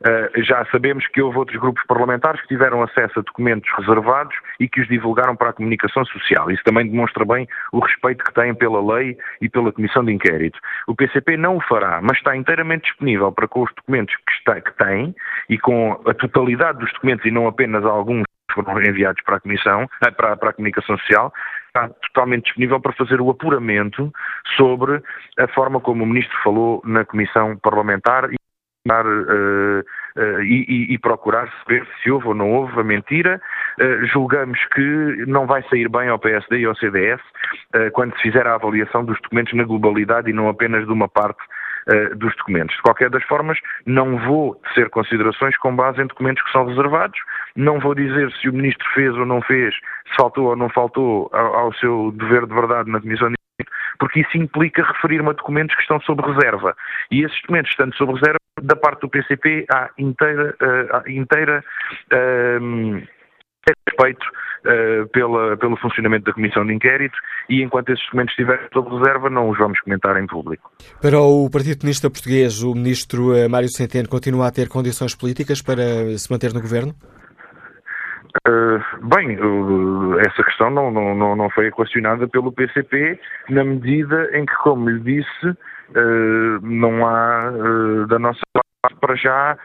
Uh, 0.05 0.43
já 0.43 0.65
sabemos 0.65 1.07
que 1.07 1.21
houve 1.21 1.37
outros 1.37 1.57
grupos 1.57 1.81
parlamentares 1.87 2.41
que 2.41 2.49
tiveram 2.49 2.83
acesso 2.83 3.19
a 3.19 3.21
documentos 3.21 3.71
reservados 3.77 4.35
e 4.59 4.67
que 4.67 4.81
os 4.81 4.87
divulgaram 4.89 5.33
para 5.33 5.51
a 5.51 5.53
comunicação 5.53 6.03
social. 6.05 6.51
Isso 6.51 6.63
também 6.63 6.89
demonstra 6.89 7.23
bem 7.23 7.47
o 7.71 7.79
respeito 7.79 8.23
que 8.23 8.33
têm 8.33 8.53
pela 8.53 8.95
lei 8.95 9.17
e 9.39 9.47
pela 9.47 9.71
comissão 9.71 10.03
de 10.03 10.11
inquérito. 10.11 10.59
O 10.87 10.95
PCP 10.95 11.37
não 11.37 11.55
o 11.55 11.61
fará, 11.61 12.01
mas 12.01 12.17
está 12.17 12.35
inteiramente 12.35 12.83
disponível 12.83 13.31
para 13.31 13.47
com 13.47 13.63
os 13.63 13.73
documentos 13.75 14.13
que, 14.15 14.33
está, 14.33 14.59
que 14.59 14.73
tem 14.73 15.15
e 15.49 15.57
com 15.57 15.93
a 16.05 16.13
totalidade 16.13 16.79
dos 16.79 16.91
documentos 16.91 17.25
e 17.25 17.31
não 17.31 17.47
apenas 17.47 17.85
alguns 17.85 18.23
que 18.49 18.55
foram 18.55 18.81
enviados 18.81 19.23
para 19.23 19.37
a 19.37 19.39
Comissão, 19.39 19.89
eh, 20.05 20.11
para, 20.11 20.35
para 20.35 20.49
a 20.49 20.53
Comunicação 20.53 20.97
Social, 20.97 21.33
está 21.67 21.89
totalmente 21.89 22.45
disponível 22.45 22.79
para 22.79 22.93
fazer 22.93 23.19
o 23.21 23.29
apuramento 23.29 24.11
sobre 24.57 25.01
a 25.39 25.47
forma 25.47 25.79
como 25.79 26.03
o 26.03 26.07
Ministro 26.07 26.37
falou 26.43 26.81
na 26.85 27.05
Comissão 27.05 27.57
Parlamentar 27.57 28.29
e 28.85 28.91
Uh, 28.91 29.79
uh, 30.19 30.41
e, 30.43 30.93
e, 30.93 30.97
procurar 30.99 31.49
saber 31.59 31.87
se 32.01 32.11
houve 32.11 32.27
ou 32.27 32.35
não 32.35 32.51
houve 32.51 32.79
a 32.79 32.83
mentira. 32.83 33.41
Uh, 33.79 34.05
julgamos 34.05 34.59
que 34.73 35.25
não 35.25 35.47
vai 35.47 35.63
sair 35.69 35.87
bem 35.89 36.09
ao 36.09 36.19
PSD 36.19 36.59
e 36.59 36.65
ao 36.65 36.75
CDS 36.75 37.21
quando 37.93 38.15
se 38.15 38.23
fizer 38.23 38.45
a 38.45 38.55
avaliação 38.55 39.03
dos 39.03 39.19
documentos 39.21 39.53
na 39.53 39.63
globalidade 39.63 40.29
e 40.29 40.33
não 40.33 40.49
apenas 40.49 40.85
de 40.85 40.91
uma 40.91 41.07
parte 41.07 41.41
dos 42.15 42.35
documentos. 42.37 42.75
De 42.75 42.81
qualquer 42.81 43.09
das 43.09 43.23
formas, 43.23 43.57
não 43.85 44.17
vou 44.17 44.61
ser 44.73 44.89
considerações 44.89 45.57
com 45.57 45.75
base 45.75 46.01
em 46.01 46.07
documentos 46.07 46.43
que 46.43 46.51
são 46.51 46.65
reservados, 46.65 47.19
não 47.55 47.79
vou 47.79 47.93
dizer 47.93 48.31
se 48.33 48.47
o 48.47 48.53
Ministro 48.53 48.87
fez 48.93 49.13
ou 49.15 49.25
não 49.25 49.41
fez, 49.41 49.75
se 49.75 50.15
faltou 50.15 50.45
ou 50.49 50.55
não 50.55 50.69
faltou 50.69 51.29
ao, 51.33 51.55
ao 51.55 51.73
seu 51.73 52.13
dever 52.15 52.45
de 52.45 52.53
verdade 52.53 52.89
na 52.89 53.01
Comissão 53.01 53.29
de 53.29 53.35
porque 53.99 54.21
isso 54.21 54.37
implica 54.37 54.83
referir-me 54.83 55.29
a 55.29 55.33
documentos 55.33 55.75
que 55.75 55.81
estão 55.81 55.99
sob 56.01 56.21
reserva. 56.21 56.75
E 57.11 57.23
esses 57.23 57.39
documentos, 57.41 57.71
estando 57.71 57.95
sob 57.95 58.13
reserva, 58.13 58.37
da 58.61 58.75
parte 58.75 59.01
do 59.01 59.09
PCP, 59.09 59.65
há 59.71 59.89
inteira, 59.97 60.55
uh, 60.61 61.09
inteira 61.09 61.63
uh, 62.11 63.03
respeito 63.87 64.25
uh, 64.65 65.07
pela, 65.09 65.57
pelo 65.57 65.77
funcionamento 65.77 66.25
da 66.25 66.33
Comissão 66.33 66.65
de 66.65 66.73
Inquérito 66.73 67.17
e 67.49 67.61
enquanto 67.61 67.89
esses 67.89 68.03
documentos 68.05 68.33
estiverem 68.33 68.67
sob 68.73 68.89
reserva 68.97 69.29
não 69.29 69.49
os 69.49 69.57
vamos 69.57 69.79
comentar 69.81 70.21
em 70.21 70.27
público. 70.27 70.71
Para 71.01 71.19
o 71.19 71.49
Partido 71.49 71.79
Comunista 71.79 72.09
Português, 72.09 72.61
o 72.61 72.73
Ministro 72.73 73.35
eh, 73.35 73.47
Mário 73.47 73.69
Centeno 73.69 74.07
continua 74.07 74.47
a 74.47 74.51
ter 74.51 74.67
condições 74.67 75.15
políticas 75.15 75.61
para 75.61 76.17
se 76.17 76.31
manter 76.31 76.53
no 76.53 76.61
Governo? 76.61 76.93
Uh, 78.47 79.07
bem, 79.15 79.37
uh, 79.39 80.19
essa 80.19 80.43
questão 80.43 80.69
não, 80.71 80.89
não, 80.91 81.35
não 81.35 81.49
foi 81.51 81.67
equacionada 81.67 82.27
pelo 82.27 82.51
PCP 82.51 83.19
na 83.49 83.63
medida 83.63 84.29
em 84.33 84.45
que, 84.45 84.55
como 84.55 84.89
lhe 84.89 84.99
disse, 84.99 85.55
não 86.61 87.07
há 87.07 87.51
da 88.07 88.19
nossa 88.19 88.41
parte 88.53 88.99
para 88.99 89.15
já 89.15 89.57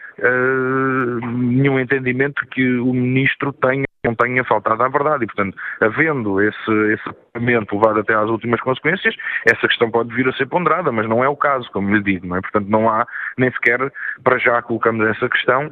nenhum 1.33 1.79
entendimento 1.79 2.47
que 2.51 2.79
o 2.79 2.93
Ministro 2.93 3.53
tenha 3.53 3.89
não 4.05 4.15
tenha 4.15 4.45
faltado 4.45 4.83
à 4.83 4.89
verdade. 4.89 5.25
E, 5.25 5.27
portanto, 5.27 5.57
havendo 5.81 6.41
esse, 6.41 6.71
esse 6.93 7.05
momento 7.35 7.75
levado 7.75 8.01
até 8.01 8.15
às 8.15 8.29
últimas 8.29 8.61
consequências, 8.61 9.15
essa 9.47 9.67
questão 9.69 9.91
pode 9.91 10.15
vir 10.15 10.29
a 10.29 10.33
ser 10.33 10.47
ponderada, 10.47 10.93
mas 10.93 11.09
não 11.09 11.23
é 11.23 11.29
o 11.29 11.37
caso, 11.37 11.71
como 11.73 11.95
lhe 11.95 12.03
digo, 12.03 12.27
não 12.27 12.37
é? 12.37 12.41
Portanto, 12.41 12.69
não 12.69 12.89
há, 12.89 13.07
nem 13.37 13.51
sequer 13.53 13.93
para 14.23 14.39
já 14.39 14.63
colocamos 14.63 15.07
essa 15.07 15.29
questão 15.29 15.71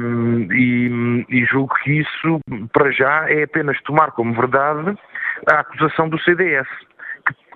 um, 0.00 0.52
e, 0.52 1.26
e 1.28 1.44
julgo 1.44 1.74
que 1.82 2.00
isso, 2.00 2.40
para 2.72 2.90
já, 2.90 3.30
é 3.30 3.44
apenas 3.44 3.80
tomar 3.82 4.10
como 4.12 4.34
verdade 4.34 4.96
a 5.50 5.60
acusação 5.60 6.08
do 6.08 6.18
CDS 6.20 6.66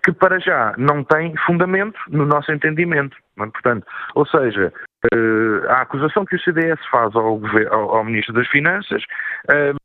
que 0.04 0.12
para 0.12 0.38
já 0.38 0.74
não 0.76 1.04
tem 1.04 1.34
fundamento 1.46 1.98
no 2.08 2.24
nosso 2.24 2.52
entendimento. 2.52 3.16
É? 3.38 3.46
Portanto, 3.46 3.86
ou 4.14 4.26
seja, 4.26 4.72
uh, 5.14 5.68
a 5.68 5.82
acusação 5.82 6.24
que 6.24 6.36
o 6.36 6.40
CDS 6.40 6.80
faz 6.90 7.14
ao, 7.14 7.40
ao, 7.70 7.96
ao 7.96 8.04
Ministro 8.04 8.34
das 8.34 8.48
Finanças 8.48 9.02
uh, 9.50 9.76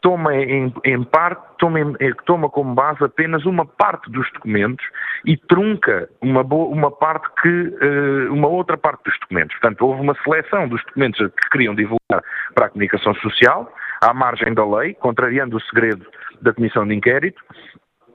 toma 0.00 0.34
em, 0.34 0.72
em 0.84 1.02
parte, 1.04 1.42
toma, 1.58 1.80
em, 1.80 1.94
eh, 2.00 2.12
toma, 2.24 2.48
como 2.48 2.74
base 2.74 3.04
apenas 3.04 3.44
uma 3.44 3.66
parte 3.66 4.10
dos 4.10 4.30
documentos 4.32 4.84
e 5.24 5.36
trunca 5.36 6.08
uma, 6.22 6.42
boa, 6.42 6.68
uma 6.68 6.90
parte 6.90 7.28
que, 7.42 7.48
uh, 7.48 8.32
uma 8.32 8.48
outra 8.48 8.76
parte 8.76 9.02
dos 9.04 9.18
documentos. 9.20 9.58
Portanto, 9.58 9.82
houve 9.82 10.00
uma 10.00 10.14
seleção 10.22 10.68
dos 10.68 10.82
documentos 10.84 11.18
que 11.18 11.50
queriam 11.50 11.74
divulgar 11.74 12.22
para 12.54 12.66
a 12.66 12.68
comunicação 12.70 13.14
social, 13.16 13.72
à 14.00 14.14
margem 14.14 14.54
da 14.54 14.64
lei, 14.64 14.94
contrariando 14.94 15.56
o 15.56 15.60
segredo 15.62 16.06
da 16.40 16.52
Comissão 16.52 16.86
de 16.86 16.94
Inquérito, 16.94 17.42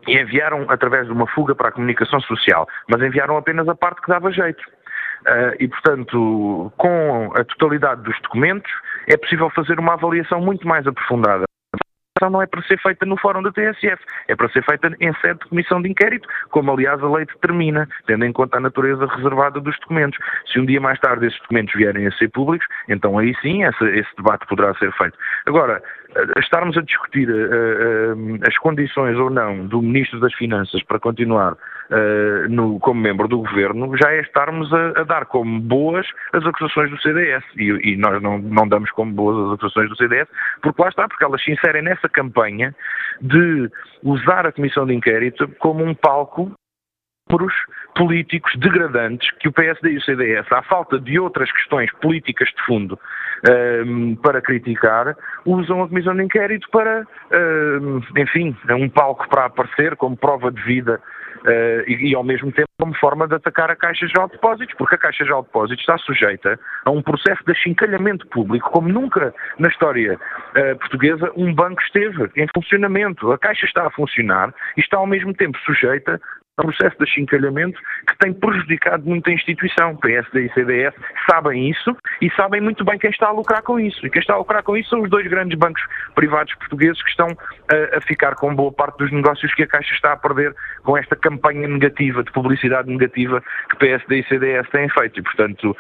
e 0.08 0.18
enviaram 0.20 0.66
através 0.70 1.06
de 1.06 1.12
uma 1.12 1.28
fuga 1.28 1.54
para 1.56 1.70
a 1.70 1.72
comunicação 1.72 2.20
social, 2.22 2.68
mas 2.90 3.02
enviaram 3.02 3.38
apenas 3.38 3.68
a 3.68 3.76
parte 3.76 4.02
que 4.02 4.10
dava 4.10 4.32
jeito. 4.32 4.62
Uh, 5.22 5.54
e, 5.60 5.68
portanto, 5.68 6.74
com 6.78 7.32
a 7.36 7.44
totalidade 7.44 8.02
dos 8.02 8.20
documentos, 8.22 8.72
é 9.08 9.16
possível 9.16 9.52
fazer 9.52 9.80
uma 9.80 9.94
avaliação 9.94 10.42
muito 10.42 10.68
mais 10.68 10.88
aprofundada 10.88 11.46
não 12.30 12.42
é 12.42 12.46
para 12.46 12.62
ser 12.64 12.80
feita 12.80 13.06
no 13.06 13.18
fórum 13.18 13.42
da 13.42 13.52
TSF, 13.52 14.02
é 14.28 14.36
para 14.36 14.50
ser 14.50 14.64
feita 14.64 14.92
em 15.00 15.14
sede 15.16 15.40
de 15.40 15.50
comissão 15.50 15.82
de 15.82 15.90
inquérito, 15.90 16.28
como 16.50 16.72
aliás 16.72 17.02
a 17.02 17.10
lei 17.10 17.26
determina, 17.26 17.88
tendo 18.06 18.26
em 18.26 18.32
conta 18.34 18.58
a 18.58 18.60
natureza 18.60 19.06
reservada 19.06 19.60
dos 19.60 19.78
documentos. 19.80 20.20
Se 20.52 20.60
um 20.60 20.66
dia 20.66 20.80
mais 20.80 21.00
tarde 21.00 21.28
esses 21.28 21.40
documentos 21.42 21.74
vierem 21.74 22.08
a 22.08 22.12
ser 22.12 22.30
públicos, 22.30 22.68
então 22.88 23.18
aí 23.18 23.36
sim 23.42 23.64
esse, 23.64 23.84
esse 23.86 24.16
debate 24.18 24.46
poderá 24.48 24.74
ser 24.76 24.92
feito. 24.94 25.18
Agora, 25.46 25.82
estarmos 26.40 26.78
a 26.78 26.82
discutir 26.82 27.30
uh, 27.30 27.34
uh, 27.34 28.40
as 28.48 28.58
condições 28.58 29.18
ou 29.18 29.30
não 29.30 29.66
do 29.66 29.82
Ministro 29.82 30.20
das 30.20 30.34
Finanças 30.34 30.84
para 30.84 31.00
continuar 31.00 31.56
uh, 31.92 32.50
no, 32.50 32.80
como 32.80 33.00
membro 33.00 33.28
do 33.28 33.40
Governo, 33.40 33.96
já 33.98 34.12
é 34.12 34.22
estarmos 34.22 34.74
a, 34.74 35.02
a, 35.02 35.04
dar 35.04 35.26
como 35.26 35.60
boas 35.60 36.08
as 36.34 36.46
acusações 36.46 36.90
do 36.90 37.02
CDS. 37.02 37.44
E, 37.56 37.92
e, 37.92 37.98
nós 37.98 38.22
não, 38.22 38.40
não 38.40 38.68
damos 38.68 38.90
como 38.92 39.12
boas 39.12 39.48
as 39.48 39.54
acusações 39.54 39.90
do 39.90 39.98
CDS, 39.98 40.28
porque 40.62 40.82
lá 40.82 40.90
está, 40.90 41.08
porque 41.08 41.24
elas 41.24 41.44
se 41.44 41.52
inserem 41.52 41.82
nessa 41.82 42.08
campanha 42.10 42.74
de 43.22 43.70
usar 44.04 44.48
a 44.48 44.52
Comissão 44.52 44.86
de 44.86 44.94
Inquérito 44.94 45.48
como 45.60 45.84
um 45.84 45.94
palco 45.94 46.52
políticos 47.96 48.54
degradantes 48.58 49.30
que 49.40 49.48
o 49.48 49.54
PSD 49.54 49.92
e 49.92 49.98
o 49.98 50.02
CDS, 50.02 50.52
à 50.52 50.62
falta 50.64 51.00
de 51.00 51.20
outras 51.20 51.52
questões 51.52 51.90
políticas 52.02 52.50
de 52.50 52.66
fundo 52.66 53.00
um, 53.86 54.16
para 54.16 54.42
criticar, 54.42 55.16
usam 55.46 55.84
a 55.84 55.88
comissão 55.88 56.16
de 56.16 56.24
inquérito 56.24 56.68
para, 56.72 57.06
um, 57.82 58.02
enfim, 58.18 58.56
é 58.68 58.76
um 58.76 58.90
palco 58.90 59.28
para 59.30 59.46
aparecer 59.46 59.96
como 59.96 60.18
prova 60.18 60.52
de 60.52 60.62
vida 60.62 61.02
Uh, 61.42 61.82
e, 61.88 62.12
e, 62.12 62.16
ao 62.16 62.24
mesmo 62.24 62.52
tempo 62.52 62.70
como 62.80 62.96
forma 62.96 63.28
de 63.28 63.34
atacar 63.36 63.72
a 63.72 63.76
Caixa 63.76 64.08
Geral 64.08 64.28
de 64.28 64.34
Depósitos, 64.34 64.76
porque 64.78 64.96
a 64.96 64.98
Caixa 64.98 65.24
Geral 65.24 65.42
de 65.42 65.48
Depósitos 65.48 65.82
está 65.82 65.98
sujeita 65.98 66.60
a 66.86 66.92
um 66.92 67.02
processo 67.02 67.44
de 67.46 67.52
achincalhamento 67.52 68.28
público, 68.28 68.70
como 68.70 68.88
nunca 68.88 69.34
na 69.58 69.68
história 69.68 70.16
uh, 70.16 70.78
portuguesa 70.78 71.32
um 71.36 71.54
banco 71.54 71.82
esteve 71.82 72.30
em 72.36 72.48
funcionamento. 72.54 73.32
A 73.32 73.40
Caixa 73.40 73.66
está 73.66 73.88
a 73.88 73.92
funcionar 73.92 74.54
e 74.78 74.82
está 74.82 74.98
ao 74.98 75.08
mesmo 75.08 75.34
tempo 75.34 75.58
sujeita 75.60 76.22
um 76.60 76.64
processo 76.64 76.98
de 76.98 77.04
achincalhamento 77.04 77.80
que 78.08 78.18
tem 78.18 78.34
prejudicado 78.34 79.08
muito 79.08 79.30
a 79.30 79.34
instituição. 79.34 79.96
PSD 79.96 80.46
e 80.46 80.54
CDS 80.54 80.94
sabem 81.30 81.70
isso 81.70 81.96
e 82.22 82.30
sabem 82.32 82.62
muito 82.62 82.84
bem 82.84 83.00
quem 83.00 83.10
está 83.10 83.28
a 83.28 83.32
lucrar 83.32 83.62
com 83.62 83.80
isso. 83.80 84.06
E 84.06 84.10
quem 84.10 84.20
está 84.20 84.34
a 84.34 84.38
lucrar 84.38 84.64
com 84.64 84.76
isso 84.76 84.90
são 84.90 85.02
os 85.02 85.10
dois 85.10 85.28
grandes 85.28 85.58
bancos 85.58 85.82
privados 86.16 86.54
portugueses 86.56 87.02
que 87.02 87.10
estão 87.10 87.28
a, 87.28 87.98
a 87.98 88.02
ficar 88.02 88.36
com 88.36 88.54
boa 88.54 88.72
parte 88.72 88.98
dos 88.98 89.12
negócios 89.12 89.54
que 89.54 89.64
a 89.64 89.68
Caixa 89.68 89.94
está 89.94 90.14
a 90.14 90.18
perder 90.18 90.54
com 90.84 90.98
esta 90.98 91.16
campanha 91.16 91.68
negativa, 91.68 92.24
de 92.24 92.32
publicidade 92.32 92.90
negativa 92.90 93.42
que 93.70 93.78
PSD 93.78 94.20
e 94.20 94.28
CDS 94.28 94.70
têm 94.70 94.90
feito. 94.90 95.20
E, 95.20 95.24
portanto, 95.24 95.76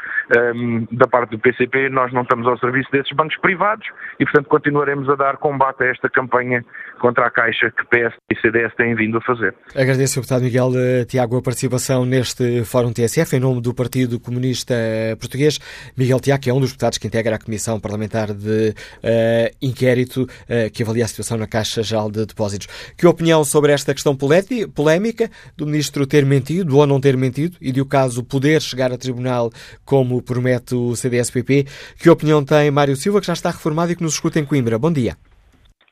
um, 0.56 0.88
da 0.91 1.07
parte 1.07 1.31
do 1.31 1.39
PCP, 1.39 1.89
nós 1.89 2.14
não 2.14 2.22
estamos 2.22 2.48
ao 2.48 2.57
serviço 2.57 2.89
desses 2.91 3.11
bancos 3.11 3.38
privados 3.38 3.88
e, 4.19 4.26
portanto, 4.26 4.48
continuaremos 4.48 5.10
a 5.10 5.15
dar 5.15 5.38
combate 5.38 5.84
a 5.84 5.88
esta 5.88 6.10
campanha 6.10 6.64
contra 6.99 7.26
a 7.26 7.30
Caixa 7.30 7.72
que 7.72 7.85
PSD 7.88 8.18
e 8.31 8.35
CDS 8.39 8.73
têm 8.76 8.95
vindo 8.95 9.18
a 9.18 9.22
fazer. 9.22 9.53
Agradeço, 9.76 10.15
deputado 10.15 10.43
Miguel 10.43 10.60
Tiago, 11.07 11.38
a 11.38 11.41
participação 11.41 12.05
neste 12.05 12.63
Fórum 12.65 12.93
TSF 12.93 13.35
em 13.35 13.39
nome 13.39 13.61
do 13.61 13.73
Partido 13.73 14.19
Comunista 14.19 14.75
Português. 15.19 15.59
Miguel 15.97 16.19
Tiago 16.19 16.49
é 16.49 16.53
um 16.53 16.59
dos 16.59 16.69
deputados 16.69 16.97
que 16.97 17.07
integra 17.07 17.35
a 17.35 17.39
Comissão 17.39 17.79
Parlamentar 17.79 18.33
de 18.33 18.69
uh, 18.69 19.55
Inquérito 19.61 20.23
uh, 20.23 20.71
que 20.71 20.83
avalia 20.83 21.05
a 21.05 21.07
situação 21.07 21.38
na 21.38 21.47
Caixa 21.47 21.81
Geral 21.81 22.11
de 22.11 22.25
Depósitos. 22.25 22.67
Que 22.95 23.07
opinião 23.07 23.43
sobre 23.43 23.71
esta 23.71 23.93
questão 23.93 24.15
polémica 24.15 25.29
do 25.57 25.65
Ministro 25.65 26.05
ter 26.05 26.25
mentido 26.25 26.77
ou 26.77 26.85
não 26.85 27.01
ter 27.01 27.17
mentido 27.17 27.57
e 27.59 27.71
de 27.71 27.81
o 27.81 27.85
caso 27.85 28.23
poder 28.23 28.61
chegar 28.61 28.91
a 28.91 28.97
tribunal 28.97 29.49
como 29.83 30.21
promete 30.21 30.75
o 30.75 30.95
CDSPP? 30.95 31.65
Que 31.97 32.09
opinião 32.09 32.45
tem 32.45 32.69
Mário 32.69 32.95
Silva, 32.95 33.19
que 33.19 33.27
já 33.27 33.33
está 33.33 33.49
reformado 33.49 33.91
e 33.91 33.95
que 33.95 34.03
nos 34.03 34.13
escuta 34.13 34.39
em 34.39 34.45
Coimbra? 34.45 34.77
Bom 34.77 34.91
dia. 34.91 35.17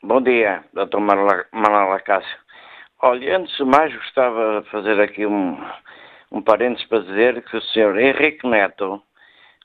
Bom 0.03 0.21
dia, 0.21 0.63
Dr. 0.73 0.99
Manuela 0.99 1.99
Cássio. 1.99 2.48
Olha, 3.01 3.38
antes 3.38 3.55
de 3.55 3.63
mais 3.63 3.95
gostava 3.95 4.61
de 4.61 4.69
fazer 4.69 4.99
aqui 4.99 5.26
um, 5.26 5.57
um 6.34 6.41
parênteses 6.41 6.85
para 6.88 6.99
dizer 6.99 7.41
que 7.43 7.55
o 7.55 7.61
Sr. 7.61 7.97
Henrique 7.97 8.45
Neto, 8.45 9.01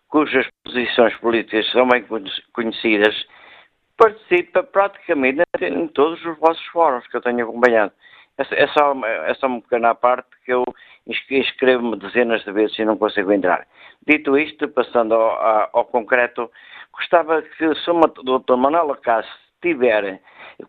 cujas 0.09 0.47
posições 0.63 1.17
políticas 1.17 1.69
são 1.73 1.89
bem 1.89 2.07
conhecidas, 2.53 3.27
participa 3.97 4.63
praticamente 4.63 5.43
em 5.61 5.89
todos 5.89 6.25
os 6.25 6.39
vossos 6.39 6.65
fóruns 6.67 7.05
que 7.09 7.17
eu 7.17 7.21
tenho 7.23 7.43
acompanhado. 7.43 7.93
É, 8.39 8.67
só, 8.69 8.95
é 9.05 9.35
só 9.35 9.49
pequena 9.61 9.97
parte 9.97 10.29
que 10.45 10.53
eu 10.53 10.65
inscrevo-me 11.29 11.97
dezenas 11.97 12.45
de 12.45 12.53
vezes 12.53 12.79
e 12.79 12.85
não 12.85 12.97
consigo 12.97 13.33
entrar. 13.33 13.67
Dito 14.07 14.39
isto, 14.39 14.69
passando 14.69 15.13
ao, 15.13 15.71
ao 15.73 15.85
concreto, 15.87 16.49
gostava 16.93 17.43
que 17.43 17.67
o 17.67 18.39
Dr. 18.39 18.57
Manuel 18.57 18.93
Acácio 18.93 19.44
tiver 19.65 20.21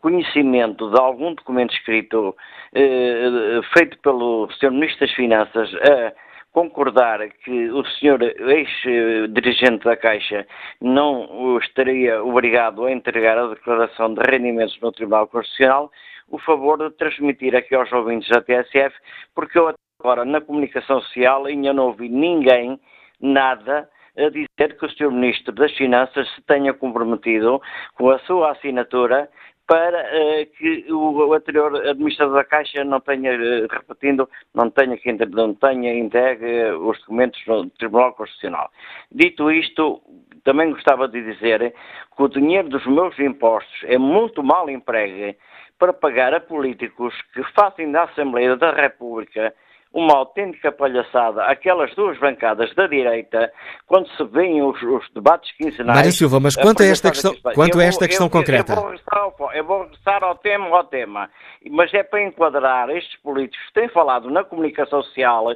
conhecimento 0.02 0.90
de 0.90 1.00
algum 1.00 1.36
documento 1.36 1.74
escrito 1.74 2.36
eh, 2.74 3.62
feito 3.74 4.00
pelo 4.00 4.50
Sr. 4.54 4.72
Ministro 4.72 5.06
das 5.06 5.16
Finanças 5.16 5.70
a 5.76 6.14
concordar 6.52 7.20
que 7.44 7.70
o 7.70 7.86
senhor 7.86 8.22
ex-dirigente 8.24 9.84
da 9.84 9.98
Caixa 9.98 10.48
não 10.82 11.60
estaria 11.60 12.24
obrigado 12.24 12.86
a 12.86 12.92
entregar 12.92 13.38
a 13.38 13.50
declaração 13.50 14.14
de 14.14 14.22
rendimentos 14.22 14.80
no 14.80 14.92
Tribunal 14.94 15.28
Constitucional, 15.28 15.92
o 16.30 16.40
favor 16.40 16.78
de 16.78 16.96
transmitir 16.96 17.54
aqui 17.56 17.76
aos 17.76 17.92
ouvintes 17.92 18.30
da 18.30 18.42
TSF, 18.42 18.96
porque 19.36 19.60
eu 19.60 19.76
agora 20.00 20.24
na 20.24 20.40
comunicação 20.40 21.02
social 21.02 21.46
ainda 21.46 21.74
não 21.74 21.88
ouvi 21.88 22.08
ninguém, 22.08 22.80
nada, 23.20 23.90
a 24.18 24.30
dizer 24.30 24.78
que 24.78 24.86
o 24.86 24.90
Sr. 24.90 25.12
Ministro 25.12 25.54
das 25.54 25.72
Finanças 25.74 26.28
se 26.36 26.42
tenha 26.44 26.74
comprometido 26.74 27.62
com 27.96 28.10
a 28.10 28.20
sua 28.20 28.52
assinatura 28.52 29.30
para 29.68 30.00
uh, 30.00 30.46
que 30.58 30.86
o, 30.92 31.34
anterior 31.34 31.76
administrador 31.88 32.36
da 32.36 32.44
Caixa 32.44 32.84
não 32.84 33.00
tenha, 33.00 33.32
uh, 33.34 33.68
repetindo, 33.70 34.30
não 34.54 34.70
tenha, 34.70 34.98
não 35.32 35.54
tenha 35.56 35.98
entregue 35.98 36.72
os 36.72 37.00
documentos 37.00 37.42
no 37.48 37.70
Tribunal 37.72 38.14
Constitucional. 38.14 38.70
Dito 39.12 39.52
isto, 39.52 40.02
também 40.44 40.72
gostava 40.72 41.08
de 41.08 41.22
dizer 41.22 41.74
que 42.16 42.24
o 42.24 42.28
dinheiro 42.28 42.70
dos 42.70 42.86
meus 42.86 43.18
impostos 43.20 43.84
é 43.86 43.98
muito 43.98 44.44
mal 44.44 44.70
empregue 44.70 45.36
para 45.80 45.92
pagar 45.92 46.34
a 46.34 46.40
políticos 46.40 47.14
que 47.34 47.44
fazem 47.54 47.92
da 47.92 48.04
Assembleia 48.04 48.56
da 48.56 48.72
República 48.72 49.54
uma 49.96 50.14
autêntica 50.18 50.74
palhaçada 50.74 51.44
aquelas 51.44 51.96
duas 51.96 52.20
bancadas 52.20 52.76
da 52.76 52.86
direita 52.86 53.50
quando 53.88 54.10
se 54.10 54.24
veem 54.26 54.62
os, 54.62 54.80
os 54.84 55.10
debates 55.14 55.50
quinzenais. 55.56 55.96
Mário 55.96 56.12
Silva, 56.12 56.40
mas 56.42 56.56
quanto 56.56 56.84
a 56.84 56.86
esta 56.86 57.10
questão, 57.10 57.34
quanto 57.56 57.80
a 57.80 57.84
esta 57.84 58.06
questão 58.06 58.28
eu, 58.28 58.30
concreta? 58.30 58.74
Eu 58.74 58.82
vou, 58.82 58.94
ao, 59.12 59.54
eu 59.54 59.64
vou 59.64 59.84
regressar 59.84 60.22
ao 60.22 60.36
tema, 60.36 60.68
ao 60.68 60.84
tema, 60.84 61.30
mas 61.72 61.94
é 61.94 62.04
para 62.04 62.24
enquadrar 62.24 62.90
estes 62.90 63.18
políticos 63.22 63.66
que 63.68 63.74
têm 63.74 63.90
falado 63.90 64.30
na 64.30 64.44
comunicação 64.44 65.02
social 65.02 65.48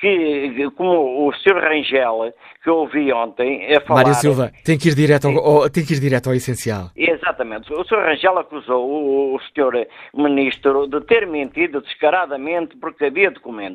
que, 0.00 0.70
como 0.76 1.26
o 1.26 1.32
Sr. 1.32 1.60
Rangel, 1.60 2.32
que 2.62 2.68
eu 2.68 2.76
ouvi 2.76 3.12
ontem, 3.12 3.74
a 3.74 3.80
falar... 3.80 4.02
Mário 4.02 4.14
Silva, 4.14 4.52
tem 4.64 4.78
que 4.78 4.88
ir 4.88 4.94
direto 4.94 5.28
ao, 5.28 5.38
ao, 5.38 5.70
tem 5.70 5.84
que 5.84 5.94
ir 5.94 6.00
direto 6.00 6.28
ao 6.28 6.34
essencial. 6.34 6.90
Exatamente. 6.96 7.72
O 7.72 7.84
Sr. 7.84 8.04
Rangel 8.04 8.38
acusou 8.38 8.86
o, 8.86 9.34
o 9.34 9.40
Sr. 9.40 9.86
Ministro 10.14 10.86
de 10.88 11.00
ter 11.02 11.26
mentido 11.26 11.80
descaradamente 11.80 12.76
porque 12.76 13.06
havia 13.06 13.30
documentos. 13.30 13.73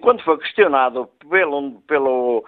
Quando 0.00 0.22
foi 0.22 0.38
questionado 0.38 1.08
pelo, 1.28 1.80
pelo, 1.82 2.44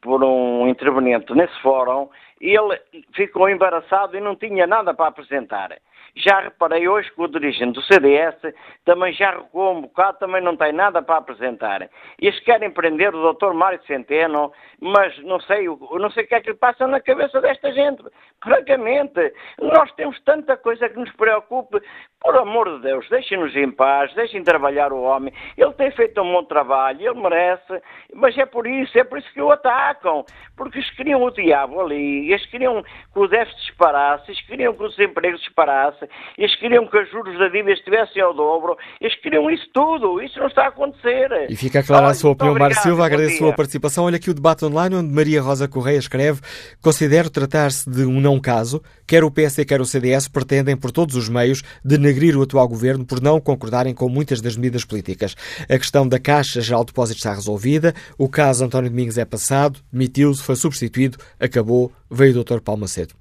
por 0.00 0.22
um 0.22 0.68
interveniente 0.68 1.32
nesse 1.34 1.58
fórum, 1.60 2.08
ele 2.40 2.80
ficou 3.14 3.48
embaraçado 3.48 4.16
e 4.16 4.20
não 4.20 4.36
tinha 4.36 4.66
nada 4.66 4.94
para 4.94 5.08
apresentar. 5.08 5.76
Já 6.16 6.40
reparei 6.40 6.88
hoje 6.88 7.10
que 7.12 7.20
o 7.20 7.28
dirigente 7.28 7.72
do 7.72 7.82
CDS 7.82 8.36
também 8.84 9.12
já 9.12 9.30
recuou 9.30 9.76
um 9.76 9.82
bocado, 9.82 10.18
também 10.18 10.42
não 10.42 10.56
tem 10.56 10.72
nada 10.72 11.02
para 11.02 11.16
apresentar. 11.18 11.88
Eles 12.18 12.38
querem 12.40 12.70
prender 12.70 13.14
o 13.14 13.32
Dr. 13.32 13.52
Mário 13.52 13.82
Centeno, 13.84 14.52
mas 14.80 15.16
não 15.22 15.40
sei, 15.40 15.66
não 15.66 16.10
sei 16.10 16.24
o 16.24 16.28
que 16.28 16.34
é 16.34 16.40
que 16.40 16.50
lhe 16.50 16.56
passa 16.56 16.86
na 16.86 17.00
cabeça 17.00 17.40
desta 17.40 17.72
gente. 17.72 18.02
Francamente, 18.42 19.32
nós 19.60 19.92
temos 19.92 20.20
tanta 20.22 20.56
coisa 20.56 20.88
que 20.88 20.98
nos 20.98 21.12
preocupe. 21.12 21.80
Por 22.20 22.36
amor 22.36 22.68
de 22.76 22.82
Deus, 22.82 23.08
deixem-nos 23.08 23.56
em 23.56 23.70
paz, 23.70 24.12
deixem 24.14 24.44
trabalhar 24.44 24.92
o 24.92 25.02
homem. 25.02 25.32
Ele 25.56 25.72
tem 25.72 25.90
feito 25.90 26.20
um 26.20 26.32
bom 26.32 26.44
trabalho, 26.44 27.00
ele 27.00 27.18
merece, 27.18 27.82
mas 28.14 28.36
é 28.36 28.44
por 28.44 28.66
isso, 28.66 28.98
é 28.98 29.04
por 29.04 29.18
isso 29.18 29.32
que 29.32 29.40
o 29.40 29.50
atacam. 29.50 30.24
Porque 30.54 30.78
eles 30.78 30.90
queriam 30.90 31.22
o 31.22 31.30
diabo 31.30 31.80
ali, 31.80 32.30
eles 32.30 32.44
queriam 32.46 32.82
que 32.82 33.18
o 33.18 33.26
déficit 33.26 33.58
disparasse, 33.66 34.30
eles 34.30 34.46
queriam 34.46 34.74
que 34.74 34.82
o 34.82 34.88
desemprego 34.88 35.38
disparasse, 35.38 35.99
eles 36.36 36.54
queriam 36.56 36.86
que 36.86 36.98
os 36.98 37.10
juros 37.10 37.38
da 37.38 37.48
dívida 37.48 37.72
estivessem 37.72 38.22
ao 38.22 38.34
dobro, 38.34 38.76
eles 39.00 39.14
queriam 39.20 39.50
isso 39.50 39.68
tudo, 39.72 40.22
isso 40.22 40.38
não 40.38 40.46
está 40.46 40.64
a 40.64 40.68
acontecer. 40.68 41.46
E 41.48 41.56
fica 41.56 41.82
clara 41.82 42.08
a 42.08 42.14
sua 42.14 42.32
opinião, 42.32 42.54
Mário 42.56 42.76
Silva, 42.76 43.06
agradeço 43.06 43.36
a 43.36 43.38
sua 43.38 43.52
participação. 43.54 44.04
Olha 44.04 44.16
aqui 44.16 44.30
o 44.30 44.34
debate 44.34 44.64
online 44.64 44.96
onde 44.96 45.12
Maria 45.12 45.40
Rosa 45.40 45.68
Correia 45.68 45.98
escreve: 45.98 46.40
Considero 46.82 47.30
tratar-se 47.30 47.88
de 47.88 48.04
um 48.04 48.20
não 48.20 48.40
caso, 48.40 48.82
quer 49.06 49.24
o 49.24 49.30
PS 49.30 49.60
quer 49.66 49.80
o 49.80 49.84
CDS 49.84 50.28
pretendem 50.28 50.76
por 50.76 50.90
todos 50.90 51.16
os 51.16 51.28
meios 51.28 51.62
denegrir 51.84 52.36
o 52.36 52.42
atual 52.42 52.66
governo 52.68 53.04
por 53.04 53.20
não 53.20 53.40
concordarem 53.40 53.94
com 53.94 54.08
muitas 54.08 54.40
das 54.40 54.56
medidas 54.56 54.84
políticas. 54.84 55.34
A 55.68 55.78
questão 55.78 56.06
da 56.06 56.18
Caixa 56.18 56.60
Geral 56.60 56.84
de 56.84 56.88
Depósitos 56.88 57.20
está 57.20 57.34
resolvida, 57.34 57.94
o 58.18 58.28
caso 58.28 58.64
António 58.64 58.90
Domingos 58.90 59.18
é 59.18 59.24
passado, 59.24 59.80
demitiu-se, 59.92 60.42
foi 60.42 60.56
substituído, 60.56 61.18
acabou, 61.38 61.92
veio 62.10 62.40
o 62.40 62.44
Dr. 62.44 62.60
Paulo 62.60 62.80
Macedo. 62.80 63.14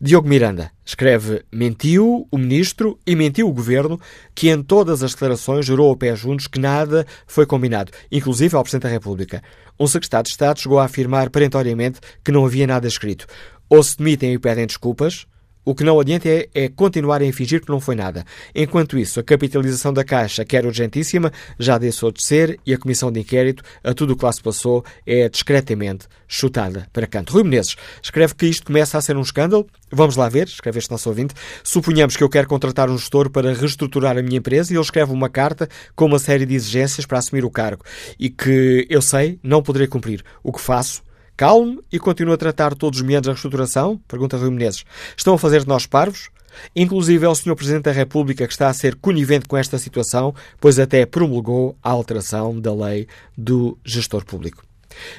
Diogo 0.00 0.28
Miranda 0.28 0.70
escreve: 0.84 1.44
mentiu 1.52 2.26
o 2.30 2.38
ministro 2.38 2.98
e 3.06 3.16
mentiu 3.16 3.48
o 3.48 3.52
governo, 3.52 4.00
que 4.34 4.48
em 4.48 4.62
todas 4.62 5.02
as 5.02 5.12
declarações 5.12 5.66
jurou 5.66 5.88
ao 5.88 5.96
pé 5.96 6.14
juntos 6.14 6.46
que 6.46 6.60
nada 6.60 7.06
foi 7.26 7.44
combinado, 7.44 7.92
inclusive 8.10 8.54
ao 8.54 8.62
Presidente 8.62 8.84
da 8.84 8.88
República. 8.88 9.42
Um 9.78 9.86
secretário 9.86 10.24
de 10.24 10.30
Estado 10.30 10.60
chegou 10.60 10.78
a 10.78 10.84
afirmar 10.84 11.30
perentoriamente 11.30 12.00
que 12.24 12.32
não 12.32 12.44
havia 12.44 12.66
nada 12.66 12.86
escrito. 12.86 13.26
Ou 13.68 13.82
se 13.82 13.98
demitem 13.98 14.32
e 14.32 14.38
pedem 14.38 14.66
desculpas, 14.66 15.26
o 15.68 15.74
que 15.74 15.84
não 15.84 16.00
adianta 16.00 16.26
é, 16.26 16.48
é 16.54 16.68
continuarem 16.70 17.28
a 17.28 17.32
fingir 17.32 17.60
que 17.60 17.68
não 17.68 17.78
foi 17.78 17.94
nada. 17.94 18.24
Enquanto 18.54 18.98
isso, 18.98 19.20
a 19.20 19.22
capitalização 19.22 19.92
da 19.92 20.02
Caixa, 20.02 20.42
que 20.42 20.56
era 20.56 20.66
urgentíssima, 20.66 21.30
já 21.58 21.76
deixou 21.76 22.10
de 22.10 22.22
ser 22.22 22.58
e 22.64 22.72
a 22.72 22.78
Comissão 22.78 23.12
de 23.12 23.20
Inquérito, 23.20 23.62
a 23.84 23.92
tudo 23.92 24.14
o 24.14 24.16
que 24.16 24.24
lá 24.24 24.32
se 24.32 24.42
passou, 24.42 24.82
é 25.06 25.28
discretamente 25.28 26.06
chutada 26.26 26.88
para 26.90 27.06
canto. 27.06 27.34
Rui 27.34 27.44
Menezes 27.44 27.76
escreve 28.02 28.34
que 28.34 28.46
isto 28.46 28.64
começa 28.64 28.96
a 28.96 29.02
ser 29.02 29.18
um 29.18 29.20
escândalo. 29.20 29.66
Vamos 29.92 30.16
lá 30.16 30.26
ver, 30.30 30.46
escreve 30.46 30.78
este 30.78 30.90
nosso 30.90 31.06
ouvinte. 31.10 31.34
Suponhamos 31.62 32.16
que 32.16 32.24
eu 32.24 32.30
quero 32.30 32.48
contratar 32.48 32.88
um 32.88 32.96
gestor 32.96 33.28
para 33.28 33.52
reestruturar 33.52 34.16
a 34.16 34.22
minha 34.22 34.38
empresa 34.38 34.72
e 34.72 34.76
ele 34.76 34.82
escreve 34.82 35.12
uma 35.12 35.28
carta 35.28 35.68
com 35.94 36.06
uma 36.06 36.18
série 36.18 36.46
de 36.46 36.54
exigências 36.54 37.04
para 37.04 37.18
assumir 37.18 37.44
o 37.44 37.50
cargo 37.50 37.84
e 38.18 38.30
que 38.30 38.86
eu 38.88 39.02
sei 39.02 39.38
não 39.42 39.62
poderei 39.62 39.86
cumprir. 39.86 40.24
O 40.42 40.50
que 40.50 40.62
faço 40.62 41.06
calmo 41.38 41.84
e 41.90 42.00
continua 42.00 42.34
a 42.34 42.36
tratar 42.36 42.74
todos 42.74 42.98
os 42.98 43.06
meandros 43.06 43.26
da 43.26 43.32
reestruturação? 43.32 43.98
Pergunta 44.08 44.36
Rui 44.36 44.50
Menezes. 44.50 44.84
Estão 45.16 45.34
a 45.34 45.38
fazer 45.38 45.60
de 45.60 45.68
nós 45.68 45.86
parvos? 45.86 46.30
Inclusive 46.74 47.24
é 47.24 47.28
o 47.28 47.34
Sr. 47.34 47.54
Presidente 47.54 47.84
da 47.84 47.92
República 47.92 48.44
que 48.44 48.52
está 48.52 48.68
a 48.68 48.74
ser 48.74 48.96
conivente 48.96 49.46
com 49.46 49.56
esta 49.56 49.78
situação, 49.78 50.34
pois 50.60 50.80
até 50.80 51.06
promulgou 51.06 51.76
a 51.80 51.90
alteração 51.90 52.58
da 52.60 52.74
lei 52.74 53.06
do 53.36 53.78
gestor 53.84 54.24
público. 54.24 54.64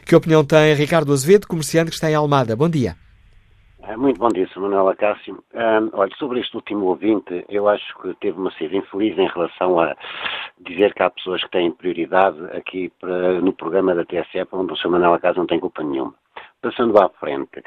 Que 0.05 0.13
opinião 0.13 0.43
tem 0.43 0.75
Ricardo 0.75 1.13
Azevedo, 1.13 1.47
comerciante 1.47 1.89
que 1.89 1.95
está 1.95 2.11
em 2.11 2.15
Almada? 2.15 2.53
Bom 2.53 2.67
dia. 2.67 2.97
É, 3.89 3.97
muito 3.97 4.19
bom 4.19 4.27
dia, 4.27 4.47
Sr. 4.49 4.59
Manuel 4.59 4.89
Acácio. 4.89 5.43
Um, 5.51 5.89
olha, 5.93 6.15
sobre 6.17 6.39
este 6.39 6.55
último 6.55 6.85
ouvinte, 6.85 7.43
eu 7.49 7.67
acho 7.67 7.97
que 7.97 8.13
teve 8.21 8.37
uma 8.37 8.51
ser 8.51 8.71
infeliz 8.71 9.17
em 9.17 9.27
relação 9.27 9.79
a 9.79 9.97
dizer 10.59 10.93
que 10.93 11.01
há 11.01 11.09
pessoas 11.09 11.43
que 11.43 11.49
têm 11.49 11.71
prioridade 11.71 12.37
aqui 12.55 12.89
para, 12.99 13.41
no 13.41 13.51
programa 13.51 13.95
da 13.95 14.05
TSE, 14.05 14.47
onde 14.51 14.73
o 14.73 14.75
Sr. 14.75 14.89
Manuel 14.89 15.15
Acácio 15.15 15.39
não 15.39 15.47
tem 15.47 15.59
culpa 15.59 15.81
nenhuma. 15.81 16.13
Passando 16.61 17.01
à 17.01 17.09
frente, 17.09 17.63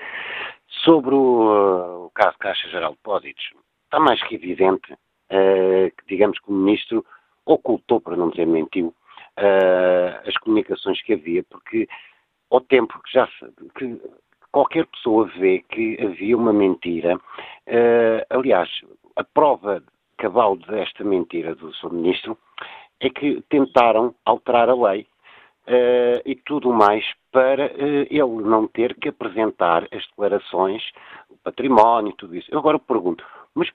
sobre 0.85 1.12
o, 1.12 1.49
uh, 1.51 2.07
o 2.07 2.11
caso 2.11 2.39
Caixa 2.39 2.69
Geral 2.69 2.93
de 2.93 2.99
Depósitos, 2.99 3.44
está 3.86 3.99
mais 3.99 4.23
que 4.23 4.36
evidente 4.36 4.93
uh, 4.93 5.90
que, 5.90 6.07
digamos 6.07 6.39
que 6.39 6.53
o 6.53 6.55
Ministro 6.55 7.05
ocultou, 7.44 8.01
para 8.01 8.16
não 8.16 8.31
dizer 8.31 8.47
mentiu, 8.47 8.94
uh, 9.40 10.28
as 10.28 10.36
comunicações 10.36 11.03
que 11.03 11.15
havia, 11.15 11.43
porque 11.43 11.89
ao 12.49 12.61
tempo 12.61 12.97
que 13.03 13.12
já 13.12 13.27
se, 13.27 13.44
que 13.74 14.01
qualquer 14.53 14.87
pessoa 14.87 15.27
vê 15.39 15.65
que 15.70 15.99
havia 16.01 16.37
uma 16.37 16.53
mentira. 16.53 17.16
Uh, 17.16 18.23
aliás, 18.29 18.69
a 19.16 19.24
prova 19.24 19.83
cabal 20.19 20.57
desta 20.57 21.03
mentira 21.03 21.55
do 21.55 21.74
Sr. 21.74 21.93
Ministro 21.93 22.39
é 23.01 23.11
que 23.11 23.43
tentaram 23.49 24.15
alterar 24.24 24.69
a 24.69 24.74
lei 24.74 25.07
uh, 25.66 26.23
e 26.24 26.37
tudo 26.45 26.73
mais 26.73 27.05
para 27.33 27.66
uh, 27.66 28.07
ele 28.11 28.49
não 28.49 28.69
ter 28.69 28.95
que 28.95 29.09
apresentar 29.09 29.89
as 29.91 30.07
declarações, 30.09 30.83
o 31.31 31.37
património 31.39 32.12
e 32.12 32.16
tudo 32.16 32.37
isso. 32.37 32.49
Eu 32.53 32.59
agora 32.59 32.79
pergunto, 32.79 33.24
mas 33.55 33.69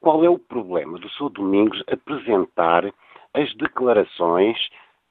qual 0.00 0.24
é 0.24 0.28
o 0.28 0.38
problema 0.38 0.98
do 0.98 1.08
Sr. 1.10 1.30
Domingos 1.30 1.82
apresentar 1.90 2.92
as 3.32 3.54
declarações 3.54 4.58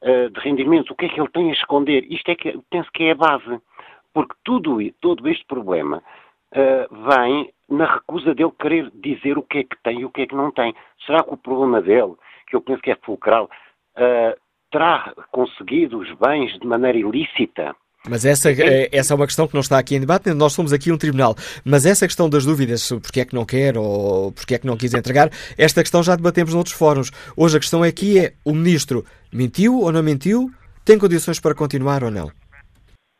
de 0.04 0.40
rendimento? 0.41 0.91
O 0.91 0.95
que 0.95 1.06
é 1.06 1.10
que 1.10 1.20
ele 1.20 1.30
tem 1.30 1.50
a 1.50 1.54
esconder? 1.54 2.04
Isto 2.12 2.30
é 2.30 2.36
que 2.36 2.60
penso 2.70 2.91
que 2.94 3.06
é 3.06 3.12
a 3.12 3.16
base. 3.16 3.60
Porque 4.14 4.35
tudo, 4.44 4.77
todo 5.02 5.27
este 5.27 5.45
problema 5.45 6.02
uh, 6.53 7.10
vem 7.10 7.52
na 7.69 7.95
recusa 7.95 8.35
dele 8.35 8.52
querer 8.60 8.91
dizer 8.94 9.38
o 9.38 9.44
que 9.44 9.60
é 9.60 9.64
que 9.64 9.76
tem 9.84 10.02
e 10.02 10.06
o 10.06 10.11
que 10.11 10.22
é 10.22 10.27
que 10.27 10.35
não 10.35 10.52
tem. 10.52 10.73
Será 11.06 11.23
que 11.23 11.34
o 11.34 11.38
problema 11.38 11.81
dele, 11.81 12.14
que 12.48 12.56
eu 12.56 12.61
penso 12.61 12.81
que 12.81 12.91
é 12.91 12.95
fulcral, 13.03 13.49
uh, 13.98 14.40
terá 14.72 15.14
conseguido 15.31 15.99
os 15.99 16.11
bens 16.14 16.57
de 16.60 16.68
maneira 16.68 16.98
ilícita? 16.98 17.76
Mas 18.10 18.26
essa, 18.26 18.52
é, 18.52 18.90
essa 18.91 19.14
é 19.14 19.15
uma 19.15 19.26
questão 19.26 19.48
que 19.48 19.53
não 19.53 19.61
está 19.61 19.77
aqui 19.77 19.95
em 19.95 19.99
debate, 20.02 20.34
nós 20.34 20.52
somos 20.52 20.73
aqui 20.73 20.91
um 20.91 20.98
tribunal. 20.98 21.35
Mas 21.64 21.85
essa 21.85 22.06
questão 22.06 22.30
das 22.30 22.44
dúvidas 22.45 22.81
sobre 22.81 23.03
porque 23.03 23.22
é 23.22 23.26
que 23.26 23.34
não 23.34 23.45
quer 23.45 23.77
ou 23.77 24.34
porque 24.34 24.56
é 24.56 24.60
que 24.60 24.68
não 24.68 24.76
quis 24.76 24.94
entregar, 24.94 25.30
esta 25.57 25.81
questão 25.81 26.03
já 26.03 26.15
debatemos 26.15 26.53
noutros 26.53 26.76
fóruns. 26.76 27.11
Hoje 27.38 27.56
a 27.56 27.60
questão 27.61 27.81
aqui 27.81 28.19
é: 28.19 28.34
o 28.44 28.53
ministro 28.53 29.06
mentiu 29.31 29.80
ou 29.80 29.91
não 29.91 30.03
mentiu? 30.03 30.52
Tem 30.84 30.99
condições 30.99 31.40
para 31.40 31.56
continuar 31.56 32.03
ou 32.03 32.11
não? 32.11 32.30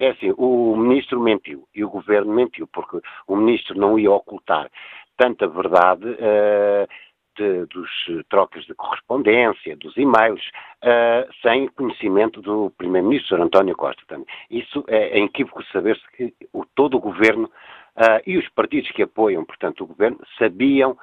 É 0.04 0.10
assim, 0.10 0.34
o 0.38 0.76
ministro 0.76 1.18
mentiu 1.18 1.66
e 1.74 1.82
o 1.82 1.90
governo 1.90 2.34
mentiu, 2.34 2.68
porque 2.68 3.00
o 3.26 3.38
ministro 3.38 3.80
não 3.80 3.98
ia 3.98 4.12
ocultar 4.12 4.70
tanta 5.16 5.48
verdade. 5.48 6.06
Uh, 6.06 6.88
de, 7.36 7.66
dos 7.66 7.90
trocas 8.30 8.64
de 8.66 8.76
correspondência, 8.76 9.76
dos 9.78 9.98
e-mails, 9.98 10.44
uh, 10.84 11.34
sem 11.42 11.68
conhecimento 11.70 12.44
do 12.44 12.72
Primeiro-Ministro 12.78 13.42
António 13.42 13.76
Costa. 13.76 14.04
Também. 14.08 14.28
Isso 14.52 14.84
é, 14.88 15.18
é 15.18 15.18
inequívoco 15.18 15.64
saber-se 15.72 16.04
que 16.12 16.32
o, 16.54 16.64
todo 16.76 16.98
o 16.98 17.00
Governo 17.00 17.46
uh, 17.46 18.22
e 18.28 18.38
os 18.38 18.48
partidos 18.50 18.92
que 18.92 19.02
apoiam, 19.02 19.44
portanto, 19.46 19.84
o 19.84 19.88
Governo, 19.88 20.20
sabiam 20.38 20.96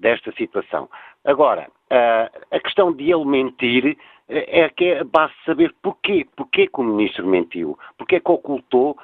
desta 0.00 0.32
situação. 0.32 0.90
Agora, 1.24 1.70
a 2.50 2.58
questão 2.58 2.92
de 2.92 3.12
ele 3.12 3.24
mentir 3.24 3.96
é 4.30 4.68
que 4.70 4.84
é 4.84 5.04
base 5.04 5.32
saber 5.44 5.74
porquê. 5.82 6.26
Porquê 6.36 6.66
que 6.66 6.80
o 6.80 6.84
Ministro 6.84 7.26
mentiu? 7.26 7.78
Porquê 7.98 8.20
que 8.20 8.30
ocultou 8.30 8.96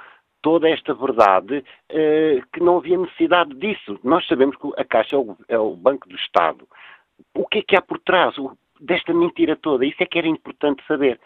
toda 0.43 0.69
esta 0.69 0.95
verdade 0.95 1.65
eh, 1.89 2.41
que 2.53 2.61
não 2.61 2.79
havia 2.79 2.97
necessidade 2.97 3.53
disso. 3.55 3.99
Nós 4.05 4.27
sabemos 4.29 4.57
que 4.57 4.69
a 4.77 4.85
Caixa 4.85 5.17
é 5.17 5.19
o, 5.19 5.37
é 5.49 5.59
o 5.59 5.75
Banco 5.75 6.09
do 6.09 6.15
Estado. 6.15 6.69
O 7.35 7.47
que 7.47 7.59
é 7.59 7.63
que 7.63 7.77
há 7.77 7.83
por 7.83 7.99
trás 7.99 8.37
desta 8.81 9.13
mentira 9.13 9.57
toda? 9.57 9.85
Isso 9.85 10.03
é 10.03 10.07
que 10.07 10.19
era 10.19 10.29
importante 10.29 10.83
saber. 10.87 11.19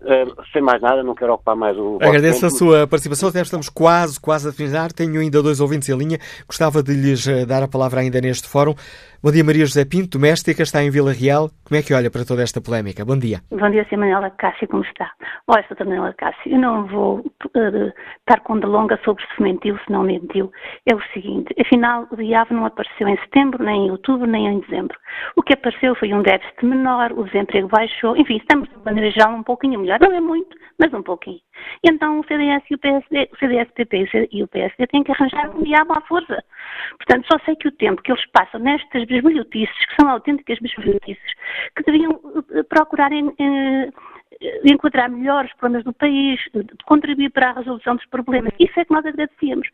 Uh, 0.00 0.34
sem 0.50 0.62
mais 0.62 0.80
nada, 0.80 1.02
não 1.02 1.14
quero 1.14 1.34
ocupar 1.34 1.54
mais 1.54 1.76
o. 1.76 1.98
Agradeço 2.00 2.46
a 2.46 2.50
sua 2.50 2.86
participação. 2.86 3.28
Até 3.28 3.42
estamos 3.42 3.68
quase, 3.68 4.18
quase 4.18 4.48
a 4.48 4.52
finalizar. 4.52 4.92
Tenho 4.92 5.20
ainda 5.20 5.42
dois 5.42 5.60
ouvintes 5.60 5.90
em 5.90 5.96
linha. 5.96 6.18
Gostava 6.46 6.82
de 6.82 6.94
lhes 6.94 7.28
eh, 7.28 7.44
dar 7.44 7.62
a 7.62 7.68
palavra 7.68 8.00
ainda 8.00 8.18
neste 8.18 8.48
fórum. 8.48 8.74
Bom 9.22 9.30
dia, 9.30 9.44
Maria 9.44 9.66
José 9.66 9.84
Pinto, 9.84 10.16
doméstica, 10.16 10.62
está 10.62 10.82
em 10.82 10.88
Vila 10.88 11.12
Real. 11.12 11.50
Como 11.62 11.78
é 11.78 11.82
que 11.82 11.92
olha 11.92 12.10
para 12.10 12.24
toda 12.24 12.42
esta 12.42 12.58
polémica? 12.58 13.04
Bom 13.04 13.18
dia. 13.18 13.40
Bom 13.50 13.68
dia, 13.68 13.82
Sra. 13.82 13.98
Manuela 13.98 14.30
Cássio, 14.30 14.66
como 14.66 14.82
está? 14.82 15.12
Olha, 15.46 15.62
Sra. 15.68 15.84
Manuela 15.84 16.14
Cássio, 16.14 16.50
eu 16.50 16.58
não 16.58 16.86
vou 16.86 17.18
uh, 17.18 17.92
estar 18.20 18.40
com 18.42 18.58
delonga 18.58 18.98
sobre 19.04 19.22
se 19.36 19.42
mentiu, 19.42 19.78
se 19.84 19.92
não 19.92 20.04
mentiu. 20.04 20.50
É 20.86 20.94
o 20.94 21.02
seguinte, 21.12 21.54
afinal, 21.60 22.06
o 22.10 22.16
diabo 22.16 22.54
não 22.54 22.64
apareceu 22.64 23.06
em 23.06 23.18
setembro, 23.18 23.62
nem 23.62 23.88
em 23.88 23.90
outubro, 23.90 24.26
nem 24.26 24.46
em 24.46 24.60
dezembro. 24.60 24.96
O 25.36 25.42
que 25.42 25.52
apareceu 25.52 25.94
foi 25.96 26.14
um 26.14 26.22
déficit 26.22 26.64
menor, 26.64 26.89
o 27.16 27.24
desemprego 27.24 27.68
baixou, 27.68 28.16
enfim, 28.16 28.36
estamos, 28.36 28.68
de 28.68 28.84
maneira 28.84 29.10
geral, 29.10 29.34
um 29.34 29.42
pouquinho 29.42 29.80
melhor. 29.80 29.98
Não 30.00 30.12
é 30.12 30.20
muito, 30.20 30.56
mas 30.78 30.92
um 30.92 31.02
pouquinho. 31.02 31.40
Então 31.84 32.20
o 32.20 32.24
CDS 32.24 32.62
e 32.70 32.74
o 32.74 32.78
PSD, 32.78 33.28
o 33.32 33.36
CDS-PP 33.36 34.28
e 34.32 34.42
o 34.42 34.48
PSD 34.48 34.86
têm 34.86 35.02
que 35.02 35.12
arranjar 35.12 35.50
um 35.50 35.62
diabo 35.62 35.92
à 35.92 36.00
força. 36.02 36.42
Portanto, 36.96 37.26
só 37.30 37.38
sei 37.44 37.56
que 37.56 37.68
o 37.68 37.72
tempo 37.72 38.02
que 38.02 38.12
eles 38.12 38.24
passam 38.32 38.60
nestas 38.60 39.04
bisbilhotices, 39.04 39.86
que 39.86 39.94
são 40.00 40.10
autênticas 40.10 40.58
bisbilhotices, 40.58 41.32
que 41.76 41.82
deviam 41.84 42.18
eh, 42.52 42.62
procurar 44.40 44.60
em, 44.64 44.68
em, 44.68 44.72
enquadrar 44.72 45.10
melhor 45.10 45.44
os 45.44 45.52
problemas 45.52 45.84
do 45.84 45.92
país, 45.92 46.40
contribuir 46.84 47.30
para 47.30 47.50
a 47.50 47.52
resolução 47.54 47.96
dos 47.96 48.06
problemas. 48.06 48.52
Isso 48.58 48.78
é 48.78 48.84
que 48.84 48.92
nós 48.92 49.04
agradecíamos. 49.04 49.68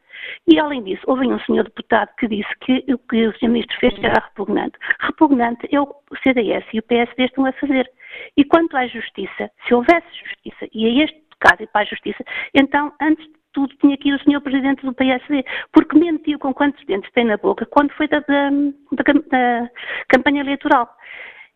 E, 0.47 0.59
além 0.59 0.82
disso, 0.82 1.02
houve 1.06 1.26
um 1.26 1.38
senhor 1.40 1.64
deputado 1.64 2.10
que 2.18 2.28
disse 2.28 2.48
que 2.60 2.84
o 2.93 2.98
que 2.98 3.26
o 3.26 3.38
senhor 3.38 3.52
ministro 3.52 3.78
fez 3.78 3.94
era 4.02 4.24
repugnante. 4.24 4.76
Repugnante 5.01 5.68
é 5.74 5.80
o 5.80 5.94
CDS 6.22 6.64
e 6.72 6.78
o 6.78 6.82
PSD 6.82 7.24
estão 7.24 7.47
a 7.47 7.52
fazer. 7.52 7.90
E 8.36 8.44
quanto 8.44 8.76
à 8.76 8.86
justiça, 8.86 9.51
se 9.66 9.74
houvesse 9.74 10.06
justiça, 10.24 10.68
e 10.72 10.86
a 10.86 11.05
este 11.05 11.22
caso 11.38 11.62
e 11.62 11.66
para 11.66 11.82
a 11.82 11.84
justiça, 11.84 12.24
então, 12.55 12.93
antes 13.01 13.24
de 13.24 13.36
tudo, 13.52 13.74
tinha 13.76 13.97
que 13.97 14.10
ir 14.10 14.14
o 14.14 14.22
senhor 14.22 14.40
presidente 14.43 14.84
do 14.84 14.93
PSD, 14.93 15.44
porque 15.72 15.98
mentiu 15.98 16.38
com 16.38 16.52
quantos 16.52 16.84
dentes 16.84 17.10
tem 17.12 17.24
na 17.24 17.38
boca 17.38 17.64
quando 17.66 17.93
foi 17.93 18.06
da, 18.06 18.20
da, 18.20 18.51
da, 18.51 19.12
da 19.30 19.70
campanha 20.09 20.43
eleitoral. 20.43 20.88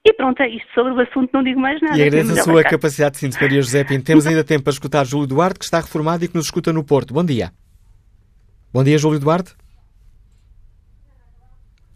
E 0.05 0.15
pronto, 0.15 0.41
é 0.41 0.49
isto 0.49 0.67
sobre 0.73 0.93
o 0.93 1.01
assunto, 1.01 1.31
não 1.33 1.43
digo 1.43 1.61
mais 1.61 1.81
nada. 1.83 1.99
E 1.99 2.03
agradeço 2.03 2.33
a 2.33 2.43
sua 2.43 2.63
capacidade 2.65 3.13
de 3.13 3.19
síntese, 3.19 3.41
Maria 3.43 3.61
José 3.61 3.85
Pinto. 3.85 4.05
Temos 4.05 4.27
ainda 4.27 4.43
tempo 4.43 4.65
para 4.65 4.73
escutar 4.73 5.05
Júlio 5.05 5.27
Duarte, 5.27 5.59
que 5.59 5.65
está 5.65 5.79
reformado 5.79 6.25
e 6.25 6.29
que 6.29 6.35
nos 6.35 6.47
escuta 6.47 6.73
no 6.73 6.83
Porto. 6.83 7.13
Bom 7.13 7.25
dia. 7.25 7.51
Bom 8.73 8.83
dia, 8.83 8.97
Júlio 8.97 9.21
Duarte. 9.21 9.55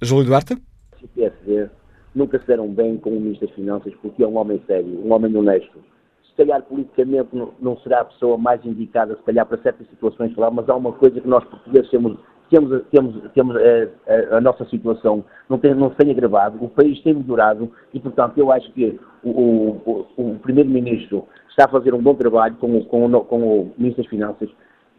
Júlio 0.02 0.26
Duarte? 0.26 0.54
O 1.02 1.08
PSD 1.08 1.70
nunca 2.14 2.38
se 2.38 2.46
deram 2.46 2.68
bem 2.68 2.98
com 2.98 3.10
o 3.10 3.20
Ministro 3.20 3.46
das 3.46 3.56
Finanças 3.56 3.94
porque 4.02 4.22
é 4.22 4.26
um 4.26 4.36
homem 4.36 4.62
sério, 4.66 5.00
um 5.02 5.12
homem 5.12 5.34
honesto. 5.34 5.82
Se 6.28 6.36
calhar 6.36 6.62
politicamente 6.62 7.30
não, 7.60 7.78
será 7.78 8.00
a 8.00 8.04
pessoa 8.04 8.36
mais 8.36 8.62
indicada, 8.66 9.16
se 9.16 9.22
calhar 9.22 9.46
para 9.46 9.62
certas 9.62 9.88
situações 9.88 10.34
falar, 10.34 10.50
mas 10.50 10.68
há 10.68 10.74
uma 10.74 10.92
coisa 10.92 11.20
que 11.20 11.28
nós 11.28 11.44
portugueses 11.44 11.90
temos, 11.90 12.18
temos, 12.54 12.82
temos, 12.90 13.32
temos 13.34 13.56
a, 13.56 13.60
eh, 13.60 13.88
a, 14.06 14.12
eh, 14.12 14.28
a 14.36 14.40
nossa 14.40 14.64
situação 14.66 15.24
não, 15.48 15.58
tem, 15.58 15.74
não 15.74 15.90
se 15.90 15.96
tem 15.96 16.10
agravado, 16.10 16.64
o 16.64 16.68
país 16.68 17.00
tem 17.02 17.12
melhorado 17.14 17.70
e, 17.92 17.98
portanto, 17.98 18.38
eu 18.38 18.52
acho 18.52 18.70
que 18.72 18.98
o, 19.24 19.30
o, 19.30 20.06
o 20.16 20.38
Primeiro-Ministro 20.38 21.26
está 21.48 21.64
a 21.64 21.68
fazer 21.68 21.92
um 21.94 22.02
bom 22.02 22.14
trabalho 22.14 22.54
com, 22.56 22.84
com, 22.84 23.10
com 23.24 23.42
o 23.42 23.72
Ministro 23.76 24.04
das 24.04 24.10
Finanças 24.10 24.48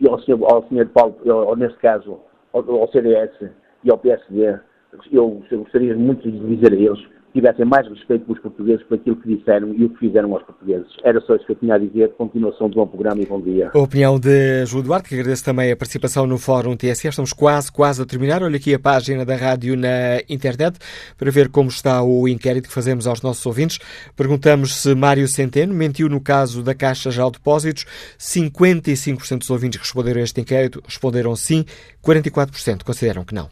e 0.02 0.10
ao 0.10 0.19
Sr. 0.19 0.38
Ao 0.44 0.68
senhor 0.68 0.88
Paulo, 0.90 1.15
ou, 1.23 1.56
neste 1.56 1.77
caso, 1.80 2.19
ao, 2.52 2.82
ao 2.82 2.91
CDS 2.91 3.32
e 3.84 3.90
ao 3.90 3.98
PSD, 3.98 4.60
eu 5.11 5.41
gostaria 5.52 5.95
muito 5.95 6.30
de 6.30 6.56
dizer 6.56 6.73
a 6.73 6.76
eles 6.76 7.15
tivessem 7.36 7.66
mais 7.66 7.86
respeito 7.86 8.24
pelos 8.26 8.41
portugueses 8.41 8.82
por 8.86 8.95
aquilo 8.95 9.18
que 9.18 9.36
disseram 9.36 9.74
e 9.74 9.84
o 9.84 9.90
que 9.90 9.99
fizeram 9.99 10.34
aos 10.34 10.44
portugueses. 10.44 10.88
Era 11.03 11.20
só 11.20 11.36
isso 11.36 11.45
que 11.45 11.52
eu 11.52 11.57
tinha 11.57 11.76
a 11.76 11.78
dizer. 11.78 12.14
Continuação 12.14 12.70
de 12.70 12.76
bom 12.76 12.88
programa 12.88 13.22
e 13.22 13.26
bom 13.26 13.41
dia. 13.41 13.72
A 13.74 13.78
opinião 13.78 14.18
de 14.18 14.66
Júlio 14.66 14.86
Duarte, 14.86 15.10
que 15.10 15.16
agradeço 15.16 15.44
também 15.44 15.70
a 15.70 15.76
participação 15.76 16.26
no 16.26 16.38
Fórum 16.38 16.78
TSE. 16.78 17.10
Estamos 17.10 17.34
quase, 17.34 17.70
quase 17.70 18.02
a 18.02 18.06
terminar. 18.06 18.41
Olha 18.41 18.56
aqui 18.56 18.74
a 18.74 18.80
página 18.80 19.26
da 19.26 19.36
rádio 19.36 19.76
na 19.76 20.22
internet 20.30 20.80
para 21.18 21.30
ver 21.30 21.49
como 21.49 21.68
está 21.68 22.02
o 22.02 22.26
inquérito 22.26 22.70
que 22.70 22.74
fazemos 22.74 23.06
aos 23.06 23.22
nossos 23.22 23.45
ouvintes. 23.45 23.80
Perguntamos 24.16 24.74
se 24.74 24.95
Mário 24.95 25.28
Centeno 25.28 25.74
mentiu 25.74 26.07
no 26.07 26.22
caso 26.22 26.64
da 26.64 26.74
Caixa 26.74 27.10
de 27.10 27.32
Depósitos. 27.32 27.86
55% 28.18 29.40
dos 29.40 29.49
ouvintes 29.49 29.78
que 29.78 29.84
responderam 29.84 30.22
a 30.22 30.24
este 30.24 30.40
inquérito 30.40 30.82
responderam 30.88 31.36
sim, 31.36 31.66
44% 32.02 32.84
consideram 32.84 33.26
que 33.26 33.36
não. 33.36 33.49